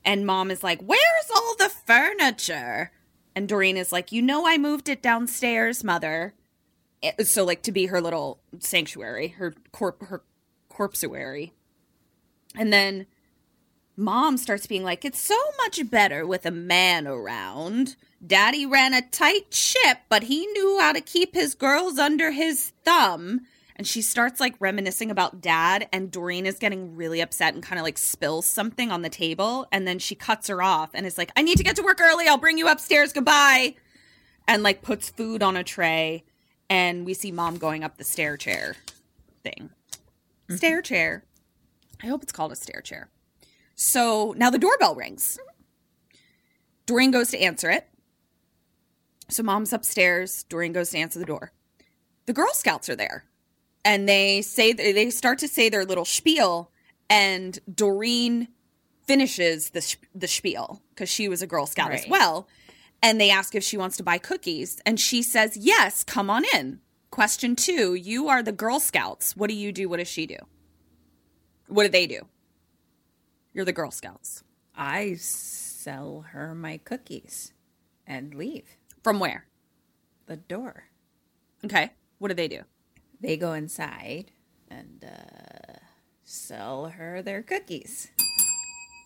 And 0.04 0.26
mom 0.26 0.50
is 0.50 0.62
like, 0.62 0.80
Where's 0.82 1.30
all 1.34 1.54
the 1.58 1.68
furniture? 1.68 2.92
And 3.34 3.48
Doreen 3.48 3.76
is 3.76 3.92
like, 3.92 4.12
You 4.12 4.22
know, 4.22 4.46
I 4.46 4.58
moved 4.58 4.88
it 4.88 5.02
downstairs, 5.02 5.84
mother. 5.84 6.34
Eh, 7.02 7.12
So, 7.24 7.44
like, 7.44 7.62
to 7.62 7.72
be 7.72 7.86
her 7.86 8.00
little 8.00 8.40
sanctuary, 8.58 9.28
her 9.28 9.54
corp, 9.72 10.02
her 10.06 10.22
corpsuary. 10.68 11.52
And 12.56 12.72
then 12.72 13.06
mom 13.96 14.36
starts 14.36 14.66
being 14.66 14.82
like, 14.84 15.04
It's 15.04 15.20
so 15.20 15.38
much 15.58 15.88
better 15.90 16.26
with 16.26 16.46
a 16.46 16.50
man 16.50 17.06
around. 17.06 17.96
Daddy 18.24 18.66
ran 18.66 18.94
a 18.94 19.02
tight 19.02 19.52
ship, 19.52 19.98
but 20.08 20.24
he 20.24 20.46
knew 20.46 20.78
how 20.80 20.92
to 20.92 21.00
keep 21.00 21.34
his 21.34 21.54
girls 21.54 21.98
under 21.98 22.30
his 22.30 22.72
thumb. 22.84 23.40
And 23.82 23.86
she 23.88 24.00
starts 24.00 24.38
like 24.38 24.54
reminiscing 24.60 25.10
about 25.10 25.40
dad, 25.40 25.88
and 25.92 26.08
Doreen 26.08 26.46
is 26.46 26.60
getting 26.60 26.94
really 26.94 27.20
upset 27.20 27.52
and 27.52 27.64
kind 27.64 27.80
of 27.80 27.82
like 27.82 27.98
spills 27.98 28.46
something 28.46 28.92
on 28.92 29.02
the 29.02 29.08
table. 29.08 29.66
And 29.72 29.88
then 29.88 29.98
she 29.98 30.14
cuts 30.14 30.46
her 30.46 30.62
off 30.62 30.90
and 30.94 31.04
is 31.04 31.18
like, 31.18 31.32
I 31.34 31.42
need 31.42 31.58
to 31.58 31.64
get 31.64 31.74
to 31.74 31.82
work 31.82 32.00
early. 32.00 32.28
I'll 32.28 32.38
bring 32.38 32.58
you 32.58 32.68
upstairs. 32.68 33.12
Goodbye. 33.12 33.74
And 34.46 34.62
like 34.62 34.82
puts 34.82 35.08
food 35.08 35.42
on 35.42 35.56
a 35.56 35.64
tray. 35.64 36.22
And 36.70 37.04
we 37.04 37.12
see 37.12 37.32
mom 37.32 37.58
going 37.58 37.82
up 37.82 37.96
the 37.96 38.04
stair 38.04 38.36
chair 38.36 38.76
thing. 39.42 39.70
Mm-hmm. 40.48 40.54
Stair 40.58 40.80
chair. 40.80 41.24
I 42.04 42.06
hope 42.06 42.22
it's 42.22 42.30
called 42.30 42.52
a 42.52 42.56
stair 42.56 42.82
chair. 42.82 43.10
So 43.74 44.32
now 44.36 44.50
the 44.50 44.60
doorbell 44.60 44.94
rings. 44.94 45.40
Doreen 46.86 47.10
goes 47.10 47.32
to 47.32 47.42
answer 47.42 47.68
it. 47.68 47.88
So 49.28 49.42
mom's 49.42 49.72
upstairs. 49.72 50.44
Doreen 50.44 50.72
goes 50.72 50.90
to 50.90 50.98
answer 50.98 51.18
the 51.18 51.24
door. 51.24 51.50
The 52.26 52.32
Girl 52.32 52.54
Scouts 52.54 52.88
are 52.88 52.94
there, 52.94 53.24
and 53.84 54.08
they 54.08 54.42
say 54.42 54.72
they 54.72 55.10
start 55.10 55.38
to 55.40 55.48
say 55.48 55.68
their 55.68 55.84
little 55.84 56.04
spiel, 56.04 56.70
and 57.10 57.58
Doreen 57.72 58.48
finishes 59.06 59.70
the 59.70 59.80
sh- 59.80 59.96
the 60.14 60.28
spiel 60.28 60.82
because 60.90 61.08
she 61.08 61.28
was 61.28 61.42
a 61.42 61.46
Girl 61.46 61.66
Scout 61.66 61.92
as 61.92 62.06
well. 62.08 62.48
And 63.04 63.20
they 63.20 63.30
ask 63.30 63.54
if 63.56 63.64
she 63.64 63.76
wants 63.76 63.96
to 63.96 64.04
buy 64.04 64.18
cookies, 64.18 64.80
and 64.86 64.98
she 65.00 65.22
says 65.22 65.56
yes. 65.56 66.04
Come 66.04 66.30
on 66.30 66.44
in. 66.54 66.80
Question 67.10 67.56
two: 67.56 67.94
You 67.94 68.28
are 68.28 68.42
the 68.42 68.52
Girl 68.52 68.78
Scouts. 68.80 69.36
What 69.36 69.48
do 69.50 69.54
you 69.56 69.72
do? 69.72 69.88
What 69.88 69.98
does 69.98 70.08
she 70.08 70.26
do? 70.26 70.36
What 71.66 71.82
do 71.84 71.88
they 71.88 72.06
do? 72.06 72.20
You're 73.52 73.64
the 73.64 73.72
Girl 73.72 73.90
Scouts. 73.90 74.42
I 74.74 75.14
sell 75.18 76.24
her 76.30 76.54
my 76.54 76.78
cookies 76.78 77.52
and 78.06 78.34
leave 78.34 78.76
From 79.02 79.18
where? 79.20 79.46
the 80.26 80.36
door. 80.36 80.84
Okay. 81.64 81.90
What 82.18 82.28
do 82.28 82.34
they 82.34 82.48
do? 82.48 82.62
They 83.22 83.36
go 83.36 83.52
inside 83.52 84.32
and 84.68 85.04
uh, 85.04 85.78
sell 86.24 86.88
her 86.88 87.22
their 87.22 87.40
cookies. 87.42 88.08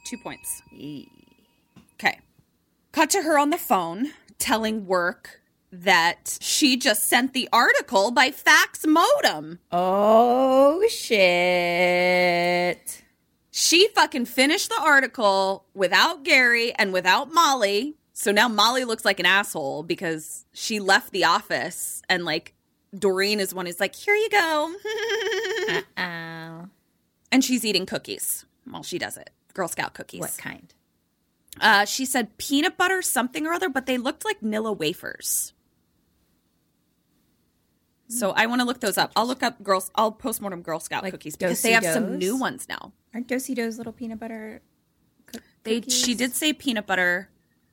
Two 0.06 0.16
points. 0.16 0.62
Okay. 0.74 2.18
Cut 2.92 3.10
to 3.10 3.22
her 3.22 3.38
on 3.38 3.50
the 3.50 3.58
phone 3.58 4.12
telling 4.38 4.86
work 4.86 5.42
that 5.70 6.38
she 6.40 6.78
just 6.78 7.06
sent 7.08 7.34
the 7.34 7.48
article 7.52 8.10
by 8.10 8.30
fax 8.30 8.86
modem. 8.86 9.58
Oh 9.70 10.86
shit! 10.88 11.12
She 13.50 13.88
fucking 13.88 14.24
finished 14.26 14.70
the 14.70 14.80
article 14.80 15.66
without 15.74 16.24
Gary 16.24 16.72
and 16.74 16.92
without 16.92 17.32
Molly. 17.32 17.96
So 18.14 18.32
now 18.32 18.48
Molly 18.48 18.84
looks 18.84 19.04
like 19.04 19.20
an 19.20 19.26
asshole 19.26 19.82
because 19.82 20.46
she 20.54 20.80
left 20.80 21.10
the 21.12 21.24
office 21.24 22.00
and 22.08 22.24
like 22.24 22.54
Doreen 22.98 23.40
is 23.40 23.54
one 23.54 23.66
who's 23.66 23.80
like, 23.80 23.94
here 23.94 24.14
you 24.14 24.28
go. 24.30 24.74
And 27.32 27.44
she's 27.44 27.64
eating 27.64 27.86
cookies 27.86 28.46
while 28.64 28.82
she 28.84 28.98
does 28.98 29.16
it. 29.16 29.30
Girl 29.52 29.68
Scout 29.68 29.94
cookies. 29.94 30.20
what 30.20 30.36
kind? 30.38 30.72
Uh, 31.60 31.84
she 31.84 32.06
said 32.06 32.38
peanut 32.38 32.76
butter 32.76 33.02
something 33.02 33.46
or 33.46 33.52
other, 33.52 33.68
but 33.68 33.86
they 33.86 33.98
looked 33.98 34.24
like 34.24 34.40
Nilla 34.40 34.76
wafers. 34.76 35.52
So 38.08 38.30
I 38.30 38.46
want 38.46 38.60
to 38.60 38.66
look 38.66 38.80
those 38.80 38.96
up. 38.96 39.10
I'll 39.16 39.26
look 39.26 39.42
up 39.42 39.62
girls. 39.62 39.90
I'll 39.96 40.12
postmortem 40.12 40.62
Girl 40.62 40.78
Scout 40.78 41.02
Like 41.02 41.12
cookies 41.12 41.34
because 41.36 41.60
they 41.62 41.72
have 41.72 41.84
some 41.84 42.16
new 42.18 42.36
ones 42.36 42.66
now. 42.68 42.92
Aren't 43.12 43.26
Do-si-do's 43.26 43.76
little 43.78 43.92
peanut 43.92 44.20
butter? 44.20 44.62
Cook- 45.26 45.42
They 45.64 45.80
cookies? 45.80 45.98
she 45.98 46.14
did 46.14 46.34
say 46.34 46.52
peanut 46.52 46.86
butter. 46.86 47.28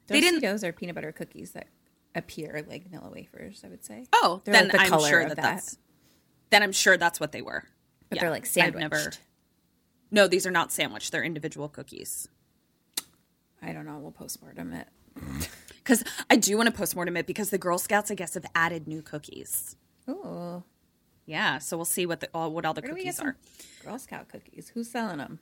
They 0.08 0.20
didn't. 0.20 0.42
Do's 0.42 0.64
are 0.64 0.74
peanut 0.74 0.96
butter 0.96 1.12
cookies 1.12 1.52
that 1.52 1.68
appear 2.16 2.64
like 2.68 2.84
vanilla 2.84 3.10
wafers. 3.12 3.62
I 3.66 3.70
would 3.70 3.84
say. 3.84 4.08
Oh, 4.14 4.42
They're 4.44 4.54
then 4.54 4.64
like 4.66 4.72
the 4.74 4.80
I'm 4.82 4.90
color 4.90 5.10
sure 5.10 5.22
that, 5.28 5.36
that. 5.36 5.42
that's. 5.42 5.78
Then 6.50 6.64
I'm 6.64 6.72
sure 6.72 6.98
that's 6.98 7.20
what 7.20 7.32
they 7.32 7.42
were. 7.42 7.64
but 8.10 8.16
Yeah, 8.18 8.22
they're 8.24 8.30
like 8.32 8.44
I've 8.44 8.48
sandwiched. 8.48 8.82
never- 8.92 9.12
No, 10.12 10.28
these 10.28 10.46
are 10.46 10.52
not 10.52 10.72
sandwiched. 10.72 11.12
They're 11.12 11.24
individual 11.24 11.68
cookies. 11.70 12.28
I 13.62 13.72
don't 13.74 13.86
know. 13.86 13.98
We'll 14.00 14.12
postmortem 14.12 14.74
it. 14.74 14.88
Because 15.84 16.02
I 16.30 16.38
do 16.38 16.56
want 16.56 16.68
to 16.68 16.72
postmortem 16.74 17.18
it 17.18 17.28
because 17.28 17.50
the 17.50 17.58
Girl 17.58 17.78
Scouts, 17.78 18.10
I 18.10 18.16
guess, 18.16 18.36
have 18.36 18.46
added 18.56 18.88
new 18.88 19.02
cookies. 19.02 19.76
Ooh, 20.10 20.64
Yeah, 21.26 21.58
so 21.58 21.76
we'll 21.76 21.84
see 21.84 22.06
what 22.06 22.22
the 22.22 22.30
all 22.34 22.54
what 22.54 22.64
all 22.66 22.74
the 22.74 22.80
where 22.80 22.92
do 22.92 22.96
we 22.96 23.04
get 23.04 23.18
cookies 23.18 23.20
are. 23.20 23.36
Girl 23.84 24.00
Scout 24.00 24.30
cookies? 24.30 24.72
Who's 24.74 24.90
selling 24.90 25.18
them? 25.18 25.40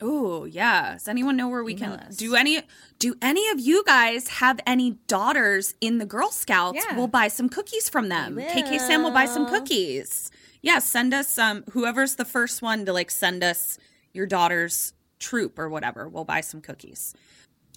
Oh 0.00 0.44
yeah. 0.44 0.94
Does 0.94 1.08
anyone 1.08 1.36
know 1.36 1.48
where 1.48 1.64
we 1.64 1.74
Email 1.74 1.96
can 1.96 2.00
us. 2.00 2.16
do 2.16 2.34
any? 2.34 2.62
Do 2.98 3.14
any 3.20 3.48
of 3.50 3.60
you 3.60 3.82
guys 3.84 4.28
have 4.28 4.60
any 4.66 4.92
daughters 5.06 5.74
in 5.80 5.98
the 5.98 6.06
Girl 6.06 6.30
Scouts? 6.30 6.78
Yeah. 6.84 6.96
We'll 6.96 7.08
buy 7.08 7.28
some 7.28 7.48
cookies 7.48 7.88
from 7.88 8.08
them. 8.08 8.36
KK 8.36 8.78
Sam 8.78 9.02
will 9.02 9.10
buy 9.10 9.26
some 9.26 9.46
cookies. 9.46 10.30
Yeah, 10.62 10.78
send 10.78 11.14
us 11.14 11.38
um 11.38 11.64
whoever's 11.70 12.16
the 12.16 12.24
first 12.24 12.62
one 12.62 12.86
to 12.86 12.92
like 12.92 13.10
send 13.10 13.42
us 13.42 13.78
your 14.12 14.26
daughter's 14.26 14.92
troop 15.18 15.58
or 15.58 15.68
whatever. 15.68 16.08
We'll 16.08 16.24
buy 16.24 16.40
some 16.40 16.60
cookies. 16.60 17.14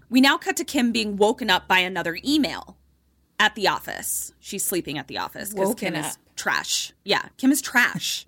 We 0.10 0.22
now 0.22 0.38
cut 0.38 0.58
to 0.58 0.64
Kim 0.64 0.92
being 0.92 1.16
woken 1.18 1.50
up 1.50 1.68
by 1.68 1.80
another 1.80 2.18
email 2.26 2.78
at 3.40 3.56
the 3.56 3.68
office. 3.68 4.34
She's 4.40 4.64
sleeping 4.64 4.98
at 4.98 5.08
the 5.08 5.18
office 5.18 5.54
because 5.54 5.76
Kim 5.76 5.94
Woken 5.94 6.06
is 6.06 6.18
trash. 6.36 6.94
Yeah, 7.04 7.28
Kim 7.38 7.52
is 7.52 7.62
trash. 7.62 8.26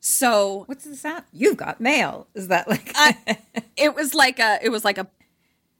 So 0.00 0.64
What's 0.66 0.84
the 0.84 0.96
sound? 0.96 1.24
You've 1.32 1.56
got 1.56 1.80
mail. 1.80 2.26
Is 2.34 2.48
that 2.48 2.68
like? 2.68 2.92
Uh, 2.98 3.12
it 3.76 3.94
was 3.94 4.14
like 4.14 4.38
a 4.38 4.58
it 4.62 4.70
was 4.70 4.84
like 4.84 4.98
a 4.98 5.06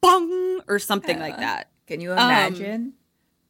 bong 0.01 0.61
or 0.69 0.79
something 0.79 1.19
like 1.19 1.37
that. 1.39 1.71
Can 1.87 2.01
you 2.01 2.13
um, 2.13 2.19
imagine? 2.19 2.95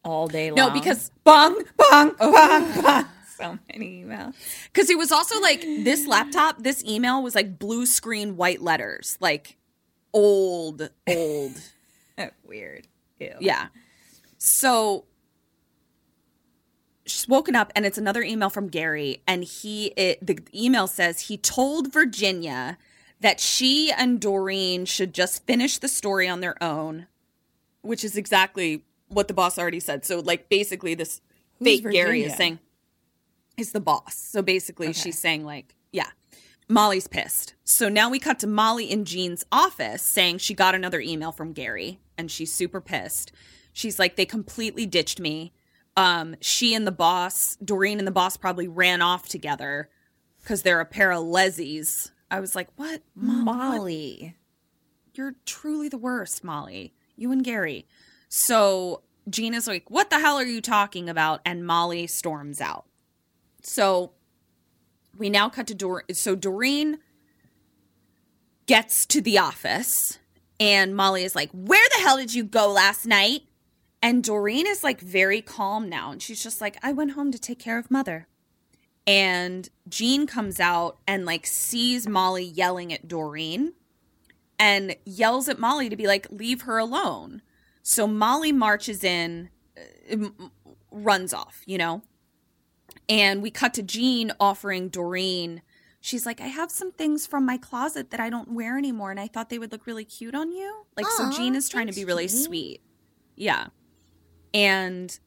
all 0.05 0.29
day 0.29 0.51
long. 0.51 0.57
No, 0.57 0.71
because 0.71 1.11
bong, 1.25 1.63
bong, 1.77 2.15
bong, 2.19 2.83
bong. 2.83 3.05
So 3.37 3.57
many 3.73 4.03
emails. 4.03 4.35
because 4.73 4.91
it 4.91 4.99
was 4.99 5.13
also 5.13 5.41
like 5.41 5.61
this 5.61 6.09
laptop, 6.09 6.61
this 6.61 6.83
email 6.85 7.23
was 7.23 7.37
like 7.37 7.57
blue 7.57 7.87
screen 7.87 8.37
white 8.37 8.61
letters, 8.61 9.17
like 9.21 9.57
old, 10.13 10.91
old. 11.09 11.53
Weird. 12.45 12.89
Ew. 13.21 13.37
Yeah. 13.39 13.69
So 14.39 15.05
she's 17.11 17.29
woken 17.29 17.57
up 17.57 17.73
and 17.75 17.85
it's 17.87 17.99
another 17.99 18.23
email 18.23 18.51
from 18.51 18.69
Gary 18.69 19.23
and 19.27 19.45
he 19.45 19.87
it, 19.97 20.25
the 20.25 20.39
email 20.55 20.87
says 20.87 21.23
he 21.23 21.37
told 21.37 21.93
Virginia 21.93 22.79
that 23.21 23.41
she 23.41 23.91
and 23.91 24.21
Doreen 24.21 24.85
should 24.85 25.13
just 25.13 25.45
finish 25.47 25.79
the 25.79 25.89
story 25.89 26.29
on 26.29 26.41
their 26.41 26.63
own, 26.63 27.07
which 27.83 28.05
is 28.05 28.17
exactly 28.17 28.83
what 29.09 29.29
the 29.29 29.35
boss 29.35 29.59
already 29.59 29.81
said. 29.81 30.05
So 30.05 30.21
like 30.21 30.49
basically 30.49 30.95
this 30.95 31.21
fake 31.63 31.89
Gary 31.91 32.23
is 32.23 32.37
saying 32.37 32.59
is 33.57 33.73
the 33.73 33.81
boss. 33.81 34.15
So 34.15 34.43
basically 34.43 34.93
she's 34.93 35.19
saying 35.19 35.45
like, 35.45 35.75
yeah. 35.93 36.09
Molly's 36.69 37.07
pissed. 37.07 37.55
So 37.65 37.89
now 37.89 38.11
we 38.11 38.19
cut 38.19 38.39
to 38.41 38.47
Molly 38.47 38.91
in 38.91 39.07
Jeanne's 39.07 39.45
office 39.51 40.03
saying 40.03 40.39
she 40.39 40.53
got 40.53 40.75
another 40.75 41.01
email 41.01 41.33
from 41.33 41.53
Gary 41.53 41.99
and 42.19 42.31
she's 42.31 42.53
super 42.53 42.81
pissed. 42.81 43.33
She's 43.73 43.99
like, 43.99 44.17
they 44.17 44.27
completely 44.27 44.85
ditched 44.85 45.19
me. 45.19 45.53
Um, 45.99 46.37
she 46.41 46.75
and 46.75 46.87
the 46.87 46.93
boss, 46.93 47.57
Doreen 47.57 47.99
and 47.99 48.07
the 48.07 48.13
boss 48.13 48.37
probably 48.37 48.69
ran 48.69 49.03
off 49.03 49.29
together 49.29 49.91
because 50.41 50.63
they're 50.63 50.81
a 50.81 50.87
pair 50.87 51.11
of 51.11 51.25
lezzies. 51.25 52.13
I 52.31 52.39
was 52.39 52.55
like, 52.55 52.69
what? 52.77 53.03
Mo- 53.17 53.45
what? 53.45 53.57
Molly. 53.57 54.37
You're 55.15 55.35
truly 55.45 55.89
the 55.89 55.99
worst, 55.99 56.45
Molly. 56.45 56.95
You 57.17 57.33
and 57.33 57.43
Gary. 57.43 57.89
So 58.29 59.03
Gina's 59.29 59.67
like, 59.67 59.91
What 59.91 60.11
the 60.11 60.21
hell 60.21 60.37
are 60.37 60.45
you 60.45 60.61
talking 60.61 61.09
about? 61.09 61.41
And 61.45 61.67
Molly 61.67 62.07
storms 62.07 62.61
out. 62.61 62.85
So 63.63 64.13
we 65.17 65.31
now 65.31 65.49
cut 65.49 65.67
to 65.67 65.75
Doreen. 65.75 66.05
So 66.13 66.37
Doreen 66.37 66.99
gets 68.67 69.05
to 69.07 69.21
the 69.21 69.39
office, 69.39 70.19
and 70.61 70.95
Molly 70.95 71.25
is 71.25 71.35
like, 71.35 71.51
Where 71.51 71.89
the 71.97 72.03
hell 72.03 72.19
did 72.19 72.33
you 72.35 72.45
go 72.45 72.71
last 72.71 73.05
night? 73.05 73.43
And 74.01 74.23
Doreen 74.23 74.67
is 74.67 74.85
like 74.85 75.01
very 75.01 75.43
calm 75.43 75.89
now. 75.89 76.13
And 76.13 76.23
she's 76.23 76.43
just 76.43 76.61
like, 76.61 76.79
I 76.83 76.93
went 76.93 77.13
home 77.13 77.33
to 77.33 77.39
take 77.39 77.59
care 77.59 77.79
of 77.79 77.91
mother. 77.91 78.29
And 79.07 79.69
Jeanne 79.89 80.27
comes 80.27 80.61
out 80.61 80.99
and 81.07 81.25
like 81.25 81.47
sees 81.47 82.07
Molly 82.07 82.45
yelling 82.45 82.93
at 82.93 83.09
Doreen 83.09 83.73
and 84.59 84.95
yells 85.05 85.49
at 85.49 85.59
Molly 85.59 85.89
to 85.89 85.97
be 85.97 86.07
like, 86.07 86.27
leave 86.31 86.63
her 86.63 86.79
alone. 86.79 87.43
So 87.83 88.07
Molly 88.07 88.53
marches 88.53 89.03
in, 89.03 89.49
uh, 90.13 90.29
runs 90.91 91.33
off, 91.33 91.63
you 91.67 91.79
know? 91.79 92.03
And 93.09 93.43
we 93.43 93.51
cut 93.51 93.73
to 93.75 93.83
Jeanne 93.83 94.33
offering 94.39 94.91
Doreen. 94.91 95.63
She's 96.01 96.27
like, 96.27 96.41
I 96.41 96.49
have 96.49 96.71
some 96.71 96.93
things 96.93 97.27
from 97.27 97.47
my 97.47 97.57
closet 97.57 98.11
that 98.11 98.21
I 98.21 98.29
don't 98.31 98.53
wear 98.53 98.77
anymore, 98.77 99.11
and 99.11 99.19
I 99.19 99.27
thought 99.27 99.49
they 99.49 99.59
would 99.59 99.73
look 99.73 99.87
really 99.87 100.05
cute 100.05 100.35
on 100.35 100.53
you. 100.53 100.85
Like, 100.97 101.07
so 101.07 101.31
Jeanne 101.33 101.55
is 101.55 101.69
trying 101.69 101.87
to 101.87 101.95
be 101.95 102.05
really 102.05 102.29
sweet. 102.29 102.83
Yeah. 103.35 103.69
And 104.53 105.19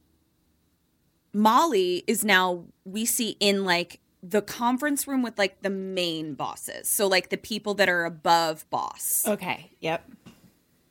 Molly 1.32 2.04
is 2.06 2.24
now, 2.24 2.64
we 2.84 3.04
see 3.04 3.36
in 3.40 3.64
like 3.64 4.00
the 4.22 4.42
conference 4.42 5.08
room 5.08 5.22
with 5.22 5.38
like 5.38 5.62
the 5.62 5.70
main 5.70 6.34
bosses. 6.34 6.88
So, 6.88 7.06
like 7.06 7.30
the 7.30 7.36
people 7.36 7.74
that 7.74 7.88
are 7.88 8.04
above 8.04 8.68
boss. 8.70 9.24
Okay. 9.26 9.70
Yep. 9.80 10.10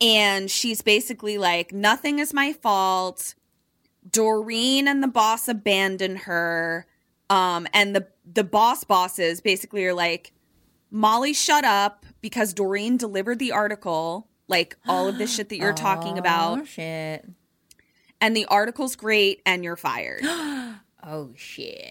And 0.02 0.50
she's 0.50 0.82
basically 0.82 1.38
like, 1.38 1.72
nothing 1.72 2.20
is 2.20 2.34
my 2.34 2.54
fault. 2.54 3.36
Doreen 4.10 4.88
and 4.88 5.04
the 5.04 5.08
boss 5.08 5.48
abandoned 5.48 6.20
her. 6.20 6.88
Um, 7.30 7.68
and 7.74 7.96
the 7.96 8.08
the 8.34 8.44
boss 8.44 8.84
bosses 8.84 9.42
basically 9.42 9.86
are 9.86 9.94
like, 9.94 10.34
Molly, 10.90 11.34
shut 11.34 11.64
up 11.64 12.06
because 12.20 12.54
Doreen 12.54 12.98
delivered 12.98 13.40
the 13.40 13.52
article, 13.52 14.28
like 14.48 14.76
all 14.88 15.08
of 15.08 15.18
this 15.18 15.36
shit 15.36 15.50
that 15.50 15.58
you're 15.58 15.74
talking 15.74 16.18
about. 16.18 16.60
Oh 16.60 16.66
shit. 16.66 17.26
And 18.22 18.38
the 18.38 18.46
article's 18.46 18.96
great, 18.96 19.42
and 19.46 19.64
you're 19.64 19.76
fired. 19.76 20.24
Oh 21.04 21.32
shit. 21.36 21.84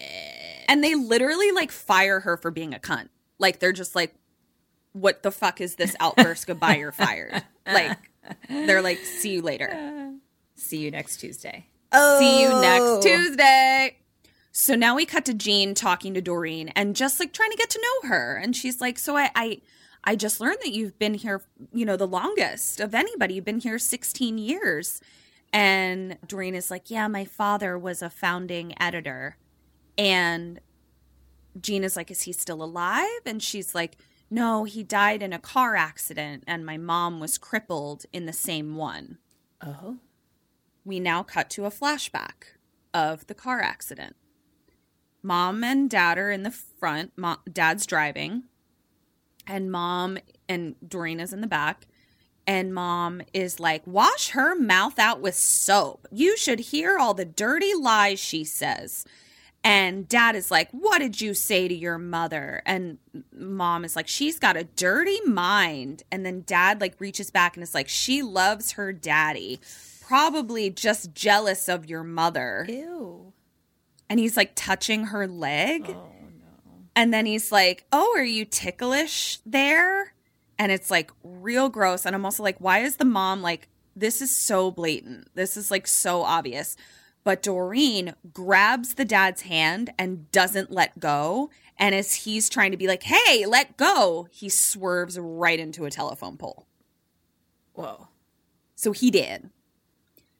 and 0.69 0.81
they 0.81 0.95
literally 0.95 1.51
like 1.51 1.69
fire 1.69 2.21
her 2.21 2.37
for 2.37 2.49
being 2.49 2.73
a 2.73 2.79
cunt. 2.79 3.09
Like 3.39 3.59
they're 3.59 3.73
just 3.73 3.93
like, 3.93 4.15
what 4.93 5.21
the 5.21 5.31
fuck 5.31 5.59
is 5.59 5.75
this 5.75 5.97
outburst? 5.99 6.47
Goodbye, 6.47 6.77
you're 6.77 6.93
fired. 6.93 7.43
Like 7.67 7.97
they're 8.49 8.81
like, 8.81 8.99
see 8.99 9.33
you 9.33 9.41
later. 9.41 10.13
See 10.55 10.77
you 10.77 10.91
next 10.91 11.17
Tuesday. 11.17 11.67
See 11.93 12.41
you 12.41 12.47
Oh. 12.51 12.61
next 12.61 13.05
Tuesday. 13.05 13.97
So 14.53 14.75
now 14.75 14.95
we 14.95 15.05
cut 15.05 15.25
to 15.25 15.33
Jeanne 15.33 15.73
talking 15.75 16.13
to 16.13 16.21
Doreen 16.21 16.69
and 16.69 16.95
just 16.95 17.19
like 17.19 17.33
trying 17.33 17.51
to 17.51 17.57
get 17.57 17.69
to 17.71 17.81
know 17.81 18.09
her. 18.09 18.37
And 18.41 18.55
she's 18.55 18.79
like, 18.79 18.97
So 18.97 19.17
I 19.17 19.29
I, 19.35 19.61
I 20.05 20.15
just 20.15 20.39
learned 20.39 20.59
that 20.63 20.71
you've 20.71 20.97
been 20.97 21.15
here, 21.15 21.41
you 21.73 21.85
know, 21.85 21.97
the 21.97 22.07
longest 22.07 22.79
of 22.79 22.95
anybody. 22.95 23.33
You've 23.33 23.43
been 23.45 23.59
here 23.59 23.77
16 23.77 24.37
years. 24.37 25.01
And 25.53 26.17
Doreen 26.25 26.55
is 26.55 26.71
like, 26.71 26.89
Yeah, 26.89 27.07
my 27.07 27.25
father 27.25 27.77
was 27.77 28.01
a 28.01 28.09
founding 28.09 28.73
editor. 28.81 29.37
And 29.97 30.59
Jeanne 31.59 31.83
is 31.83 31.95
like, 31.95 32.09
Is 32.11 32.21
he 32.21 32.33
still 32.33 32.63
alive? 32.63 33.21
And 33.25 33.41
she's 33.43 33.75
like, 33.75 33.97
No, 34.29 34.63
he 34.63 34.83
died 34.83 35.21
in 35.21 35.33
a 35.33 35.39
car 35.39 35.75
accident, 35.75 36.43
and 36.47 36.65
my 36.65 36.77
mom 36.77 37.19
was 37.19 37.37
crippled 37.37 38.05
in 38.13 38.25
the 38.25 38.33
same 38.33 38.75
one 38.75 39.17
Oh. 39.61 39.97
we 40.85 40.99
now 40.99 41.21
cut 41.23 41.49
to 41.51 41.65
a 41.65 41.69
flashback 41.71 42.55
of 42.93 43.27
the 43.27 43.35
car 43.35 43.61
accident. 43.61 44.15
Mom 45.23 45.63
and 45.63 45.89
dad 45.89 46.17
are 46.17 46.31
in 46.31 46.41
the 46.43 46.49
front. 46.51 47.11
Mom, 47.15 47.37
dad's 47.51 47.85
driving, 47.85 48.43
and 49.45 49.71
mom 49.71 50.17
and 50.49 50.75
Doreen 50.87 51.19
is 51.19 51.31
in 51.33 51.41
the 51.41 51.47
back. 51.47 51.85
And 52.47 52.73
mom 52.73 53.21
is 53.33 53.59
like, 53.59 53.85
wash 53.85 54.29
her 54.29 54.55
mouth 54.55 54.97
out 54.97 55.21
with 55.21 55.35
soap. 55.35 56.07
You 56.11 56.35
should 56.37 56.59
hear 56.59 56.97
all 56.97 57.13
the 57.13 57.25
dirty 57.25 57.73
lies 57.73 58.19
she 58.19 58.43
says. 58.43 59.05
And 59.63 60.07
dad 60.07 60.35
is 60.35 60.49
like, 60.49 60.71
What 60.71 60.99
did 60.99 61.21
you 61.21 61.33
say 61.33 61.67
to 61.67 61.73
your 61.73 61.99
mother? 61.99 62.63
And 62.65 62.97
mom 63.31 63.85
is 63.85 63.95
like, 63.95 64.07
She's 64.07 64.39
got 64.39 64.57
a 64.57 64.63
dirty 64.63 65.19
mind. 65.25 66.03
And 66.11 66.25
then 66.25 66.43
dad 66.45 66.81
like 66.81 66.99
reaches 66.99 67.29
back 67.29 67.55
and 67.55 67.63
is 67.63 67.75
like, 67.75 67.87
She 67.87 68.23
loves 68.23 68.71
her 68.71 68.91
daddy. 68.91 69.59
Probably 70.01 70.69
just 70.71 71.13
jealous 71.13 71.69
of 71.69 71.85
your 71.85 72.03
mother. 72.03 72.65
Ew. 72.67 73.33
And 74.09 74.19
he's 74.19 74.35
like 74.35 74.53
touching 74.55 75.05
her 75.05 75.27
leg. 75.27 75.85
Oh 75.89 75.93
no. 75.93 76.73
And 76.95 77.13
then 77.13 77.27
he's 77.27 77.51
like, 77.51 77.85
Oh, 77.91 78.15
are 78.17 78.23
you 78.23 78.45
ticklish 78.45 79.39
there? 79.45 80.13
And 80.61 80.71
it's 80.71 80.91
like 80.91 81.09
real 81.23 81.69
gross. 81.69 82.05
And 82.05 82.13
I'm 82.13 82.23
also 82.23 82.43
like, 82.43 82.59
Why 82.59 82.81
is 82.81 82.97
the 82.97 83.03
mom 83.03 83.41
like, 83.41 83.67
this 83.95 84.21
is 84.21 84.45
so 84.45 84.69
blatant? 84.69 85.29
This 85.33 85.57
is 85.57 85.71
like 85.71 85.87
so 85.87 86.21
obvious. 86.21 86.77
But 87.23 87.41
Doreen 87.41 88.13
grabs 88.31 88.93
the 88.93 89.03
dad's 89.03 89.41
hand 89.41 89.89
and 89.97 90.31
doesn't 90.31 90.69
let 90.69 90.99
go. 90.99 91.49
And 91.79 91.95
as 91.95 92.13
he's 92.13 92.47
trying 92.47 92.69
to 92.69 92.77
be 92.77 92.85
like, 92.85 93.01
Hey, 93.01 93.47
let 93.47 93.75
go, 93.75 94.27
he 94.29 94.49
swerves 94.49 95.17
right 95.17 95.59
into 95.59 95.85
a 95.85 95.89
telephone 95.89 96.37
pole. 96.37 96.67
Whoa. 97.73 98.09
So 98.75 98.91
he 98.91 99.09
did. 99.09 99.49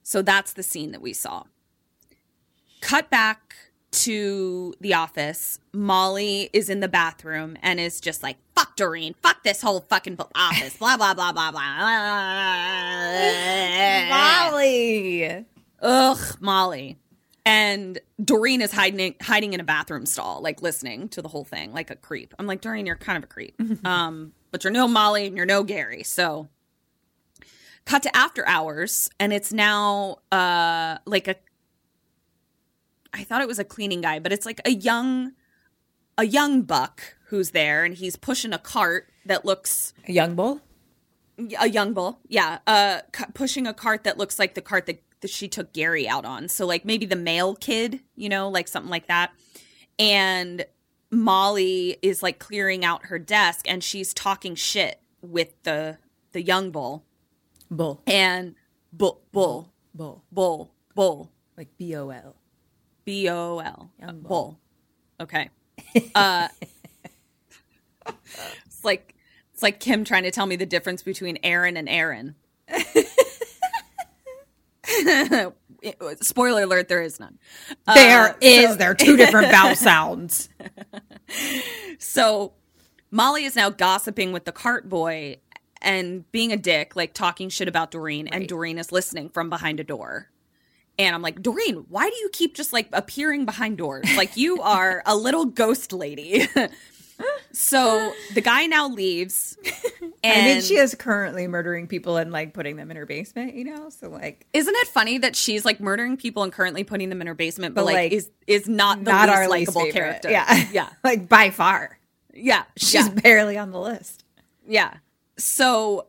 So 0.04 0.22
that's 0.22 0.54
the 0.54 0.62
scene 0.62 0.92
that 0.92 1.02
we 1.02 1.14
saw. 1.14 1.46
Cut 2.80 3.10
back 3.10 3.56
to 3.92 4.74
the 4.80 4.94
office. 4.94 5.60
Molly 5.74 6.50
is 6.54 6.70
in 6.70 6.80
the 6.80 6.88
bathroom 6.88 7.58
and 7.62 7.80
is 7.80 8.00
just 8.00 8.24
like, 8.24 8.38
fuck 8.56 8.76
Doreen, 8.76 9.16
fuck 9.22 9.44
this 9.44 9.62
whole 9.62 9.82
fucking 9.82 10.18
office, 10.36 10.78
blah, 10.78 10.98
blah, 10.98 11.14
blah, 11.14 11.32
blah, 11.32 11.52
blah. 11.52 11.62
Molly. 14.10 15.46
Ugh, 15.82 16.38
Molly. 16.40 16.98
And 17.44 18.00
Doreen 18.24 18.62
is 18.62 18.72
hiding 18.72 19.16
hiding 19.20 19.54
in 19.54 19.60
a 19.60 19.64
bathroom 19.64 20.06
stall, 20.06 20.42
like 20.42 20.62
listening 20.62 21.10
to 21.10 21.24
the 21.24 21.28
whole 21.28 21.44
thing, 21.44 21.74
like 21.74 21.90
a 21.90 21.96
creep. 21.96 22.36
I'm 22.38 22.46
like, 22.46 22.62
Doreen, 22.62 22.86
you're 22.86 22.96
kind 22.96 23.18
of 23.18 23.24
a 23.24 23.28
creep. 23.28 23.60
um, 23.86 24.34
but 24.52 24.64
you're 24.64 24.72
no 24.72 24.88
Molly 24.88 25.26
and 25.26 25.36
you're 25.36 25.48
no 25.48 25.64
Gary. 25.64 26.04
So 26.04 26.50
cut 27.86 28.04
to 28.04 28.16
after 28.16 28.48
hours, 28.48 29.10
and 29.20 29.34
it's 29.34 29.52
now 29.52 30.18
uh 30.32 31.00
like 31.06 31.28
a 31.28 31.36
I 33.14 33.24
thought 33.24 33.42
it 33.42 33.48
was 33.48 33.60
a 33.60 33.64
cleaning 33.66 34.02
guy, 34.02 34.20
but 34.20 34.32
it's 34.32 34.46
like 34.46 34.62
a 34.66 34.72
young 34.72 35.34
a 36.18 36.26
young 36.26 36.62
buck 36.64 37.16
who's 37.28 37.52
there 37.52 37.84
and 37.86 37.96
he's 37.96 38.16
pushing 38.16 38.54
a 38.54 38.58
cart 38.60 39.08
that 39.26 39.46
looks 39.46 39.94
A 40.08 40.12
young 40.12 40.36
bull? 40.36 40.62
a 41.60 41.68
young 41.70 41.94
bull, 41.94 42.20
yeah, 42.28 42.60
uh, 42.68 43.00
cu- 43.12 43.32
pushing 43.34 43.66
a 43.66 43.74
cart 43.74 44.04
that 44.04 44.18
looks 44.18 44.38
like 44.38 44.54
the 44.54 44.62
cart 44.62 44.86
that, 44.86 45.02
that 45.22 45.32
she 45.32 45.48
took 45.48 45.74
Gary 45.74 46.08
out 46.08 46.24
on. 46.26 46.48
So 46.50 46.66
like 46.68 46.86
maybe 46.86 47.06
the 47.08 47.16
male 47.16 47.56
kid, 47.56 48.02
you 48.16 48.30
know, 48.30 48.50
like 48.50 48.68
something 48.68 48.92
like 48.92 49.08
that. 49.08 49.32
And 49.98 50.66
Molly 51.10 51.98
is 52.02 52.22
like 52.22 52.38
clearing 52.40 52.86
out 52.86 53.06
her 53.08 53.18
desk, 53.18 53.68
and 53.68 53.84
she's 53.84 54.14
talking 54.14 54.54
shit 54.56 55.00
with 55.22 55.50
the 55.64 55.98
the 56.34 56.42
young 56.44 56.70
bull 56.72 57.06
Bull. 57.72 58.02
and 58.06 58.56
bull 58.94 59.22
bull 59.32 59.72
Bull. 59.96 60.24
bull 60.32 60.74
bull 60.94 61.32
Like 61.58 61.70
B 61.78 61.96
O 61.96 62.10
L. 62.10 62.36
B 63.06 63.30
O 63.30 63.60
L 63.60 63.92
Young 64.00 64.20
bull. 64.22 64.30
bull. 64.30 64.60
Okay. 65.22 65.50
Uh, 66.16 66.48
it's 68.66 68.84
like 68.84 69.16
it's 69.54 69.64
like 69.64 69.80
Kim 69.80 70.04
trying 70.04 70.24
to 70.24 70.32
tell 70.32 70.46
me 70.46 70.56
the 70.56 70.66
difference 70.66 71.04
between 71.04 71.38
Aaron 71.44 71.78
and 71.78 71.88
Aaron. 71.90 72.36
Spoiler 76.22 76.64
alert: 76.64 76.88
there 76.88 77.02
is 77.02 77.20
none. 77.20 77.40
There 77.94 78.30
Uh, 78.30 78.34
is. 78.42 78.78
There 78.78 78.92
are 78.92 78.96
two 78.96 79.18
different 79.18 79.52
vowel 79.52 79.76
sounds. 79.76 80.50
So 82.00 82.54
Molly 83.10 83.46
is 83.46 83.56
now 83.56 83.70
gossiping 83.70 84.32
with 84.32 84.46
the 84.46 84.52
cart 84.52 84.88
boy 84.90 85.38
and 85.82 86.30
being 86.32 86.52
a 86.52 86.58
dick, 86.58 86.96
like 86.96 87.14
talking 87.14 87.50
shit 87.50 87.68
about 87.68 87.90
Doreen, 87.92 88.28
and 88.28 88.48
Doreen 88.48 88.78
is 88.78 88.92
listening 88.92 89.30
from 89.30 89.50
behind 89.50 89.80
a 89.80 89.84
door. 89.84 90.30
And 91.00 91.16
I'm 91.16 91.22
like, 91.22 91.42
Doreen, 91.42 91.86
why 91.90 92.10
do 92.10 92.16
you 92.18 92.30
keep 92.32 92.56
just 92.56 92.74
like 92.74 92.90
appearing 92.94 93.46
behind 93.46 93.78
doors? 93.78 94.06
Like 94.16 94.38
you 94.38 94.62
are 94.62 95.02
a 95.06 95.16
little 95.16 95.46
ghost 95.46 95.94
lady. 95.94 96.48
so 97.52 98.14
the 98.34 98.42
guy 98.42 98.66
now 98.68 98.88
leaves. 98.88 99.58
And 100.24 100.42
I 100.42 100.46
mean, 100.46 100.62
she 100.62 100.76
is 100.76 100.94
currently 100.96 101.48
murdering 101.48 101.88
people 101.88 102.18
and 102.18 102.32
like 102.32 102.54
putting 102.54 102.76
them 102.76 102.92
in 102.92 102.98
her 102.98 103.06
basement, 103.06 103.56
you 103.56 103.64
know? 103.64 103.90
So, 103.90 104.10
like, 104.10 104.46
Isn't 104.54 104.76
it 104.76 104.88
funny 104.88 105.18
that 105.20 105.36
she's 105.36 105.66
like 105.66 105.80
murdering 105.80 106.18
people 106.18 106.44
and 106.44 106.52
currently 106.52 106.84
putting 106.84 107.10
them 107.10 107.22
in 107.22 107.28
her 107.28 107.36
basement, 107.36 107.74
but, 107.76 107.82
But, 107.82 107.86
like, 107.86 107.96
like, 107.96 108.12
is 108.12 108.30
is 108.48 108.68
not 108.68 109.04
the 109.04 109.12
not 109.12 109.28
least 109.28 109.38
our 109.38 109.48
likable 109.50 109.92
character? 109.92 110.30
Yeah. 110.30 110.68
yeah, 110.72 110.90
like 111.04 111.28
by 111.28 111.50
far. 111.50 111.98
yeah. 112.34 112.64
She's 112.78 113.08
yeah. 113.08 113.10
barely 113.10 113.58
on 113.58 113.72
the 113.72 113.80
list. 113.80 114.24
Yeah. 114.68 114.94
So 115.38 116.08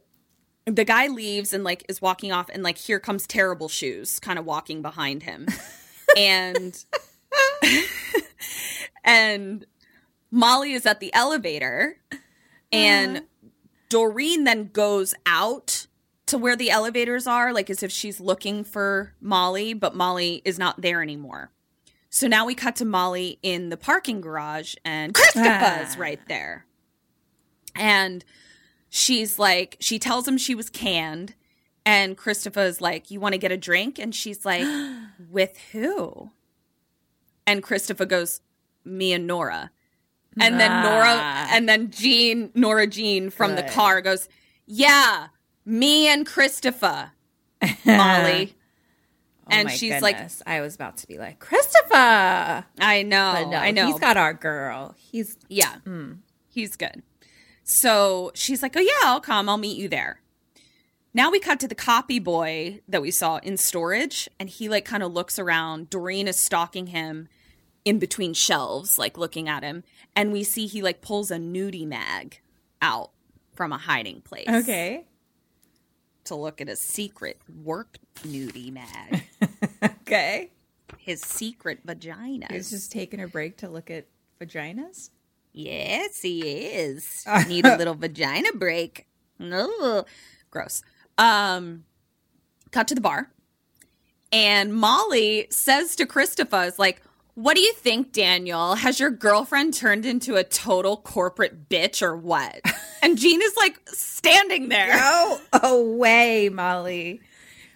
the 0.66 0.84
guy 0.84 1.08
leaves 1.08 1.52
and 1.52 1.64
like 1.64 1.84
is 1.88 2.00
walking 2.00 2.32
off 2.32 2.48
and 2.52 2.62
like 2.62 2.78
here 2.78 3.00
comes 3.00 3.26
terrible 3.26 3.68
shoes 3.68 4.18
kind 4.20 4.38
of 4.38 4.44
walking 4.44 4.82
behind 4.82 5.22
him. 5.24 5.46
and 6.16 6.84
and 9.04 9.66
Molly 10.30 10.72
is 10.72 10.86
at 10.86 11.00
the 11.00 11.12
elevator 11.14 11.98
and 12.72 13.22
Doreen 13.88 14.44
then 14.44 14.70
goes 14.72 15.14
out 15.26 15.86
to 16.26 16.38
where 16.38 16.56
the 16.56 16.70
elevators 16.70 17.26
are 17.26 17.52
like 17.52 17.68
as 17.68 17.82
if 17.82 17.90
she's 17.92 18.20
looking 18.20 18.64
for 18.64 19.14
Molly 19.20 19.74
but 19.74 19.94
Molly 19.94 20.42
is 20.44 20.58
not 20.58 20.80
there 20.80 21.02
anymore. 21.02 21.50
So 22.08 22.26
now 22.28 22.44
we 22.44 22.54
cut 22.54 22.76
to 22.76 22.84
Molly 22.84 23.38
in 23.42 23.70
the 23.70 23.76
parking 23.76 24.20
garage 24.20 24.74
and 24.84 25.14
Christopher's 25.14 25.46
Ah. 25.46 25.94
right 25.98 26.20
there. 26.28 26.66
And 27.74 28.22
she's 28.94 29.38
like, 29.38 29.78
she 29.80 29.98
tells 29.98 30.28
him 30.28 30.36
she 30.36 30.54
was 30.54 30.68
canned. 30.68 31.34
And 31.84 32.16
Christopher's 32.16 32.80
like, 32.80 33.10
You 33.10 33.18
want 33.18 33.32
to 33.32 33.38
get 33.38 33.50
a 33.50 33.56
drink? 33.56 33.98
And 33.98 34.14
she's 34.14 34.44
like, 34.44 34.64
With 35.30 35.58
who? 35.72 36.30
And 37.46 37.62
Christopher 37.62 38.04
goes, 38.04 38.40
Me 38.84 39.12
and 39.12 39.26
Nora. 39.26 39.70
And 40.40 40.60
then 40.60 40.70
Nora, 40.82 41.14
Ah. 41.18 41.48
and 41.52 41.68
then 41.68 41.90
Jeanne, 41.90 42.50
Nora 42.54 42.86
Jeanne 42.86 43.30
from 43.30 43.56
the 43.56 43.62
car 43.64 44.00
goes, 44.00 44.28
Yeah, 44.66 45.28
me 45.64 46.06
and 46.08 46.24
Christopher, 46.26 47.10
Molly. 47.84 48.54
Oh 49.44 49.48
and 49.50 49.70
she's 49.70 50.00
like. 50.00 50.16
I 50.46 50.60
was 50.60 50.74
about 50.76 50.98
to 50.98 51.06
be 51.08 51.18
like, 51.18 51.40
Christopher. 51.40 52.64
I 52.78 53.02
know, 53.04 53.50
no, 53.50 53.56
I 53.56 53.72
know. 53.72 53.86
He's 53.86 53.98
got 53.98 54.16
our 54.16 54.32
girl. 54.34 54.94
He's 54.96 55.36
Yeah. 55.48 55.74
He's 56.48 56.76
good. 56.76 57.02
So 57.64 58.30
she's 58.34 58.62
like, 58.62 58.76
Oh, 58.76 58.80
yeah, 58.80 58.92
I'll 59.04 59.20
come. 59.20 59.48
I'll 59.48 59.56
meet 59.58 59.76
you 59.76 59.88
there. 59.88 60.20
Now 61.14 61.30
we 61.30 61.40
cut 61.40 61.60
to 61.60 61.68
the 61.68 61.74
copy 61.74 62.18
boy 62.18 62.80
that 62.88 63.02
we 63.02 63.10
saw 63.10 63.36
in 63.38 63.56
storage, 63.58 64.28
and 64.40 64.48
he 64.48 64.68
like 64.70 64.84
kind 64.86 65.02
of 65.02 65.12
looks 65.12 65.38
around. 65.38 65.90
Doreen 65.90 66.26
is 66.26 66.36
stalking 66.38 66.86
him 66.88 67.28
in 67.84 67.98
between 67.98 68.32
shelves, 68.32 68.98
like 68.98 69.18
looking 69.18 69.48
at 69.48 69.62
him. 69.62 69.84
And 70.16 70.32
we 70.32 70.42
see 70.42 70.66
he 70.66 70.80
like 70.82 71.02
pulls 71.02 71.30
a 71.30 71.36
nudie 71.36 71.86
mag 71.86 72.40
out 72.80 73.10
from 73.54 73.72
a 73.72 73.78
hiding 73.78 74.22
place. 74.22 74.48
okay. 74.48 75.04
To 76.26 76.34
look 76.36 76.60
at 76.60 76.68
his 76.68 76.80
secret 76.80 77.40
work 77.62 77.98
nudie 78.20 78.72
mag, 78.72 79.24
Okay. 80.02 80.50
his 80.98 81.20
secret 81.20 81.80
vagina. 81.84 82.46
He's 82.48 82.70
just 82.70 82.90
taking 82.92 83.20
a 83.20 83.26
break 83.28 83.56
to 83.58 83.68
look 83.68 83.90
at 83.90 84.06
vaginas. 84.40 85.10
Yes, 85.52 86.22
he 86.22 86.40
is. 86.40 87.24
Need 87.48 87.66
a 87.66 87.76
little 87.76 87.94
vagina 87.94 88.52
break. 88.54 89.06
No, 89.38 90.04
gross. 90.50 90.82
Um, 91.18 91.84
cut 92.70 92.88
to 92.88 92.94
the 92.94 93.00
bar, 93.00 93.30
and 94.30 94.74
Molly 94.74 95.46
says 95.50 95.96
to 95.96 96.06
Christopher, 96.06 96.64
"Is 96.64 96.78
like, 96.78 97.02
what 97.34 97.54
do 97.54 97.60
you 97.60 97.72
think, 97.74 98.12
Daniel? 98.12 98.76
Has 98.76 98.98
your 98.98 99.10
girlfriend 99.10 99.74
turned 99.74 100.06
into 100.06 100.36
a 100.36 100.44
total 100.44 100.96
corporate 100.96 101.68
bitch 101.68 102.02
or 102.02 102.16
what?" 102.16 102.60
And 103.04 103.18
Jeanne 103.18 103.42
is 103.42 103.56
like 103.56 103.80
standing 103.86 104.68
there. 104.68 104.96
Go 104.96 105.38
away, 105.60 106.48
Molly. 106.50 107.20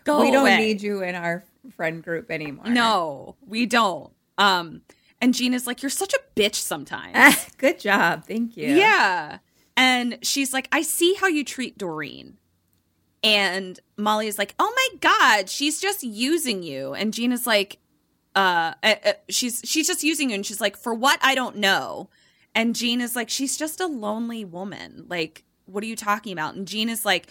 Go 0.05 0.20
we 0.20 0.31
don't 0.31 0.57
need 0.57 0.81
you 0.81 1.03
in 1.03 1.16
our 1.16 1.43
friend 1.74 2.01
group 2.01 2.31
anymore. 2.31 2.66
No, 2.69 3.35
we 3.44 3.66
don't. 3.66 4.12
Um, 4.39 4.82
and 5.20 5.38
is 5.38 5.66
like, 5.66 5.82
"You're 5.82 5.90
such 5.90 6.14
a 6.14 6.20
bitch 6.40 6.56
sometimes." 6.56 7.47
Good 7.59 7.80
job. 7.80 8.24
Thank 8.26 8.56
you. 8.56 8.74
Yeah. 8.74 9.38
And 9.76 10.18
she's 10.22 10.52
like, 10.52 10.68
I 10.72 10.82
see 10.82 11.14
how 11.14 11.26
you 11.26 11.44
treat 11.44 11.76
Doreen. 11.76 12.38
And 13.22 13.78
Molly 13.97 14.26
is 14.26 14.38
like, 14.38 14.55
Oh 14.59 14.72
my 14.74 14.98
God, 15.01 15.51
she's 15.51 15.80
just 15.80 16.02
using 16.02 16.62
you. 16.62 16.94
And 16.94 17.12
Gina's 17.12 17.47
like, 17.47 17.78
uh, 18.34 18.74
uh, 18.82 18.94
uh, 19.05 19.12
she's 19.28 19.62
she's 19.64 19.86
just 19.86 20.02
using 20.02 20.30
you. 20.30 20.36
And 20.36 20.47
she's 20.47 20.60
like, 20.60 20.76
For 20.76 20.94
what? 20.94 21.18
I 21.22 21.34
don't 21.34 21.56
know. 21.56 22.09
And 22.55 22.74
Jeanne 22.74 23.01
is 23.01 23.14
like, 23.14 23.28
She's 23.28 23.56
just 23.56 23.80
a 23.80 23.86
lonely 23.86 24.44
woman. 24.44 25.06
Like, 25.09 25.44
what 25.66 25.82
are 25.82 25.86
you 25.86 25.97
talking 25.97 26.32
about? 26.32 26.55
And 26.55 26.66
Jeanne 26.66 26.88
is 26.88 27.05
like, 27.05 27.26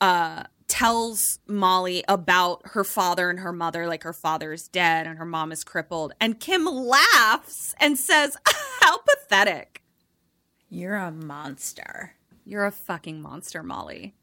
uh, 0.00 0.44
tells 0.68 1.38
Molly 1.46 2.04
about 2.08 2.62
her 2.64 2.84
father 2.84 3.30
and 3.30 3.38
her 3.40 3.52
mother, 3.52 3.86
like 3.86 4.02
her 4.02 4.12
father 4.12 4.52
is 4.52 4.68
dead 4.68 5.06
and 5.06 5.18
her 5.18 5.24
mom 5.24 5.52
is 5.52 5.64
crippled. 5.64 6.12
And 6.20 6.40
Kim 6.40 6.64
laughs 6.64 7.74
and 7.78 7.98
says, 7.98 8.36
How 8.80 8.98
pathetic. 8.98 9.82
You're 10.68 10.96
a 10.96 11.12
monster. 11.12 12.14
You're 12.44 12.66
a 12.66 12.72
fucking 12.72 13.20
monster, 13.20 13.62
Molly. 13.62 14.14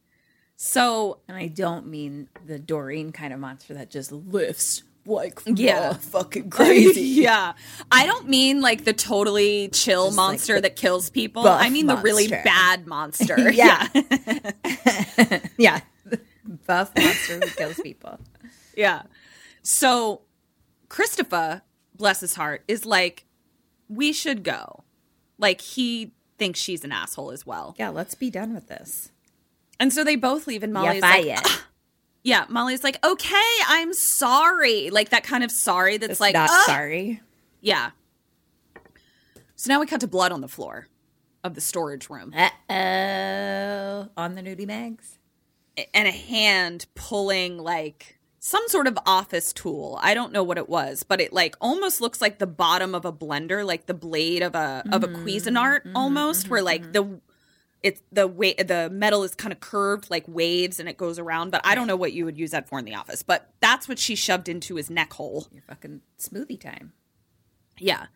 So 0.55 1.19
And 1.27 1.35
I 1.37 1.47
don't 1.47 1.87
mean 1.87 2.29
the 2.45 2.59
Doreen 2.59 3.11
kind 3.11 3.33
of 3.33 3.39
monster 3.39 3.73
that 3.73 3.89
just 3.89 4.11
lifts 4.11 4.83
like 5.05 5.41
Yeah. 5.45 5.93
fucking 5.93 6.49
crazy. 6.49 7.01
yeah. 7.21 7.53
I 7.91 8.05
don't 8.05 8.29
mean 8.29 8.61
like 8.61 8.85
the 8.85 8.93
totally 8.93 9.69
chill 9.69 10.07
Just 10.07 10.15
monster 10.17 10.55
the 10.55 10.61
that 10.61 10.75
kills 10.75 11.09
people. 11.09 11.47
I 11.47 11.69
mean 11.69 11.87
the 11.87 11.97
really 11.97 12.27
bad 12.27 12.87
monster. 12.87 13.37
Yeah. 13.51 13.87
yeah. 15.57 15.81
Buff 16.65 16.91
monster 16.97 17.39
who 17.39 17.47
kills 17.51 17.79
people. 17.79 18.19
yeah. 18.75 19.03
So 19.61 20.21
Christopher, 20.89 21.61
bless 21.95 22.19
his 22.19 22.35
heart, 22.35 22.63
is 22.67 22.85
like, 22.85 23.25
we 23.89 24.11
should 24.13 24.43
go. 24.43 24.83
Like 25.37 25.61
he 25.61 26.11
thinks 26.37 26.59
she's 26.59 26.83
an 26.83 26.91
asshole 26.91 27.31
as 27.31 27.45
well. 27.45 27.75
Yeah, 27.77 27.89
let's 27.89 28.15
be 28.15 28.29
done 28.29 28.53
with 28.53 28.67
this. 28.67 29.11
And 29.79 29.91
so 29.91 30.03
they 30.03 30.15
both 30.15 30.47
leave 30.47 30.63
and 30.63 30.71
Molly's 30.73 31.01
yeah, 31.01 31.09
like, 31.09 31.25
fired. 31.39 31.61
yeah, 32.23 32.45
Molly's 32.49 32.83
like, 32.83 33.03
okay, 33.05 33.35
I'm 33.67 33.93
sorry. 33.93 34.89
Like 34.89 35.09
that 35.09 35.23
kind 35.23 35.43
of 35.43 35.51
sorry 35.51 35.97
that's 35.97 36.11
It's 36.13 36.21
like, 36.21 36.33
not 36.33 36.49
"Ugh." 36.49 36.65
sorry. 36.65 37.21
Yeah. 37.61 37.91
So 39.55 39.71
now 39.71 39.79
we 39.79 39.85
cut 39.85 40.01
to 40.01 40.07
blood 40.07 40.31
on 40.31 40.41
the 40.41 40.47
floor 40.47 40.87
of 41.43 41.55
the 41.55 41.61
storage 41.61 42.09
room 42.09 42.33
Uh 42.35 42.49
oh. 42.69 44.09
On 44.17 44.35
the 44.35 44.41
nudie 44.41 44.67
mags? 44.67 45.17
And 45.93 46.07
a 46.07 46.11
hand 46.11 46.85
pulling 46.95 47.57
like 47.57 48.19
some 48.39 48.67
sort 48.67 48.87
of 48.87 48.97
office 49.05 49.53
tool. 49.53 49.97
I 50.01 50.13
don't 50.13 50.33
know 50.33 50.43
what 50.43 50.57
it 50.57 50.67
was, 50.67 51.03
but 51.03 51.21
it 51.21 51.31
like 51.31 51.55
almost 51.61 52.01
looks 52.01 52.21
like 52.21 52.39
the 52.39 52.47
bottom 52.47 52.93
of 52.93 53.05
a 53.05 53.13
blender, 53.13 53.65
like 53.65 53.85
the 53.85 53.93
blade 53.93 54.43
of 54.43 54.53
a 54.53 54.83
of 54.91 55.03
a 55.03 55.07
Cuisinart 55.07 55.79
mm-hmm, 55.79 55.87
mm-hmm, 55.87 55.97
almost, 55.97 56.49
where 56.49 56.61
like 56.61 56.81
mm-hmm, 56.81 56.91
the 56.91 57.21
it's 57.83 58.01
the 58.11 58.27
way 58.27 58.53
the 58.53 58.89
metal 58.91 59.23
is 59.23 59.35
kind 59.35 59.51
of 59.51 59.59
curved 59.59 60.09
like 60.09 60.25
waves 60.27 60.79
and 60.79 60.87
it 60.87 60.97
goes 60.97 61.19
around. 61.19 61.51
But 61.51 61.61
I 61.65 61.75
don't 61.75 61.85
know 61.87 61.97
what 61.97 62.13
you 62.13 62.25
would 62.25 62.37
use 62.37 62.51
that 62.51 62.67
for 62.67 62.79
in 62.79 62.85
the 62.85 62.95
office. 62.95 63.23
But 63.23 63.53
that's 63.59 63.87
what 63.87 63.99
she 63.99 64.15
shoved 64.15 64.49
into 64.49 64.75
his 64.75 64.89
neck 64.89 65.13
hole. 65.13 65.47
Your 65.51 65.63
fucking 65.63 66.01
smoothie 66.17 66.59
time. 66.59 66.93
Yeah. 67.77 68.07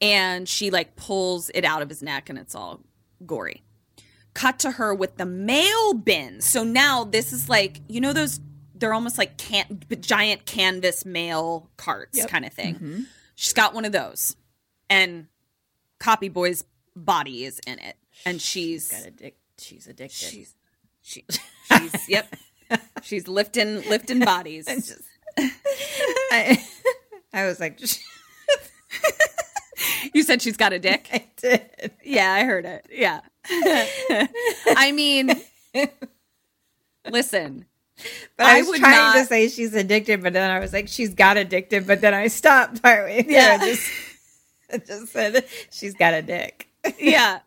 And 0.00 0.48
she 0.48 0.70
like 0.70 0.96
pulls 0.96 1.50
it 1.54 1.64
out 1.64 1.82
of 1.82 1.88
his 1.88 2.02
neck 2.02 2.28
and 2.28 2.38
it's 2.38 2.56
all 2.56 2.80
gory. 3.24 3.62
Cut 4.34 4.58
to 4.60 4.72
her 4.72 4.94
with 4.94 5.16
the 5.16 5.26
mail 5.26 5.94
bin. 5.94 6.40
So 6.40 6.64
now 6.64 7.04
this 7.04 7.32
is 7.32 7.48
like, 7.48 7.80
you 7.88 8.00
know, 8.00 8.12
those, 8.12 8.40
they're 8.74 8.94
almost 8.94 9.18
like 9.18 9.36
can, 9.36 9.80
giant 10.00 10.46
canvas 10.46 11.04
mail 11.04 11.70
carts 11.76 12.24
kind 12.26 12.44
of 12.44 12.52
thing. 12.52 12.74
Mm-hmm. 12.74 13.00
She's 13.34 13.52
got 13.52 13.74
one 13.74 13.84
of 13.84 13.92
those. 13.92 14.36
And 14.88 15.26
Copy 15.98 16.28
Boy's 16.28 16.64
body 16.96 17.44
is 17.44 17.60
in 17.66 17.78
it. 17.78 17.96
And 18.24 18.40
she's, 18.40 18.90
Got 18.90 19.12
addic- 19.12 19.34
she's 19.58 19.86
addicted. 19.86 20.14
she's, 20.14 20.54
she, 21.02 21.24
she's, 21.78 22.08
yep. 22.08 22.34
She's 23.02 23.28
lifting, 23.28 23.82
lifting 23.88 24.20
bodies. 24.24 24.66
I, 26.32 26.64
I 27.32 27.46
was 27.46 27.60
like, 27.60 27.80
You 30.14 30.22
said 30.22 30.42
she's 30.42 30.56
got 30.56 30.72
a 30.72 30.78
dick? 30.78 31.08
I 31.12 31.24
did. 31.36 31.92
Yeah, 32.04 32.32
I 32.32 32.44
heard 32.44 32.64
it. 32.66 32.86
Yeah. 32.90 33.20
I 34.76 34.92
mean, 34.92 35.30
listen. 37.10 37.66
But 38.36 38.46
I 38.46 38.58
I 38.58 38.62
was 38.62 38.78
trying 38.78 39.22
to 39.22 39.26
say 39.26 39.48
she's 39.48 39.74
addicted, 39.74 40.22
but 40.22 40.32
then 40.32 40.50
I 40.50 40.58
was 40.58 40.72
like, 40.72 40.88
she's 40.88 41.14
got 41.14 41.36
addicted, 41.36 41.86
but 41.86 42.00
then 42.00 42.14
I 42.14 42.28
stopped 42.28 42.82
partway. 42.82 43.24
Yeah. 43.28 43.58
I 43.60 43.64
just, 43.64 43.90
I 44.72 44.78
just 44.78 45.12
said 45.12 45.44
she's 45.70 45.94
got 45.94 46.14
a 46.14 46.22
dick. 46.22 46.68
Yeah. 46.98 47.40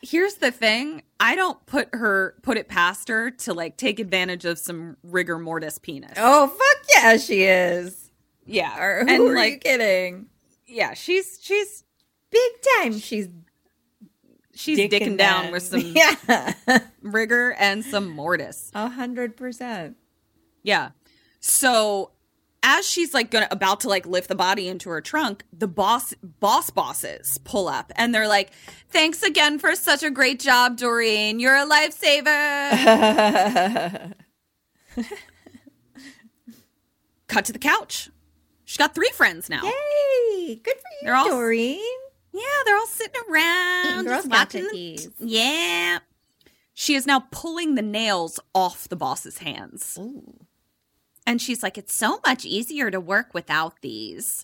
Here's 0.00 0.34
the 0.34 0.50
thing. 0.50 1.02
I 1.20 1.36
don't 1.36 1.64
put 1.66 1.88
her 1.94 2.34
put 2.42 2.56
it 2.56 2.68
past 2.68 3.08
her 3.08 3.30
to 3.30 3.54
like 3.54 3.76
take 3.76 4.00
advantage 4.00 4.44
of 4.44 4.58
some 4.58 4.96
rigor 5.04 5.38
mortis 5.38 5.78
penis. 5.78 6.14
Oh 6.16 6.48
fuck 6.48 6.86
yeah, 6.94 7.16
she 7.16 7.44
is. 7.44 8.10
yeah. 8.44 8.76
Or 8.82 9.04
who 9.04 9.08
and 9.08 9.22
are 9.22 9.34
like 9.36 9.52
you 9.52 9.58
kidding? 9.60 10.26
Yeah, 10.72 10.94
she's 10.94 11.38
she's 11.40 11.84
Big 12.32 12.52
time. 12.78 12.98
She's 12.98 13.28
she's 14.54 14.78
dicking, 14.78 15.18
down 15.18 15.52
with 15.52 15.62
some 15.62 15.80
yeah, 15.94 16.54
rigor 17.02 17.52
and 17.58 17.84
some 17.84 18.08
mortis. 18.10 18.70
a 18.74 18.88
hundred 18.88 19.36
percent. 19.36 19.96
Yeah. 20.62 20.92
So 21.40 22.12
as 22.62 22.88
she's 22.88 23.12
like 23.12 23.30
gonna 23.30 23.48
about 23.50 23.80
to 23.80 23.88
like 23.88 24.06
lift 24.06 24.28
the 24.28 24.34
body 24.34 24.66
into 24.66 24.88
her 24.88 25.02
trunk, 25.02 25.44
the 25.52 25.68
boss 25.68 26.14
boss 26.22 26.70
bosses 26.70 27.36
pull 27.44 27.68
up 27.68 27.92
and 27.96 28.14
they're 28.14 28.28
like, 28.28 28.50
"Thanks 28.88 29.22
again 29.22 29.58
for 29.58 29.76
such 29.76 30.02
a 30.02 30.10
great 30.10 30.40
job, 30.40 30.78
Doreen. 30.78 31.38
You're 31.38 31.56
a 31.56 31.68
lifesaver." 31.68 32.22
Cut 37.28 37.44
to 37.44 37.52
the 37.52 37.58
couch. 37.58 38.08
She's 38.72 38.78
got 38.78 38.94
three 38.94 39.10
friends 39.12 39.50
now. 39.50 39.64
Yay! 39.64 40.54
Good 40.54 40.76
for 40.76 40.80
you, 40.80 40.98
They're 41.02 41.14
all- 41.14 41.28
Doreen. 41.28 41.78
Yeah, 42.32 42.40
they're 42.64 42.78
all 42.78 42.86
sitting 42.86 43.20
around, 43.30 44.06
Girl 44.06 44.22
Scout 44.22 44.48
cookies. 44.48 45.10
yeah. 45.18 45.98
She 46.72 46.94
is 46.94 47.04
now 47.06 47.26
pulling 47.30 47.74
the 47.74 47.82
nails 47.82 48.40
off 48.54 48.88
the 48.88 48.96
boss's 48.96 49.38
hands. 49.38 49.98
Ooh. 50.00 50.46
And 51.26 51.42
she's 51.42 51.62
like, 51.62 51.76
it's 51.76 51.94
so 51.94 52.18
much 52.26 52.46
easier 52.46 52.90
to 52.90 52.98
work 52.98 53.34
without 53.34 53.82
these. 53.82 54.42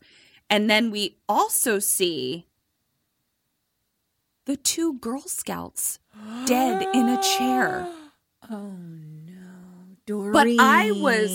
And 0.51 0.69
then 0.69 0.91
we 0.91 1.17
also 1.27 1.79
see 1.79 2.45
the 4.45 4.59
two 4.59 4.99
Girl 4.99 5.23
Scouts 5.23 6.01
dead 6.45 6.87
in 6.95 7.09
a 7.09 7.23
chair. 7.23 7.89
Oh 8.51 8.73
no, 8.77 9.97
Doreen. 10.05 10.33
But 10.33 10.49
I 10.61 10.91
was- 10.93 11.33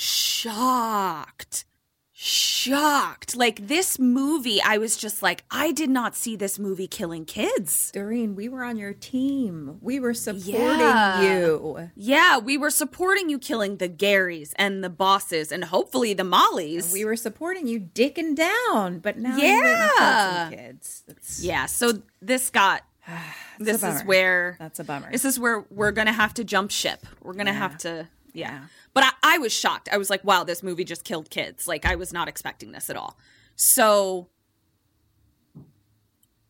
Shocked. 0.00 1.64
Shocked. 2.12 3.36
Like 3.36 3.66
this 3.68 3.98
movie, 3.98 4.60
I 4.62 4.78
was 4.78 4.96
just 4.96 5.22
like, 5.22 5.44
I 5.50 5.72
did 5.72 5.88
not 5.90 6.14
see 6.16 6.36
this 6.36 6.58
movie 6.58 6.86
killing 6.86 7.24
kids. 7.24 7.90
Doreen. 7.92 8.34
We 8.34 8.48
were 8.48 8.64
on 8.64 8.76
your 8.76 8.92
team. 8.94 9.78
We 9.80 10.00
were 10.00 10.14
supporting 10.14 10.54
Yeah. 10.80 11.22
you. 11.22 11.90
Yeah, 11.96 12.38
we 12.38 12.56
were 12.58 12.70
supporting 12.70 13.28
you 13.28 13.38
killing 13.38 13.76
the 13.76 13.88
Garys 13.88 14.52
and 14.56 14.82
the 14.82 14.90
bosses 14.90 15.52
and 15.52 15.64
hopefully 15.64 16.12
the 16.14 16.24
Mollies. 16.24 16.92
We 16.92 17.04
were 17.04 17.16
supporting 17.16 17.66
you, 17.66 17.80
dicking 17.80 18.34
down. 18.34 18.98
But 19.00 19.18
now 19.18 19.32
and 19.32 19.38
Yeah. 19.40 20.48
kids. 20.50 21.04
Yeah, 21.40 21.66
so 21.66 22.02
this 22.22 22.50
got 22.50 22.82
this 23.58 23.82
is 23.82 24.02
where 24.02 24.56
That's 24.58 24.78
a 24.78 24.84
bummer. 24.84 25.10
this 25.12 25.24
is 25.24 25.38
where 25.38 25.64
we're 25.70 25.92
gonna 25.92 26.12
have 26.12 26.34
to 26.34 26.44
jump 26.44 26.70
ship. 26.70 27.06
We're 27.22 27.34
gonna 27.34 27.52
Yeah. 27.52 27.58
have 27.58 27.78
to 27.78 28.08
yeah. 28.32 28.52
Yeah. 28.52 28.60
But 28.94 29.04
I, 29.04 29.34
I 29.34 29.38
was 29.38 29.52
shocked. 29.52 29.88
I 29.92 29.98
was 29.98 30.10
like, 30.10 30.24
wow, 30.24 30.44
this 30.44 30.62
movie 30.62 30.84
just 30.84 31.04
killed 31.04 31.30
kids. 31.30 31.66
Like 31.68 31.86
I 31.86 31.96
was 31.96 32.12
not 32.12 32.28
expecting 32.28 32.72
this 32.72 32.90
at 32.90 32.96
all. 32.96 33.18
So 33.56 34.28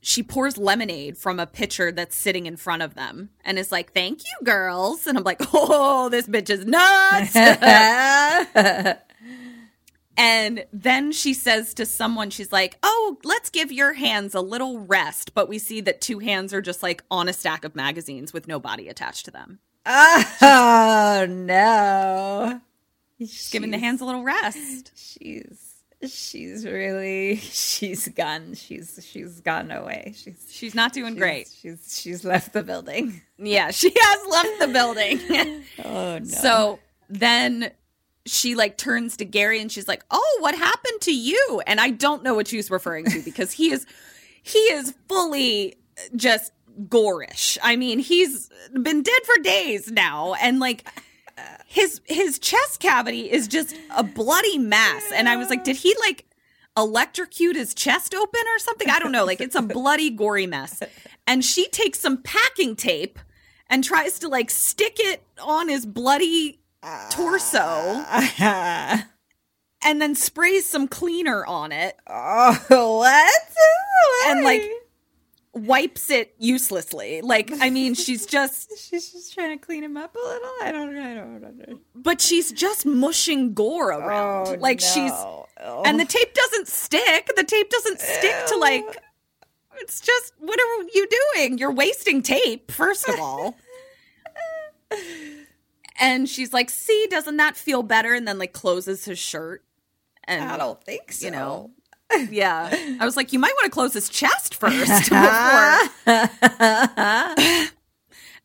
she 0.01 0.23
pours 0.23 0.57
lemonade 0.57 1.19
from 1.19 1.39
a 1.39 1.47
pitcher 1.47 1.93
that's 1.93 2.17
sitting 2.17 2.47
in 2.47 2.57
front 2.57 2.83
of 2.83 2.95
them 2.95 3.31
and 3.45 3.59
is 3.59 3.71
like, 3.71 3.93
Thank 3.93 4.21
you, 4.21 4.47
girls. 4.47 5.07
And 5.07 5.19
I'm 5.19 5.25
like, 5.25 5.41
Oh, 5.53 6.09
this 6.09 6.27
bitch 6.27 6.51
is 6.51 6.67
nuts. 6.67 7.35
And 10.17 10.67
then 10.71 11.13
she 11.13 11.33
says 11.33 11.73
to 11.75 11.87
someone, 11.87 12.29
she's 12.29 12.53
like, 12.53 12.77
Oh, 12.83 13.17
let's 13.25 13.49
give 13.49 13.73
your 13.73 13.95
hands 13.95 14.35
a 14.35 14.43
little 14.43 14.79
rest. 14.81 15.33
But 15.33 15.49
we 15.49 15.59
see 15.59 15.81
that 15.83 16.03
two 16.03 16.19
hands 16.19 16.53
are 16.53 16.61
just 16.61 16.83
like 16.83 17.03
on 17.11 17.27
a 17.27 17.33
stack 17.33 17.65
of 17.65 17.75
magazines 17.75 18.33
with 18.33 18.47
no 18.47 18.61
body 18.61 18.89
attached 18.89 19.25
to 19.27 19.31
them. 19.31 19.61
Oh 19.91 21.27
no. 21.29 22.61
Just 23.19 23.53
giving 23.53 23.71
the 23.71 23.79
hands 23.79 24.01
a 24.01 24.05
little 24.05 24.23
rest. 24.23 24.93
She's 24.97 25.75
she's 26.09 26.65
really 26.65 27.37
she's 27.37 28.09
gone. 28.09 28.55
She's 28.55 29.05
she's 29.11 29.41
gone 29.41 29.71
away. 29.71 30.15
She's 30.17 30.47
She's 30.51 30.75
not 30.75 30.93
doing 30.93 31.17
great. 31.17 31.49
She's 31.61 32.01
she's 32.01 32.25
left 32.25 32.53
the 32.53 32.63
building. 32.63 33.21
Yeah, 33.39 33.71
she 33.71 33.93
has 33.95 34.27
left 34.31 34.59
the 34.61 34.69
building. 34.69 35.65
Oh 35.85 36.19
no. 36.19 36.25
So 36.25 36.79
then 37.09 37.71
she 38.27 38.55
like 38.55 38.77
turns 38.77 39.17
to 39.19 39.25
Gary 39.25 39.61
and 39.61 39.73
she's 39.73 39.89
like, 39.89 40.05
"Oh, 40.11 40.39
what 40.41 40.55
happened 40.55 41.01
to 41.03 41.15
you?" 41.15 41.63
And 41.67 41.81
I 41.81 41.91
don't 41.91 42.23
know 42.23 42.35
what 42.35 42.49
she's 42.49 42.71
referring 42.71 43.07
to 43.07 43.21
because 43.23 43.51
he 43.53 43.71
is 43.73 43.87
he 44.43 44.59
is 44.59 44.95
fully 45.09 45.77
just 46.17 46.53
gorish. 46.89 47.59
I 47.63 47.77
mean, 47.77 47.99
he's 47.99 48.49
been 48.73 49.03
dead 49.03 49.23
for 49.25 49.43
days 49.43 49.91
now 49.91 50.35
and 50.35 50.61
like 50.61 50.89
his 51.67 52.01
his 52.07 52.39
chest 52.39 52.81
cavity 52.81 53.31
is 53.31 53.47
just 53.49 53.75
a 53.97 54.03
bloody 54.03 54.59
mess 54.59 55.11
and 55.15 55.29
I 55.29 55.37
was 55.37 55.51
like, 55.51 55.65
"Did 55.65 55.77
he 55.77 55.95
like 56.01 56.27
electrocute 56.77 57.57
his 57.57 57.75
chest 57.75 58.15
open 58.15 58.41
or 58.55 58.59
something? 58.59 58.91
I 58.91 58.99
don't 58.99 59.13
know. 59.13 59.25
Like 59.25 59.41
it's 59.41 59.55
a 59.55 59.63
bloody 59.63 60.11
gory 60.11 60.47
mess." 60.47 60.83
And 61.27 61.45
she 61.45 61.69
takes 61.69 62.01
some 62.01 62.23
packing 62.23 62.75
tape 62.77 63.19
and 63.69 63.85
tries 63.85 64.19
to 64.19 64.29
like 64.29 64.51
stick 64.51 64.97
it 64.99 65.23
on 65.41 65.69
his 65.69 65.87
bloody 65.87 66.61
torso 67.11 68.05
and 68.41 70.01
then 70.01 70.15
sprays 70.15 70.69
some 70.69 70.89
cleaner 70.89 71.45
on 71.47 71.71
it 71.73 71.97
oh 72.07 72.59
what? 72.99 73.43
and 74.27 74.45
like? 74.45 74.63
Wipes 75.53 76.11
it 76.11 76.35
uselessly. 76.39 77.21
Like, 77.23 77.51
I 77.61 77.71
mean, 77.71 77.95
she's 77.95 78.27
just, 78.37 78.71
she's 78.79 79.13
just 79.13 79.35
trying 79.35 79.59
to 79.59 79.65
clean 79.65 79.83
him 79.85 79.97
up 79.97 80.15
a 80.15 80.19
little. 80.19 80.51
I 80.63 80.73
don't 80.73 80.97
I 80.97 81.15
don't 81.15 81.59
know. 81.69 81.79
but 81.95 82.21
she's 82.21 82.53
just 82.53 82.87
mushing 82.87 83.55
gore 83.55 83.89
around. 83.91 84.49
Oh, 84.49 84.57
like, 84.61 84.81
she's, 84.81 85.11
no. 85.11 85.47
Oh. 85.63 85.83
and 85.85 85.99
the 86.01 86.05
tape 86.05 86.35
doesn't 86.35 86.69
stick. 86.69 87.31
The 87.37 87.45
tape 87.45 87.71
doesn't 87.71 88.01
stick 88.01 88.47
to 88.49 88.57
like, 88.57 88.85
it's 89.79 90.01
just, 90.01 90.35
what 90.39 90.59
are 90.61 90.83
you 90.95 91.07
doing? 91.35 91.59
You're 91.59 91.73
wasting 91.73 92.23
tape, 92.23 92.71
first 92.71 93.09
of 93.09 93.19
all. 93.19 93.57
and 96.01 96.29
she's 96.29 96.53
like, 96.53 96.71
see, 96.71 97.07
doesn't 97.11 97.37
that 97.39 97.57
feel 97.57 97.83
better? 97.83 98.15
And 98.15 98.27
then 98.27 98.39
like 98.39 98.53
closes 98.53 99.05
his 99.05 99.19
shirt. 99.19 99.65
And 100.25 100.45
I 100.45 100.57
don't 100.57 100.83
think 100.85 101.13
so. 101.13 101.25
you 101.25 101.31
know. 101.33 101.71
Yeah. 102.31 102.69
I 103.01 103.05
was 103.05 103.17
like, 103.17 103.33
you 103.33 103.39
might 103.39 103.53
want 103.55 103.65
to 103.67 103.71
close 103.71 103.93
his 103.95 104.09
chest 104.09 104.55
first 104.57 105.11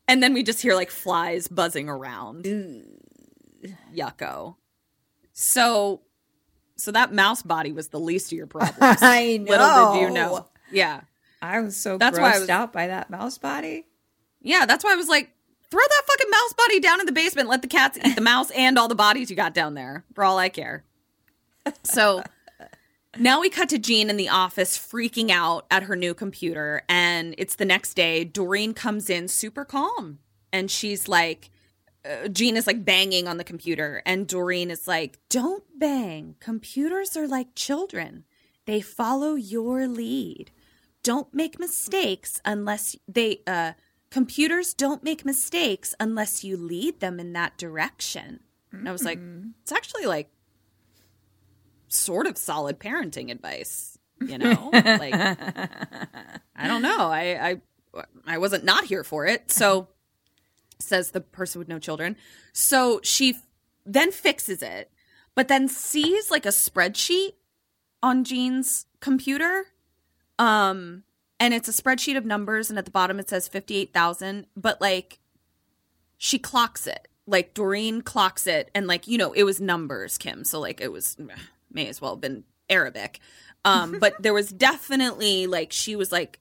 and 0.08 0.22
then 0.22 0.34
we 0.34 0.42
just 0.42 0.60
hear 0.62 0.74
like 0.74 0.90
flies 0.90 1.48
buzzing 1.48 1.88
around. 1.88 2.44
Yucko. 3.94 4.56
So 5.32 6.02
so 6.76 6.92
that 6.92 7.12
mouse 7.12 7.42
body 7.42 7.72
was 7.72 7.88
the 7.88 7.98
least 8.00 8.32
of 8.32 8.38
your 8.38 8.46
problems. 8.46 8.76
I 9.02 9.38
know. 9.38 9.50
Little 9.50 9.92
did 9.94 10.00
you 10.02 10.10
know. 10.10 10.46
Yeah. 10.70 11.00
I 11.42 11.60
was 11.60 11.76
so 11.76 11.98
That's 11.98 12.18
grossed 12.18 12.22
why 12.22 12.34
I 12.36 12.38
was- 12.40 12.48
out 12.48 12.72
by 12.72 12.86
that 12.88 13.10
mouse 13.10 13.38
body. 13.38 13.86
Yeah, 14.40 14.64
that's 14.66 14.84
why 14.84 14.92
I 14.92 14.96
was 14.96 15.08
like, 15.08 15.30
throw 15.70 15.80
that 15.82 16.02
fucking 16.06 16.30
mouse 16.30 16.52
body 16.52 16.78
down 16.80 17.00
in 17.00 17.06
the 17.06 17.12
basement. 17.12 17.48
Let 17.48 17.62
the 17.62 17.68
cats 17.68 17.98
eat 18.04 18.14
the 18.14 18.20
mouse 18.20 18.50
and 18.52 18.78
all 18.78 18.86
the 18.86 18.94
bodies 18.94 19.28
you 19.28 19.34
got 19.36 19.54
down 19.54 19.74
there. 19.74 20.04
For 20.14 20.22
all 20.22 20.38
I 20.38 20.48
care. 20.50 20.84
So 21.82 22.22
now 23.18 23.40
we 23.40 23.50
cut 23.50 23.68
to 23.70 23.78
Jeanne 23.78 24.10
in 24.10 24.16
the 24.16 24.28
office 24.28 24.78
freaking 24.78 25.30
out 25.30 25.66
at 25.70 25.84
her 25.84 25.96
new 25.96 26.14
computer. 26.14 26.82
And 26.88 27.34
it's 27.38 27.56
the 27.56 27.64
next 27.64 27.94
day. 27.94 28.24
Doreen 28.24 28.74
comes 28.74 29.10
in 29.10 29.28
super 29.28 29.64
calm. 29.64 30.18
And 30.52 30.70
she's 30.70 31.08
like, 31.08 31.50
uh, 32.04 32.28
Jean 32.28 32.56
is 32.56 32.66
like 32.66 32.84
banging 32.84 33.28
on 33.28 33.36
the 33.36 33.44
computer. 33.44 34.02
And 34.06 34.26
Doreen 34.26 34.70
is 34.70 34.86
like, 34.86 35.18
don't 35.28 35.64
bang. 35.76 36.36
Computers 36.40 37.16
are 37.16 37.26
like 37.26 37.54
children, 37.54 38.24
they 38.66 38.80
follow 38.80 39.34
your 39.34 39.86
lead. 39.86 40.50
Don't 41.02 41.32
make 41.32 41.60
mistakes 41.60 42.40
unless 42.44 42.96
they, 43.06 43.40
uh, 43.46 43.72
computers 44.10 44.74
don't 44.74 45.04
make 45.04 45.24
mistakes 45.24 45.94
unless 46.00 46.42
you 46.42 46.56
lead 46.56 46.98
them 46.98 47.20
in 47.20 47.32
that 47.34 47.56
direction. 47.56 48.40
And 48.72 48.88
I 48.88 48.92
was 48.92 49.04
like, 49.04 49.20
it's 49.62 49.72
actually 49.72 50.06
like 50.06 50.30
sort 51.96 52.26
of 52.26 52.36
solid 52.36 52.78
parenting 52.78 53.30
advice, 53.30 53.98
you 54.20 54.38
know? 54.38 54.70
like 54.72 55.14
I 56.56 56.66
don't 56.66 56.82
know. 56.82 57.10
I 57.10 57.50
I 57.50 58.02
I 58.26 58.38
wasn't 58.38 58.64
not 58.64 58.84
here 58.84 59.04
for 59.04 59.26
it. 59.26 59.50
So 59.50 59.88
says 60.78 61.10
the 61.12 61.20
person 61.20 61.58
with 61.58 61.68
no 61.68 61.78
children. 61.78 62.16
So 62.52 63.00
she 63.02 63.30
f- 63.30 63.46
then 63.84 64.12
fixes 64.12 64.62
it, 64.62 64.90
but 65.34 65.48
then 65.48 65.68
sees 65.68 66.30
like 66.30 66.44
a 66.44 66.50
spreadsheet 66.50 67.32
on 68.02 68.24
Jeanne's 68.24 68.86
computer. 69.00 69.66
Um 70.38 71.04
and 71.38 71.52
it's 71.52 71.68
a 71.68 71.82
spreadsheet 71.82 72.16
of 72.16 72.24
numbers 72.24 72.70
and 72.70 72.78
at 72.78 72.84
the 72.84 72.90
bottom 72.90 73.18
it 73.18 73.28
says 73.28 73.48
58,000, 73.48 74.46
but 74.56 74.80
like 74.80 75.18
she 76.18 76.38
clocks 76.38 76.86
it. 76.86 77.08
Like 77.26 77.54
Doreen 77.54 78.02
clocks 78.02 78.46
it 78.46 78.70
and 78.74 78.86
like, 78.86 79.08
you 79.08 79.18
know, 79.18 79.32
it 79.32 79.42
was 79.42 79.60
numbers, 79.60 80.16
Kim. 80.16 80.44
So 80.44 80.60
like 80.60 80.80
it 80.80 80.92
was 80.92 81.16
may 81.76 81.86
as 81.86 82.00
well 82.00 82.14
have 82.16 82.20
been 82.20 82.42
Arabic. 82.68 83.20
Um 83.64 83.98
but 84.00 84.20
there 84.20 84.34
was 84.34 84.50
definitely 84.50 85.46
like 85.46 85.72
she 85.72 85.94
was 85.94 86.10
like 86.10 86.40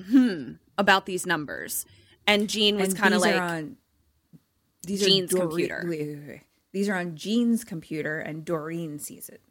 hmm 0.00 0.52
about 0.78 1.06
these 1.06 1.26
numbers. 1.26 1.84
And 2.26 2.48
Jeanne 2.48 2.76
was 2.78 2.94
kind 2.94 3.14
of 3.14 3.22
these 3.22 3.32
like 3.32 3.40
are 3.40 3.44
on 3.56 3.76
these 4.84 5.04
Jeanne's 5.04 5.32
are 5.34 5.38
Doreen- 5.38 5.48
computer. 5.50 5.84
wait, 5.88 6.00
wait, 6.06 6.28
wait. 6.28 6.40
These 6.72 6.88
are 6.88 6.94
on 6.96 7.16
Jeanne's 7.16 7.64
computer, 7.64 8.18
and 8.18 8.44
Doreen 8.46 8.98
sees 8.98 9.28
it. 9.28 9.42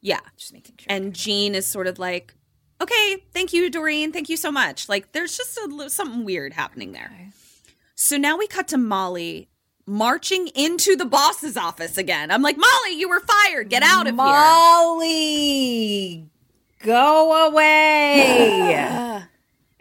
yeah. 0.00 0.20
Just 0.38 0.52
making 0.54 0.76
sure. 0.78 0.86
and 0.88 1.14
Jeanne 1.14 1.54
is 1.54 1.66
sort 1.66 1.86
of 1.86 1.98
like, 1.98 2.34
"Okay, 2.80 3.22
thank 3.34 3.52
you, 3.52 3.68
Doreen. 3.68 4.10
Thank 4.10 4.30
you 4.30 4.38
so 4.38 4.50
much." 4.50 4.88
Like, 4.88 5.12
there's 5.12 5.36
just 5.36 5.58
a, 5.58 5.90
something 5.90 6.24
weird 6.24 6.54
happening 6.54 6.92
there. 6.92 7.12
So 7.94 8.16
now 8.16 8.38
we 8.38 8.46
cut 8.46 8.68
to 8.68 8.78
Molly 8.78 9.48
marching 9.86 10.48
into 10.48 10.96
the 10.96 11.04
boss's 11.04 11.56
office 11.56 11.98
again. 11.98 12.30
I'm 12.30 12.42
like, 12.42 12.56
Molly, 12.56 12.98
you 12.98 13.08
were 13.08 13.20
fired. 13.20 13.68
Get 13.68 13.82
out 13.82 14.06
of 14.06 14.14
here. 14.14 14.24
Molly, 14.24 15.10
go 16.80 17.48
away. 17.48 19.22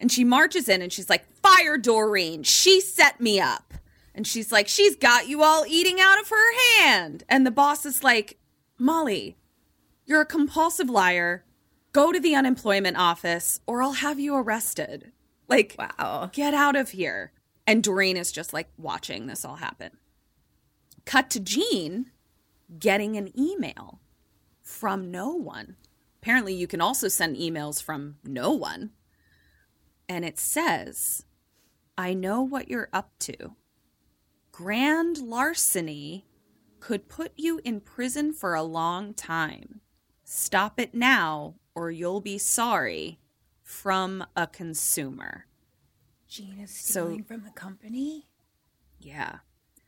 And 0.02 0.12
she 0.12 0.24
marches 0.24 0.68
in 0.68 0.82
and 0.82 0.92
she's 0.92 1.12
like, 1.12 1.28
Fire 1.44 1.78
Doreen. 1.78 2.42
She 2.42 2.82
set 2.82 3.22
me 3.22 3.40
up. 3.40 3.76
And 4.16 4.26
she's 4.26 4.52
like, 4.52 4.68
She's 4.68 4.96
got 4.96 5.28
you 5.28 5.44
all 5.44 5.64
eating 5.68 6.02
out 6.02 6.20
of 6.20 6.30
her 6.30 6.58
hand. 6.80 7.24
And 7.30 7.46
the 7.46 7.52
boss 7.52 7.86
is 7.86 8.04
like, 8.04 8.40
Molly, 8.80 9.38
you're 10.08 10.22
a 10.22 10.26
compulsive 10.26 10.90
liar. 10.90 11.46
Go 11.94 12.12
to 12.12 12.20
the 12.20 12.34
unemployment 12.34 12.98
office 12.98 13.60
or 13.68 13.84
I'll 13.84 13.92
have 13.94 14.20
you 14.20 14.36
arrested. 14.36 15.12
Like, 15.48 15.76
wow. 15.78 16.32
get 16.34 16.54
out 16.56 16.76
of 16.76 16.90
here. 16.90 17.32
And 17.72 17.82
Doreen 17.82 18.18
is 18.18 18.34
just 18.34 18.52
like 18.52 18.68
watching 18.76 19.28
this 19.28 19.46
all 19.46 19.56
happen. 19.56 19.92
Cut 21.06 21.30
to 21.30 21.40
Jeanne 21.40 22.12
getting 22.78 23.16
an 23.16 23.32
email 23.40 24.02
from 24.62 25.10
no 25.10 25.30
one. 25.30 25.78
Apparently, 26.22 26.54
you 26.54 26.68
can 26.68 26.82
also 26.82 27.08
send 27.08 27.38
emails 27.38 27.82
from 27.82 28.18
no 28.26 28.52
one. 28.52 28.92
And 30.10 30.26
it 30.26 30.38
says, 30.38 31.24
I 31.98 32.14
know 32.14 32.42
what 32.42 32.68
you're 32.68 32.90
up 32.92 33.14
to. 33.20 33.56
Grand 34.52 35.20
larceny 35.20 36.26
could 36.82 37.08
put 37.08 37.32
you 37.38 37.62
in 37.64 37.80
prison 37.80 38.34
for 38.34 38.54
a 38.54 38.64
long 38.64 39.14
time. 39.14 39.80
Stop 40.26 40.78
it 40.78 40.94
now, 40.94 41.56
or 41.74 41.90
you'll 41.90 42.20
be 42.20 42.38
sorry. 42.38 43.22
From 43.64 44.26
a 44.36 44.46
consumer. 44.46 45.46
Jeanne 46.32 46.60
is 46.62 46.72
So- 46.72 47.08
stealing 47.08 47.24
from 47.26 47.44
the 47.44 47.50
company. 47.52 48.26
Yeah. 49.00 49.40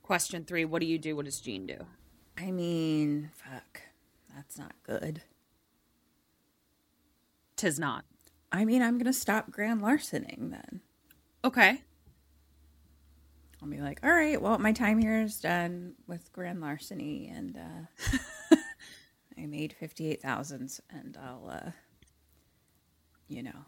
Question 0.02 0.44
three 0.44 0.65
What 0.65 0.82
do 0.82 0.86
you 0.86 0.99
do? 0.99 1.15
What 1.15 1.24
does 1.24 1.40
Jeanne 1.40 1.65
do? 1.65 1.88
I 2.38 2.52
mean, 2.52 3.32
fuck, 3.34 3.82
that's 4.36 4.57
not 4.57 4.74
good. 4.84 5.24
Tis 7.56 7.80
not. 7.80 8.03
I 8.52 8.65
mean, 8.65 8.82
I'm 8.82 8.98
gonna 8.98 9.14
stop 9.14 9.52
grand 9.52 9.82
larcening 9.82 10.52
then. 10.52 10.82
Okay. 11.45 11.82
I'll 13.61 13.70
be 13.70 13.80
like, 13.80 14.02
all 14.03 14.11
right, 14.11 14.41
well, 14.41 14.57
my 14.60 14.74
time 14.74 14.98
here 14.99 15.22
is 15.22 15.40
done 15.40 15.94
with 16.07 16.34
grand 16.34 16.60
larceny, 16.60 17.30
and 17.30 17.57
uh, 17.57 18.56
I 19.38 19.45
made 19.45 19.72
fifty 19.72 20.10
eight 20.11 20.22
thousands, 20.22 20.82
and 20.90 21.15
I'll, 21.15 21.49
uh, 21.49 21.72
you 23.30 23.44
know, 23.44 23.65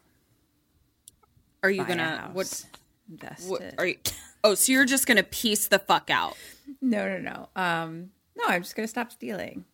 Are 1.66 1.72
you 1.72 1.84
gonna 1.86 2.30
what, 2.34 2.64
invest 3.10 3.50
what 3.50 3.62
are 3.80 3.88
you 3.88 3.98
Oh, 4.44 4.54
so 4.54 4.72
you're 4.72 4.86
just 4.86 5.08
gonna 5.08 5.24
piece 5.24 5.68
the 5.68 5.80
fuck 5.80 6.10
out. 6.12 6.38
No, 6.82 7.08
no, 7.08 7.18
no. 7.18 7.50
Um, 7.62 8.12
no, 8.38 8.44
I'm 8.48 8.62
just 8.62 8.76
gonna 8.76 8.88
stop 8.88 9.12
stealing, 9.12 9.66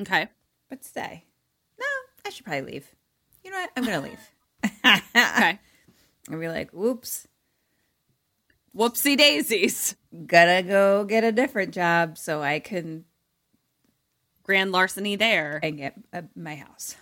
Okay. 0.00 0.28
but 0.68 0.84
stay. 0.84 1.24
No, 1.78 1.86
I 2.26 2.30
should 2.30 2.44
probably 2.44 2.72
leave. 2.72 2.86
You 3.42 3.50
know 3.50 3.56
what? 3.58 3.70
I'm 3.76 3.84
gonna 3.84 4.00
leave. 4.02 4.20
Okay. 5.16 5.58
and 6.28 6.40
be 6.40 6.48
like, 6.48 6.70
whoops, 6.72 7.26
Whoopsie 8.76 9.16
daisies. 9.16 9.96
gotta 10.26 10.62
go 10.62 11.04
get 11.04 11.24
a 11.24 11.32
different 11.32 11.72
job 11.74 12.18
so 12.18 12.42
I 12.42 12.60
can 12.60 13.04
Grand 14.42 14.72
larceny 14.72 15.16
there. 15.16 15.58
and 15.62 15.76
get 15.78 15.94
uh, 16.12 16.22
my 16.36 16.56
house. 16.56 16.96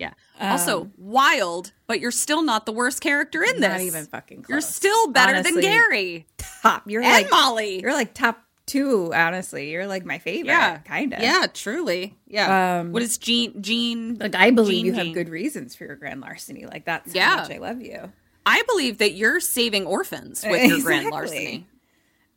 Yeah. 0.00 0.12
also, 0.40 0.90
wild, 0.96 1.72
but 1.86 2.00
you're 2.00 2.10
still 2.10 2.42
not 2.42 2.64
the 2.66 2.72
worst 2.72 3.00
character 3.02 3.42
in 3.42 3.60
this. 3.60 3.70
Not 3.70 3.80
even 3.82 4.06
fucking 4.06 4.46
You're 4.48 4.62
still 4.62 5.12
better 5.12 5.34
Honestly, 5.34 5.60
than 5.60 5.62
Gary 5.62 6.26
Top. 6.62 6.84
You're 6.86 7.02
and 7.02 7.12
like 7.12 7.30
Molly. 7.30 7.80
You're 7.82 7.92
like 7.92 8.14
top 8.14 8.42
two. 8.66 9.12
Honestly, 9.14 9.70
you're 9.70 9.86
like 9.86 10.04
my 10.06 10.18
favorite. 10.18 10.46
yeah, 10.52 10.78
kind 10.78 11.12
of. 11.12 11.20
Yeah, 11.20 11.46
truly. 11.52 12.16
Yeah. 12.26 12.78
Um, 12.80 12.92
what 12.92 13.02
is 13.02 13.18
Jeanne? 13.18 13.60
Jeanne. 13.62 14.16
Like 14.18 14.34
I 14.34 14.50
believe 14.50 14.86
you 14.86 14.92
have 14.94 15.12
good 15.12 15.28
reasons 15.28 15.74
for 15.76 15.84
your 15.84 15.96
grand 15.96 16.20
larceny. 16.22 16.64
Like 16.64 16.86
that's 16.86 17.14
Yeah. 17.14 17.28
how 17.28 17.36
much 17.42 17.50
I 17.50 17.58
love 17.58 17.82
you. 17.82 18.10
I 18.46 18.62
believe 18.68 18.98
that 18.98 19.12
you're 19.12 19.38
saving 19.40 19.84
orphans 19.86 20.42
with 20.48 20.66
your 20.66 20.80
grand 20.80 21.10
larceny. 21.12 21.66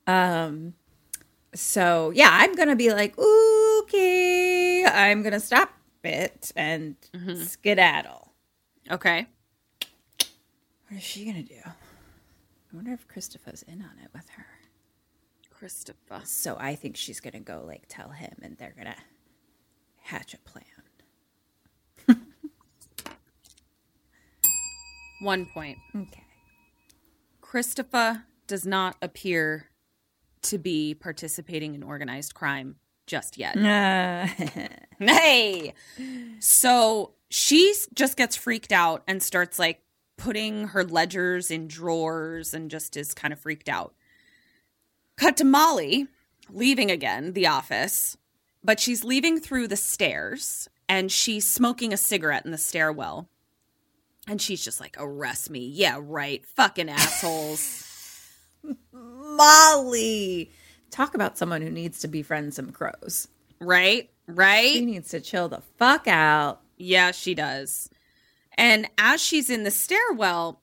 Um. 0.05 0.73
So 1.55 2.11
yeah, 2.13 2.29
I'm 2.29 2.55
gonna 2.55 2.75
be 2.75 2.91
like, 2.91 3.17
okay, 3.17 4.83
I'm 4.85 5.21
gonna 5.23 5.39
stop 5.39 5.71
it 6.03 6.51
and 6.55 6.95
Mm-hmm. 7.13 7.41
skedaddle. 7.43 8.31
Okay. 8.91 9.27
What 10.89 10.97
is 10.97 11.03
she 11.03 11.25
gonna 11.25 11.43
do? 11.43 11.59
I 11.65 12.75
wonder 12.75 12.91
if 12.93 13.07
Christopher's 13.07 13.63
in 13.63 13.81
on 13.81 13.97
it 14.03 14.09
with 14.13 14.29
her. 14.29 14.45
Christopher. 15.51 16.21
So 16.25 16.57
I 16.59 16.75
think 16.75 16.97
she's 16.97 17.19
gonna 17.19 17.39
go 17.39 17.63
like 17.65 17.83
tell 17.87 18.09
him, 18.09 18.35
and 18.41 18.57
they're 18.57 18.73
gonna 18.77 18.95
hatch 20.01 20.33
a 20.33 20.37
plan. 20.39 20.63
One 25.21 25.45
point. 25.53 25.77
Okay. 25.95 26.23
Christopher 27.41 28.23
does 28.47 28.65
not 28.65 28.97
appear 29.01 29.69
to 30.43 30.57
be 30.57 30.93
participating 30.93 31.75
in 31.75 31.83
organized 31.83 32.33
crime 32.33 32.75
just 33.07 33.37
yet. 33.37 33.57
Uh, 33.57 34.27
Hey. 34.99 35.73
So 36.39 37.13
she 37.29 37.73
just 37.93 38.15
gets 38.15 38.35
freaked 38.35 38.71
out 38.71 39.03
and 39.07 39.21
starts 39.21 39.59
like 39.59 39.81
putting 40.17 40.69
her 40.69 40.83
ledgers 40.83 41.51
in 41.51 41.67
drawers 41.67 42.53
and 42.53 42.69
just 42.71 42.95
is 42.95 43.13
kind 43.13 43.33
of 43.33 43.39
freaked 43.39 43.67
out. 43.69 43.93
Cut 45.17 45.37
to 45.37 45.43
Molly 45.43 46.07
leaving 46.49 46.91
again 46.91 47.33
the 47.33 47.47
office, 47.47 48.17
but 48.63 48.79
she's 48.79 49.03
leaving 49.03 49.39
through 49.39 49.67
the 49.67 49.75
stairs 49.75 50.69
and 50.87 51.11
she's 51.11 51.47
smoking 51.47 51.91
a 51.91 51.97
cigarette 51.97 52.45
in 52.45 52.51
the 52.51 52.57
stairwell. 52.57 53.29
And 54.27 54.41
she's 54.41 54.63
just 54.63 54.79
like, 54.79 54.95
arrest 54.97 55.49
me. 55.49 55.65
Yeah, 55.67 55.97
right. 56.01 56.45
Fucking 56.45 56.87
assholes. 56.87 57.89
Molly. 58.93 60.51
Talk 60.93 61.15
about 61.15 61.39
someone 61.39 61.63
who 61.63 61.71
needs 61.71 62.01
to 62.01 62.07
befriend 62.07 62.53
some 62.53 62.71
crows. 62.71 63.27
right? 63.59 64.11
Right? 64.27 64.73
She 64.73 64.85
needs 64.85 65.09
to 65.09 65.19
chill 65.19 65.49
the 65.49 65.63
fuck 65.79 66.07
out. 66.07 66.61
Yeah, 66.77 67.09
she 67.09 67.33
does. 67.33 67.89
And 68.59 68.87
as 68.99 69.19
she's 69.19 69.49
in 69.49 69.63
the 69.63 69.71
stairwell, 69.71 70.61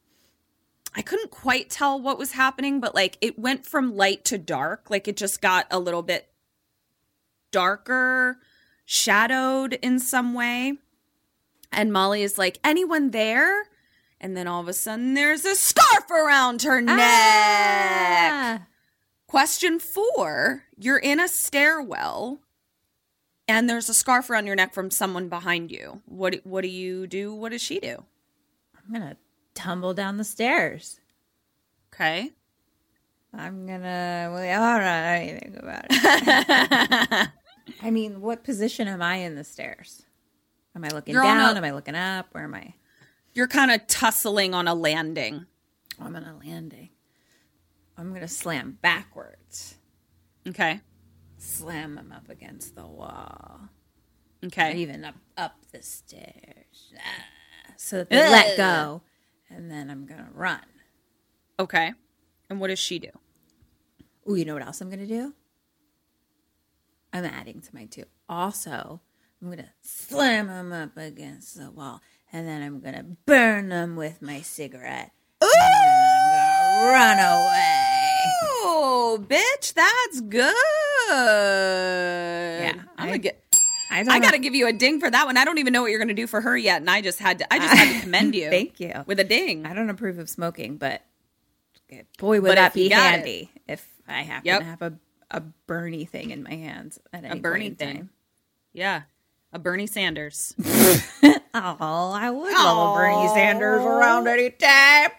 I 0.94 1.02
couldn't 1.02 1.32
quite 1.32 1.68
tell 1.68 2.00
what 2.00 2.16
was 2.16 2.30
happening, 2.32 2.78
but 2.78 2.94
like 2.94 3.18
it 3.20 3.40
went 3.40 3.66
from 3.66 3.96
light 3.96 4.24
to 4.26 4.38
dark. 4.38 4.88
Like 4.88 5.08
it 5.08 5.16
just 5.16 5.42
got 5.42 5.66
a 5.68 5.80
little 5.80 6.02
bit 6.02 6.30
darker, 7.50 8.38
shadowed 8.84 9.72
in 9.82 9.98
some 9.98 10.32
way. 10.32 10.74
And 11.72 11.92
Molly 11.92 12.22
is 12.22 12.38
like, 12.38 12.60
anyone 12.62 13.10
there? 13.10 13.64
And 14.20 14.36
then 14.36 14.46
all 14.46 14.60
of 14.60 14.68
a 14.68 14.74
sudden 14.74 15.14
there's 15.14 15.44
a 15.44 15.56
scarf 15.56 16.08
around 16.08 16.62
her 16.62 16.80
neck. 16.80 16.98
Ah. 17.00 18.60
Question 19.30 19.78
four 19.78 20.64
You're 20.76 20.98
in 20.98 21.20
a 21.20 21.28
stairwell 21.28 22.40
and 23.46 23.70
there's 23.70 23.88
a 23.88 23.94
scarf 23.94 24.28
around 24.28 24.48
your 24.48 24.56
neck 24.56 24.74
from 24.74 24.90
someone 24.90 25.28
behind 25.28 25.70
you. 25.70 26.02
What 26.06 26.40
what 26.42 26.62
do 26.62 26.68
you 26.68 27.06
do? 27.06 27.32
What 27.32 27.52
does 27.52 27.62
she 27.62 27.78
do? 27.78 28.02
I'm 28.74 28.92
gonna 28.92 29.16
tumble 29.54 29.94
down 29.94 30.16
the 30.16 30.24
stairs. 30.24 30.98
Okay. 31.94 32.32
I'm 33.32 33.68
gonna. 33.68 34.30
Well, 34.32 34.62
I 34.62 34.78
don't 34.78 35.30
anything 35.30 35.56
about 35.62 35.84
it. 35.88 37.28
I 37.82 37.90
mean, 37.92 38.20
what 38.22 38.42
position 38.42 38.88
am 38.88 39.00
I 39.00 39.18
in 39.18 39.36
the 39.36 39.44
stairs? 39.44 40.02
Am 40.74 40.84
I 40.84 40.88
looking 40.88 41.14
You're 41.14 41.22
down? 41.22 41.54
a- 41.54 41.56
am 41.56 41.62
I 41.62 41.70
looking 41.70 41.94
up? 41.94 42.26
Where 42.32 42.42
am 42.42 42.54
I? 42.54 42.74
You're 43.34 43.46
kind 43.46 43.70
of 43.70 43.86
tussling 43.86 44.54
on 44.54 44.66
a 44.66 44.74
landing. 44.74 45.46
I'm 46.00 46.16
on 46.16 46.24
a 46.24 46.36
landing. 46.44 46.88
I'm 48.00 48.14
gonna 48.14 48.28
slam 48.28 48.78
backwards. 48.80 49.76
Okay. 50.48 50.80
Slam 51.36 51.98
him 51.98 52.12
up 52.12 52.28
against 52.30 52.74
the 52.74 52.86
wall. 52.86 53.60
Or 54.42 54.46
Okay. 54.46 54.76
even 54.78 55.04
up 55.04 55.16
up 55.36 55.56
the 55.70 55.82
stairs. 55.82 56.94
Ah, 56.96 57.74
so 57.76 57.98
that 57.98 58.08
they 58.10 58.16
let 58.16 58.56
go. 58.56 59.02
And 59.50 59.70
then 59.70 59.90
I'm 59.90 60.06
gonna 60.06 60.30
run. 60.32 60.64
Okay. 61.58 61.92
And 62.48 62.58
what 62.58 62.68
does 62.68 62.78
she 62.78 62.98
do? 62.98 63.10
Oh, 64.26 64.34
you 64.34 64.44
know 64.46 64.54
what 64.54 64.64
else 64.64 64.80
I'm 64.80 64.88
gonna 64.88 65.06
do? 65.06 65.34
I'm 67.12 67.24
adding 67.24 67.60
to 67.60 67.74
my 67.74 67.84
two. 67.84 68.04
Also, 68.28 69.00
I'm 69.42 69.50
gonna 69.50 69.72
slam 69.82 70.46
them 70.46 70.72
up 70.72 70.96
against 70.96 71.56
the 71.58 71.70
wall, 71.70 72.00
and 72.32 72.48
then 72.48 72.62
I'm 72.62 72.80
gonna 72.80 73.02
burn 73.26 73.68
them 73.68 73.94
with 73.96 74.22
my 74.22 74.40
cigarette. 74.40 75.10
And 75.42 75.50
then 75.52 75.62
I'm 75.62 75.72
gonna 75.72 75.79
run 76.80 77.18
away. 77.18 77.86
Oh, 78.62 79.18
bitch, 79.28 79.74
that's 79.74 80.20
good. 80.20 80.54
Yeah, 81.10 82.72
I'm 82.96 83.04
I- 83.04 83.06
gonna 83.06 83.18
get. 83.18 83.42
I, 83.92 84.04
I 84.08 84.20
gotta 84.20 84.38
give 84.38 84.54
you 84.54 84.68
a 84.68 84.72
ding 84.72 85.00
for 85.00 85.10
that 85.10 85.26
one. 85.26 85.36
I 85.36 85.44
don't 85.44 85.58
even 85.58 85.72
know 85.72 85.82
what 85.82 85.90
you're 85.90 85.98
gonna 85.98 86.14
do 86.14 86.28
for 86.28 86.40
her 86.40 86.56
yet, 86.56 86.80
and 86.80 86.88
I 86.88 87.00
just 87.00 87.18
had 87.18 87.38
to. 87.40 87.52
I 87.52 87.58
just 87.58 87.74
had 87.74 87.92
to 87.96 88.00
commend 88.04 88.34
you. 88.36 88.48
Thank 88.48 88.78
you. 88.78 88.92
with 89.06 89.18
a 89.18 89.24
ding. 89.24 89.66
I 89.66 89.74
don't 89.74 89.90
approve 89.90 90.18
of 90.20 90.30
smoking, 90.30 90.76
but 90.76 91.02
boy, 92.18 92.40
would 92.40 92.48
But 92.50 92.54
that 92.54 92.72
be 92.74 92.88
got 92.88 92.98
it. 92.98 93.10
handy 93.16 93.50
if 93.66 93.84
I 94.06 94.22
happen 94.22 94.46
Yep. 94.46 94.58
to 94.60 94.64
have 94.64 94.82
a 94.82 94.92
a 95.32 95.40
Bernie 95.66 96.04
thing 96.04 96.30
in 96.30 96.42
my 96.44 96.54
hands 96.54 97.00
at 97.12 97.24
any 97.24 97.38
A 97.38 97.42
Bernie 97.42 97.70
thing. 97.70 97.96
time. 97.96 98.10
Yeah, 98.72 99.02
a 99.52 99.58
Bernie 99.58 99.86
Sanders. 99.88 100.54
Oh, 101.52 102.12
I 102.14 102.30
would 102.30 102.52
love 102.52 102.94
a 102.94 102.96
Bernie 102.96 103.26
Sanders 103.34 103.82
around 103.84 104.28
any 104.28 104.50
time. 104.50 105.10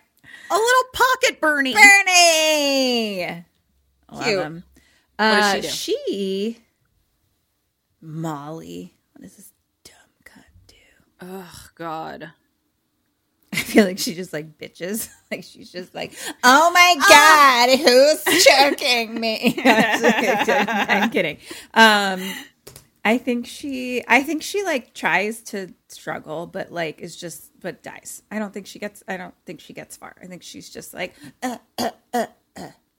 A 0.51 0.55
little 0.55 0.83
pocket 0.93 1.41
Bernie. 1.41 1.73
Bernie. 1.73 3.45
Love 4.11 4.23
Cute. 4.25 4.39
him. 4.43 4.63
What 5.17 5.25
does 5.25 5.43
Uh, 5.43 5.55
she 5.55 5.61
do? 5.61 5.67
She, 6.07 6.57
Molly. 8.01 8.93
What 9.13 9.23
does 9.23 9.35
this 9.37 9.51
dumb 9.83 9.95
cunt 10.25 10.43
do? 10.67 10.75
Oh 11.21 11.67
God. 11.75 12.31
I 13.53 13.57
feel 13.57 13.83
like 13.85 13.99
she 13.99 14.13
just 14.15 14.33
like 14.33 14.57
bitches. 14.57 15.09
Like 15.31 15.45
she's 15.45 15.71
just 15.71 15.95
like, 15.95 16.11
oh 16.43 16.71
my 16.73 16.95
god, 17.07 17.79
who's 17.79 18.43
choking 18.43 19.17
me? 19.17 19.55
I'm 19.63 21.09
kidding. 21.09 21.37
Um, 21.73 22.19
I 23.03 23.17
think 23.17 23.47
she, 23.47 24.03
I 24.07 24.21
think 24.21 24.43
she 24.43 24.63
like 24.63 24.93
tries 24.93 25.41
to 25.43 25.73
struggle, 25.87 26.45
but 26.45 26.71
like 26.71 26.99
is 27.01 27.15
just, 27.15 27.51
but 27.59 27.81
dies. 27.81 28.21
I 28.29 28.37
don't 28.39 28.53
think 28.53 28.67
she 28.67 28.77
gets. 28.79 29.03
I 29.07 29.17
don't 29.17 29.33
think 29.45 29.59
she 29.59 29.73
gets 29.73 29.97
far. 29.97 30.15
I 30.21 30.27
think 30.27 30.43
she's 30.43 30.69
just 30.69 30.93
like, 30.93 31.15
uh, 31.41 31.57
uh, 31.79 31.89
uh, 32.13 32.27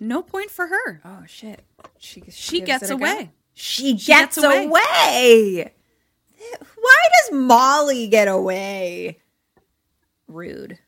No 0.00 0.22
point 0.22 0.50
for 0.50 0.66
her. 0.66 1.00
oh 1.04 1.22
shit. 1.28 1.62
She 1.98 2.22
She 2.30 2.60
gets 2.62 2.90
away. 2.90 3.30
She 3.54 3.92
gets, 3.92 4.36
gets 4.36 4.38
away. 4.38 4.64
away. 4.66 5.72
Why 6.76 7.02
does 7.20 7.38
Molly 7.38 8.08
get 8.08 8.26
away? 8.26 9.18
Rude. 10.26 10.78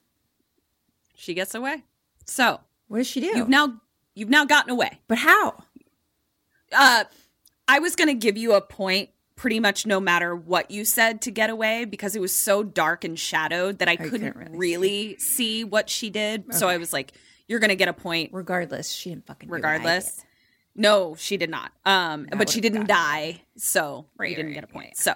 She 1.14 1.34
gets 1.34 1.54
away. 1.54 1.84
So 2.26 2.58
What 2.88 2.98
does 2.98 3.06
she 3.06 3.20
do? 3.20 3.28
you've 3.28 3.48
now 3.48 3.80
you've 4.16 4.30
now 4.30 4.44
gotten 4.44 4.70
away. 4.70 4.98
but 5.06 5.18
how? 5.18 5.62
Uh, 6.72 7.04
I 7.68 7.78
was 7.78 7.96
gonna 7.96 8.14
give 8.14 8.36
you 8.36 8.54
a 8.54 8.60
point 8.60 9.10
pretty 9.36 9.58
much 9.58 9.84
no 9.84 9.98
matter 9.98 10.34
what 10.34 10.70
you 10.70 10.84
said 10.84 11.20
to 11.22 11.30
get 11.30 11.50
away 11.50 11.84
because 11.84 12.14
it 12.14 12.20
was 12.20 12.34
so 12.34 12.62
dark 12.62 13.04
and 13.04 13.18
shadowed 13.18 13.78
that 13.80 13.88
I 13.88 13.96
couldn't 13.96 14.32
couldn't 14.32 14.36
really, 14.36 14.58
really 14.58 15.16
see. 15.18 15.64
what 15.64 15.90
she 15.90 16.10
did. 16.10 16.54
So 16.54 16.68
I 16.68 16.76
was 16.76 16.92
like, 16.92 17.12
"You're 17.48 17.58
gonna 17.60 17.74
get 17.74 17.88
a 17.88 17.92
point 17.92 18.30
Regardless, 18.32 18.90
she 18.90 19.10
didn't 19.10 19.26
fucking 19.26 19.48
regardless." 19.48 20.24
No, 20.76 21.14
she 21.16 21.36
did 21.36 21.50
not. 21.50 21.70
Um, 21.84 22.26
but 22.36 22.50
she 22.50 22.60
didn't 22.60 22.88
die, 22.88 23.42
so 23.56 24.06
Right, 24.18 24.30
you 24.30 24.36
didn't 24.36 24.50
right, 24.50 24.54
get 24.54 24.64
a 24.64 24.66
point. 24.66 24.86
right. 24.86 24.96
So, 24.96 25.14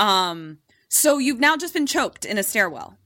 um, 0.00 0.58
so 0.88 1.18
you've 1.18 1.38
now 1.38 1.56
just 1.56 1.72
been 1.74 1.86
choked 1.86 2.24
in 2.24 2.38
a 2.38 2.42
stairwell. 2.42 2.98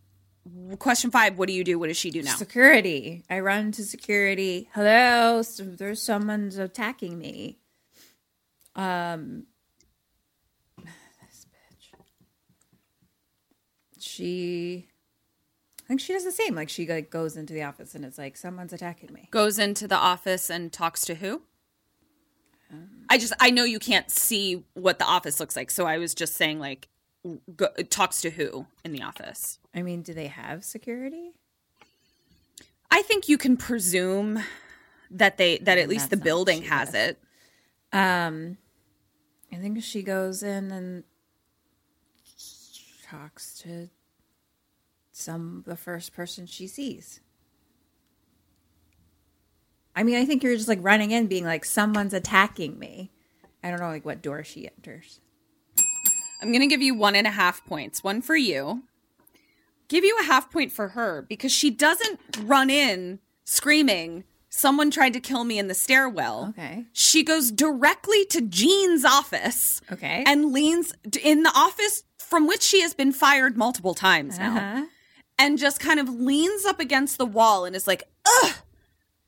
Question 0.79 1.11
five: 1.11 1.39
What 1.39 1.47
do 1.49 1.53
you 1.55 1.63
do? 1.63 1.79
What 1.79 1.89
does 1.89 1.97
she 1.99 2.11
do 2.11 2.23
now? 2.23 2.35
Security. 2.35 3.23
I 3.31 3.41
run 3.41 3.73
to 3.73 3.85
security. 3.85 4.69
Hello, 4.75 5.43
so 5.43 5.65
there's 5.65 6.03
someone's 6.03 6.57
attacking 6.57 7.19
me. 7.19 7.60
Um, 8.77 9.47
this 10.79 11.47
bitch. 11.47 12.01
She, 13.99 14.87
I 15.85 15.89
think 15.89 16.01
she 16.01 16.13
does 16.13 16.25
the 16.25 16.33
same. 16.33 16.55
Like 16.55 16.69
she 16.69 16.87
like 16.87 17.11
goes 17.11 17.37
into 17.37 17.53
the 17.53 17.63
office 17.63 17.95
and 17.95 18.05
it's 18.05 18.19
like 18.19 18.37
someone's 18.37 18.73
attacking 18.73 19.13
me. 19.13 19.29
Goes 19.31 19.59
into 19.59 19.87
the 19.87 19.97
office 19.97 20.51
and 20.51 20.73
talks 20.73 21.05
to 21.07 21.17
who? 21.17 21.43
I 23.09 23.19
just 23.19 23.33
I 23.41 23.51
know 23.51 23.65
you 23.65 23.81
can't 23.81 24.09
see 24.11 24.63
what 24.75 25.01
the 25.01 25.05
office 25.05 25.41
looks 25.41 25.57
like, 25.57 25.71
so 25.71 25.87
I 25.87 25.99
was 25.99 26.15
just 26.15 26.37
saying 26.37 26.61
like 26.61 26.87
go, 27.57 27.67
talks 27.89 28.21
to 28.23 28.31
who 28.31 28.67
in 28.85 28.93
the 28.93 29.03
office. 29.03 29.59
I 29.75 29.83
mean, 29.83 30.03
do 30.03 30.15
they 30.15 30.29
have 30.29 30.65
security? 30.65 31.33
I 32.91 33.03
think 33.03 33.29
you 33.29 33.39
can 33.39 33.57
presume 33.57 34.41
that 35.11 35.37
they 35.37 35.59
that 35.59 35.79
at 35.79 35.89
least 35.89 36.11
the 36.11 36.17
that's 36.17 36.21
not 36.21 36.23
what 36.23 36.25
building 36.25 36.63
has 36.63 36.93
does. 36.93 36.95
it. 36.95 37.23
Um, 37.93 38.59
I 39.53 39.57
think 39.57 39.83
she 39.83 40.03
goes 40.03 40.43
in 40.43 40.71
and 40.71 41.05
talks 43.03 43.59
to 43.61 43.89
some 45.13 45.65
the 45.67 45.77
first 45.77 46.13
person 46.13 46.47
she 46.47 46.67
sees. 46.67 47.21
I 49.95 50.05
mean, 50.05 50.17
I 50.17 50.25
think 50.25 50.43
you're 50.43 50.57
just 50.57 50.69
like 50.69 50.79
running 50.83 51.11
in, 51.11 51.27
being 51.27 51.45
like, 51.45 51.65
"Someone's 51.65 52.15
attacking 52.15 52.79
me." 52.79 53.11
I 53.63 53.71
don't 53.71 53.81
know, 53.81 53.89
like 53.89 54.05
what 54.05 54.23
door 54.23 54.45
she 54.45 54.69
enters. 54.69 55.21
I'm 56.41 56.53
to 56.53 56.67
give 56.67 56.81
you 56.81 56.95
one 56.95 57.15
and 57.15 57.27
a 57.27 57.31
half 57.31 57.65
points. 57.67 58.03
One 58.03 58.23
for 58.23 58.37
you. 58.37 58.85
Give 59.89 60.05
you 60.05 60.17
a 60.21 60.25
half 60.25 60.51
point 60.51 60.73
for 60.73 60.89
her 60.89 61.23
because 61.29 61.53
she 61.53 61.71
doesn't 61.71 62.21
run 62.43 62.71
in 62.71 63.19
screaming, 63.45 64.25
Someone 64.53 64.91
tried 64.91 65.13
to 65.13 65.21
kill 65.21 65.45
me 65.45 65.61
in 65.61 65.69
the 65.69 65.75
stairwell. 65.75 66.47
Okay. 66.51 66.85
She 66.93 67.23
goes 67.23 67.53
directly 67.53 68.25
to 68.27 68.41
Jeanne's 68.41 69.05
office. 69.05 69.81
Okay. 69.93 70.25
And 70.27 70.53
leans 70.53 70.93
in 71.23 71.45
the 71.45 71.53
office 71.55 72.03
from 72.19 72.49
which 72.49 72.63
she 72.63 72.83
has 72.83 72.93
been 72.93 73.13
fired 73.13 73.57
multiple 73.57 73.95
times 73.95 74.39
now. 74.39 74.57
Uh-huh. 74.57 74.87
And 75.39 75.57
just 75.57 75.79
kind 75.81 76.01
of 76.01 76.09
leans 76.09 76.65
up 76.65 76.81
against 76.81 77.17
the 77.17 77.25
wall 77.25 77.65
and 77.65 77.75
is 77.75 77.87
like, 77.87 78.03
ugh, 78.27 78.55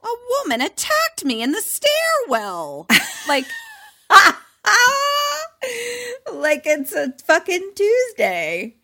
a 0.03 0.09
woman 0.41 0.61
attacked 0.61 1.25
me 1.25 1.41
in 1.41 1.53
the 1.53 1.63
stairwell. 1.63 2.87
like, 3.29 3.47
like 6.33 6.63
it's 6.67 6.93
a 6.93 7.13
fucking 7.25 7.73
Tuesday. 7.75 8.77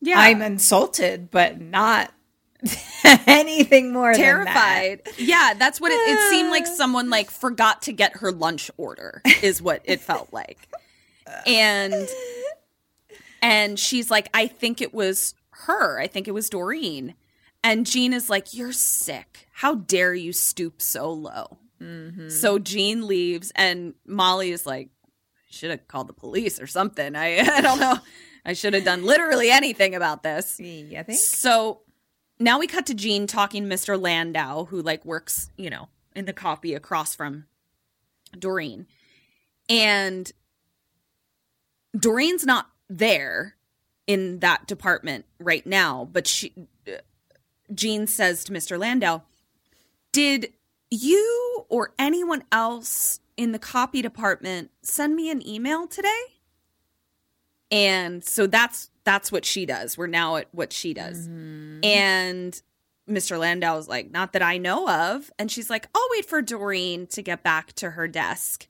yeah. 0.00 0.18
I'm 0.18 0.42
insulted, 0.42 1.30
but 1.30 1.60
not 1.60 2.12
anything 3.26 3.92
more 3.92 4.12
than 4.12 4.20
that. 4.44 4.44
terrified. 4.44 5.02
Yeah, 5.18 5.54
that's 5.58 5.80
what 5.80 5.92
it, 5.92 5.96
it 5.96 6.30
seemed 6.30 6.50
like. 6.50 6.64
Uh. 6.64 6.72
Someone 6.72 7.10
like 7.10 7.30
forgot 7.30 7.82
to 7.82 7.92
get 7.92 8.18
her 8.18 8.32
lunch 8.32 8.70
order 8.76 9.22
is 9.42 9.60
what 9.60 9.82
it 9.84 10.00
felt 10.00 10.32
like, 10.32 10.68
and 11.46 12.08
and 13.42 13.78
she's 13.78 14.10
like, 14.10 14.28
I 14.32 14.46
think 14.46 14.80
it 14.80 14.94
was 14.94 15.34
her. 15.50 16.00
I 16.00 16.06
think 16.06 16.28
it 16.28 16.32
was 16.32 16.48
Doreen, 16.48 17.14
and 17.64 17.86
Jeanne 17.86 18.12
is 18.12 18.30
like, 18.30 18.54
You're 18.54 18.72
sick. 18.72 19.48
How 19.52 19.74
dare 19.74 20.14
you 20.14 20.32
stoop 20.32 20.80
so 20.80 21.12
low? 21.12 21.58
Mm-hmm. 21.80 22.28
So 22.28 22.58
Jeanne 22.58 23.06
leaves, 23.06 23.52
and 23.54 23.94
Molly 24.06 24.50
is 24.50 24.66
like, 24.66 24.90
Should 25.50 25.70
have 25.70 25.88
called 25.88 26.08
the 26.08 26.14
police 26.14 26.60
or 26.60 26.66
something. 26.66 27.16
I 27.16 27.38
I 27.56 27.60
don't 27.60 27.80
know. 27.80 27.98
I 28.44 28.54
should 28.54 28.74
have 28.74 28.84
done 28.84 29.04
literally 29.04 29.50
anything 29.50 29.94
about 29.94 30.22
this. 30.24 30.58
You 30.58 31.04
think? 31.04 31.18
So 31.18 31.81
now 32.42 32.58
we 32.58 32.66
cut 32.66 32.86
to 32.86 32.94
Jeanne 32.94 33.26
talking 33.26 33.68
to 33.68 33.74
Mr. 33.74 34.00
Landau, 34.00 34.64
who 34.64 34.82
like 34.82 35.04
works, 35.04 35.50
you 35.56 35.70
know, 35.70 35.88
in 36.14 36.24
the 36.24 36.32
copy 36.32 36.74
across 36.74 37.14
from 37.14 37.46
Doreen. 38.38 38.86
And 39.68 40.30
Doreen's 41.98 42.44
not 42.44 42.70
there 42.88 43.56
in 44.06 44.40
that 44.40 44.66
department 44.66 45.24
right 45.38 45.66
now, 45.66 46.08
but 46.10 46.26
she 46.26 46.52
uh, 46.86 46.98
Jeanne 47.74 48.06
says 48.06 48.44
to 48.44 48.52
Mr. 48.52 48.78
Landau, 48.78 49.22
"Did 50.12 50.52
you 50.90 51.64
or 51.68 51.94
anyone 51.98 52.44
else 52.50 53.20
in 53.36 53.52
the 53.52 53.58
copy 53.58 54.02
department 54.02 54.70
send 54.82 55.14
me 55.14 55.30
an 55.30 55.46
email 55.46 55.86
today?" 55.86 56.22
And 57.70 58.22
so 58.22 58.46
that's 58.46 58.90
that's 59.04 59.32
what 59.32 59.44
she 59.44 59.66
does. 59.66 59.98
We're 59.98 60.06
now 60.06 60.36
at 60.36 60.48
what 60.52 60.72
she 60.72 60.94
does. 60.94 61.26
And 61.84 62.62
Mr. 63.08 63.38
Landau 63.38 63.78
is 63.78 63.88
like, 63.88 64.10
not 64.10 64.32
that 64.32 64.42
I 64.42 64.58
know 64.58 64.88
of. 64.88 65.30
And 65.38 65.50
she's 65.50 65.68
like, 65.70 65.88
I'll 65.94 66.08
wait 66.10 66.24
for 66.24 66.40
Doreen 66.42 67.06
to 67.08 67.22
get 67.22 67.42
back 67.42 67.72
to 67.74 67.90
her 67.90 68.06
desk. 68.06 68.68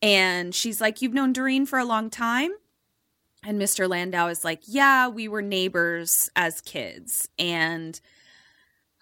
And 0.00 0.54
she's 0.54 0.80
like, 0.80 1.02
You've 1.02 1.14
known 1.14 1.32
Doreen 1.32 1.66
for 1.66 1.78
a 1.78 1.84
long 1.84 2.10
time? 2.10 2.52
And 3.44 3.60
Mr. 3.60 3.88
Landau 3.88 4.28
is 4.28 4.44
like, 4.44 4.62
Yeah, 4.66 5.08
we 5.08 5.26
were 5.28 5.42
neighbors 5.42 6.30
as 6.36 6.60
kids. 6.60 7.28
And 7.38 8.00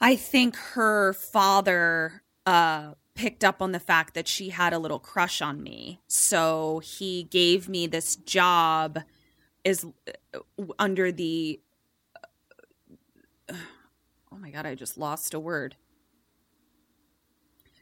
I 0.00 0.16
think 0.16 0.56
her 0.56 1.12
father 1.12 2.22
uh, 2.46 2.92
picked 3.14 3.44
up 3.44 3.60
on 3.60 3.72
the 3.72 3.80
fact 3.80 4.14
that 4.14 4.28
she 4.28 4.50
had 4.50 4.72
a 4.72 4.78
little 4.78 4.98
crush 4.98 5.42
on 5.42 5.62
me. 5.62 6.00
So 6.06 6.80
he 6.84 7.24
gave 7.24 7.68
me 7.68 7.86
this 7.86 8.16
job 8.16 9.00
is 9.66 9.84
uh, 10.34 10.62
under 10.78 11.10
the 11.10 11.60
oh 13.50 14.38
my 14.38 14.50
god, 14.50 14.64
I 14.64 14.74
just 14.74 14.96
lost 14.96 15.34
a 15.34 15.40
word. 15.40 15.76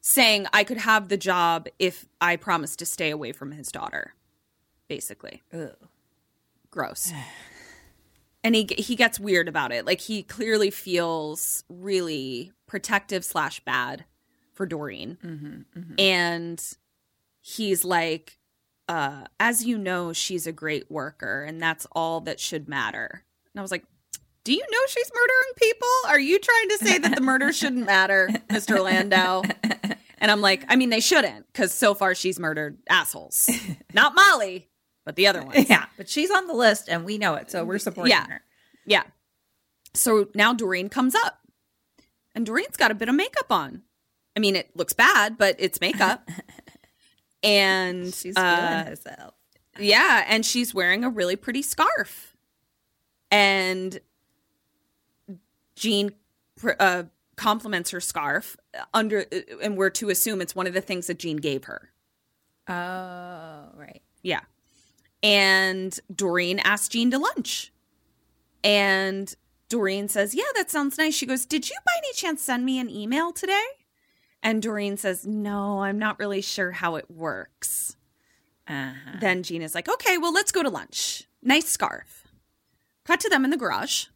Saying 0.00 0.46
I 0.52 0.64
could 0.64 0.78
have 0.78 1.08
the 1.08 1.16
job 1.16 1.68
if 1.78 2.06
I 2.20 2.36
promised 2.36 2.78
to 2.80 2.86
stay 2.86 3.10
away 3.10 3.32
from 3.32 3.52
his 3.52 3.68
daughter. 3.68 4.14
Basically. 4.88 5.42
Ugh. 5.52 5.76
Gross. 6.70 7.12
and 8.44 8.54
he 8.54 8.66
he 8.78 8.96
gets 8.96 9.20
weird 9.20 9.48
about 9.48 9.72
it. 9.72 9.86
Like 9.86 10.00
he 10.00 10.22
clearly 10.22 10.70
feels 10.70 11.64
really 11.68 12.52
protective 12.66 13.24
slash 13.24 13.60
bad 13.60 14.04
for 14.52 14.66
Doreen. 14.66 15.18
Mm-hmm, 15.22 15.78
mm-hmm. 15.78 15.94
And 15.98 16.62
he's 17.40 17.84
like, 17.84 18.38
uh, 18.88 19.24
as 19.40 19.64
you 19.64 19.78
know, 19.78 20.12
she's 20.12 20.46
a 20.46 20.52
great 20.52 20.90
worker, 20.90 21.42
and 21.44 21.60
that's 21.60 21.86
all 21.92 22.20
that 22.22 22.40
should 22.40 22.68
matter. 22.68 23.24
And 23.54 23.60
I 23.60 23.62
was 23.62 23.70
like, 23.70 23.84
do 24.44 24.52
you 24.52 24.60
know 24.70 24.78
she's 24.88 25.10
murdering 25.14 25.52
people? 25.56 25.88
Are 26.08 26.20
you 26.20 26.38
trying 26.38 26.68
to 26.68 26.78
say 26.78 26.98
that 26.98 27.14
the 27.14 27.20
murder 27.22 27.52
shouldn't 27.52 27.86
matter, 27.86 28.28
Mr. 28.48 28.82
Landau? 28.82 29.42
And 30.18 30.30
I'm 30.30 30.40
like, 30.42 30.64
I 30.68 30.76
mean, 30.76 30.90
they 30.90 31.00
shouldn't, 31.00 31.46
because 31.52 31.72
so 31.72 31.94
far 31.94 32.14
she's 32.14 32.38
murdered 32.38 32.78
assholes. 32.88 33.48
Not 33.94 34.14
Molly, 34.14 34.68
but 35.04 35.16
the 35.16 35.26
other 35.26 35.42
ones. 35.46 35.68
Yeah, 35.68 35.86
but 35.96 36.08
she's 36.08 36.30
on 36.30 36.46
the 36.46 36.54
list 36.54 36.88
and 36.88 37.04
we 37.04 37.16
know 37.18 37.34
it, 37.34 37.50
so 37.50 37.64
we're 37.64 37.78
supporting 37.78 38.10
Yeah. 38.10 38.26
her. 38.26 38.42
Yeah. 38.86 39.04
So 39.94 40.28
now 40.34 40.52
Doreen 40.52 40.88
comes 40.88 41.14
up, 41.14 41.38
and 42.34 42.44
Doreen's 42.44 42.76
got 42.76 42.90
a 42.90 42.94
bit 42.94 43.08
of 43.08 43.14
makeup 43.14 43.46
on. 43.50 43.82
I 44.36 44.40
mean, 44.40 44.56
it 44.56 44.76
looks 44.76 44.92
bad, 44.92 45.38
but 45.38 45.56
it's 45.58 45.80
makeup. 45.80 46.28
and 47.44 48.12
She's 48.14 48.36
uh, 48.36 48.84
herself. 48.88 49.34
yeah, 49.78 50.24
and 50.26 50.44
she's 50.44 50.74
wearing 50.74 51.04
a 51.04 51.10
really 51.10 51.36
pretty 51.36 51.62
scarf. 51.62 52.36
And 53.30 54.00
Jeanne 55.76 56.12
pr- 56.56 56.72
uh, 56.78 57.02
compliments 57.36 57.90
her 57.90 58.00
scarf 58.00 58.56
under, 58.92 59.26
and 59.62 59.76
we're 59.76 59.90
to 59.90 60.10
assume 60.10 60.40
it's 60.40 60.54
one 60.54 60.66
of 60.66 60.74
the 60.74 60.80
things 60.80 61.06
that 61.08 61.18
Jeanne 61.18 61.36
gave 61.38 61.64
her. 61.64 61.90
Oh, 62.68 63.68
right. 63.76 64.02
Yeah. 64.22 64.40
And 65.22 65.98
Doreen 66.14 66.58
asks 66.60 66.88
Jeanne 66.88 67.10
to 67.10 67.18
lunch. 67.18 67.72
And 68.62 69.34
Doreen 69.68 70.08
says, 70.08 70.34
Yeah, 70.34 70.44
that 70.54 70.70
sounds 70.70 70.96
nice. 70.96 71.14
She 71.14 71.26
goes, 71.26 71.44
Did 71.44 71.68
you 71.68 71.76
by 71.84 71.92
any 71.98 72.12
chance 72.14 72.42
send 72.42 72.64
me 72.64 72.78
an 72.78 72.88
email 72.88 73.32
today? 73.32 73.64
And 74.44 74.60
Doreen 74.62 74.98
says, 74.98 75.26
No, 75.26 75.82
I'm 75.82 75.98
not 75.98 76.18
really 76.18 76.42
sure 76.42 76.70
how 76.70 76.96
it 76.96 77.10
works. 77.10 77.96
Uh-huh. 78.68 79.16
Then 79.20 79.42
Jeanne 79.42 79.62
is 79.62 79.74
like, 79.74 79.88
Okay, 79.88 80.18
well, 80.18 80.32
let's 80.32 80.52
go 80.52 80.62
to 80.62 80.68
lunch. 80.68 81.24
Nice 81.42 81.68
scarf. 81.68 82.28
Cut 83.04 83.20
to 83.20 83.30
them 83.30 83.44
in 83.44 83.50
the 83.50 83.56
garage. 83.56 84.06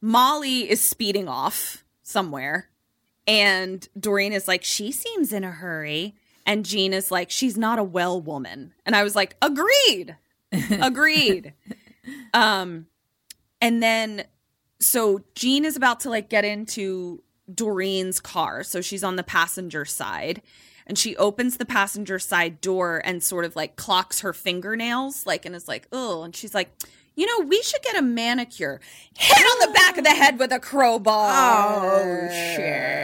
Molly 0.00 0.70
is 0.70 0.88
speeding 0.88 1.26
off 1.26 1.84
somewhere. 2.02 2.68
And 3.26 3.88
Doreen 3.98 4.32
is 4.34 4.46
like, 4.46 4.62
She 4.62 4.92
seems 4.92 5.32
in 5.32 5.42
a 5.42 5.50
hurry. 5.50 6.14
And 6.44 6.66
Jeanne 6.66 6.92
is 6.92 7.10
like, 7.10 7.30
She's 7.30 7.56
not 7.56 7.78
a 7.78 7.84
well 7.84 8.20
woman. 8.20 8.74
And 8.84 8.94
I 8.94 9.02
was 9.02 9.16
like, 9.16 9.36
Agreed. 9.40 10.16
Agreed. 10.70 11.54
um, 12.34 12.86
and 13.62 13.82
then 13.82 14.24
so 14.80 15.22
Jeanne 15.34 15.64
is 15.64 15.76
about 15.76 16.00
to 16.00 16.10
like 16.10 16.28
get 16.28 16.44
into 16.44 17.22
Doreen's 17.54 18.20
car. 18.20 18.62
So 18.62 18.80
she's 18.80 19.04
on 19.04 19.16
the 19.16 19.22
passenger 19.22 19.84
side 19.84 20.42
and 20.86 20.98
she 20.98 21.16
opens 21.16 21.56
the 21.56 21.64
passenger 21.64 22.18
side 22.18 22.60
door 22.60 23.00
and 23.04 23.22
sort 23.22 23.44
of 23.44 23.54
like 23.54 23.76
clocks 23.76 24.20
her 24.20 24.32
fingernails, 24.32 25.24
like, 25.26 25.46
and 25.46 25.54
is 25.54 25.68
like, 25.68 25.86
oh, 25.92 26.22
and 26.24 26.34
she's 26.34 26.54
like, 26.54 26.70
you 27.14 27.26
know, 27.26 27.46
we 27.46 27.62
should 27.62 27.82
get 27.82 27.96
a 27.96 28.02
manicure. 28.02 28.80
Hit 29.16 29.38
on 29.38 29.68
the 29.68 29.74
back 29.74 29.98
of 29.98 30.04
the 30.04 30.10
head 30.10 30.38
with 30.38 30.52
a 30.52 30.58
crowbar. 30.58 31.32
Oh, 31.32 32.28
shit. 32.30 33.00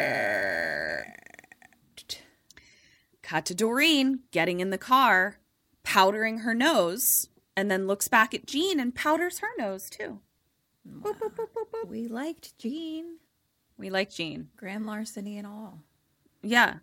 Cut 3.23 3.45
to 3.47 3.55
Doreen 3.55 4.21
getting 4.31 4.61
in 4.61 4.71
the 4.71 4.79
car, 4.79 5.39
powdering 5.83 6.39
her 6.39 6.55
nose, 6.55 7.29
and 7.57 7.71
then 7.71 7.87
looks 7.87 8.09
back 8.09 8.35
at 8.35 8.47
Jeanne 8.47 8.81
and 8.81 8.95
powders 8.95 9.41
her 9.41 9.51
nose 9.59 9.91
too. 9.91 10.21
Boop, 10.89 11.19
boop, 11.19 11.35
boop, 11.35 11.49
boop, 11.55 11.71
boop. 11.73 11.89
We 11.89 12.07
liked 12.07 12.57
Jeanne, 12.59 13.19
We 13.79 13.91
like 13.91 14.11
Jeanne. 14.11 14.49
grand 14.57 14.87
larceny 14.87 15.37
and 15.39 15.47
all. 15.47 15.81
Yeah. 16.43 16.77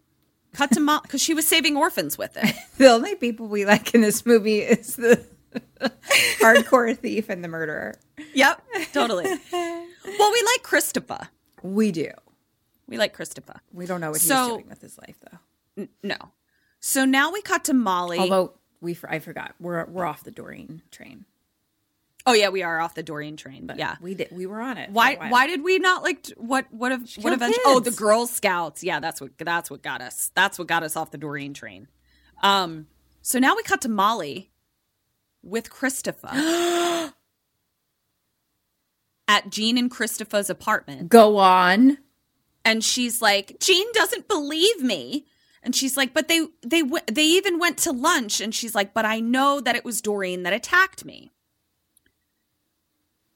Cut 0.54 0.72
to 0.72 0.80
mom 0.80 1.02
because 1.04 1.22
she 1.22 1.34
was 1.34 1.48
saving 1.48 1.76
orphans 1.78 2.18
with 2.18 2.38
it. 2.38 2.56
The 2.78 2.88
only 2.90 3.16
people 3.16 3.48
we 3.48 3.66
like 3.66 3.94
in 3.96 4.02
this 4.02 4.26
movie 4.26 4.60
is 4.60 4.96
the 4.96 5.24
hardcore 6.42 6.98
thief 6.98 7.30
and 7.30 7.44
the 7.44 7.48
murderer. 7.48 7.96
yep, 8.34 8.62
totally. 8.94 9.24
Well, 9.26 10.32
we 10.32 10.44
like 10.44 10.64
Christopher. 10.64 11.30
We 11.62 11.92
do. 11.92 12.10
We 12.88 12.98
like 12.98 13.14
Christopher. 13.14 13.62
We 13.72 13.86
don't 13.86 14.02
know 14.02 14.12
what 14.12 14.22
So- 14.22 14.36
he's 14.44 14.48
doing 14.54 14.70
with 14.70 14.82
his 14.82 14.98
life, 14.98 15.16
though. 15.22 15.38
N- 15.84 15.90
no. 16.04 16.18
So 16.80 17.06
now 17.06 17.32
we 17.32 17.42
cut 17.42 17.64
to 17.66 17.74
Molly. 17.74 18.20
Although 18.20 18.54
we, 18.82 18.98
I 19.08 19.20
forgot, 19.20 19.56
we're 19.60 19.86
we're 19.86 20.06
off 20.06 20.24
the 20.24 20.32
Doreen 20.32 20.82
train. 20.92 21.26
Oh 22.26 22.34
yeah, 22.34 22.50
we 22.50 22.64
are 22.64 22.80
off 22.80 22.96
the 22.96 23.04
Doreen 23.04 23.36
train. 23.36 23.68
But 23.68 23.78
yeah. 23.78 23.96
we 24.00 24.14
did. 24.16 24.30
We 24.32 24.46
were 24.46 24.62
on 24.62 24.78
it. 24.78 24.90
Why? 24.92 25.16
Why 25.30 25.46
did 25.48 25.64
we 25.64 25.78
not 25.80 26.04
like? 26.04 26.28
What? 26.38 26.66
What 26.72 26.92
have? 26.92 27.02
What 27.02 27.22
killed 27.22 27.34
event? 27.34 27.56
Oh, 27.66 27.80
the. 27.80 27.92
Girl 27.92 28.26
Scouts. 28.28 28.84
Yeah, 28.84 29.00
that's 29.00 29.20
what. 29.20 29.32
That's 29.38 29.70
what 29.70 29.82
got 29.82 30.02
us. 30.02 30.32
That's 30.34 30.58
what 30.58 30.68
got 30.68 30.84
us 30.84 30.96
off 30.96 31.12
the 31.12 31.18
Doreen 31.18 31.54
train. 31.54 31.88
Um. 32.42 32.88
So 33.22 33.40
now 33.40 33.56
we 33.56 33.64
cut 33.64 33.82
to 33.82 33.90
Molly 33.90 34.52
with 35.42 35.70
Christopher 35.70 36.28
at 39.28 39.50
Jeanne 39.50 39.78
and 39.78 39.92
Christopher's 39.92 40.50
apartment. 40.50 41.10
Go 41.10 41.38
on. 41.38 41.98
and 42.66 42.82
she's 42.84 43.22
like 43.22 43.58
jeanne 43.60 43.92
doesn't 43.94 44.28
believe 44.30 44.82
me 44.82 45.26
and 45.62 45.76
she's 45.76 45.98
like 45.98 46.14
but 46.14 46.30
they 46.30 46.48
they 46.62 46.82
they 47.12 47.24
even 47.26 47.60
went 47.60 47.78
to 47.78 47.92
lunch 47.92 48.40
and 48.40 48.56
she's 48.56 48.74
like 48.74 48.94
but 48.94 49.04
i 49.06 49.20
know 49.20 49.60
that 49.60 49.76
it 49.76 49.84
was 49.84 50.02
doreen 50.02 50.44
that 50.44 50.54
attacked 50.54 51.04
me 51.04 51.33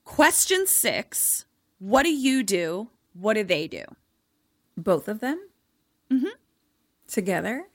question 0.08 0.66
six 0.66 1.46
what 1.80 2.04
do 2.04 2.10
you 2.10 2.42
do 2.42 2.90
what 3.14 3.34
do 3.34 3.44
they 3.44 3.68
do 3.68 3.84
Both 4.78 5.08
of 5.08 5.20
them. 5.20 5.40
Mm-hmm. 6.10 6.36
Together. 7.08 7.66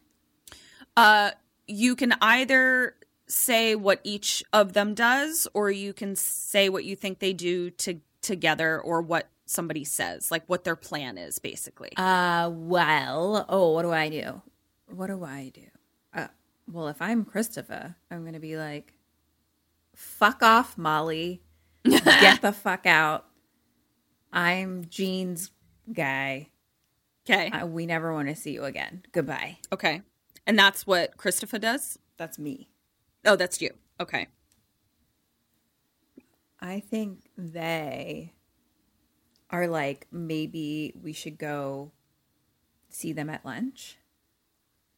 uh 0.96 1.32
you 1.66 1.94
can 1.94 2.14
either 2.20 2.96
say 3.26 3.74
what 3.74 4.00
each 4.02 4.42
of 4.52 4.72
them 4.72 4.94
does 4.94 5.46
or 5.54 5.70
you 5.70 5.92
can 5.92 6.16
say 6.16 6.68
what 6.68 6.84
you 6.84 6.96
think 6.96 7.18
they 7.18 7.32
do 7.34 7.70
to 7.70 8.00
together 8.22 8.80
or 8.80 9.02
what 9.02 9.28
somebody 9.46 9.84
says 9.84 10.30
like 10.30 10.42
what 10.48 10.64
their 10.64 10.76
plan 10.76 11.18
is 11.18 11.38
basically 11.38 11.92
Uh, 11.96 12.48
well, 12.52 13.44
oh, 13.48 13.72
what 13.74 13.82
do 13.82 13.90
I 13.92 14.08
do? 14.08 14.40
What 14.88 15.08
do 15.08 15.22
I 15.24 15.50
do? 15.54 15.68
Uh, 16.14 16.28
well, 16.70 16.88
if 16.88 17.00
I'm 17.02 17.24
Christopher, 17.24 17.96
I'm 18.10 18.24
gonna 18.24 18.40
be 18.40 18.56
like, 18.56 18.94
"Fuck 19.94 20.42
off, 20.42 20.76
Molly. 20.78 21.42
Get 21.84 22.40
the 22.42 22.52
fuck 22.52 22.86
out. 22.86 23.26
I'm 24.32 24.84
Jeanne's 24.86 25.50
guy. 25.92 26.48
okay 27.28 27.50
we 27.64 27.86
never 27.86 28.12
want 28.12 28.28
to 28.28 28.36
see 28.36 28.52
you 28.52 28.64
again. 28.64 29.02
Goodbye." 29.12 29.58
okay 29.72 30.02
and 30.46 30.58
that's 30.58 30.86
what 30.86 31.16
christopher 31.16 31.58
does 31.58 31.98
That's 32.16 32.38
me. 32.38 32.68
Oh, 33.24 33.36
that's 33.36 33.60
you. 33.60 33.70
Okay. 34.00 34.26
I 36.60 36.80
think 36.80 37.28
they 37.36 38.32
are 39.50 39.66
like, 39.66 40.06
maybe 40.10 40.92
we 41.00 41.12
should 41.12 41.38
go 41.38 41.92
see 42.88 43.12
them 43.12 43.28
at 43.30 43.44
lunch. 43.44 43.98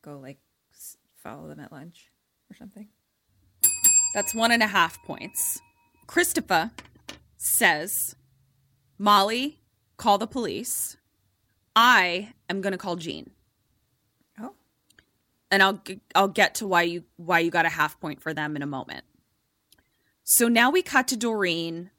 Go 0.03 0.19
like 0.19 0.39
follow 1.23 1.49
them 1.49 1.61
at 1.61 1.73
lunch 1.73 2.11
or 2.51 2.57
something. 2.57 2.89
That's 4.15 4.35
one 4.35 4.53
and 4.53 4.63
a 4.63 4.67
half 4.67 5.03
points. 5.05 5.61
Christopher 6.07 6.71
says, 7.37 8.17
Molly, 8.99 9.61
call 9.97 10.19
the 10.19 10.27
police. 10.27 10.97
I 11.77 12.33
am 12.49 12.61
going 12.61 12.73
to 12.73 12.79
call 12.79 12.97
Jeanne. 12.97 13.31
Oh. 14.41 14.55
And 15.51 15.63
I'll 15.63 15.83
I'll 16.15 16.29
get 16.29 16.55
to 16.57 16.67
why 16.67 16.83
you 16.83 17.05
why 17.17 17.41
you 17.41 17.51
got 17.51 17.67
a 17.67 17.71
half 17.71 17.99
point 18.01 18.21
for 18.21 18.33
them 18.33 18.57
in 18.57 18.63
a 18.63 18.67
moment. 18.67 19.05
So 20.23 20.49
now 20.49 20.71
we 20.71 20.83
cut 20.83 21.09
to 21.09 21.17
Doreen 21.17 21.91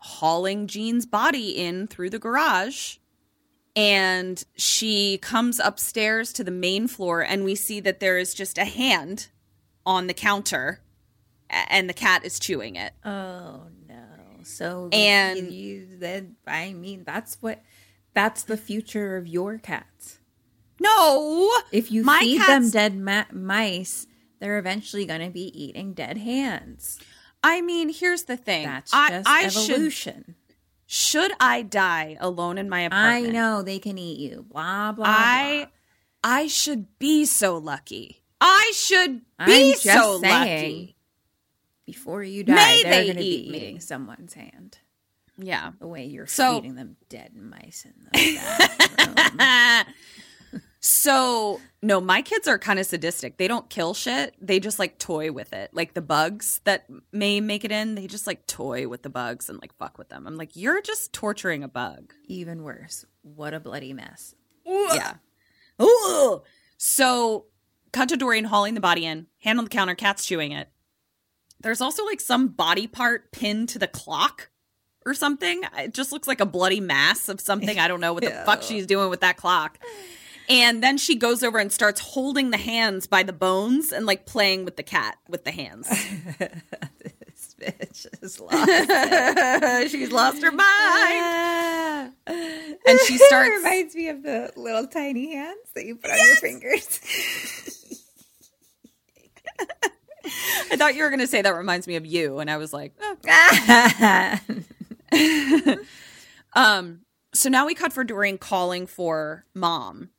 hauling 0.00 0.66
Jeanne's 0.68 1.06
body 1.06 1.50
in 1.50 1.86
through 1.86 2.10
the 2.10 2.18
garage 2.18 2.96
and 3.74 4.42
she 4.56 5.18
comes 5.18 5.60
upstairs 5.60 6.32
to 6.32 6.44
the 6.44 6.50
main 6.50 6.86
floor 6.86 7.20
and 7.20 7.44
we 7.44 7.54
see 7.54 7.80
that 7.80 8.00
there 8.00 8.16
is 8.16 8.32
just 8.32 8.58
a 8.58 8.64
hand 8.64 9.28
on 9.84 10.06
the 10.06 10.14
counter 10.14 10.80
and 11.50 11.88
the 11.88 11.94
cat 11.94 12.24
is 12.24 12.38
chewing 12.38 12.76
it 12.76 12.92
Oh 13.04 13.62
no! 13.88 13.96
So 14.42 14.88
And- 14.92 15.50
you, 15.52 15.88
then 15.98 16.36
I 16.46 16.72
mean 16.72 17.04
that's 17.04 17.36
what 17.40 17.62
that's 18.14 18.42
the 18.42 18.56
future 18.56 19.16
of 19.16 19.26
your 19.26 19.58
cats. 19.58 20.18
no 20.80 21.50
If 21.72 21.90
you 21.90 22.04
My 22.04 22.20
feed 22.20 22.40
them 22.42 22.70
dead 22.70 22.96
ma- 22.98 23.24
mice, 23.32 24.06
they're 24.40 24.58
eventually 24.58 25.04
going 25.06 25.20
to 25.20 25.30
be 25.30 25.46
eating 25.62 25.92
dead 25.94 26.18
hands. 26.18 26.98
i 27.42 27.60
mean 27.60 27.88
here's 27.92 28.24
the 28.24 28.36
thing 28.36 28.64
That's 28.66 28.92
I, 28.92 29.08
just 29.10 29.28
I 29.28 29.48
should 29.48 29.70
evolution. 29.74 30.34
should 30.86 31.32
i 31.40 31.62
die 31.62 32.16
alone 32.20 32.58
in 32.58 32.68
my 32.68 32.80
apartment? 32.82 33.28
I 33.28 33.30
know 33.30 33.62
they 33.62 33.78
can 33.78 33.96
eat 33.98 34.18
you. 34.18 34.44
Blah 34.48 34.92
blah. 34.92 35.04
i 35.08 35.68
i 36.24 36.46
should 36.48 36.98
be 36.98 37.24
so 37.24 37.56
lucky 37.56 38.22
i 38.40 38.72
should 38.74 39.22
be 39.46 39.74
so 39.74 40.20
saying. 40.20 40.32
lucky 40.34 40.96
Before 41.92 42.22
you 42.22 42.44
die, 42.44 42.54
May 42.54 42.82
they're 42.82 42.92
they 42.92 43.04
going 43.06 43.16
to 43.16 43.22
be 43.22 43.48
eating 43.56 43.80
someone's 43.80 44.34
hand. 44.34 44.76
yeah 45.38 45.72
The 45.80 45.86
way 45.86 46.04
you're 46.04 46.26
So- 46.26 46.56
feeding 46.56 46.74
them 46.74 46.96
dead 47.08 47.34
mice 47.34 47.86
in 47.86 47.94
the. 48.12 49.86
So 50.80 51.60
no, 51.82 52.00
my 52.00 52.22
kids 52.22 52.46
are 52.46 52.56
kind 52.58 52.78
of 52.78 52.86
sadistic. 52.86 53.36
They 53.36 53.48
don't 53.48 53.68
kill 53.68 53.94
shit. 53.94 54.34
They 54.40 54.60
just 54.60 54.78
like 54.78 54.98
toy 54.98 55.32
with 55.32 55.52
it. 55.52 55.70
Like 55.74 55.94
the 55.94 56.00
bugs 56.00 56.60
that 56.64 56.86
may 57.10 57.40
make 57.40 57.64
it 57.64 57.72
in, 57.72 57.96
they 57.96 58.06
just 58.06 58.28
like 58.28 58.46
toy 58.46 58.86
with 58.86 59.02
the 59.02 59.10
bugs 59.10 59.48
and 59.48 59.60
like 59.60 59.74
fuck 59.76 59.98
with 59.98 60.08
them. 60.08 60.24
I'm 60.26 60.36
like, 60.36 60.54
you're 60.54 60.80
just 60.80 61.12
torturing 61.12 61.64
a 61.64 61.68
bug. 61.68 62.14
Even 62.26 62.62
worse. 62.62 63.04
What 63.22 63.54
a 63.54 63.60
bloody 63.60 63.92
mess. 63.92 64.34
Yeah. 64.64 65.14
Ooh. 65.82 66.42
So 66.76 67.46
cut 67.92 68.08
to 68.10 68.16
Doreen 68.16 68.44
hauling 68.44 68.74
the 68.74 68.80
body 68.80 69.04
in, 69.04 69.26
hand 69.42 69.58
on 69.58 69.64
the 69.64 69.70
counter, 69.70 69.96
cat's 69.96 70.24
chewing 70.26 70.52
it. 70.52 70.68
There's 71.60 71.80
also 71.80 72.04
like 72.04 72.20
some 72.20 72.48
body 72.48 72.86
part 72.86 73.32
pinned 73.32 73.68
to 73.70 73.78
the 73.78 73.88
clock 73.88 74.50
or 75.04 75.14
something. 75.14 75.62
It 75.78 75.92
just 75.94 76.12
looks 76.12 76.28
like 76.28 76.40
a 76.40 76.46
bloody 76.46 76.80
mass 76.80 77.28
of 77.28 77.40
something. 77.40 77.78
I 77.78 77.88
don't 77.88 78.00
know 78.00 78.12
what 78.12 78.22
the 78.24 78.30
fuck 78.46 78.62
she's 78.68 78.86
doing 78.86 79.10
with 79.10 79.20
that 79.20 79.36
clock. 79.36 79.78
And 80.48 80.82
then 80.82 80.96
she 80.98 81.14
goes 81.16 81.42
over 81.42 81.58
and 81.58 81.70
starts 81.70 82.00
holding 82.00 82.50
the 82.50 82.56
hands 82.56 83.06
by 83.06 83.22
the 83.22 83.32
bones 83.34 83.92
and 83.92 84.06
like 84.06 84.24
playing 84.24 84.64
with 84.64 84.76
the 84.76 84.82
cat 84.82 85.16
with 85.28 85.44
the 85.44 85.50
hands. 85.50 85.88
This 87.38 87.54
bitch 87.60 88.06
is 88.22 88.40
lost. 88.40 89.90
she's 89.92 90.10
lost 90.10 90.42
her 90.42 90.50
mind. 90.50 92.12
and 92.26 92.98
she 93.06 93.16
starts- 93.18 93.48
It 93.50 93.56
reminds 93.56 93.94
me 93.94 94.08
of 94.08 94.22
the 94.24 94.52
little 94.56 94.86
tiny 94.88 95.34
hands 95.34 95.58
that 95.74 95.84
you 95.84 95.96
put 95.96 96.10
on 96.10 96.18
your 96.18 96.36
fingers. 96.36 96.98
I 100.70 100.76
thought 100.76 100.94
you 100.94 101.02
were 101.02 101.10
going 101.10 101.20
to 101.20 101.26
say 101.26 101.42
that 101.42 101.50
reminds 101.50 101.86
me 101.86 101.96
of 101.96 102.06
you. 102.06 102.38
And 102.38 102.50
I 102.50 102.56
was 102.56 102.72
like, 102.72 102.94
oh, 103.00 103.16
Um, 106.54 107.00
so 107.34 107.48
now 107.48 107.66
we 107.66 107.74
cut 107.74 107.92
for 107.92 108.04
Doreen 108.04 108.38
calling 108.38 108.86
for 108.86 109.44
mom. 109.54 110.10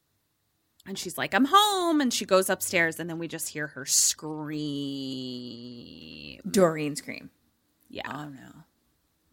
And 0.85 0.97
she's 0.97 1.17
like, 1.17 1.33
I'm 1.33 1.45
home. 1.49 2.01
And 2.01 2.13
she 2.13 2.25
goes 2.25 2.49
upstairs, 2.49 2.99
and 2.99 3.09
then 3.09 3.19
we 3.19 3.27
just 3.27 3.49
hear 3.49 3.67
her 3.67 3.85
scream. 3.85 4.49
Doreen 6.49 6.95
scream. 6.95 7.29
Yeah. 7.89 8.03
Oh 8.07 8.29
no. 8.29 8.63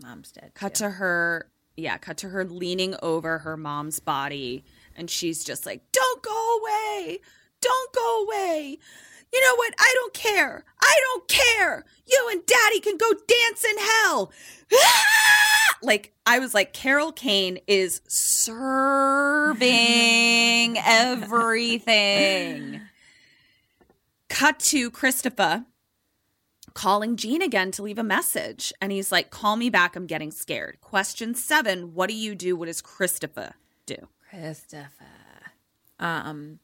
Mom's 0.03 0.32
dead. 0.32 0.51
cut 0.55 0.74
too. 0.74 0.85
to 0.85 0.90
her, 0.90 1.48
yeah, 1.77 1.97
cut 1.97 2.19
to 2.19 2.28
her 2.28 2.44
leaning 2.44 2.94
over 3.03 3.39
her 3.39 3.57
mom's 3.57 4.01
body. 4.01 4.65
And 4.94 5.09
she's 5.09 5.44
just 5.44 5.65
like, 5.65 5.81
Don't 5.93 6.23
go 6.23 6.59
away. 6.59 7.20
Don't 7.61 7.93
go 7.94 8.24
away. 8.24 8.78
You 9.37 9.43
know 9.43 9.57
what? 9.57 9.75
I 9.79 9.93
don't 9.95 10.15
care. 10.15 10.65
I 10.81 11.01
don't 11.03 11.29
care. 11.29 11.85
You 12.07 12.29
and 12.33 12.47
daddy 12.47 12.81
can 12.81 12.97
go 12.97 13.13
dance 13.13 13.65
in 13.65 13.77
hell. 13.77 14.33
like, 15.83 16.15
I 16.25 16.39
was 16.39 16.55
like, 16.55 16.73
Carol 16.73 17.13
Kane 17.13 17.59
is 17.67 18.01
serving 18.07 19.59
everything. 20.87 22.81
Cut 24.31 24.59
to 24.61 24.91
Christopher 24.91 25.67
calling 26.73 27.17
Jeanne 27.17 27.43
again 27.43 27.71
to 27.73 27.83
leave 27.83 27.99
a 27.99 28.03
message. 28.03 28.73
And 28.81 28.91
he's 28.91 29.13
like, 29.13 29.29
Call 29.31 29.57
me 29.57 29.69
back. 29.69 29.97
I'm 29.97 30.07
getting 30.07 30.31
scared. 30.31 30.81
Question 30.81 31.35
seven 31.35 31.93
What 31.93 32.09
do 32.09 32.15
you 32.15 32.35
do? 32.35 32.57
What 32.57 32.67
does 32.67 32.81
Christopher 32.81 33.53
do? 33.85 33.97
Christopher. 34.31 35.05
Um 35.99 36.61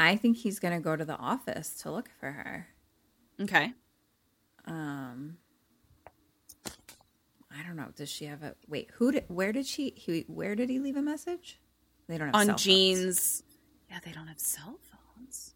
I 0.00 0.16
think 0.16 0.38
he's 0.38 0.58
gonna 0.58 0.80
go 0.80 0.96
to 0.96 1.04
the 1.04 1.16
office 1.16 1.74
to 1.82 1.90
look 1.92 2.08
for 2.18 2.32
her. 2.32 2.68
Okay. 3.40 3.72
Um 4.66 5.36
I 7.56 7.62
don't 7.66 7.76
know. 7.76 7.88
Does 7.94 8.08
she 8.08 8.24
have 8.26 8.42
a 8.42 8.54
wait? 8.68 8.90
Who 8.94 9.12
did? 9.12 9.24
Where 9.28 9.52
did 9.52 9.66
she? 9.66 9.92
He, 9.96 10.24
where 10.28 10.54
did 10.54 10.70
he 10.70 10.78
leave 10.78 10.96
a 10.96 11.02
message? 11.02 11.58
They 12.08 12.16
don't 12.16 12.28
have 12.34 12.42
cell 12.42 12.50
On. 12.52 12.56
Jeanne's. 12.56 13.42
Yeah, 13.90 13.98
they 14.04 14.12
don't 14.12 14.28
have 14.28 14.38
cell 14.38 14.78
phones. 14.82 15.54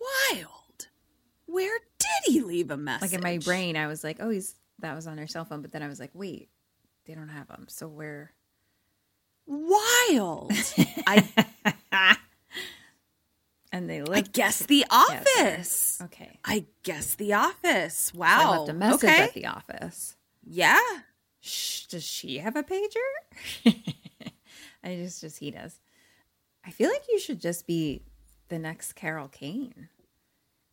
Wild. 0.00 0.88
Where 1.46 1.78
did 1.98 2.32
he 2.32 2.40
leave 2.40 2.70
a 2.70 2.76
message? 2.76 3.12
Like 3.12 3.18
in 3.18 3.22
my 3.22 3.38
brain, 3.38 3.76
I 3.76 3.86
was 3.86 4.02
like, 4.04 4.18
"Oh, 4.20 4.30
he's 4.30 4.54
that 4.78 4.94
was 4.94 5.06
on 5.06 5.18
her 5.18 5.26
cell 5.26 5.44
phone," 5.44 5.60
but 5.60 5.72
then 5.72 5.82
I 5.82 5.88
was 5.88 6.00
like, 6.00 6.10
"Wait, 6.14 6.48
they 7.06 7.14
don't 7.14 7.28
have 7.28 7.48
them." 7.48 7.66
So 7.68 7.88
where? 7.88 8.32
Wild. 9.46 10.52
I, 11.06 12.16
And 13.74 13.90
they 13.90 14.00
I 14.02 14.20
guess 14.20 14.60
the 14.66 14.86
office. 14.88 16.00
Okay. 16.00 16.38
I 16.44 16.66
guess 16.84 17.16
the 17.16 17.32
office. 17.32 18.14
Wow. 18.14 18.52
I 18.52 18.58
left 18.58 18.68
a 18.70 18.72
message 18.72 19.10
okay. 19.10 19.22
at 19.24 19.34
the 19.34 19.46
office. 19.46 20.14
yeah. 20.44 20.78
Shh, 21.40 21.86
does 21.86 22.04
she 22.04 22.38
have 22.38 22.54
a 22.54 22.62
pager? 22.62 23.64
I 24.84 24.94
just, 24.94 25.22
just 25.22 25.40
he 25.40 25.50
does. 25.50 25.80
I 26.64 26.70
feel 26.70 26.88
like 26.88 27.02
you 27.10 27.18
should 27.18 27.40
just 27.40 27.66
be 27.66 28.02
the 28.48 28.60
next 28.60 28.92
Carol 28.92 29.26
Kane. 29.26 29.88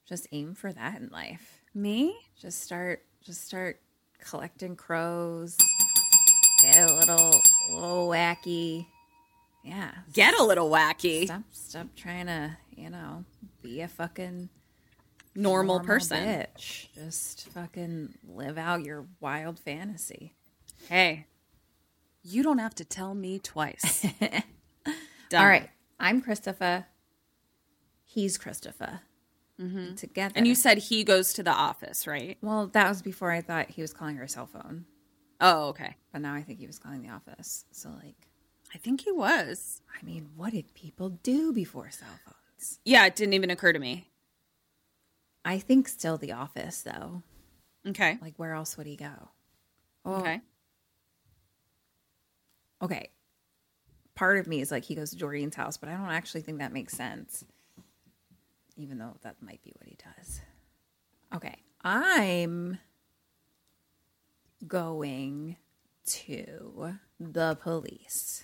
Just 0.07 0.27
aim 0.31 0.53
for 0.53 0.71
that 0.71 1.01
in 1.01 1.09
life. 1.11 1.63
Me? 1.73 2.15
Just 2.39 2.61
start, 2.61 3.03
just 3.25 3.43
start 3.43 3.81
collecting 4.23 4.75
crows. 4.75 5.57
Get 6.61 6.77
a 6.77 6.93
little, 6.93 7.31
little 7.71 8.09
wacky. 8.09 8.85
Yeah. 9.63 9.91
Get 10.13 10.39
a 10.39 10.43
little 10.43 10.69
wacky. 10.69 11.25
Stop, 11.25 11.43
stop 11.51 11.87
trying 11.95 12.25
to, 12.27 12.57
you 12.75 12.89
know, 12.89 13.25
be 13.61 13.81
a 13.81 13.87
fucking 13.87 14.49
Normal, 15.35 15.79
person. 15.81 16.17
bitch. 16.17 16.87
Just 16.93 17.47
fucking 17.49 18.15
live 18.27 18.57
out 18.57 18.83
your 18.83 19.05
wild 19.19 19.59
fantasy. 19.59 20.33
Hey, 20.89 21.27
you 22.23 22.43
don't 22.43 22.57
have 22.57 22.75
to 22.75 22.85
tell 22.85 23.13
me 23.15 23.39
twice. 23.39 24.05
All 25.33 25.45
right. 25.45 25.69
I'm 25.99 26.21
Christopher. 26.21 26.85
He's 28.03 28.37
Christopher. 28.37 29.01
Mm-hmm. 29.59 29.95
Together. 29.95 30.33
And 30.35 30.47
you 30.47 30.55
said 30.55 30.79
he 30.79 31.03
goes 31.03 31.33
to 31.33 31.43
the 31.43 31.51
office, 31.51 32.07
right? 32.07 32.37
well, 32.41 32.67
that 32.67 32.89
was 32.89 33.01
before 33.03 33.31
I 33.31 33.41
thought 33.41 33.69
he 33.69 33.81
was 33.83 33.93
calling 33.93 34.15
her 34.17 34.27
cell 34.27 34.47
phone, 34.47 34.85
Oh, 35.39 35.67
okay. 35.69 35.95
but 36.11 36.21
now 36.21 36.33
I 36.33 36.41
think 36.41 36.57
he 36.59 36.65
was 36.67 36.79
calling 36.79 37.03
the 37.03 37.09
office. 37.09 37.65
So, 37.71 37.89
like, 38.03 38.15
I 38.73 38.77
think 38.77 39.01
he 39.01 39.11
was. 39.11 39.81
I 39.99 40.03
mean, 40.05 40.29
what 40.35 40.53
did 40.53 40.73
people 40.73 41.09
do 41.09 41.51
before 41.53 41.91
cell 41.91 42.07
phones? 42.25 42.79
Yeah, 42.85 43.05
it 43.05 43.15
didn't 43.15 43.33
even 43.33 43.49
occur 43.51 43.73
to 43.73 43.79
me. 43.79 44.07
I 45.43 45.59
think 45.59 45.87
still 45.87 46.17
the 46.17 46.31
office, 46.33 46.81
though. 46.81 47.23
Okay. 47.87 48.17
Like, 48.21 48.35
where 48.37 48.53
else 48.53 48.77
would 48.77 48.87
he 48.87 48.95
go? 48.95 49.29
Oh, 50.05 50.15
Okay. 50.15 50.41
okay. 52.81 53.09
Part 54.15 54.37
of 54.37 54.47
me 54.47 54.61
is 54.61 54.71
like 54.71 54.83
he 54.83 54.93
goes 54.95 55.09
to 55.11 55.15
Doreen's 55.17 55.55
house, 55.55 55.77
but 55.77 55.89
I 55.89 55.93
don't 55.93 56.09
actually 56.11 56.41
think 56.41 56.59
that 56.59 56.71
makes 56.73 56.93
sense. 56.95 57.43
Even 58.77 58.99
though 58.99 59.15
that 59.23 59.41
might 59.41 59.61
be 59.63 59.73
what 59.79 59.89
he 59.89 59.97
does. 60.17 60.41
Okay. 61.35 61.55
I'm 61.83 62.77
going 64.67 65.57
to 66.05 66.95
the 67.19 67.57
police. 67.61 68.43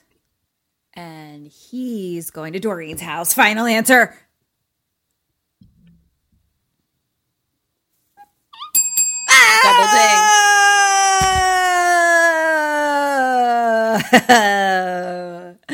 And 0.98 1.48
he's 1.48 2.32
going 2.32 2.54
to 2.54 2.60
Doreen's 2.60 3.02
house. 3.02 3.32
Final 3.32 3.68
answer. 3.68 4.16
Double 9.62 9.88
ding. 9.94 10.18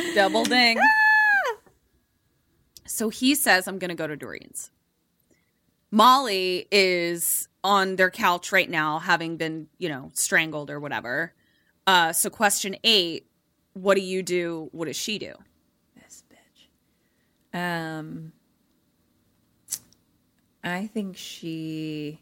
Double 0.15 0.43
ding. 0.43 0.77
So 2.85 3.07
he 3.07 3.33
says, 3.33 3.69
I'm 3.69 3.79
going 3.79 3.89
to 3.89 3.95
go 3.95 4.07
to 4.07 4.17
Doreen's. 4.17 4.71
Molly 5.89 6.67
is 6.69 7.47
on 7.63 7.95
their 7.95 8.11
couch 8.11 8.51
right 8.51 8.69
now, 8.69 8.99
having 8.99 9.37
been, 9.37 9.69
you 9.77 9.87
know, 9.87 10.11
strangled 10.15 10.69
or 10.69 10.81
whatever. 10.81 11.33
Uh, 11.87 12.11
so, 12.11 12.29
question 12.29 12.75
eight 12.83 13.27
what 13.73 13.95
do 13.95 14.01
you 14.01 14.23
do? 14.23 14.69
What 14.71 14.85
does 14.85 14.95
she 14.95 15.19
do? 15.19 15.33
This 15.95 16.23
bitch. 16.31 17.57
Um, 17.57 18.33
I 20.63 20.87
think 20.87 21.17
she. 21.17 22.21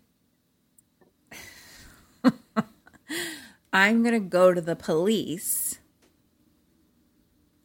I'm 3.74 4.04
gonna 4.04 4.20
go 4.20 4.54
to 4.54 4.62
the 4.62 4.76
police 4.76 5.80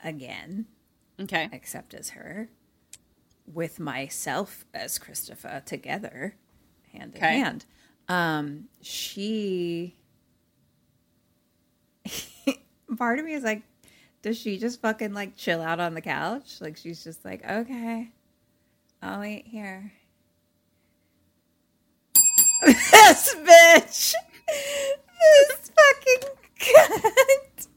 again, 0.04 0.66
Okay. 1.20 1.48
except 1.52 1.94
as 1.94 2.10
her, 2.10 2.48
with 3.52 3.80
myself 3.80 4.64
as 4.74 4.98
Christopher 4.98 5.62
together, 5.64 6.36
hand 6.92 7.14
in 7.16 7.20
hand. 7.20 7.64
Um, 8.08 8.68
she. 8.80 9.96
Part 12.98 13.18
of 13.18 13.24
me 13.24 13.32
is 13.32 13.42
like, 13.42 13.62
does 14.26 14.36
she 14.36 14.58
just 14.58 14.80
fucking 14.80 15.14
like 15.14 15.36
chill 15.36 15.62
out 15.62 15.78
on 15.78 15.94
the 15.94 16.00
couch? 16.00 16.60
Like 16.60 16.76
she's 16.76 17.04
just 17.04 17.24
like, 17.24 17.48
okay, 17.48 18.10
I'll 19.00 19.20
wait 19.20 19.46
here. 19.46 19.92
this 22.66 23.36
bitch, 23.36 24.14
this 25.20 25.70
fucking 25.76 26.28
cunt. 26.58 27.68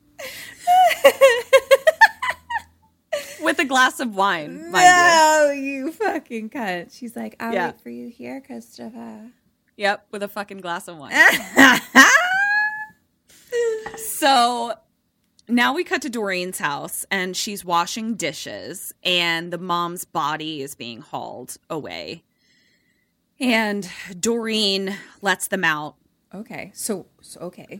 With 3.43 3.59
a 3.59 3.65
glass 3.65 3.99
of 3.99 4.15
wine, 4.15 4.71
no, 4.71 5.53
you 5.55 5.91
fucking 5.91 6.49
cunt. 6.49 6.97
She's 6.97 7.15
like, 7.15 7.35
I'll 7.39 7.53
Yeah. 7.53 7.67
wait 7.67 7.79
for 7.81 7.91
you 7.91 8.09
here, 8.09 8.41
Christopher. 8.41 9.29
Yep, 9.77 10.07
with 10.09 10.23
a 10.23 10.27
fucking 10.27 10.61
glass 10.61 10.87
of 10.87 10.97
wine. 10.97 11.13
so 14.17 14.73
now 15.49 15.73
we 15.73 15.83
cut 15.83 16.01
to 16.03 16.09
Doreen's 16.09 16.59
house 16.59 17.05
and 17.11 17.35
she's 17.35 17.65
washing 17.65 18.15
dishes 18.15 18.93
and 19.03 19.51
the 19.51 19.57
mom's 19.57 20.05
body 20.05 20.61
is 20.61 20.75
being 20.75 21.01
hauled 21.01 21.57
away. 21.69 22.23
And 23.39 23.89
Doreen 24.19 24.95
lets 25.21 25.47
them 25.47 25.63
out. 25.63 25.95
Okay, 26.33 26.71
so, 26.75 27.07
so 27.21 27.39
okay, 27.41 27.79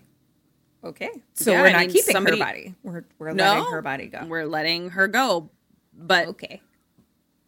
okay. 0.83 1.09
So 1.33 1.51
Yeah, 1.51 1.61
we're 1.61 1.67
I 1.67 1.71
not 1.73 1.79
mean, 1.81 1.89
keeping 1.91 2.13
somebody- 2.13 2.39
her 2.39 2.45
body. 2.45 2.75
We're 2.81 3.05
we're 3.19 3.33
No, 3.33 3.43
letting 3.43 3.71
her 3.71 3.81
body 3.81 4.07
go. 4.07 4.25
We're 4.25 4.45
letting 4.47 4.89
her 4.91 5.07
go. 5.07 5.49
But 5.93 6.29
okay. 6.29 6.61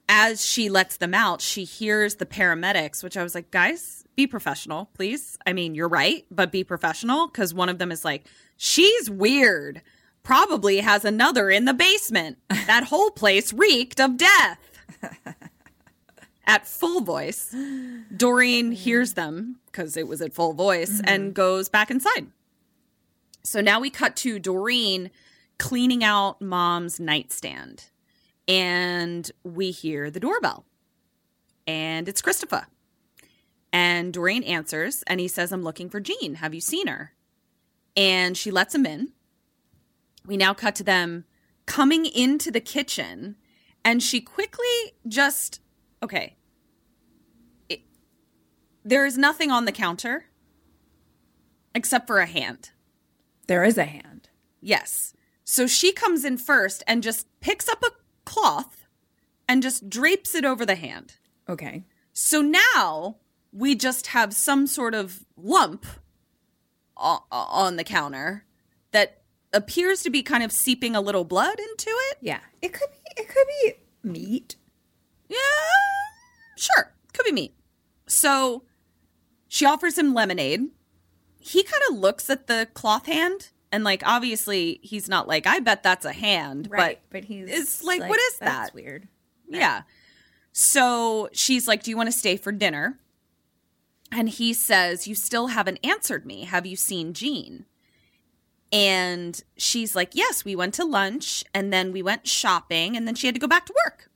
as 0.09 0.45
she 0.45 0.69
lets 0.69 0.97
them 0.97 1.13
out, 1.13 1.39
she 1.41 1.63
hears 1.63 2.15
the 2.15 2.25
paramedics, 2.25 3.01
which 3.01 3.15
I 3.15 3.23
was 3.23 3.33
like, 3.33 3.49
guys, 3.49 4.03
be 4.17 4.27
professional, 4.27 4.89
please. 4.93 5.37
I 5.45 5.53
mean, 5.53 5.73
you're 5.73 5.87
right, 5.87 6.25
but 6.29 6.51
be 6.51 6.65
professional 6.65 7.27
because 7.27 7.53
one 7.53 7.69
of 7.69 7.77
them 7.79 7.91
is 7.93 8.03
like, 8.03 8.25
she's 8.57 9.09
weird. 9.09 9.81
Probably 10.23 10.77
has 10.77 11.03
another 11.03 11.49
in 11.49 11.65
the 11.65 11.73
basement. 11.73 12.37
That 12.67 12.85
whole 12.85 13.11
place 13.11 13.53
reeked 13.53 13.99
of 13.99 14.17
death. 14.17 14.59
at 16.45 16.67
full 16.67 17.01
voice, 17.01 17.55
Doreen 18.15 18.71
hears 18.71 19.13
them 19.13 19.59
because 19.65 19.97
it 19.97 20.07
was 20.07 20.21
at 20.21 20.33
full 20.33 20.53
voice 20.53 20.97
mm-hmm. 20.97 21.07
and 21.07 21.33
goes 21.33 21.69
back 21.69 21.89
inside. 21.89 22.27
So 23.43 23.61
now 23.61 23.79
we 23.79 23.89
cut 23.89 24.15
to 24.17 24.37
Doreen 24.37 25.09
cleaning 25.57 26.03
out 26.03 26.41
mom's 26.41 26.99
nightstand 26.99 27.85
and 28.47 29.31
we 29.43 29.71
hear 29.71 30.11
the 30.11 30.19
doorbell. 30.19 30.65
And 31.65 32.09
it's 32.09 32.21
Christopher. 32.21 32.67
And 33.71 34.13
Doreen 34.13 34.43
answers 34.43 35.03
and 35.07 35.19
he 35.19 35.27
says, 35.27 35.51
I'm 35.51 35.63
looking 35.63 35.89
for 35.89 35.99
Jeanne. 35.99 36.35
Have 36.35 36.53
you 36.53 36.61
seen 36.61 36.87
her? 36.87 37.13
And 37.95 38.37
she 38.37 38.51
lets 38.51 38.75
him 38.75 38.85
in. 38.85 39.13
We 40.25 40.37
now 40.37 40.53
cut 40.53 40.75
to 40.75 40.83
them 40.83 41.25
coming 41.65 42.05
into 42.05 42.51
the 42.51 42.61
kitchen 42.61 43.35
and 43.83 44.03
she 44.03 44.21
quickly 44.21 44.93
just, 45.07 45.61
okay. 46.03 46.35
It, 47.69 47.81
there 48.83 49.05
is 49.05 49.17
nothing 49.17 49.51
on 49.51 49.65
the 49.65 49.71
counter 49.71 50.25
except 51.73 52.07
for 52.07 52.19
a 52.19 52.25
hand. 52.25 52.71
There 53.47 53.63
is 53.63 53.77
a 53.77 53.85
hand. 53.85 54.29
Yes. 54.59 55.13
So 55.43 55.67
she 55.67 55.91
comes 55.91 56.23
in 56.23 56.37
first 56.37 56.83
and 56.87 57.01
just 57.01 57.27
picks 57.39 57.67
up 57.67 57.83
a 57.83 57.91
cloth 58.25 58.85
and 59.47 59.63
just 59.63 59.89
drapes 59.89 60.35
it 60.35 60.45
over 60.45 60.65
the 60.65 60.75
hand. 60.75 61.15
Okay. 61.49 61.83
So 62.13 62.41
now 62.41 63.17
we 63.51 63.75
just 63.75 64.07
have 64.07 64.33
some 64.33 64.67
sort 64.67 64.93
of 64.93 65.25
lump 65.35 65.85
on 66.95 67.75
the 67.77 67.83
counter 67.83 68.45
that 68.91 69.20
appears 69.53 70.01
to 70.03 70.09
be 70.09 70.23
kind 70.23 70.43
of 70.43 70.51
seeping 70.51 70.95
a 70.95 71.01
little 71.01 71.23
blood 71.23 71.59
into 71.59 71.89
it. 71.89 72.17
Yeah. 72.21 72.39
It 72.61 72.73
could 72.73 72.89
be. 72.89 73.21
It 73.21 73.27
could 73.27 73.47
be 73.63 73.73
meat. 74.09 74.55
Yeah, 75.27 75.37
sure. 76.57 76.93
Could 77.13 77.25
be 77.25 77.31
meat. 77.31 77.53
So 78.07 78.63
she 79.47 79.65
offers 79.65 79.97
him 79.97 80.13
lemonade. 80.13 80.61
He 81.39 81.63
kind 81.63 81.81
of 81.89 81.97
looks 81.97 82.29
at 82.29 82.47
the 82.47 82.67
cloth 82.73 83.05
hand 83.05 83.49
and, 83.71 83.83
like, 83.83 84.03
obviously 84.05 84.79
he's 84.83 85.07
not 85.09 85.27
like, 85.27 85.47
I 85.47 85.59
bet 85.59 85.81
that's 85.83 86.05
a 86.05 86.11
hand, 86.13 86.67
Right. 86.69 86.99
but 87.09 87.21
But, 87.21 87.23
he's. 87.25 87.49
it's 87.49 87.83
like, 87.83 88.01
what 88.01 88.19
is 88.19 88.37
That's 88.39 88.69
that? 88.69 88.73
weird. 88.75 89.07
Yeah. 89.47 89.83
So 90.53 91.29
she's 91.33 91.67
like, 91.67 91.83
Do 91.83 91.91
you 91.91 91.97
want 91.97 92.07
to 92.11 92.17
stay 92.17 92.35
for 92.37 92.51
dinner? 92.51 92.99
And 94.11 94.27
he 94.29 94.53
says, 94.53 95.07
You 95.07 95.15
still 95.15 95.47
haven't 95.47 95.79
answered 95.83 96.25
me. 96.25 96.43
Have 96.43 96.65
you 96.65 96.75
seen 96.75 97.13
Jeanne? 97.13 97.65
And 98.71 99.41
she's 99.57 99.95
like, 99.95 100.15
Yes, 100.15 100.45
we 100.45 100.55
went 100.55 100.73
to 100.75 100.85
lunch 100.85 101.43
and 101.53 101.71
then 101.73 101.91
we 101.91 102.01
went 102.01 102.27
shopping 102.27 102.95
and 102.95 103.07
then 103.07 103.15
she 103.15 103.27
had 103.27 103.35
to 103.35 103.41
go 103.41 103.47
back 103.47 103.65
to 103.65 103.73
work. 103.85 104.09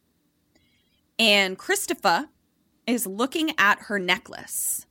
And 1.19 1.57
Christopher 1.57 2.30
is 2.88 3.07
looking 3.07 3.52
at 3.57 3.80
her 3.84 3.99
necklace 3.99 4.86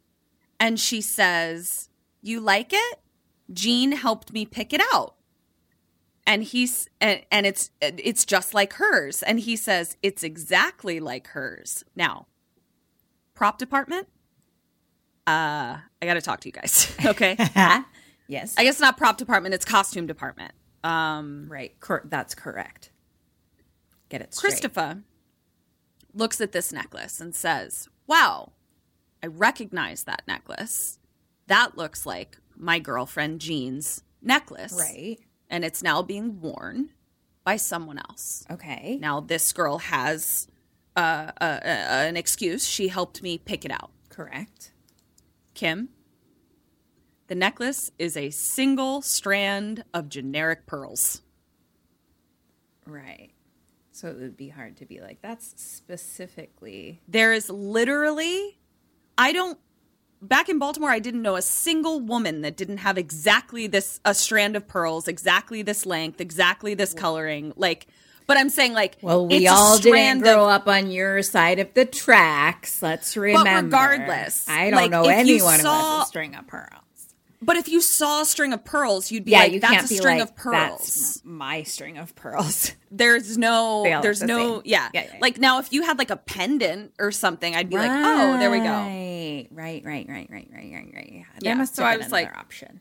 and 0.61 0.79
she 0.79 1.01
says, 1.01 1.89
You 2.23 2.41
like 2.41 2.73
it? 2.73 3.01
Jeanne 3.53 3.93
helped 3.93 4.33
me 4.33 4.47
pick 4.47 4.73
it 4.73 4.81
out. 4.93 5.15
And 6.27 6.43
he's 6.43 6.89
and, 7.01 7.23
and 7.31 7.45
it's 7.47 7.71
it's 7.81 8.25
just 8.25 8.55
like 8.55 8.75
hers. 8.75 9.23
And 9.23 9.41
he 9.41 9.57
says 9.57 9.97
it's 10.03 10.23
exactly 10.23 10.99
like 11.01 11.29
hers. 11.29 11.85
Now 11.95 12.27
prop 13.35 13.59
department? 13.59 14.09
Uh 15.27 15.79
i 16.03 16.07
gotta 16.07 16.21
talk 16.21 16.41
to 16.41 16.49
you 16.49 16.53
guys 16.53 16.95
okay 17.07 17.35
yes. 18.35 18.55
i 18.59 18.65
guess 18.65 18.79
not 18.81 18.97
prop 18.97 19.17
department 19.17 19.55
it's 19.55 19.65
costume 19.65 20.07
department 20.07 20.53
um 20.83 21.47
right. 21.49 21.79
Cor- 21.81 22.05
that's 22.05 22.35
correct. 22.35 22.91
Get 24.11 24.21
it 24.21 24.35
straight. 24.35 24.51
christopher 24.51 25.03
looks 26.13 26.41
at 26.41 26.53
this 26.53 26.73
necklace 26.73 27.21
and 27.21 27.35
says 27.35 27.89
wow 28.07 28.53
i 29.23 29.27
recognize 29.27 30.05
that 30.05 30.23
necklace 30.29 30.99
that 31.47 31.77
looks 31.77 32.05
like 32.07 32.39
my 32.57 32.79
girlfriend 32.79 33.41
jeanne's 33.41 34.03
necklace 34.23 34.77
Right. 34.79 35.19
and 35.51 35.65
it's 35.65 35.83
now 35.83 36.03
being 36.03 36.41
worn 36.41 36.91
by 37.45 37.57
someone 37.57 37.99
else 37.99 38.45
Okay. 38.51 38.99
Now, 39.01 39.21
this 39.21 39.53
girl 39.53 39.79
has 39.79 40.49
uh, 40.97 41.31
uh, 41.41 41.45
uh, 41.45 41.67
an 41.67 42.17
excuse. 42.17 42.67
She 42.69 42.87
helped 42.89 43.21
me 43.23 43.37
pick 43.37 43.65
it 43.67 43.71
out. 43.73 43.91
Correct. 44.09 44.71
Kim, 45.55 45.89
the 47.27 47.35
necklace 47.35 47.91
is 47.99 48.17
a 48.17 48.31
single 48.31 49.01
strand 49.03 49.85
of 49.95 50.09
generic 50.09 50.67
pearls. 50.67 51.23
Right. 52.87 53.31
So 53.93 54.09
it 54.09 54.17
would 54.19 54.37
be 54.37 54.49
hard 54.49 54.77
to 54.79 54.87
be 54.87 55.01
like, 55.01 55.23
that's 55.23 55.55
specifically. 55.57 57.01
There 57.09 57.33
is 57.33 57.49
literally, 57.49 58.59
I 59.17 59.33
don't, 59.33 59.59
back 60.21 60.49
in 60.49 60.59
Baltimore, 60.59 60.91
I 60.91 60.99
didn't 60.99 61.23
know 61.23 61.37
a 61.37 61.43
single 61.43 62.01
woman 62.01 62.43
that 62.43 62.57
didn't 62.57 62.79
have 62.79 62.99
exactly 62.99 63.67
this, 63.69 64.01
a 64.05 64.13
strand 64.15 64.57
of 64.57 64.67
pearls, 64.67 65.07
exactly 65.09 65.63
this 65.63 65.87
length, 65.87 66.21
exactly 66.21 66.75
this 66.75 66.93
coloring. 66.93 67.53
Like, 67.57 67.87
but 68.27 68.37
I'm 68.37 68.49
saying, 68.51 68.73
like, 68.73 68.97
Well, 69.01 69.27
we 69.29 69.47
it's 69.47 69.51
all 69.53 69.79
didn't 69.79 70.21
grow 70.23 70.45
of- 70.45 70.51
up 70.63 70.69
on 70.69 70.91
your 70.91 71.23
side 71.23 71.59
of 71.59 71.73
the 71.75 71.85
tracks. 71.85 72.83
Let's 72.83 73.17
remember. 73.17 73.63
regardless, 73.67 74.49
I 74.49 74.71
don't 74.71 74.81
like, 74.81 74.91
know 74.91 75.05
anyone 75.05 75.57
who 75.57 75.63
saw- 75.63 75.99
has 76.01 76.07
a 76.07 76.09
string 76.09 76.35
of 76.35 76.47
pearls. 76.47 76.81
But 77.45 77.57
if 77.57 77.69
you 77.69 77.81
saw 77.81 78.23
a 78.23 78.25
string 78.25 78.53
of 78.53 78.65
pearls, 78.65 79.11
you'd 79.11 79.25
be 79.25 79.33
Yeah, 79.33 79.39
like, 79.41 79.53
you 79.53 79.61
"That's 79.61 79.73
can't 79.75 79.87
a 79.87 79.89
be 79.89 79.97
string 79.97 80.19
like, 80.19 80.29
of 80.31 80.37
pearls." 80.37 80.81
that's 80.81 81.25
my 81.25 81.63
string 81.63 81.99
of 81.99 82.15
pearls. 82.17 82.73
There's 82.91 83.37
no, 83.37 83.83
They 83.85 83.93
all 83.93 83.99
look 83.99 84.03
there's 84.03 84.21
the 84.21 84.27
no, 84.27 84.63
yeah. 84.65 84.89
Yeah, 84.95 85.05
yeah. 85.13 85.19
Like 85.21 85.39
now, 85.39 85.59
if 85.59 85.73
you 85.73 85.83
had 85.83 85.99
like 85.99 86.11
a 86.11 86.17
pendant 86.17 86.93
or 86.99 87.11
something, 87.11 87.55
I'd 87.57 87.69
be 87.69 87.77
like, 87.77 87.91
"Oh, 87.91 88.39
there 88.39 88.51
we 88.51 88.59
go." 88.59 88.65
Right, 88.65 89.49
right, 89.51 89.83
right, 89.85 90.07
right, 90.09 90.29
right, 90.31 90.49
right, 90.53 90.71
right, 90.73 90.93
right. 90.95 91.25
Yeah, 91.41 91.55
must 91.55 91.75
so 91.75 91.83
I 91.85 91.97
was 91.97 92.13
like- 92.13 92.37
option. 92.37 92.81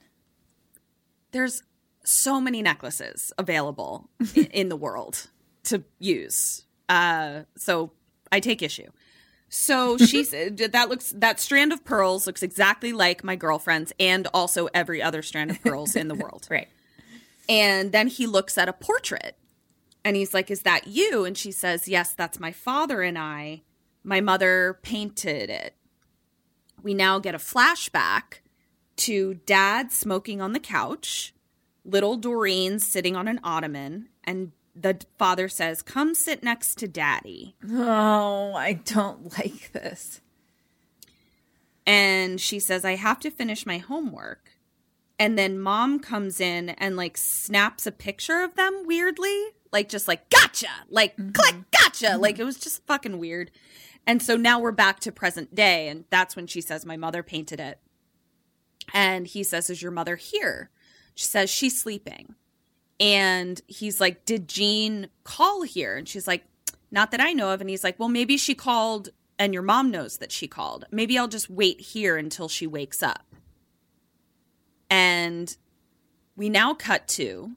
There's 1.31 1.63
so 2.03 2.39
many 2.39 2.61
necklaces 2.61 3.31
available 3.37 4.09
in 4.51 4.69
the 4.69 4.75
world 4.75 5.29
to 5.63 5.83
use. 5.99 6.65
Uh, 6.89 7.43
so 7.57 7.91
I 8.31 8.39
take 8.39 8.61
issue. 8.61 8.89
So 9.53 9.97
she 9.99 10.23
said 10.23 10.59
uh, 10.61 10.67
that 10.71 10.89
looks 10.89 11.11
that 11.15 11.39
strand 11.39 11.71
of 11.71 11.85
pearls 11.85 12.25
looks 12.25 12.41
exactly 12.41 12.91
like 12.91 13.23
my 13.23 13.35
girlfriend's, 13.35 13.93
and 13.99 14.27
also 14.33 14.67
every 14.73 15.01
other 15.01 15.21
strand 15.21 15.51
of 15.51 15.61
pearls 15.61 15.95
in 15.95 16.07
the 16.07 16.15
world. 16.15 16.47
Right. 16.49 16.67
And 17.49 17.91
then 17.91 18.07
he 18.07 18.25
looks 18.25 18.57
at 18.57 18.69
a 18.69 18.73
portrait 18.73 19.35
and 20.05 20.15
he's 20.15 20.33
like, 20.33 20.49
Is 20.49 20.61
that 20.63 20.87
you? 20.87 21.25
And 21.25 21.37
she 21.37 21.51
says, 21.51 21.87
Yes, 21.87 22.13
that's 22.13 22.39
my 22.39 22.51
father 22.51 23.01
and 23.01 23.17
I. 23.17 23.61
My 24.03 24.21
mother 24.21 24.79
painted 24.81 25.49
it. 25.49 25.75
We 26.81 26.93
now 26.93 27.19
get 27.19 27.35
a 27.35 27.39
flashback 27.39 28.39
to 28.97 29.35
dad 29.45 29.91
smoking 29.91 30.41
on 30.41 30.53
the 30.53 30.59
couch, 30.59 31.33
little 31.85 32.17
Doreen 32.17 32.79
sitting 32.79 33.15
on 33.15 33.27
an 33.27 33.39
ottoman, 33.43 34.09
and 34.23 34.51
the 34.75 34.99
father 35.17 35.47
says, 35.47 35.81
Come 35.81 36.15
sit 36.15 36.43
next 36.43 36.75
to 36.79 36.87
daddy. 36.87 37.55
Oh, 37.69 38.53
I 38.53 38.73
don't 38.73 39.31
like 39.37 39.71
this. 39.71 40.21
And 41.85 42.39
she 42.39 42.59
says, 42.59 42.85
I 42.85 42.95
have 42.95 43.19
to 43.21 43.31
finish 43.31 43.65
my 43.65 43.77
homework. 43.77 44.51
And 45.19 45.37
then 45.37 45.59
mom 45.59 45.99
comes 45.99 46.39
in 46.39 46.69
and 46.69 46.95
like 46.97 47.17
snaps 47.17 47.85
a 47.85 47.91
picture 47.91 48.41
of 48.41 48.55
them 48.55 48.83
weirdly, 48.85 49.45
like 49.71 49.89
just 49.89 50.07
like, 50.07 50.29
gotcha, 50.29 50.67
like 50.89 51.15
mm-hmm. 51.15 51.31
click, 51.31 51.55
gotcha. 51.71 52.07
Mm-hmm. 52.07 52.21
Like 52.21 52.39
it 52.39 52.43
was 52.43 52.57
just 52.57 52.85
fucking 52.87 53.19
weird. 53.19 53.51
And 54.05 54.21
so 54.21 54.35
now 54.35 54.59
we're 54.59 54.71
back 54.71 54.99
to 55.01 55.11
present 55.11 55.55
day. 55.55 55.87
And 55.87 56.05
that's 56.09 56.35
when 56.35 56.47
she 56.47 56.61
says, 56.61 56.85
My 56.85 56.97
mother 56.97 57.23
painted 57.23 57.59
it. 57.59 57.79
And 58.93 59.27
he 59.27 59.43
says, 59.43 59.69
Is 59.69 59.81
your 59.81 59.91
mother 59.91 60.15
here? 60.15 60.71
She 61.15 61.25
says, 61.25 61.49
She's 61.49 61.79
sleeping. 61.79 62.35
And 63.03 63.61
he's 63.67 63.99
like, 63.99 64.23
Did 64.23 64.47
Jeanne 64.47 65.09
call 65.25 65.63
here? 65.63 65.97
And 65.97 66.07
she's 66.07 66.25
like, 66.25 66.45
Not 66.89 67.11
that 67.11 67.19
I 67.19 67.33
know 67.33 67.53
of. 67.53 67.59
And 67.59 67.69
he's 67.69 67.83
like, 67.83 67.99
Well, 67.99 68.07
maybe 68.07 68.37
she 68.37 68.55
called 68.55 69.09
and 69.37 69.53
your 69.53 69.63
mom 69.63 69.91
knows 69.91 70.19
that 70.19 70.31
she 70.31 70.47
called. 70.47 70.85
Maybe 70.89 71.17
I'll 71.17 71.27
just 71.27 71.49
wait 71.49 71.81
here 71.81 72.15
until 72.15 72.47
she 72.47 72.65
wakes 72.65 73.03
up. 73.03 73.25
And 74.89 75.55
we 76.37 76.49
now 76.49 76.73
cut 76.73 77.07
to 77.09 77.51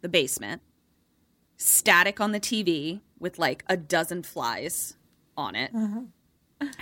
the 0.00 0.08
basement, 0.08 0.60
static 1.56 2.20
on 2.20 2.32
the 2.32 2.40
TV 2.40 3.00
with 3.20 3.38
like 3.38 3.64
a 3.68 3.76
dozen 3.76 4.24
flies 4.24 4.96
on 5.36 5.54
it. 5.54 5.70
Uh-huh. 5.72 6.00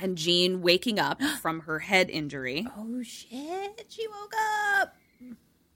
And 0.01 0.17
Jeanne 0.17 0.63
waking 0.63 0.99
up 0.99 1.21
from 1.43 1.61
her 1.61 1.81
head 1.81 2.09
injury. 2.09 2.67
Oh 2.75 3.03
shit! 3.03 3.85
She 3.89 4.07
woke 4.09 4.35
up. 4.79 4.95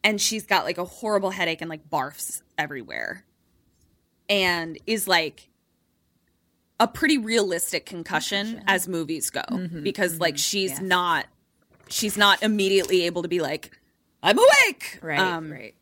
And 0.07 0.21
she's 0.21 0.47
got 0.47 0.65
like 0.65 0.79
a 0.79 0.85
horrible 0.85 1.31
headache 1.31 1.61
and 1.61 1.69
like 1.69 1.91
barfs 1.91 2.41
everywhere 2.57 3.25
and 4.29 4.79
is 4.87 5.07
like 5.09 5.49
a 6.79 6.87
pretty 6.87 7.19
realistic 7.19 7.87
concussion, 7.87 8.63
as 8.67 8.87
movies 8.87 9.31
go 9.31 9.43
because 9.83 10.21
like 10.21 10.37
she's 10.39 10.81
not 10.81 11.27
she's 11.89 12.17
not 12.17 12.43
immediately 12.43 13.03
able 13.07 13.23
to 13.23 13.29
be 13.29 13.41
like 13.41 13.79
i'm 14.23 14.39
awake. 14.39 14.99
Right, 15.03 15.19
Um, 15.19 15.51
right. 15.53 15.75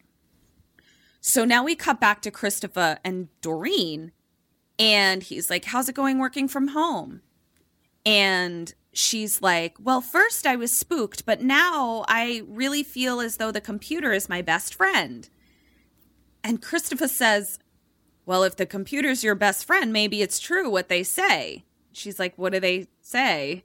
so 1.20 1.44
now 1.44 1.64
we 1.64 1.74
cut 1.74 2.00
back 2.00 2.22
to 2.22 2.30
Christopher 2.30 2.98
and 3.04 3.28
Doreen, 3.40 4.12
and 4.78 5.22
he's 5.22 5.50
like, 5.50 5.64
How's 5.66 5.88
it 5.88 5.94
going 5.94 6.18
working 6.18 6.48
from 6.48 6.68
home? 6.68 7.22
And 8.06 8.72
she's 8.96 9.42
like, 9.42 9.76
Well, 9.80 10.00
first 10.00 10.46
I 10.46 10.56
was 10.56 10.78
spooked, 10.78 11.24
but 11.26 11.40
now 11.42 12.04
I 12.08 12.42
really 12.46 12.82
feel 12.82 13.20
as 13.20 13.36
though 13.36 13.50
the 13.52 13.60
computer 13.60 14.12
is 14.12 14.28
my 14.28 14.42
best 14.42 14.74
friend. 14.74 15.28
And 16.42 16.60
Christopher 16.62 17.08
says, 17.08 17.58
Well, 18.26 18.42
if 18.42 18.56
the 18.56 18.66
computer's 18.66 19.24
your 19.24 19.34
best 19.34 19.64
friend, 19.64 19.92
maybe 19.92 20.22
it's 20.22 20.38
true 20.38 20.70
what 20.70 20.88
they 20.88 21.02
say. 21.02 21.64
She's 21.92 22.18
like, 22.18 22.36
What 22.36 22.52
do 22.52 22.60
they 22.60 22.86
say? 23.00 23.64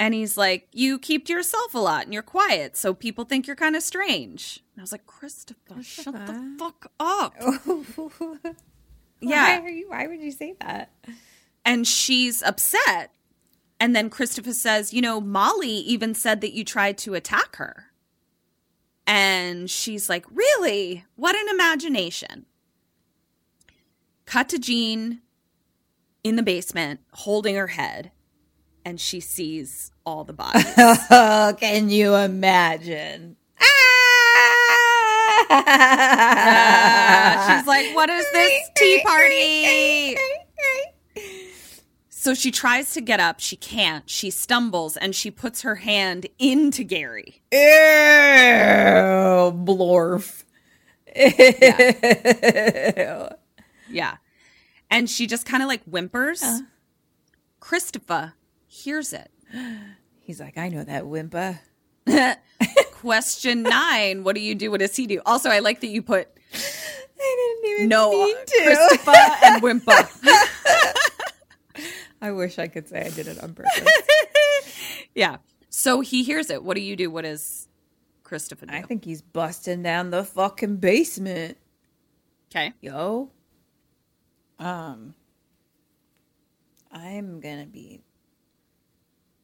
And 0.00 0.14
he's 0.14 0.36
like, 0.36 0.68
You 0.72 0.98
keep 0.98 1.26
to 1.26 1.32
yourself 1.32 1.74
a 1.74 1.78
lot 1.78 2.04
and 2.04 2.14
you're 2.14 2.22
quiet, 2.22 2.76
so 2.76 2.94
people 2.94 3.24
think 3.24 3.46
you're 3.46 3.56
kind 3.56 3.74
of 3.76 3.82
strange. 3.82 4.62
And 4.74 4.80
I 4.80 4.82
was 4.82 4.92
like, 4.92 5.06
Christopher, 5.06 5.82
shut 5.82 6.14
the 6.14 6.54
fuck 6.58 6.90
up. 7.00 7.34
Yeah. 9.20 9.58
Why 9.58 9.66
are 9.66 9.68
you? 9.68 9.88
Why 9.90 10.06
would 10.06 10.20
you 10.20 10.30
say 10.30 10.54
that? 10.60 10.92
and 11.64 11.86
she's 11.86 12.40
upset. 12.42 13.10
And 13.80 13.94
then 13.94 14.10
Christopher 14.10 14.52
says, 14.52 14.92
You 14.92 15.00
know, 15.00 15.20
Molly 15.20 15.70
even 15.70 16.14
said 16.14 16.40
that 16.40 16.52
you 16.52 16.64
tried 16.64 16.98
to 16.98 17.14
attack 17.14 17.56
her. 17.56 17.86
And 19.06 19.70
she's 19.70 20.08
like, 20.08 20.26
Really? 20.30 21.04
What 21.16 21.36
an 21.36 21.48
imagination. 21.48 22.46
Cut 24.26 24.48
to 24.50 24.58
Jeanne 24.58 25.22
in 26.24 26.36
the 26.36 26.42
basement 26.42 27.00
holding 27.12 27.54
her 27.54 27.68
head, 27.68 28.10
and 28.84 29.00
she 29.00 29.20
sees 29.20 29.92
all 30.04 30.24
the 30.24 30.32
bodies. 30.34 30.64
Can 31.60 31.88
you 31.88 32.14
imagine? 32.14 33.36
Uh, 33.60 33.64
she's 37.58 37.66
like, 37.66 37.94
What 37.94 38.10
is 38.10 38.26
this 38.32 38.70
tea 38.76 39.02
party? 39.04 40.16
So 42.28 42.34
she 42.34 42.50
tries 42.50 42.92
to 42.92 43.00
get 43.00 43.20
up. 43.20 43.40
She 43.40 43.56
can't. 43.56 44.04
She 44.10 44.28
stumbles 44.28 44.98
and 44.98 45.14
she 45.14 45.30
puts 45.30 45.62
her 45.62 45.76
hand 45.76 46.26
into 46.38 46.84
Gary. 46.84 47.40
Ew, 47.50 47.58
blorf. 49.56 50.44
Ew. 51.16 53.28
Yeah. 53.90 54.16
And 54.90 55.08
she 55.08 55.26
just 55.26 55.46
kind 55.46 55.62
of 55.62 55.70
like 55.70 55.82
whimpers. 55.86 56.42
Uh. 56.42 56.58
Christopher 57.60 58.34
hears 58.66 59.14
it. 59.14 59.30
He's 60.20 60.38
like, 60.38 60.58
I 60.58 60.68
know 60.68 60.84
that 60.84 61.06
whimper. 61.06 61.60
Question 62.92 63.62
nine 63.62 64.22
What 64.22 64.34
do 64.34 64.42
you 64.42 64.54
do? 64.54 64.70
What 64.70 64.80
does 64.80 64.94
he 64.94 65.06
do? 65.06 65.22
Also, 65.24 65.48
I 65.48 65.60
like 65.60 65.80
that 65.80 65.86
you 65.86 66.02
put 66.02 66.28
I 66.52 67.56
didn't 67.62 67.74
even 67.74 67.88
no 67.88 68.10
mean 68.10 68.36
to. 68.36 68.62
Christopher 68.64 69.14
and 69.44 69.62
whimper. 69.62 70.08
I 72.20 72.32
wish 72.32 72.58
I 72.58 72.66
could 72.68 72.88
say 72.88 73.00
I 73.00 73.10
did 73.10 73.28
it 73.28 73.42
on 73.42 73.54
purpose. 73.54 73.88
yeah. 75.14 75.36
So 75.70 76.00
he 76.00 76.22
hears 76.24 76.50
it. 76.50 76.64
What 76.64 76.74
do 76.74 76.80
you 76.82 76.96
do? 76.96 77.10
What 77.10 77.24
is 77.24 77.68
Christopher 78.24 78.66
do? 78.66 78.74
I 78.74 78.82
think 78.82 79.04
he's 79.04 79.22
busting 79.22 79.82
down 79.82 80.10
the 80.10 80.24
fucking 80.24 80.76
basement. 80.76 81.58
okay. 82.50 82.72
Yo. 82.80 83.30
Um 84.58 85.14
I'm 86.90 87.40
gonna 87.40 87.66
be 87.66 88.02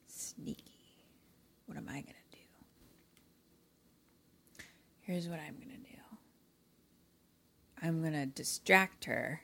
sneaky. 0.07 0.63
What 1.67 1.79
am 1.79 1.89
I 1.89 2.01
gonna 2.01 2.15
do? 2.33 2.39
Here's 5.03 5.29
what 5.29 5.39
I'm 5.39 5.55
gonna 5.55 5.79
do. 5.79 5.91
I'm 7.83 8.03
gonna 8.03 8.27
distract 8.27 9.05
her 9.05 9.43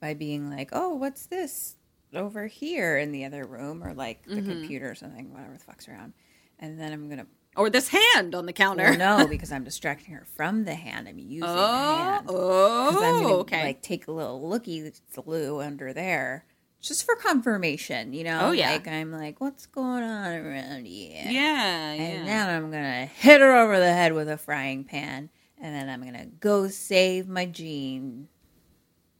by 0.00 0.14
being 0.14 0.50
like, 0.50 0.70
oh, 0.72 0.94
what's 0.94 1.26
this 1.26 1.76
over 2.16 2.46
here 2.46 2.96
in 2.98 3.12
the 3.12 3.24
other 3.24 3.44
room 3.44 3.82
or 3.84 3.94
like 3.94 4.24
the 4.24 4.42
computer 4.42 4.90
or 4.90 4.94
something, 4.94 5.32
whatever 5.32 5.52
the 5.54 5.58
fuck's 5.64 5.88
around. 5.88 6.12
And 6.58 6.78
then 6.78 6.92
I'm 6.92 7.08
gonna 7.08 7.26
Or 7.56 7.68
this 7.70 7.88
hand 7.88 8.34
on 8.34 8.46
the 8.46 8.52
counter. 8.52 8.84
well, 8.96 9.18
no, 9.20 9.26
because 9.28 9.50
I'm 9.52 9.64
distracting 9.70 10.14
her 10.14 10.24
from 10.36 10.64
the 10.64 10.74
hand. 10.74 11.08
I'm 11.08 11.18
using 11.18 11.40
the 11.40 11.46
Oh, 11.48 11.96
hand. 11.96 12.26
'Cause 12.28 12.96
I'm 13.02 13.14
oh, 13.16 13.20
gonna, 13.22 13.34
okay. 13.38 13.62
Like 13.64 13.82
take 13.82 14.06
a 14.08 14.12
little 14.12 14.48
looky 14.48 14.90
through 14.90 15.60
under 15.60 15.92
there, 15.92 16.44
just 16.80 17.04
for 17.04 17.16
confirmation. 17.16 18.12
You 18.12 18.24
know. 18.24 18.40
Oh, 18.48 18.50
yeah. 18.52 18.70
Like 18.72 18.88
I'm 18.88 19.12
like, 19.12 19.40
what's 19.40 19.66
going 19.66 20.02
on 20.04 20.32
around 20.34 20.86
here? 20.86 21.24
yeah, 21.26 21.90
And 21.92 22.18
yeah. 22.20 22.24
then 22.24 22.48
I'm 22.50 22.70
gonna 22.70 23.06
hit 23.06 23.40
her 23.40 23.54
over 23.56 23.78
the 23.78 23.92
head 23.92 24.12
with 24.12 24.28
a 24.28 24.36
frying 24.38 24.84
pan, 24.84 25.28
and 25.58 25.74
then 25.74 25.88
I'm 25.88 26.02
gonna 26.04 26.26
go 26.26 26.68
save 26.68 27.28
my 27.28 27.46
Jeanne. 27.46 28.28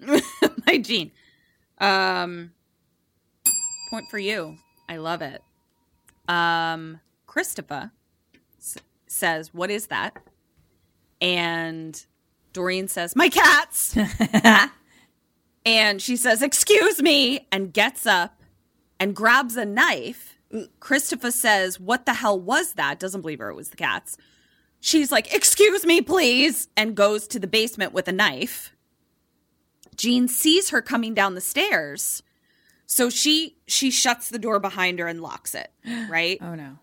my 0.66 0.78
Jeanne. 0.78 1.10
Um, 1.78 2.52
point 3.94 4.10
for 4.10 4.18
you. 4.18 4.56
I 4.88 4.96
love 4.96 5.22
it. 5.22 5.40
Um, 6.26 6.98
Christopher 7.26 7.92
s- 8.58 8.76
says, 9.06 9.54
"What 9.54 9.70
is 9.70 9.86
that?" 9.86 10.16
And 11.20 12.04
Doreen 12.52 12.88
says, 12.88 13.14
"My 13.14 13.28
cats." 13.28 13.96
and 15.64 16.02
she 16.02 16.16
says, 16.16 16.42
"Excuse 16.42 17.00
me," 17.00 17.46
and 17.52 17.72
gets 17.72 18.04
up 18.04 18.42
and 18.98 19.14
grabs 19.14 19.56
a 19.56 19.64
knife. 19.64 20.38
Christopher 20.80 21.30
says, 21.30 21.78
"What 21.78 22.04
the 22.04 22.14
hell 22.14 22.38
was 22.40 22.72
that?" 22.72 22.98
Doesn't 22.98 23.20
believe 23.20 23.38
her. 23.38 23.50
It 23.50 23.54
was 23.54 23.70
the 23.70 23.76
cats. 23.76 24.16
She's 24.80 25.12
like, 25.12 25.32
"Excuse 25.32 25.86
me, 25.86 26.00
please," 26.02 26.66
and 26.76 26.96
goes 26.96 27.28
to 27.28 27.38
the 27.38 27.46
basement 27.46 27.92
with 27.92 28.08
a 28.08 28.12
knife. 28.12 28.72
Jeanne 29.94 30.26
sees 30.26 30.70
her 30.70 30.82
coming 30.82 31.14
down 31.14 31.36
the 31.36 31.40
stairs. 31.40 32.24
So 32.94 33.10
she 33.10 33.56
she 33.66 33.90
shuts 33.90 34.28
the 34.28 34.38
door 34.38 34.60
behind 34.60 35.00
her 35.00 35.08
and 35.08 35.20
locks 35.20 35.56
it, 35.56 35.72
right? 36.08 36.38
Oh 36.40 36.54
no. 36.54 36.78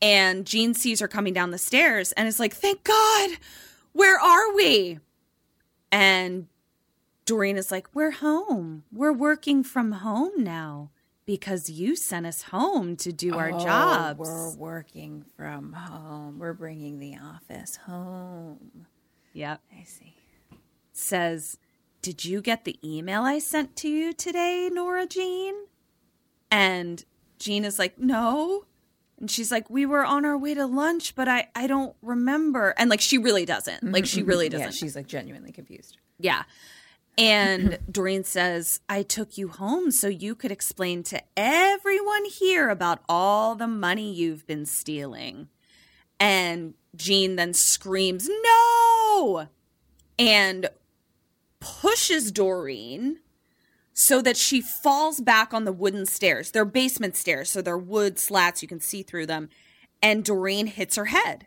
And 0.00 0.46
Jeanne 0.46 0.72
sees 0.72 1.00
her 1.00 1.08
coming 1.08 1.32
down 1.34 1.50
the 1.50 1.58
stairs 1.58 2.12
and 2.12 2.28
is 2.28 2.38
like, 2.38 2.54
"Thank 2.54 2.84
God. 2.84 3.30
Where 3.92 4.20
are 4.20 4.54
we?" 4.54 5.00
And 5.90 6.46
Doreen 7.26 7.56
is 7.56 7.72
like, 7.72 7.88
"We're 7.92 8.12
home. 8.12 8.84
We're 8.92 9.12
working 9.12 9.64
from 9.64 9.90
home 9.90 10.44
now 10.44 10.90
because 11.26 11.68
you 11.68 11.96
sent 11.96 12.24
us 12.24 12.42
home 12.42 12.94
to 12.98 13.12
do 13.12 13.36
our 13.36 13.50
Oh, 13.50 13.58
jobs." 13.58 14.20
We're 14.20 14.54
working 14.54 15.24
from 15.36 15.72
home. 15.72 16.38
We're 16.38 16.52
bringing 16.52 17.00
the 17.00 17.16
office 17.16 17.74
home. 17.84 18.86
Yep. 19.32 19.60
I 19.76 19.82
see. 19.82 20.14
Says, 20.92 21.58
Did 22.02 22.24
you 22.24 22.42
get 22.42 22.64
the 22.64 22.78
email 22.84 23.22
I 23.22 23.38
sent 23.38 23.76
to 23.76 23.88
you 23.88 24.12
today, 24.12 24.68
Nora 24.72 25.06
Jeanne? 25.06 25.66
And 26.50 27.04
Jeanne 27.38 27.64
is 27.64 27.78
like, 27.78 27.96
No. 27.96 28.64
And 29.20 29.30
she's 29.30 29.52
like, 29.52 29.70
We 29.70 29.86
were 29.86 30.04
on 30.04 30.24
our 30.24 30.36
way 30.36 30.54
to 30.54 30.66
lunch, 30.66 31.14
but 31.14 31.28
I, 31.28 31.48
I 31.54 31.68
don't 31.68 31.94
remember. 32.02 32.74
And 32.76 32.90
like, 32.90 33.00
she 33.00 33.18
really 33.18 33.44
doesn't. 33.44 33.76
Mm-hmm, 33.76 33.92
like, 33.92 34.06
she 34.06 34.20
mm-hmm. 34.20 34.28
really 34.28 34.48
doesn't. 34.48 34.66
Yeah, 34.66 34.72
she's 34.72 34.96
like 34.96 35.06
genuinely 35.06 35.52
confused. 35.52 35.96
Yeah. 36.18 36.42
And 37.16 37.78
Doreen 37.90 38.24
says, 38.24 38.80
I 38.88 39.04
took 39.04 39.38
you 39.38 39.46
home 39.46 39.92
so 39.92 40.08
you 40.08 40.34
could 40.34 40.50
explain 40.50 41.04
to 41.04 41.22
everyone 41.36 42.24
here 42.24 42.68
about 42.68 42.98
all 43.08 43.54
the 43.54 43.68
money 43.68 44.12
you've 44.12 44.44
been 44.48 44.66
stealing. 44.66 45.48
And 46.18 46.74
Jeanne 46.96 47.36
then 47.36 47.54
screams, 47.54 48.28
No! 48.28 49.48
And 50.18 50.68
pushes 51.62 52.30
Doreen 52.30 53.20
so 53.94 54.20
that 54.20 54.36
she 54.36 54.60
falls 54.60 55.20
back 55.20 55.54
on 55.54 55.64
the 55.64 55.72
wooden 55.72 56.04
stairs. 56.06 56.50
They're 56.50 56.64
basement 56.64 57.16
stairs, 57.16 57.50
so 57.50 57.62
they're 57.62 57.78
wood 57.78 58.18
slats. 58.18 58.60
You 58.60 58.68
can 58.68 58.80
see 58.80 59.02
through 59.02 59.26
them. 59.26 59.48
And 60.02 60.24
Doreen 60.24 60.66
hits 60.66 60.96
her 60.96 61.06
head 61.06 61.46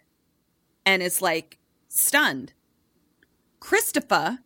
and 0.85 1.03
is 1.03 1.21
like 1.21 1.59
stunned. 1.89 2.53
Christopher 3.59 4.39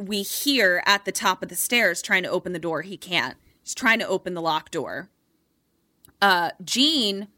we 0.00 0.22
hear 0.22 0.82
at 0.86 1.04
the 1.04 1.12
top 1.12 1.42
of 1.42 1.50
the 1.50 1.54
stairs 1.54 2.00
trying 2.00 2.22
to 2.22 2.30
open 2.30 2.52
the 2.52 2.58
door. 2.58 2.82
He 2.82 2.96
can't. 2.96 3.36
He's 3.62 3.74
trying 3.74 3.98
to 3.98 4.08
open 4.08 4.34
the 4.34 4.40
locked 4.40 4.72
door. 4.72 5.10
Uh, 6.22 6.50
Jeanne 6.64 7.28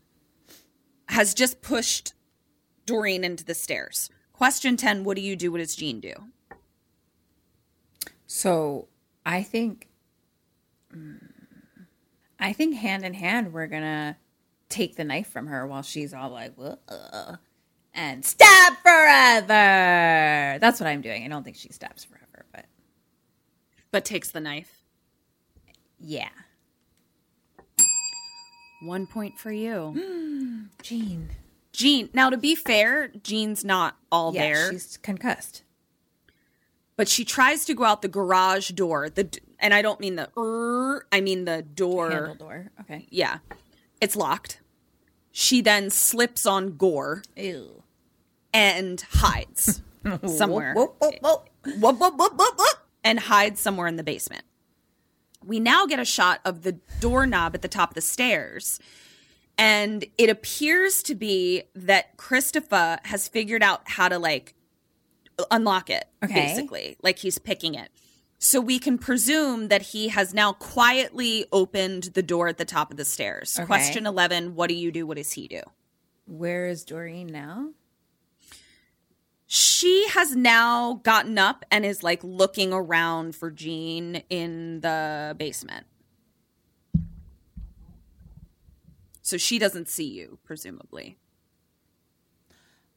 has 1.08 1.34
just 1.34 1.60
pushed 1.60 2.14
Doreen 2.86 3.24
into 3.24 3.44
the 3.44 3.54
stairs. 3.54 4.10
Question 4.32 4.76
10 4.76 5.04
What 5.04 5.16
do 5.16 5.22
you 5.22 5.34
do? 5.34 5.50
What 5.50 5.58
does 5.58 5.74
Jeanne 5.74 6.00
do? 6.00 6.14
So 8.34 8.88
I 9.26 9.42
think, 9.42 9.88
mm, 10.90 11.18
I 12.40 12.54
think 12.54 12.76
hand 12.76 13.04
in 13.04 13.12
hand, 13.12 13.52
we're 13.52 13.66
gonna 13.66 14.16
take 14.70 14.96
the 14.96 15.04
knife 15.04 15.28
from 15.28 15.48
her 15.48 15.66
while 15.66 15.82
she's 15.82 16.14
all 16.14 16.30
like, 16.30 16.54
"Ugh," 16.58 17.38
and 17.92 18.24
stab 18.24 18.78
forever. 18.78 20.58
That's 20.58 20.80
what 20.80 20.86
I'm 20.86 21.02
doing. 21.02 21.24
I 21.26 21.28
don't 21.28 21.42
think 21.44 21.56
she 21.56 21.68
stabs 21.72 22.04
forever, 22.04 22.46
but 22.52 22.64
But 23.90 24.06
takes 24.06 24.30
the 24.30 24.40
knife. 24.40 24.82
yeah. 26.00 26.30
One 28.80 29.06
point 29.06 29.38
for 29.38 29.52
you. 29.52 30.70
Jeanne. 30.82 31.30
Jeanne. 31.72 32.08
Now, 32.14 32.30
to 32.30 32.38
be 32.38 32.54
fair, 32.54 33.08
Jeanne's 33.08 33.62
not 33.62 33.96
all 34.10 34.32
Yeah, 34.34 34.40
there. 34.40 34.72
she's 34.72 34.96
concussed. 34.96 35.64
But 36.96 37.08
she 37.08 37.24
tries 37.24 37.64
to 37.64 37.74
go 37.74 37.84
out 37.84 38.02
the 38.02 38.08
garage 38.08 38.70
door. 38.70 39.08
The 39.08 39.38
and 39.58 39.72
I 39.72 39.82
don't 39.82 40.00
mean 40.00 40.16
the 40.16 40.28
er, 40.36 41.06
I 41.12 41.20
mean 41.20 41.44
the 41.44 41.62
door. 41.62 42.10
Handle 42.10 42.34
door. 42.34 42.70
Okay. 42.80 43.06
Yeah, 43.10 43.38
it's 44.00 44.16
locked. 44.16 44.60
She 45.30 45.62
then 45.62 45.88
slips 45.88 46.44
on 46.44 46.76
Gore 46.76 47.22
Ew. 47.36 47.82
and 48.52 49.00
hides 49.10 49.80
somewhere. 50.26 50.74
Whoop, 50.74 50.96
whoop, 51.00 51.14
whoop. 51.22 51.48
Whoop, 51.80 51.98
whoop, 51.98 52.18
whoop, 52.18 52.32
whoop, 52.38 52.58
whoop, 52.58 52.76
and 53.02 53.18
hides 53.18 53.60
somewhere 53.60 53.86
in 53.86 53.96
the 53.96 54.02
basement. 54.02 54.44
We 55.44 55.58
now 55.58 55.86
get 55.86 55.98
a 55.98 56.04
shot 56.04 56.40
of 56.44 56.62
the 56.62 56.72
doorknob 57.00 57.54
at 57.54 57.62
the 57.62 57.68
top 57.68 57.90
of 57.90 57.94
the 57.94 58.00
stairs. 58.00 58.78
And 59.58 60.04
it 60.18 60.28
appears 60.30 61.02
to 61.04 61.14
be 61.14 61.64
that 61.74 62.16
Christopher 62.16 62.98
has 63.04 63.28
figured 63.28 63.62
out 63.62 63.82
how 63.84 64.08
to 64.08 64.18
like 64.18 64.54
unlock 65.50 65.90
it, 65.90 66.04
Okay. 66.24 66.34
basically. 66.34 66.96
Like 67.02 67.18
he's 67.18 67.38
picking 67.38 67.74
it. 67.74 67.90
So 68.38 68.60
we 68.60 68.78
can 68.80 68.98
presume 68.98 69.68
that 69.68 69.82
he 69.82 70.08
has 70.08 70.34
now 70.34 70.52
quietly 70.52 71.46
opened 71.52 72.04
the 72.14 72.22
door 72.22 72.48
at 72.48 72.58
the 72.58 72.64
top 72.64 72.90
of 72.90 72.96
the 72.96 73.04
stairs. 73.04 73.56
Okay. 73.56 73.66
Question 73.66 74.06
11 74.06 74.54
What 74.54 74.68
do 74.68 74.74
you 74.74 74.90
do? 74.90 75.06
What 75.06 75.16
does 75.16 75.32
he 75.32 75.46
do? 75.46 75.60
Where 76.26 76.66
is 76.66 76.84
Doreen 76.84 77.28
now? 77.28 77.70
She 79.46 80.08
has 80.08 80.34
now 80.34 80.94
gotten 81.02 81.36
up 81.38 81.64
and 81.70 81.84
is 81.84 82.02
like 82.02 82.24
looking 82.24 82.72
around 82.72 83.36
for 83.36 83.50
Jeanne 83.50 84.22
in 84.30 84.80
the 84.80 85.36
basement. 85.38 85.86
So 89.20 89.36
she 89.36 89.58
doesn't 89.58 89.88
see 89.88 90.06
you, 90.08 90.38
presumably. 90.44 91.18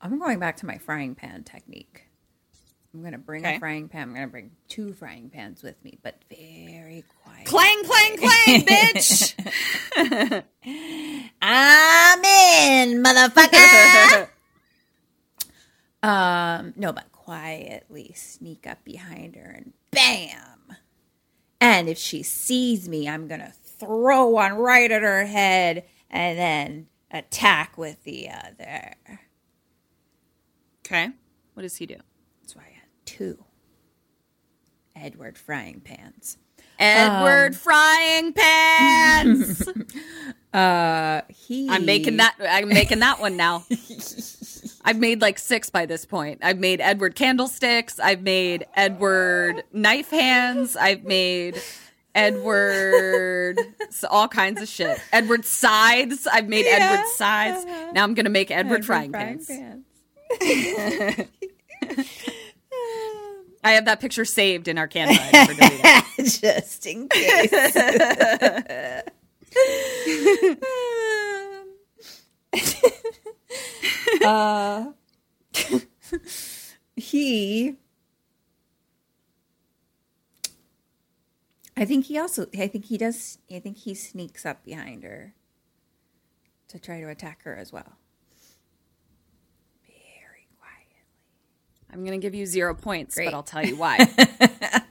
I'm 0.02 0.18
going 0.20 0.40
back 0.40 0.58
to 0.58 0.66
my 0.66 0.78
frying 0.78 1.14
pan 1.16 1.44
technique. 1.44 2.05
I'm 2.96 3.04
gonna 3.04 3.18
bring 3.18 3.46
Okay. 3.46 3.58
a 3.58 3.60
frying 3.60 3.90
pan. 3.90 4.04
I'm 4.10 4.14
gonna 4.14 4.28
bring 4.28 4.52
two 4.70 4.94
frying 4.94 5.30
pans 5.30 5.62
with 5.62 5.76
me, 5.84 6.00
but 6.02 6.16
very 6.30 7.04
quiet. 7.24 7.46
Clang, 7.46 7.84
clang, 7.84 8.18
clang, 8.18 8.62
bitch! 8.66 9.34
I'm 11.42 12.24
in, 12.24 13.04
motherfucker. 13.04 14.30
um, 16.04 16.74
no, 16.78 16.94
but 16.94 17.12
quietly 17.12 18.14
sneak 18.16 18.66
up 18.66 18.84
behind 18.86 19.36
her 19.36 19.52
and 19.58 19.74
bam. 19.92 20.78
And 21.60 21.90
if 21.90 21.98
she 21.98 22.24
sees 22.24 22.88
me, 22.88 23.10
I'm 23.10 23.28
gonna 23.28 23.52
throw 23.78 24.28
one 24.28 24.54
right 24.54 24.90
at 24.90 25.02
her 25.02 25.26
head 25.26 25.84
and 26.10 26.40
then 26.40 26.88
attack 27.12 27.78
with 27.78 28.06
the 28.06 28.30
other. 28.30 28.94
Okay. 30.86 31.10
What 31.56 31.64
does 31.64 31.76
he 31.76 31.86
do? 31.86 31.98
That's 32.42 32.56
why 32.56 32.62
I 32.62 32.74
had 32.74 32.84
two 33.06 33.44
Edward 34.96 35.38
frying 35.38 35.82
pans. 35.82 36.38
Edward 36.78 37.56
frying 37.56 38.34
pans. 38.34 39.68
Uh, 40.56 41.22
he. 41.28 41.68
I'm 41.70 41.86
making 41.86 42.16
that. 42.16 42.34
I'm 42.40 42.70
making 42.70 43.00
that 43.00 43.20
one 43.20 43.36
now. 43.36 43.66
I've 44.86 44.98
made 44.98 45.20
like 45.20 45.38
six 45.38 45.70
by 45.70 45.86
this 45.86 46.06
point. 46.06 46.40
I've 46.44 46.60
made 46.60 46.80
Edward 46.80 47.14
candlesticks. 47.16 48.00
I've 48.00 48.22
made 48.22 48.66
Edward 48.74 49.64
knife 49.74 50.12
hands. 50.12 50.78
I've 50.78 51.04
made 51.04 51.62
Edward 52.16 53.60
all 54.10 54.30
kinds 54.30 54.62
of 54.62 54.70
shit. 54.70 54.98
Edward 55.12 55.44
sides. 55.44 56.26
I've 56.26 56.48
made 56.48 56.66
Edward 56.68 57.06
sides. 57.16 57.66
Now 57.94 58.04
I'm 58.04 58.14
gonna 58.14 58.30
make 58.30 58.50
Edward, 58.50 58.86
frying, 58.86 59.12
pans. 59.12 59.52
I 63.66 63.72
have 63.72 63.86
that 63.86 64.00
picture 64.00 64.26
saved 64.26 64.68
in 64.68 64.78
our 64.78 64.88
Canva. 64.88 65.18
I 65.20 65.32
never 65.32 65.54
it. 65.60 66.26
Just 66.42 66.86
in 66.86 67.10
case. 67.10 67.76
uh, 74.24 74.92
he. 76.96 77.76
I 81.76 81.86
think 81.86 82.06
he 82.06 82.20
also. 82.20 82.46
I 82.56 82.68
think 82.68 82.86
he 82.86 83.00
does. 83.00 83.40
I 83.52 83.58
think 83.58 83.78
he 83.78 83.96
sneaks 83.96 84.46
up 84.46 84.64
behind 84.64 85.02
her 85.04 85.34
to 86.68 86.78
try 86.78 87.00
to 87.00 87.10
attack 87.10 87.42
her 87.46 87.56
as 87.56 87.74
well. 87.74 87.98
Very 89.88 90.48
quietly. 90.60 91.02
I'm 91.96 92.04
going 92.04 92.20
to 92.20 92.26
give 92.26 92.36
you 92.36 92.46
zero 92.46 92.76
points, 92.76 93.16
Great. 93.16 93.26
but 93.26 93.34
I'll 93.34 93.44
tell 93.44 93.66
you 93.66 93.78
why. 93.78 93.98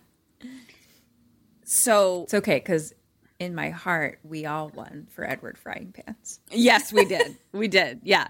so, 1.65 2.23
It's 2.25 2.35
okay 2.35 2.57
because 2.57 2.95
in 3.39 3.55
my 3.55 3.71
heart, 3.71 4.21
we 4.23 4.47
all 4.47 4.71
won 4.75 5.07
for 5.11 5.29
Edward 5.29 5.59
frying 5.59 5.93
pans. 5.93 6.41
yes, 6.51 6.93
we 6.93 7.05
did. 7.05 7.37
We 7.53 7.69
did. 7.69 8.01
Yeah. 8.05 8.29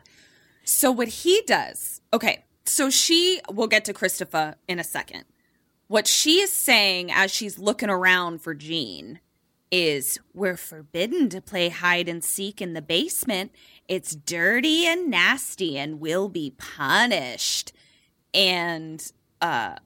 So, 0.64 0.90
what 0.90 1.08
he 1.08 1.40
does, 1.46 2.00
okay, 2.12 2.44
so 2.66 2.90
she, 2.90 3.40
we'll 3.50 3.68
get 3.68 3.84
to 3.86 3.92
Christopher 3.92 4.56
in 4.68 4.78
a 4.78 4.84
second. 4.84 5.24
What 5.86 6.08
she 6.08 6.40
is 6.40 6.50
saying 6.50 7.12
as 7.12 7.30
she's 7.30 7.58
looking 7.58 7.90
around 7.90 8.42
for 8.42 8.54
Jeanne 8.54 9.20
is 9.70 10.18
we're 10.32 10.56
forbidden 10.56 11.28
to 11.30 11.40
play 11.40 11.68
hide 11.68 12.08
and 12.08 12.24
seek 12.24 12.60
in 12.60 12.72
the 12.72 12.82
basement. 12.82 13.52
It's 13.88 14.14
dirty 14.16 14.84
and 14.86 15.10
nasty 15.10 15.78
and 15.78 16.00
will 16.00 16.28
be 16.28 16.54
punished. 16.56 17.72
And 18.34 19.02
uh 19.40 19.76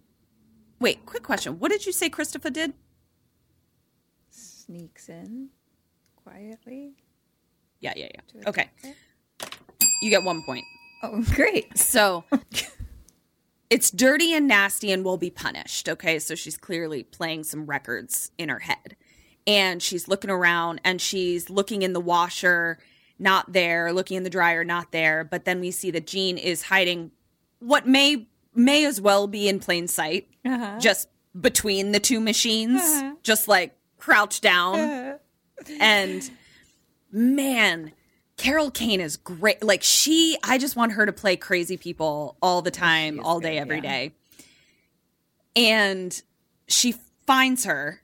wait, 0.80 1.06
quick 1.06 1.22
question. 1.22 1.58
What 1.58 1.70
did 1.70 1.86
you 1.86 1.92
say 1.92 2.08
Christopher 2.08 2.50
did? 2.50 2.72
Sneaks 4.30 5.08
in 5.08 5.50
quietly. 6.16 6.94
Yeah, 7.80 7.92
yeah, 7.96 8.08
yeah. 8.14 8.48
Okay. 8.48 8.70
You 10.02 10.10
get 10.10 10.24
one 10.24 10.42
point. 10.44 10.64
Oh, 11.02 11.22
great. 11.34 11.76
So 11.78 12.24
it's 13.70 13.90
dirty 13.90 14.32
and 14.32 14.48
nasty 14.48 14.90
and 14.92 15.04
will 15.04 15.16
be 15.16 15.30
punished. 15.30 15.88
Okay. 15.88 16.18
So 16.18 16.34
she's 16.34 16.56
clearly 16.56 17.02
playing 17.02 17.44
some 17.44 17.66
records 17.66 18.30
in 18.38 18.48
her 18.48 18.60
head. 18.60 18.96
And 19.46 19.82
she's 19.82 20.08
looking 20.08 20.30
around 20.30 20.80
and 20.84 21.00
she's 21.00 21.48
looking 21.48 21.82
in 21.82 21.94
the 21.94 22.00
washer, 22.00 22.78
not 23.18 23.52
there, 23.52 23.92
looking 23.92 24.18
in 24.18 24.22
the 24.22 24.30
dryer, 24.30 24.62
not 24.62 24.92
there. 24.92 25.24
But 25.24 25.44
then 25.46 25.60
we 25.60 25.70
see 25.70 25.90
that 25.92 26.06
Jeanne 26.06 26.36
is 26.36 26.62
hiding 26.62 27.12
what 27.58 27.86
may 27.86 28.28
may 28.54 28.84
as 28.84 29.00
well 29.00 29.26
be 29.26 29.48
in 29.48 29.60
plain 29.60 29.88
sight, 29.88 30.28
Uh-huh. 30.44 30.78
just 30.78 31.08
between 31.38 31.92
the 31.92 32.00
two 32.00 32.20
machines, 32.20 32.80
uh-huh. 32.82 33.14
just 33.22 33.48
like 33.48 33.76
crouched 33.98 34.42
down. 34.42 34.78
Uh-huh. 34.78 35.18
and 35.80 36.30
man, 37.12 37.92
Carol 38.36 38.70
Kane 38.70 39.00
is 39.00 39.16
great. 39.16 39.62
Like 39.62 39.82
she, 39.82 40.36
I 40.44 40.58
just 40.58 40.76
want 40.76 40.92
her 40.92 41.04
to 41.06 41.12
play 41.12 41.36
crazy 41.36 41.76
people 41.76 42.36
all 42.40 42.62
the 42.62 42.70
time, 42.70 43.20
all 43.20 43.40
day, 43.40 43.58
every 43.58 43.80
day. 43.80 44.12
And 45.56 46.20
she 46.68 46.94
finds 47.26 47.64
her 47.64 48.00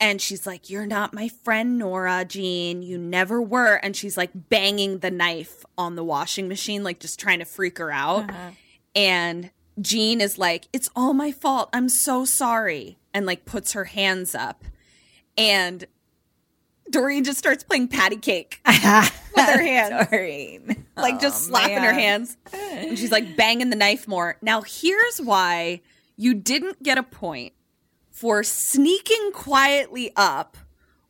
and 0.00 0.20
she's 0.20 0.46
like, 0.46 0.70
You're 0.70 0.86
not 0.86 1.12
my 1.14 1.28
friend, 1.28 1.78
Nora 1.78 2.24
Jeanne. 2.24 2.82
You 2.82 2.98
never 2.98 3.40
were. 3.40 3.74
And 3.74 3.94
she's 3.96 4.16
like 4.16 4.30
banging 4.34 4.98
the 4.98 5.10
knife 5.10 5.64
on 5.76 5.94
the 5.94 6.04
washing 6.04 6.48
machine, 6.48 6.82
like 6.82 6.98
just 7.00 7.20
trying 7.20 7.38
to 7.38 7.44
freak 7.44 7.78
her 7.78 7.90
out. 7.90 8.28
Uh-huh. 8.30 8.50
And 8.94 9.50
Jeanne 9.80 10.20
is 10.20 10.38
like, 10.38 10.68
It's 10.72 10.90
all 10.96 11.12
my 11.14 11.32
fault. 11.32 11.68
I'm 11.72 11.88
so 11.88 12.24
sorry. 12.24 12.98
And 13.14 13.26
like 13.26 13.44
puts 13.44 13.72
her 13.72 13.84
hands 13.84 14.34
up. 14.34 14.64
And 15.36 15.84
Doreen 16.90 17.24
just 17.24 17.38
starts 17.38 17.64
playing 17.64 17.88
patty 17.88 18.16
cake 18.16 18.60
with 18.66 18.76
her 18.76 19.62
hands. 19.62 20.08
Doreen. 20.10 20.86
Like 20.96 21.20
just 21.20 21.44
Oh, 21.44 21.48
slapping 21.50 21.78
her 21.82 21.92
hands. 21.92 22.36
And 22.52 22.98
she's 22.98 23.12
like 23.12 23.36
banging 23.36 23.70
the 23.70 23.76
knife 23.76 24.08
more. 24.08 24.36
Now, 24.42 24.62
here's 24.62 25.18
why 25.20 25.80
you 26.16 26.34
didn't 26.34 26.82
get 26.82 26.98
a 26.98 27.02
point 27.02 27.52
for 28.10 28.42
sneaking 28.42 29.30
quietly 29.32 30.10
up, 30.16 30.56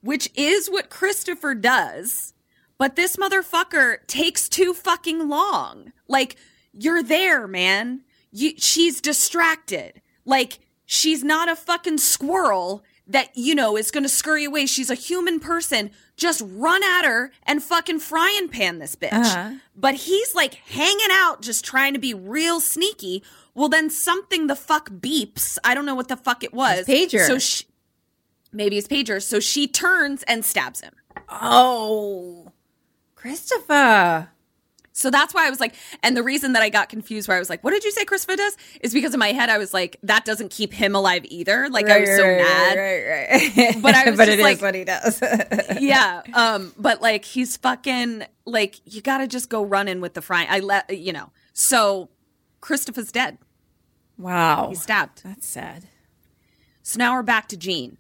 which 0.03 0.29
is 0.35 0.69
what 0.69 0.91
Christopher 0.91 1.55
does. 1.55 2.35
But 2.77 2.97
this 2.97 3.17
motherfucker 3.17 4.07
takes 4.07 4.49
too 4.49 4.75
fucking 4.75 5.29
long. 5.29 5.93
Like, 6.07 6.37
you're 6.73 7.03
there, 7.03 7.49
man. 7.49 8.03
You, 8.31 8.53
she's 8.57 9.01
distracted. 9.01 10.01
Like, 10.25 10.59
she's 10.85 11.25
not 11.25 11.49
a 11.49 11.57
fucking 11.57 11.99
squirrel 11.99 12.85
that, 13.07 13.31
you 13.35 13.55
know, 13.55 13.77
is 13.77 13.91
gonna 13.91 14.09
scurry 14.09 14.45
away. 14.45 14.67
She's 14.67 14.91
a 14.91 14.95
human 14.95 15.41
person. 15.41 15.91
Just 16.17 16.43
run 16.45 16.83
at 16.83 17.05
her 17.05 17.33
and 17.45 17.63
fucking 17.63 18.01
frying 18.01 18.49
pan 18.49 18.79
this 18.81 18.97
bitch. 18.97 19.13
Uh-huh. 19.13 19.53
But 19.75 19.95
he's 19.95 20.35
like 20.35 20.55
hanging 20.55 21.09
out, 21.11 21.41
just 21.41 21.65
trying 21.65 21.95
to 21.95 21.99
be 21.99 22.13
real 22.13 22.61
sneaky. 22.61 23.23
Well, 23.55 23.69
then 23.69 23.89
something 23.89 24.47
the 24.47 24.57
fuck 24.57 24.91
beeps. 24.91 25.59
I 25.65 25.75
don't 25.75 25.87
know 25.87 25.95
what 25.95 26.09
the 26.09 26.17
fuck 26.17 26.45
it 26.45 26.53
was. 26.53 26.87
His 26.87 27.13
pager. 27.13 27.27
So 27.27 27.39
she, 27.39 27.65
maybe 28.53 28.77
his 28.77 28.87
pager. 28.87 29.23
So 29.23 29.41
she 29.41 29.67
turns 29.67 30.23
and 30.25 30.45
stabs 30.45 30.81
him. 30.81 30.95
Oh, 31.29 32.53
Christopher. 33.15 34.31
So 34.99 35.11
that's 35.11 35.33
why 35.33 35.47
I 35.47 35.51
was 35.51 35.61
like, 35.61 35.75
and 36.03 36.17
the 36.17 36.25
reason 36.25 36.55
that 36.55 36.63
I 36.63 36.71
got 36.71 36.89
confused 36.89 37.29
where 37.29 37.37
I 37.37 37.41
was 37.41 37.49
like, 37.49 37.63
what 37.63 37.71
did 37.71 37.85
you 37.85 37.93
say 37.93 38.05
Christopher 38.05 38.35
does? 38.37 38.57
Is 38.81 38.93
because 38.93 39.15
in 39.15 39.21
my 39.21 39.29
head 39.33 39.49
I 39.49 39.57
was 39.57 39.73
like, 39.73 39.97
that 40.03 40.25
doesn't 40.25 40.51
keep 40.51 40.73
him 40.73 40.97
alive 40.97 41.23
either. 41.27 41.69
Like 41.71 41.89
I 41.89 42.01
was 42.01 42.09
so 42.17 42.25
Right, 42.25 42.39
mad. 42.39 42.77
right, 42.77 43.07
right. 43.07 43.77
But 43.83 43.95
I 43.95 44.11
was 44.11 44.17
but 44.19 44.25
just 44.27 44.33
it 44.35 44.39
is 44.41 44.43
like- 44.43 44.61
what 44.61 44.75
he 44.75 44.83
does. 44.85 45.23
yeah. 45.81 46.23
Um, 46.35 46.73
but 46.77 47.01
like 47.01 47.25
he's 47.25 47.57
fucking 47.57 48.25
like 48.45 48.81
you 48.85 49.01
gotta 49.01 49.29
just 49.29 49.49
go 49.49 49.63
running 49.65 50.01
with 50.01 50.15
the 50.15 50.23
frying. 50.23 50.49
I 50.51 50.59
let 50.59 50.91
you 50.99 51.13
know. 51.13 51.31
So 51.53 52.09
Christopher's 52.61 53.13
dead. 53.13 53.39
wow, 54.19 54.67
He's 54.71 54.83
stabbed. 54.83 55.23
that's 55.23 55.47
sad. 55.47 55.85
So 56.83 56.99
now 56.99 57.15
we're 57.15 57.23
back 57.23 57.47
to 57.49 57.57
Jeanne. 57.57 57.99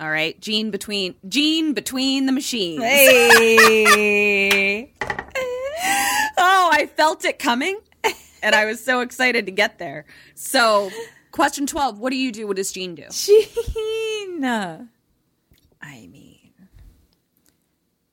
All 0.00 0.10
right, 0.10 0.38
Jeanne 0.40 0.72
between 0.72 1.14
Jeanne 1.28 1.74
between 1.74 2.26
the 2.26 2.32
machines. 2.32 2.82
Hey, 2.82 4.92
Oh, 6.44 6.70
I 6.72 6.86
felt 6.86 7.24
it 7.24 7.38
coming, 7.38 7.78
and 8.42 8.54
I 8.54 8.64
was 8.64 8.84
so 8.84 9.00
excited 9.00 9.46
to 9.46 9.52
get 9.52 9.78
there. 9.78 10.06
So, 10.34 10.90
question 11.30 11.66
twelve: 11.66 12.00
What 12.00 12.10
do 12.10 12.16
you 12.16 12.32
do? 12.32 12.48
What 12.48 12.56
does 12.56 12.72
Jeanne 12.72 12.96
do? 12.96 13.04
Jeanne. 13.10 14.88
I 15.80 16.08
mean, 16.08 16.52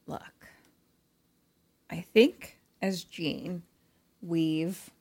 look, 0.06 0.48
I 1.90 2.02
think 2.02 2.60
as 2.84 3.04
Jeanne, 3.04 3.64
we've 4.22 4.92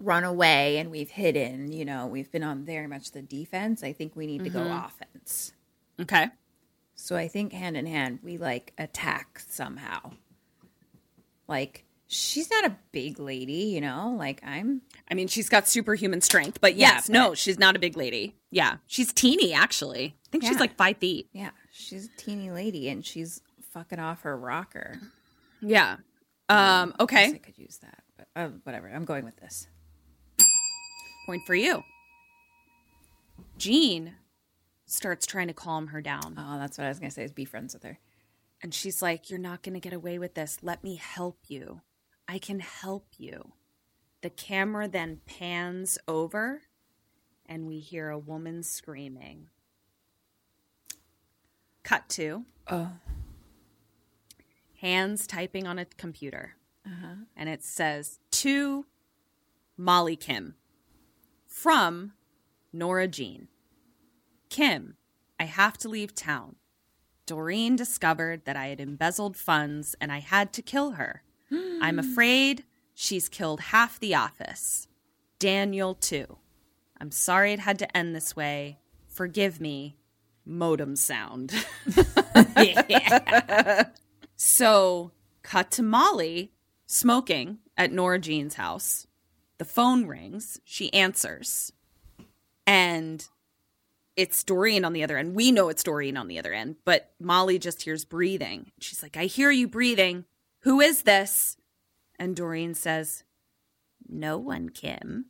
run 0.00 0.24
away 0.24 0.78
and 0.78 0.90
we've 0.90 1.10
hidden. 1.10 1.70
You 1.70 1.84
know, 1.84 2.06
we've 2.06 2.30
been 2.32 2.42
on 2.42 2.64
very 2.64 2.86
much 2.86 3.12
the 3.12 3.22
defense. 3.22 3.82
I 3.82 3.92
think 3.92 4.16
we 4.16 4.26
need 4.26 4.44
to 4.44 4.50
go 4.50 4.60
mm-hmm. 4.60 4.86
offense. 4.86 5.52
Okay. 6.00 6.28
So 6.94 7.14
I 7.14 7.28
think 7.28 7.52
hand 7.52 7.76
in 7.76 7.84
hand, 7.84 8.20
we 8.22 8.38
like 8.38 8.72
attack 8.78 9.40
somehow. 9.46 10.12
Like, 11.46 11.85
she's 12.08 12.50
not 12.50 12.64
a 12.64 12.76
big 12.92 13.18
lady, 13.18 13.52
you 13.52 13.80
know? 13.80 14.14
Like, 14.18 14.40
I'm. 14.44 14.82
I 15.10 15.14
mean, 15.14 15.28
she's 15.28 15.48
got 15.48 15.68
superhuman 15.68 16.20
strength, 16.20 16.60
but 16.60 16.74
Yeah, 16.76 16.94
yes, 16.94 17.06
but- 17.08 17.12
no, 17.14 17.34
she's 17.34 17.58
not 17.58 17.76
a 17.76 17.78
big 17.78 17.96
lady. 17.96 18.36
Yeah, 18.50 18.76
she's 18.86 19.12
teeny 19.12 19.52
actually. 19.52 20.16
I 20.16 20.28
think 20.30 20.44
she's 20.44 20.60
like 20.60 20.76
five 20.76 20.96
feet. 20.98 21.28
Yeah, 21.32 21.50
she's 21.70 22.06
a 22.06 22.16
teeny 22.16 22.50
lady 22.50 22.88
and 22.88 23.04
she's 23.04 23.40
fucking 23.72 23.98
off 23.98 24.22
her 24.22 24.36
rocker. 24.36 24.98
Yeah. 25.60 25.96
Um. 26.48 26.94
I 26.98 27.04
guess 27.06 27.34
I 27.34 27.38
could 27.38 27.58
use 27.58 27.78
that, 27.78 28.02
but 28.16 28.28
uh, 28.36 28.48
whatever. 28.62 28.88
I'm 28.88 29.04
going 29.04 29.24
with 29.24 29.36
this. 29.36 29.66
Point 31.26 31.42
for 31.46 31.54
you. 31.56 31.82
Jeanne 33.58 34.14
starts 34.86 35.26
trying 35.26 35.48
to 35.48 35.54
calm 35.54 35.88
her 35.88 36.00
down. 36.00 36.34
Oh, 36.38 36.58
that's 36.58 36.78
what 36.78 36.84
I 36.84 36.88
was 36.88 36.98
gonna 37.00 37.10
say. 37.10 37.24
Is 37.24 37.32
be 37.32 37.44
friends 37.44 37.74
with 37.74 37.82
her. 37.82 37.98
And 38.62 38.72
she's 38.72 39.02
like, 39.02 39.28
You're 39.28 39.38
not 39.38 39.62
going 39.62 39.74
to 39.74 39.80
get 39.80 39.92
away 39.92 40.18
with 40.18 40.34
this. 40.34 40.58
Let 40.62 40.82
me 40.82 40.96
help 40.96 41.38
you. 41.48 41.82
I 42.28 42.38
can 42.38 42.60
help 42.60 43.06
you. 43.18 43.52
The 44.22 44.30
camera 44.30 44.88
then 44.88 45.20
pans 45.26 45.98
over, 46.08 46.62
and 47.44 47.66
we 47.66 47.78
hear 47.78 48.10
a 48.10 48.18
woman 48.18 48.62
screaming. 48.62 49.48
Cut 51.82 52.08
to 52.10 52.44
Oh, 52.68 52.90
hands 54.80 55.26
typing 55.26 55.66
on 55.66 55.78
a 55.78 55.84
computer. 55.84 56.56
Uh-huh. 56.84 57.14
And 57.36 57.48
it 57.48 57.62
says, 57.62 58.18
To 58.32 58.86
Molly 59.76 60.16
Kim 60.16 60.54
from 61.46 62.12
Nora 62.72 63.06
Jeanne. 63.08 63.48
Kim, 64.48 64.96
I 65.38 65.44
have 65.44 65.78
to 65.78 65.88
leave 65.88 66.14
town. 66.14 66.56
Doreen 67.24 67.76
discovered 67.76 68.44
that 68.44 68.56
I 68.56 68.68
had 68.68 68.80
embezzled 68.80 69.36
funds 69.36 69.94
and 70.00 70.12
I 70.12 70.18
had 70.20 70.52
to 70.54 70.62
kill 70.62 70.92
her. 70.92 71.22
I'm 71.52 71.98
afraid 71.98 72.64
she's 72.94 73.28
killed 73.28 73.60
half 73.60 74.00
the 74.00 74.14
office. 74.14 74.88
Daniel, 75.38 75.94
too. 75.94 76.38
I'm 77.00 77.10
sorry 77.10 77.52
it 77.52 77.60
had 77.60 77.78
to 77.80 77.96
end 77.96 78.14
this 78.14 78.34
way. 78.34 78.78
Forgive 79.06 79.60
me. 79.60 79.96
Modem 80.44 80.96
sound. 80.96 81.52
So, 84.36 85.12
cut 85.42 85.70
to 85.72 85.82
Molly 85.82 86.52
smoking 86.86 87.58
at 87.76 87.90
Nora 87.90 88.18
Jeanne's 88.18 88.54
house. 88.54 89.06
The 89.58 89.64
phone 89.64 90.06
rings. 90.06 90.60
She 90.64 90.92
answers. 90.92 91.72
And 92.66 93.26
it's 94.14 94.44
Doreen 94.44 94.84
on 94.84 94.92
the 94.92 95.02
other 95.02 95.16
end. 95.16 95.34
We 95.34 95.52
know 95.52 95.68
it's 95.68 95.82
Doreen 95.82 96.16
on 96.16 96.28
the 96.28 96.38
other 96.38 96.52
end, 96.52 96.76
but 96.84 97.12
Molly 97.18 97.58
just 97.58 97.82
hears 97.82 98.04
breathing. 98.04 98.72
She's 98.78 99.02
like, 99.02 99.16
I 99.16 99.24
hear 99.24 99.50
you 99.50 99.68
breathing. 99.68 100.24
Who 100.66 100.80
is 100.80 101.02
this? 101.02 101.56
And 102.18 102.34
Doreen 102.34 102.74
says, 102.74 103.22
No 104.08 104.36
one, 104.36 104.68
Kim. 104.68 105.26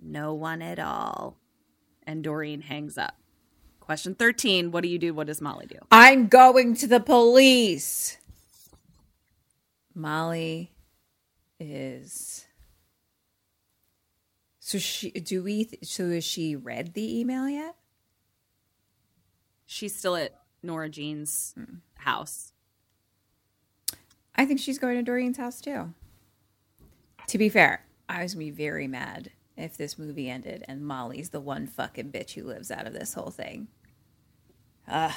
No 0.00 0.34
one 0.34 0.60
at 0.60 0.80
all. 0.80 1.38
And 2.02 2.24
Doreen 2.24 2.62
hangs 2.62 2.98
up. 2.98 3.14
Question 3.78 4.16
13 4.16 4.72
What 4.72 4.82
do 4.82 4.88
you 4.88 4.98
do? 4.98 5.14
What 5.14 5.28
does 5.28 5.40
Molly 5.40 5.66
do? 5.66 5.76
I'm 5.92 6.26
going 6.26 6.74
to 6.74 6.88
the 6.88 6.98
police. 6.98 8.18
Molly 9.94 10.72
is. 11.60 12.46
So 14.58 14.78
she 14.78 15.12
do 15.12 15.44
we? 15.44 15.68
So 15.84 16.10
has 16.10 16.24
she 16.24 16.56
read 16.56 16.94
the 16.94 17.20
email 17.20 17.48
yet? 17.48 17.76
She's 19.66 19.94
still 19.94 20.16
at 20.16 20.34
Nora 20.64 20.88
Jeanne's 20.88 21.54
hmm. 21.56 21.76
house. 21.94 22.52
I 24.40 24.46
think 24.46 24.58
she's 24.58 24.78
going 24.78 24.96
to 24.96 25.02
Doreen's 25.02 25.36
house 25.36 25.60
too. 25.60 25.92
To 27.26 27.36
be 27.36 27.50
fair, 27.50 27.84
I 28.08 28.22
was 28.22 28.32
gonna 28.32 28.46
be 28.46 28.50
very 28.50 28.88
mad 28.88 29.32
if 29.54 29.76
this 29.76 29.98
movie 29.98 30.30
ended 30.30 30.64
and 30.66 30.80
Molly's 30.80 31.28
the 31.28 31.40
one 31.40 31.66
fucking 31.66 32.10
bitch 32.10 32.32
who 32.32 32.44
lives 32.44 32.70
out 32.70 32.86
of 32.86 32.94
this 32.94 33.12
whole 33.12 33.30
thing. 33.30 33.68
Ugh. 34.88 35.12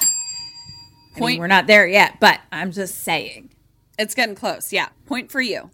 I 1.16 1.20
mean, 1.20 1.38
we're 1.38 1.46
not 1.46 1.66
there 1.66 1.86
yet, 1.86 2.20
but 2.20 2.40
I'm 2.52 2.70
just 2.70 2.96
saying. 2.96 3.54
It's 3.98 4.14
getting 4.14 4.34
close. 4.34 4.74
Yeah. 4.74 4.90
Point 5.06 5.32
for 5.32 5.40
you. 5.40 5.70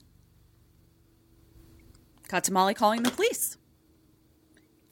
Got 2.28 2.44
to 2.44 2.52
Molly 2.52 2.74
calling 2.74 3.02
the 3.02 3.10
police. 3.10 3.56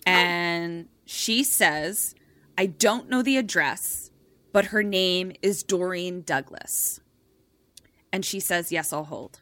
And 0.04 0.88
she 1.04 1.44
says, 1.44 2.16
I 2.58 2.66
don't 2.66 3.08
know 3.08 3.22
the 3.22 3.36
address, 3.36 4.10
but 4.52 4.66
her 4.66 4.82
name 4.82 5.30
is 5.42 5.62
Doreen 5.62 6.22
Douglas. 6.22 7.00
And 8.12 8.24
she 8.24 8.40
says, 8.40 8.72
Yes, 8.72 8.92
I'll 8.92 9.04
hold. 9.04 9.40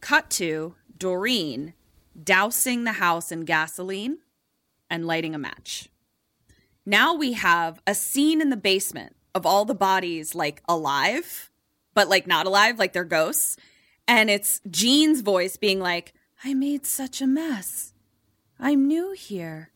Cut 0.00 0.30
to 0.30 0.74
Doreen 0.96 1.74
dousing 2.22 2.84
the 2.84 2.92
house 2.92 3.32
in 3.32 3.40
gasoline, 3.40 4.18
and 4.90 5.06
lighting 5.06 5.34
a 5.34 5.38
match. 5.38 5.88
Now 6.86 7.14
we 7.14 7.32
have 7.32 7.80
a 7.86 7.94
scene 7.94 8.40
in 8.40 8.50
the 8.50 8.56
basement 8.56 9.16
of 9.34 9.46
all 9.46 9.64
the 9.64 9.74
bodies 9.74 10.34
like 10.34 10.62
alive, 10.68 11.50
but 11.94 12.08
like 12.08 12.26
not 12.26 12.46
alive, 12.46 12.78
like 12.78 12.92
they're 12.92 13.04
ghosts. 13.04 13.56
And 14.06 14.28
it's 14.30 14.60
Jeanne's 14.70 15.22
voice 15.22 15.56
being 15.56 15.80
like, 15.80 16.12
I 16.44 16.54
made 16.54 16.86
such 16.86 17.20
a 17.22 17.26
mess. 17.26 17.94
I'm 18.60 18.86
new 18.86 19.12
here. 19.12 19.70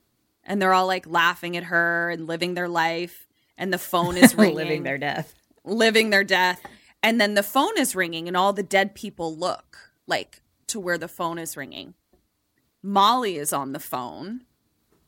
And 0.44 0.60
they're 0.60 0.74
all 0.74 0.86
like 0.86 1.06
laughing 1.06 1.56
at 1.56 1.65
her 1.65 2.10
and 2.10 2.27
living 2.27 2.55
their 2.55 2.69
life. 2.69 3.27
And 3.56 3.73
the 3.73 3.78
phone 3.78 4.16
is 4.16 4.35
ringing. 4.36 4.56
living 4.56 4.82
their 4.82 4.98
death. 4.98 5.35
living 5.65 6.10
their 6.10 6.24
death. 6.24 6.60
And 7.02 7.20
then 7.20 7.34
the 7.34 7.42
phone 7.42 7.78
is 7.78 7.94
ringing, 7.94 8.26
and 8.26 8.36
all 8.36 8.52
the 8.52 8.62
dead 8.62 8.94
people 8.94 9.34
look 9.34 9.92
like 10.06 10.42
to 10.68 10.80
where 10.80 10.98
the 10.98 11.08
phone 11.08 11.38
is 11.38 11.56
ringing. 11.56 11.94
Molly 12.82 13.36
is 13.36 13.52
on 13.52 13.72
the 13.72 13.80
phone. 13.80 14.42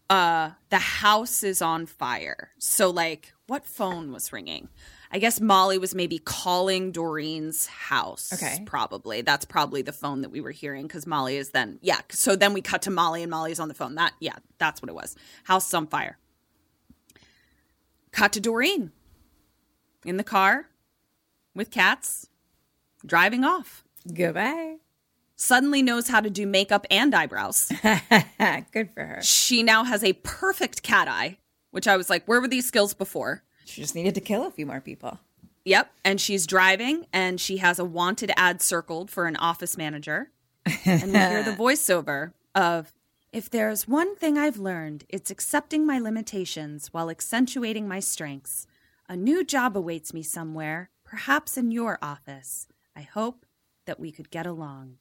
Uh, 0.08 0.50
the 0.70 0.78
house 0.78 1.42
is 1.42 1.62
on 1.62 1.86
fire. 1.86 2.50
So, 2.58 2.90
like, 2.90 3.32
what 3.46 3.64
phone 3.64 4.12
was 4.12 4.32
ringing? 4.32 4.68
I 5.12 5.18
guess 5.18 5.40
Molly 5.40 5.78
was 5.78 5.94
maybe 5.94 6.18
calling 6.18 6.92
Doreen's 6.92 7.66
house. 7.66 8.32
Okay. 8.32 8.62
Probably. 8.64 9.22
That's 9.22 9.44
probably 9.44 9.82
the 9.82 9.92
phone 9.92 10.20
that 10.20 10.30
we 10.30 10.40
were 10.40 10.52
hearing 10.52 10.82
because 10.82 11.06
Molly 11.06 11.36
is 11.36 11.50
then, 11.50 11.80
yeah. 11.82 12.00
So 12.10 12.36
then 12.36 12.52
we 12.52 12.60
cut 12.60 12.82
to 12.82 12.90
Molly 12.90 13.22
and 13.22 13.30
Molly's 13.30 13.58
on 13.58 13.66
the 13.66 13.74
phone. 13.74 13.96
That, 13.96 14.14
yeah, 14.20 14.36
that's 14.58 14.80
what 14.80 14.88
it 14.88 14.94
was. 14.94 15.16
House 15.44 15.66
is 15.66 15.74
on 15.74 15.88
fire. 15.88 16.18
Cut 18.12 18.32
to 18.34 18.40
Doreen 18.40 18.92
in 20.04 20.16
the 20.16 20.24
car 20.24 20.69
with 21.60 21.70
cats, 21.70 22.26
driving 23.04 23.44
off. 23.44 23.84
Goodbye. 24.14 24.76
Suddenly 25.36 25.82
knows 25.82 26.08
how 26.08 26.20
to 26.20 26.30
do 26.30 26.46
makeup 26.46 26.86
and 26.90 27.14
eyebrows. 27.14 27.70
Good 28.72 28.90
for 28.90 29.04
her. 29.04 29.20
She 29.22 29.62
now 29.62 29.84
has 29.84 30.02
a 30.02 30.14
perfect 30.14 30.82
cat 30.82 31.06
eye, 31.06 31.36
which 31.70 31.86
I 31.86 31.98
was 31.98 32.08
like, 32.08 32.26
where 32.26 32.40
were 32.40 32.48
these 32.48 32.66
skills 32.66 32.94
before? 32.94 33.42
She 33.66 33.82
just 33.82 33.94
needed 33.94 34.14
to 34.14 34.22
kill 34.22 34.46
a 34.46 34.50
few 34.50 34.64
more 34.64 34.80
people. 34.80 35.18
Yep. 35.66 35.92
And 36.02 36.18
she's 36.18 36.46
driving 36.46 37.04
and 37.12 37.38
she 37.38 37.58
has 37.58 37.78
a 37.78 37.84
wanted 37.84 38.32
ad 38.38 38.62
circled 38.62 39.10
for 39.10 39.26
an 39.26 39.36
office 39.36 39.76
manager. 39.76 40.30
And 40.86 41.12
we 41.12 41.18
hear 41.18 41.42
the 41.42 41.52
voiceover 41.58 42.32
of, 42.54 42.90
if 43.34 43.50
there's 43.50 43.86
one 43.86 44.16
thing 44.16 44.38
I've 44.38 44.56
learned, 44.56 45.04
it's 45.10 45.30
accepting 45.30 45.84
my 45.84 45.98
limitations 45.98 46.88
while 46.88 47.10
accentuating 47.10 47.86
my 47.86 48.00
strengths. 48.00 48.66
A 49.10 49.16
new 49.16 49.44
job 49.44 49.76
awaits 49.76 50.14
me 50.14 50.22
somewhere, 50.22 50.88
perhaps 51.10 51.58
in 51.58 51.72
your 51.72 51.98
office. 52.00 52.68
I 52.96 53.00
hope 53.02 53.44
that 53.84 53.98
we 53.98 54.12
could 54.12 54.30
get 54.30 54.46
along. 54.46 54.98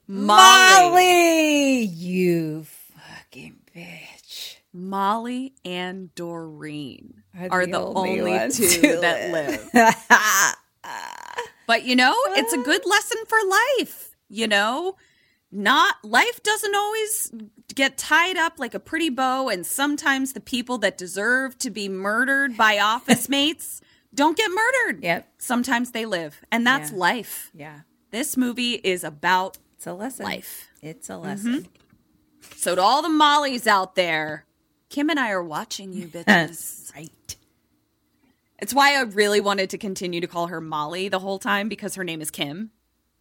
Molly. 0.07 1.83
you 1.83 2.65
fucking 2.65 3.55
bitch. 3.73 4.57
Molly 4.73 5.53
and 5.63 6.13
Doreen 6.13 7.23
Are 7.39 7.61
are, 7.61 7.65
the 7.65 7.71
the, 7.71 7.79
only 7.79 8.19
only, 8.33 8.51
two 8.51 8.67
to 8.67 8.99
that 9.01 9.31
live. 9.31 9.69
live. 9.73 9.95
But 11.67 11.83
you 11.83 11.95
know, 11.95 12.13
it's 12.29 12.53
a 12.53 12.59
good 12.59 12.85
lesson 12.85 13.17
for 13.25 13.39
life. 13.79 14.15
You 14.29 14.47
know, 14.47 14.97
not 15.55 15.95
life 16.03 16.43
doesn't 16.43 16.75
always 16.75 17.31
get 17.73 17.97
tied 17.97 18.37
up 18.37 18.59
like 18.59 18.73
a 18.73 18.79
pretty 18.79 19.09
bow, 19.09 19.49
and 19.49 19.65
sometimes 19.65 20.33
the 20.33 20.39
people 20.39 20.77
that 20.79 20.97
deserve 20.97 21.57
to 21.59 21.69
be 21.69 21.89
murdered 21.89 22.57
by 22.57 22.77
office 22.79 23.29
mates 23.29 23.81
don't 24.13 24.37
get 24.37 24.49
murdered. 24.51 25.03
Yep. 25.03 25.27
Sometimes 25.39 25.91
they 25.91 26.05
live, 26.05 26.41
and 26.51 26.65
that's 26.65 26.91
Yeah. 26.91 26.97
life. 26.97 27.51
Yeah. 27.53 27.79
This 28.11 28.37
movie 28.37 28.73
is 28.73 29.03
about 29.03 29.57
It's 29.77 29.87
a 29.87 29.93
lesson. 29.93 30.25
life. 30.25 30.67
It's 30.81 31.09
a 31.09 31.17
lesson. 31.17 31.53
Mm-hmm. 31.63 32.51
So 32.57 32.75
to 32.75 32.81
all 32.81 33.01
the 33.01 33.09
Mollies 33.09 33.67
out 33.67 33.95
there, 33.95 34.45
Kim 34.89 35.09
and 35.09 35.19
I 35.19 35.31
are 35.31 35.43
watching 35.43 35.91
you, 35.93 36.07
bitches. 36.09 36.93
Right. 36.95 37.35
It's 38.59 38.73
why 38.73 38.95
I 38.97 39.01
really 39.01 39.41
wanted 39.41 39.71
to 39.71 39.77
continue 39.77 40.21
to 40.21 40.27
call 40.27 40.47
her 40.47 40.61
Molly 40.61 41.09
the 41.09 41.19
whole 41.19 41.39
time 41.39 41.67
because 41.67 41.95
her 41.95 42.03
name 42.03 42.21
is 42.21 42.31
Kim. 42.31 42.71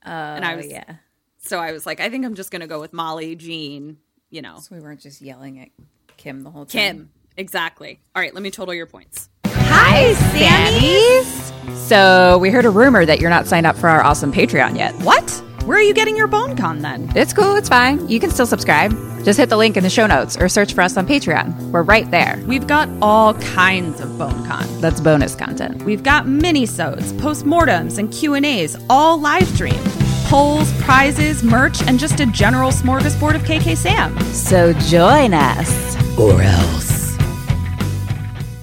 Oh, 0.06 0.10
and 0.10 0.44
I 0.44 0.54
was 0.54 0.66
yeah. 0.66 0.96
So 1.44 1.58
I 1.58 1.72
was 1.72 1.84
like, 1.84 2.00
I 2.00 2.08
think 2.08 2.24
I'm 2.24 2.34
just 2.34 2.50
gonna 2.50 2.66
go 2.66 2.80
with 2.80 2.92
Molly, 2.92 3.36
Jeanne, 3.36 3.98
you 4.30 4.40
know. 4.40 4.58
So 4.60 4.74
we 4.74 4.80
weren't 4.80 5.00
just 5.00 5.20
yelling 5.20 5.60
at 5.60 5.68
Kim 6.16 6.42
the 6.42 6.50
whole 6.50 6.64
time. 6.64 6.80
Kim. 6.80 7.10
Exactly. 7.36 8.00
All 8.14 8.22
right, 8.22 8.32
let 8.32 8.42
me 8.42 8.50
total 8.50 8.72
your 8.72 8.86
points. 8.86 9.28
Hi, 9.46 10.14
Sammys. 10.32 11.76
So 11.76 12.38
we 12.38 12.50
heard 12.50 12.64
a 12.64 12.70
rumor 12.70 13.04
that 13.04 13.20
you're 13.20 13.30
not 13.30 13.46
signed 13.46 13.66
up 13.66 13.76
for 13.76 13.88
our 13.88 14.02
awesome 14.02 14.32
Patreon 14.32 14.76
yet. 14.76 14.94
What? 15.02 15.30
Where 15.64 15.76
are 15.78 15.82
you 15.82 15.94
getting 15.94 16.16
your 16.16 16.28
bone 16.28 16.56
con 16.56 16.80
then? 16.80 17.10
It's 17.16 17.32
cool. 17.32 17.56
It's 17.56 17.68
fine. 17.68 18.08
You 18.08 18.20
can 18.20 18.30
still 18.30 18.46
subscribe. 18.46 18.92
Just 19.24 19.38
hit 19.38 19.48
the 19.48 19.56
link 19.56 19.76
in 19.76 19.82
the 19.82 19.90
show 19.90 20.06
notes 20.06 20.36
or 20.36 20.48
search 20.48 20.74
for 20.74 20.82
us 20.82 20.96
on 20.96 21.06
Patreon. 21.06 21.72
We're 21.72 21.82
right 21.82 22.10
there. 22.10 22.42
We've 22.46 22.66
got 22.66 22.88
all 23.00 23.34
kinds 23.34 24.00
of 24.00 24.16
bone 24.18 24.46
con. 24.46 24.66
That's 24.80 25.00
bonus 25.00 25.34
content. 25.34 25.82
We've 25.82 26.02
got 26.02 26.28
mini-sodes, 26.28 27.12
postmortems, 27.14 27.98
and 27.98 28.12
Q&As, 28.12 28.78
all 28.88 29.18
live 29.18 29.48
streamed. 29.48 30.03
Polls, 30.24 30.72
prizes, 30.82 31.42
merch, 31.42 31.82
and 31.82 31.98
just 31.98 32.20
a 32.20 32.26
general 32.26 32.70
smorgasbord 32.70 33.34
of 33.36 33.42
KK 33.42 33.76
Sam. 33.76 34.18
So 34.32 34.72
join 34.74 35.34
us. 35.34 36.18
Or 36.18 36.42
else. 36.42 37.16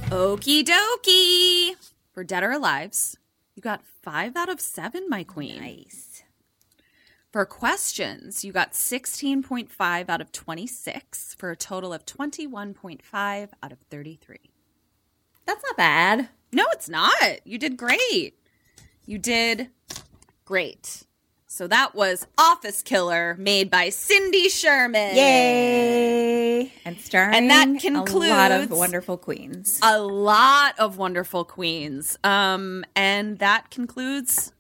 Okie 0.10 0.64
dokie. 0.64 1.76
For 2.12 2.24
Dead 2.24 2.44
or 2.44 2.50
Alives, 2.50 3.16
you 3.56 3.62
got 3.62 3.84
five 3.84 4.36
out 4.36 4.50
of 4.50 4.60
seven, 4.60 5.08
my 5.08 5.24
queen. 5.24 5.62
Nice. 5.62 6.24
For 7.32 7.46
questions, 7.46 8.44
you 8.44 8.52
got 8.52 8.74
16.5 8.74 10.10
out 10.10 10.20
of 10.20 10.34
26 10.34 11.36
for 11.36 11.52
a 11.52 11.56
total 11.56 11.94
of 11.94 12.06
21.5 12.06 13.50
out 13.64 13.72
of 13.72 13.80
33. 13.90 14.38
That's 15.46 15.64
not 15.64 15.78
bad. 15.78 16.30
No, 16.52 16.66
it's 16.74 16.90
not. 16.90 17.46
You 17.46 17.58
did 17.58 17.78
great. 17.78 18.34
You 19.06 19.18
did 19.18 19.70
great. 20.44 21.04
So 21.54 21.68
that 21.68 21.94
was 21.94 22.28
Office 22.38 22.82
Killer 22.82 23.36
made 23.38 23.70
by 23.70 23.90
Cindy 23.90 24.48
Sherman. 24.48 25.18
Yay! 25.18 26.72
And 26.86 26.98
starring 26.98 27.36
And 27.36 27.50
that 27.50 27.78
concludes 27.82 28.32
a 28.32 28.34
lot 28.34 28.52
of 28.54 28.72
wonderful 28.72 29.18
queens. 29.18 29.78
A 29.84 30.00
lot 30.00 30.80
of 30.80 30.98
wonderful 30.98 31.44
queens. 31.44 32.18
Um, 32.24 32.86
and 32.96 33.40
that 33.40 33.70
concludes 33.70 34.54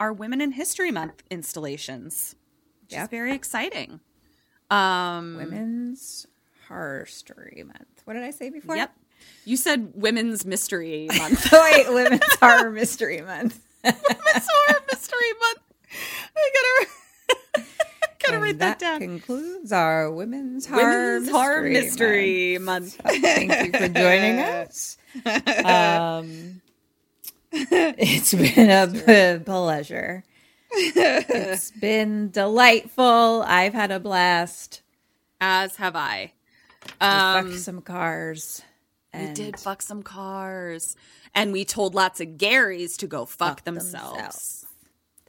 our 0.00 0.12
Women 0.12 0.40
in 0.40 0.50
History 0.50 0.90
Month 0.90 1.22
installations. 1.30 2.34
Which 2.82 2.98
is 2.98 3.08
very 3.08 3.32
exciting. 3.32 4.00
Um, 4.68 5.36
Women's 5.36 6.26
Horror 6.66 7.06
Story 7.06 7.62
Month. 7.64 8.02
What 8.04 8.14
did 8.14 8.24
I 8.24 8.32
say 8.32 8.50
before? 8.50 8.74
Yep. 8.74 8.92
You 9.44 9.56
said 9.56 9.92
Women's 9.94 10.44
Mystery 10.44 11.06
Month. 11.16 11.50
Oh, 11.52 11.70
wait, 11.72 11.88
Women's 11.88 12.34
Horror 12.40 12.72
Mystery 12.72 13.20
Month. 13.20 13.60
Women's 13.84 14.02
Horror 14.50 14.80
Mystery 14.90 15.32
Month. 15.40 15.60
I 16.36 16.50
gotta, 17.54 17.64
gotta 18.26 18.38
write 18.38 18.58
that, 18.58 18.78
down. 18.78 19.00
That 19.00 19.04
concludes 19.06 19.72
our 19.72 20.10
Women's 20.10 20.66
Horror 20.66 21.14
Women's 21.14 21.30
Horror 21.30 21.62
Mystery 21.62 22.52
Mystery 22.52 22.58
Month. 22.58 22.94
Thank 23.06 23.50
you 23.74 23.78
for 23.78 23.88
joining 23.88 24.38
us. 24.40 24.98
Um, 25.64 26.60
it's 27.52 28.34
been 28.34 28.70
a 28.70 29.40
pleasure. 29.42 30.24
It's 30.70 31.70
been 31.70 32.30
delightful. 32.30 33.42
I've 33.46 33.72
had 33.72 33.90
a 33.90 33.98
blast. 33.98 34.82
As 35.40 35.76
have 35.76 35.96
I. 35.96 36.32
We 36.84 36.90
Um, 37.06 37.48
fucked 37.50 37.60
some 37.60 37.80
cars. 37.80 38.62
we 39.14 39.32
did 39.32 39.58
fuck 39.58 39.80
some 39.80 40.02
cars, 40.02 40.96
and 41.34 41.50
we 41.52 41.64
told 41.64 41.94
lots 41.94 42.20
of 42.20 42.28
Garys 42.36 42.98
to 42.98 43.06
go 43.06 43.24
fuck, 43.24 43.38
fuck 43.60 43.64
themselves. 43.64 44.12
themselves. 44.16 44.65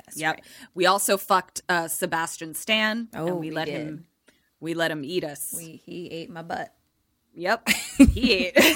That's 0.07 0.19
Yep. 0.19 0.33
right. 0.35 0.43
We 0.73 0.85
also 0.87 1.17
fucked 1.17 1.61
uh, 1.69 1.87
Sebastian 1.87 2.53
Stan, 2.55 3.09
Oh, 3.13 3.27
and 3.27 3.35
we, 3.39 3.49
we 3.49 3.55
let 3.55 3.65
did. 3.65 3.75
him. 3.75 4.05
We 4.59 4.73
let 4.73 4.89
him 4.89 5.03
eat 5.03 5.23
us. 5.23 5.53
We, 5.55 5.81
he 5.85 6.07
ate 6.07 6.29
my 6.29 6.41
butt. 6.41 6.73
Yep. 7.35 7.67
He 8.13 8.33
ate. 8.47 8.57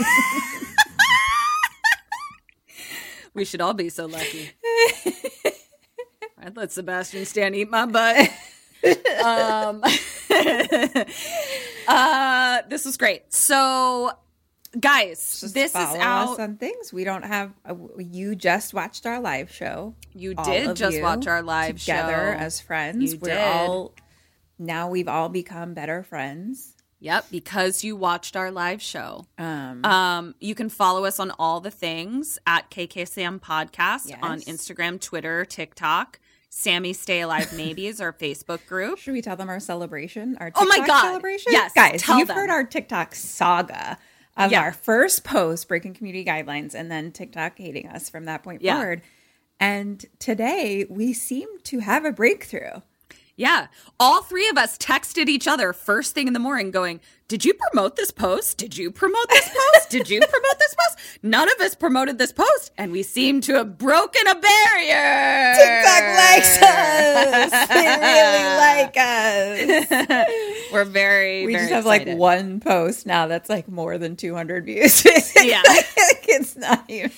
we 3.34 3.46
should 3.46 3.62
all 3.62 3.74
be 3.74 3.90
so 3.90 4.06
lucky. 4.08 4.52
I'd 6.44 6.56
let 6.58 6.72
Sebastian 6.72 7.26
Stan 7.26 7.54
eat 7.56 7.70
my 7.70 7.86
butt. 7.86 8.30
um, 9.24 9.84
uh, 11.88 12.62
this 12.68 12.84
was 12.86 12.98
great. 12.98 13.32
So, 13.34 14.12
guys, 14.80 15.40
Just 15.42 15.54
this 15.54 15.72
is 15.72 15.76
out. 15.76 16.30
us 16.34 16.40
on 16.40 16.58
things. 16.58 16.92
We 16.94 17.04
don't 17.04 17.24
have. 17.26 17.52
Uh, 17.66 17.76
you 17.98 18.36
just 18.36 18.74
watched 18.74 19.06
our 19.06 19.20
live 19.20 19.52
show. 19.52 19.96
You 20.14 20.34
did 20.36 20.76
just 20.76 20.98
you 20.98 21.04
watch 21.04 21.28
our 21.28 21.42
live 21.42 21.80
show 21.80 21.94
together 21.94 22.36
show. 22.38 22.44
as 22.46 22.60
friends. 22.62 23.14
You 23.14 23.20
We're 23.20 23.30
did. 23.36 23.40
all 23.42 23.94
now 24.60 24.90
we've 24.90 25.08
all 25.08 25.30
become 25.30 25.74
better 25.74 26.04
friends. 26.04 26.76
Yep, 27.04 27.26
because 27.32 27.84
you 27.84 27.96
watched 27.96 28.36
our 28.36 28.52
live 28.52 28.80
show. 28.80 29.26
Um, 29.40 29.84
Um, 29.84 30.36
you 30.40 30.54
can 30.54 30.70
follow 30.70 31.04
us 31.06 31.20
on 31.20 31.32
all 31.40 31.60
the 31.60 31.72
things 31.72 32.38
at 32.46 32.70
KKSAM 32.70 33.40
Podcast 33.42 34.16
on 34.22 34.40
Instagram, 34.42 35.02
Twitter, 35.02 35.44
TikTok. 35.44 36.20
Sammy 36.54 36.92
Stay 36.94 37.22
Alive 37.22 37.54
Maybe 37.56 37.88
is 37.88 38.02
our 38.02 38.12
Facebook 38.14 38.68
group. 38.68 39.00
Should 39.00 39.14
we 39.14 39.22
tell 39.24 39.36
them 39.38 39.50
our 39.50 39.60
celebration? 39.62 40.38
Our 40.40 40.52
Oh 40.54 40.66
my 40.66 40.86
God. 40.86 41.02
celebration? 41.02 41.54
Yes, 41.54 41.72
guys, 41.74 42.02
tell 42.04 42.20
you've 42.20 42.28
them. 42.28 42.38
heard 42.38 42.50
our 42.52 42.66
TikTok 42.66 43.16
saga 43.16 43.98
of 44.46 44.52
Yeah. 44.52 44.62
our 44.62 44.72
first 44.74 45.24
post 45.24 45.68
breaking 45.68 45.94
community 45.94 46.26
guidelines, 46.26 46.74
and 46.74 46.92
then 46.92 47.12
TikTok 47.12 47.58
hating 47.58 47.88
us 47.88 48.10
from 48.10 48.26
that 48.26 48.44
point 48.44 48.62
Yeah. 48.62 48.78
forward. 48.78 49.02
And 49.60 50.04
today 50.20 50.86
we 50.90 51.14
seem 51.14 51.48
to 51.66 51.80
have 51.80 52.06
a 52.06 52.12
breakthrough. 52.12 52.82
Yeah. 53.36 53.68
All 54.00 54.22
three 54.22 54.48
of 54.50 54.58
us 54.58 54.78
texted 54.78 55.28
each 55.28 55.48
other 55.48 55.74
first 55.74 56.14
thing 56.14 56.28
in 56.28 56.34
the 56.34 56.40
morning 56.40 56.70
going, 56.72 57.00
Did 57.28 57.44
you 57.46 57.54
promote 57.54 57.96
this 57.96 58.12
post? 58.12 58.58
Did 58.58 58.78
you 58.78 58.92
promote 58.92 59.30
this 59.30 59.48
post? 59.50 59.90
Did 59.90 60.10
you 60.10 60.20
promote 60.20 60.60
this 60.60 60.76
post? 60.76 61.20
None 61.24 61.48
of 61.50 61.60
us 61.62 61.76
promoted 61.76 62.18
this 62.18 62.32
post, 62.32 62.72
and 62.78 62.92
we 62.92 63.04
seem 63.04 63.42
to 63.42 63.54
have 63.56 63.78
broken 63.78 64.28
a 64.28 64.36
barrier. 64.36 65.54
TikTok 65.56 66.04
likes 66.18 66.62
us. 66.62 67.68
they 67.70 67.88
really 67.88 68.46
like 68.58 68.98
us. 68.98 70.28
We're 70.74 70.86
very, 70.86 71.46
We 71.46 71.54
very 71.54 71.66
just 71.66 71.74
have 71.74 71.86
like 71.86 72.08
one 72.08 72.60
post 72.60 73.06
now 73.06 73.28
that's 73.28 73.50
like 73.50 73.68
more 73.68 73.98
than 73.98 74.16
200 74.16 74.66
views. 74.66 75.04
Yeah. 75.42 75.62
like, 75.68 76.26
it's 76.28 76.56
not 76.56 76.84
even. 76.88 77.12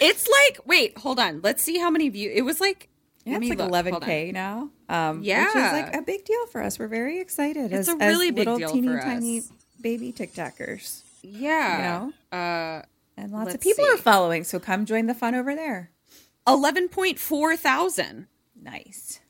It's 0.00 0.26
like, 0.28 0.66
wait, 0.66 0.98
hold 0.98 1.20
on. 1.20 1.40
Let's 1.42 1.62
see 1.62 1.78
how 1.78 1.88
many 1.88 2.08
views. 2.08 2.32
It 2.34 2.42
was 2.42 2.60
like, 2.60 2.88
Yeah, 3.24 3.38
it's 3.40 3.48
like 3.50 3.58
look. 3.58 3.70
11k 3.70 4.32
now. 4.32 4.70
Um, 4.88 5.20
which 5.20 5.28
is 5.28 5.54
like 5.54 5.94
a 5.94 6.02
big 6.02 6.24
deal 6.24 6.46
for 6.46 6.62
us. 6.62 6.78
We're 6.78 6.88
very 6.88 7.20
excited. 7.20 7.72
It's 7.72 7.88
as, 7.88 7.94
a 7.94 7.96
really 7.98 8.28
as 8.28 8.34
big 8.34 8.38
little 8.38 8.56
deal 8.58 8.70
teeny 8.72 8.88
for 8.88 9.00
tiny 9.00 9.38
us. 9.38 9.52
baby 9.80 10.12
TikTokers, 10.12 11.02
Yeah. 11.22 11.76
You 11.76 11.82
know? 12.32 12.36
Uh, 12.38 12.82
and 13.16 13.32
lots 13.32 13.54
of 13.54 13.60
people 13.60 13.84
see. 13.84 13.90
are 13.92 13.98
following. 13.98 14.44
So 14.44 14.58
come 14.58 14.86
join 14.86 15.06
the 15.06 15.14
fun 15.14 15.34
over 15.34 15.54
there. 15.54 15.90
11.4 16.46 17.56
thousand. 17.58 18.26
Nice, 18.60 19.20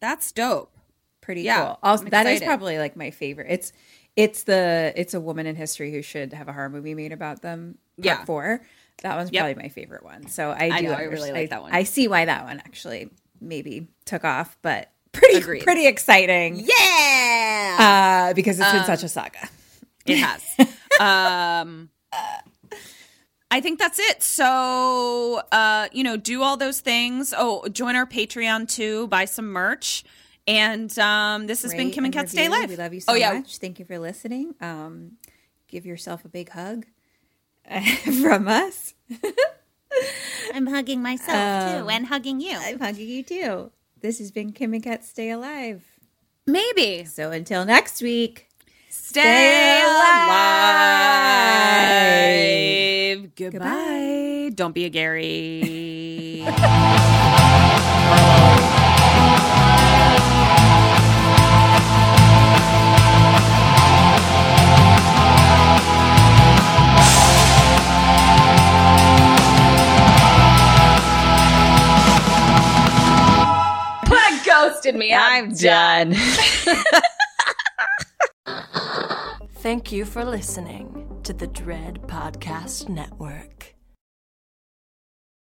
That's 0.00 0.30
dope. 0.32 0.72
pretty 1.20 1.42
Yeah, 1.42 1.64
cool. 1.64 1.78
Also, 1.82 2.04
that 2.06 2.26
is 2.26 2.40
probably 2.42 2.78
like 2.78 2.96
my 2.96 3.10
favorite. 3.10 3.48
It's 3.50 3.72
it's 4.16 4.44
the 4.44 4.92
it's 4.96 5.14
a 5.14 5.20
woman 5.20 5.46
in 5.46 5.56
history 5.56 5.92
who 5.92 6.02
should 6.02 6.32
have 6.32 6.48
a 6.48 6.52
horror 6.52 6.68
movie 6.70 6.94
made 6.94 7.12
about 7.12 7.42
them. 7.42 7.78
Part 7.96 8.04
Yeah. 8.06 8.24
four. 8.24 8.60
That 9.02 9.16
one's 9.16 9.30
Yep. 9.32 9.40
probably 9.44 9.62
my 9.62 9.68
favorite 9.68 10.02
one. 10.04 10.26
So 10.28 10.50
I 10.50 10.68
do. 10.68 10.74
I 10.74 10.80
know, 10.80 10.92
I 10.92 11.02
really 11.04 11.32
like 11.32 11.50
that 11.50 11.62
one. 11.62 11.72
I 11.72 11.82
see 11.84 12.08
why 12.08 12.24
that 12.24 12.44
one 12.44 12.58
actually 12.60 13.10
maybe 13.40 13.88
took 14.04 14.24
off, 14.24 14.56
but 14.62 14.90
pretty 15.12 15.38
Agreed. 15.38 15.64
pretty 15.64 15.86
exciting. 15.86 16.64
Yeah. 16.64 18.28
Uh, 18.30 18.34
because 18.34 18.58
it's 18.58 18.72
been 18.72 18.84
such 18.84 19.02
a 19.02 19.08
saga. 19.08 19.48
It 20.06 20.18
has. 20.18 20.42
um 21.00 21.90
I 23.50 23.60
think 23.60 23.78
that's 23.78 23.98
it. 23.98 24.22
So 24.22 25.42
uh, 25.52 25.88
you 25.92 26.04
know, 26.04 26.16
do 26.16 26.42
all 26.42 26.56
those 26.56 26.80
things. 26.80 27.34
Oh, 27.36 27.66
join 27.68 27.96
our 27.96 28.06
Patreon 28.06 28.68
too, 28.68 29.06
buy 29.08 29.24
some 29.24 29.46
merch. 29.46 30.04
And 30.46 30.96
um 30.98 31.46
this 31.46 31.62
has 31.62 31.74
been 31.74 31.90
Kim 31.90 32.04
and 32.04 32.14
and 32.14 32.26
Kat 32.26 32.30
Stay. 32.30 32.48
Live. 32.48 32.70
We 32.70 32.76
love 32.76 32.94
you 32.94 33.00
so 33.00 33.12
oh, 33.12 33.16
yeah. 33.16 33.32
much. 33.32 33.58
Thank 33.58 33.78
you 33.78 33.84
for 33.84 33.98
listening. 33.98 34.54
Um, 34.60 35.12
give 35.68 35.84
yourself 35.86 36.24
a 36.24 36.28
big 36.28 36.50
hug 36.50 36.86
from 38.22 38.48
us. 38.48 38.94
I'm 40.54 40.66
hugging 40.66 41.02
myself 41.02 41.28
too 41.72 41.82
um, 41.82 41.90
and 41.90 42.06
hugging 42.06 42.40
you. 42.40 42.56
I'm 42.58 42.78
hugging 42.78 43.08
you 43.08 43.22
too. 43.22 43.70
This 44.00 44.18
has 44.18 44.30
been 44.30 44.52
Kim 44.52 44.74
and 44.74 44.82
Kat 44.82 45.04
Stay 45.04 45.30
Alive. 45.30 45.84
Maybe. 46.46 47.04
So 47.04 47.30
until 47.30 47.64
next 47.64 48.02
week. 48.02 48.48
Stay 48.90 49.82
alive. 49.84 50.28
alive. 53.22 53.34
Goodbye. 53.36 54.50
Don't 54.54 54.74
be 54.74 54.84
a 54.86 54.88
Gary. 54.88 56.44
ghosted 74.88 74.98
me. 74.98 75.14
I'm 75.14 75.52
done. 75.54 76.14
Thank 79.56 79.92
you 79.92 80.04
for 80.04 80.24
listening 80.24 81.20
to 81.24 81.32
the 81.32 81.46
Dread 81.46 82.02
Podcast 82.02 82.88
Network. 82.88 83.77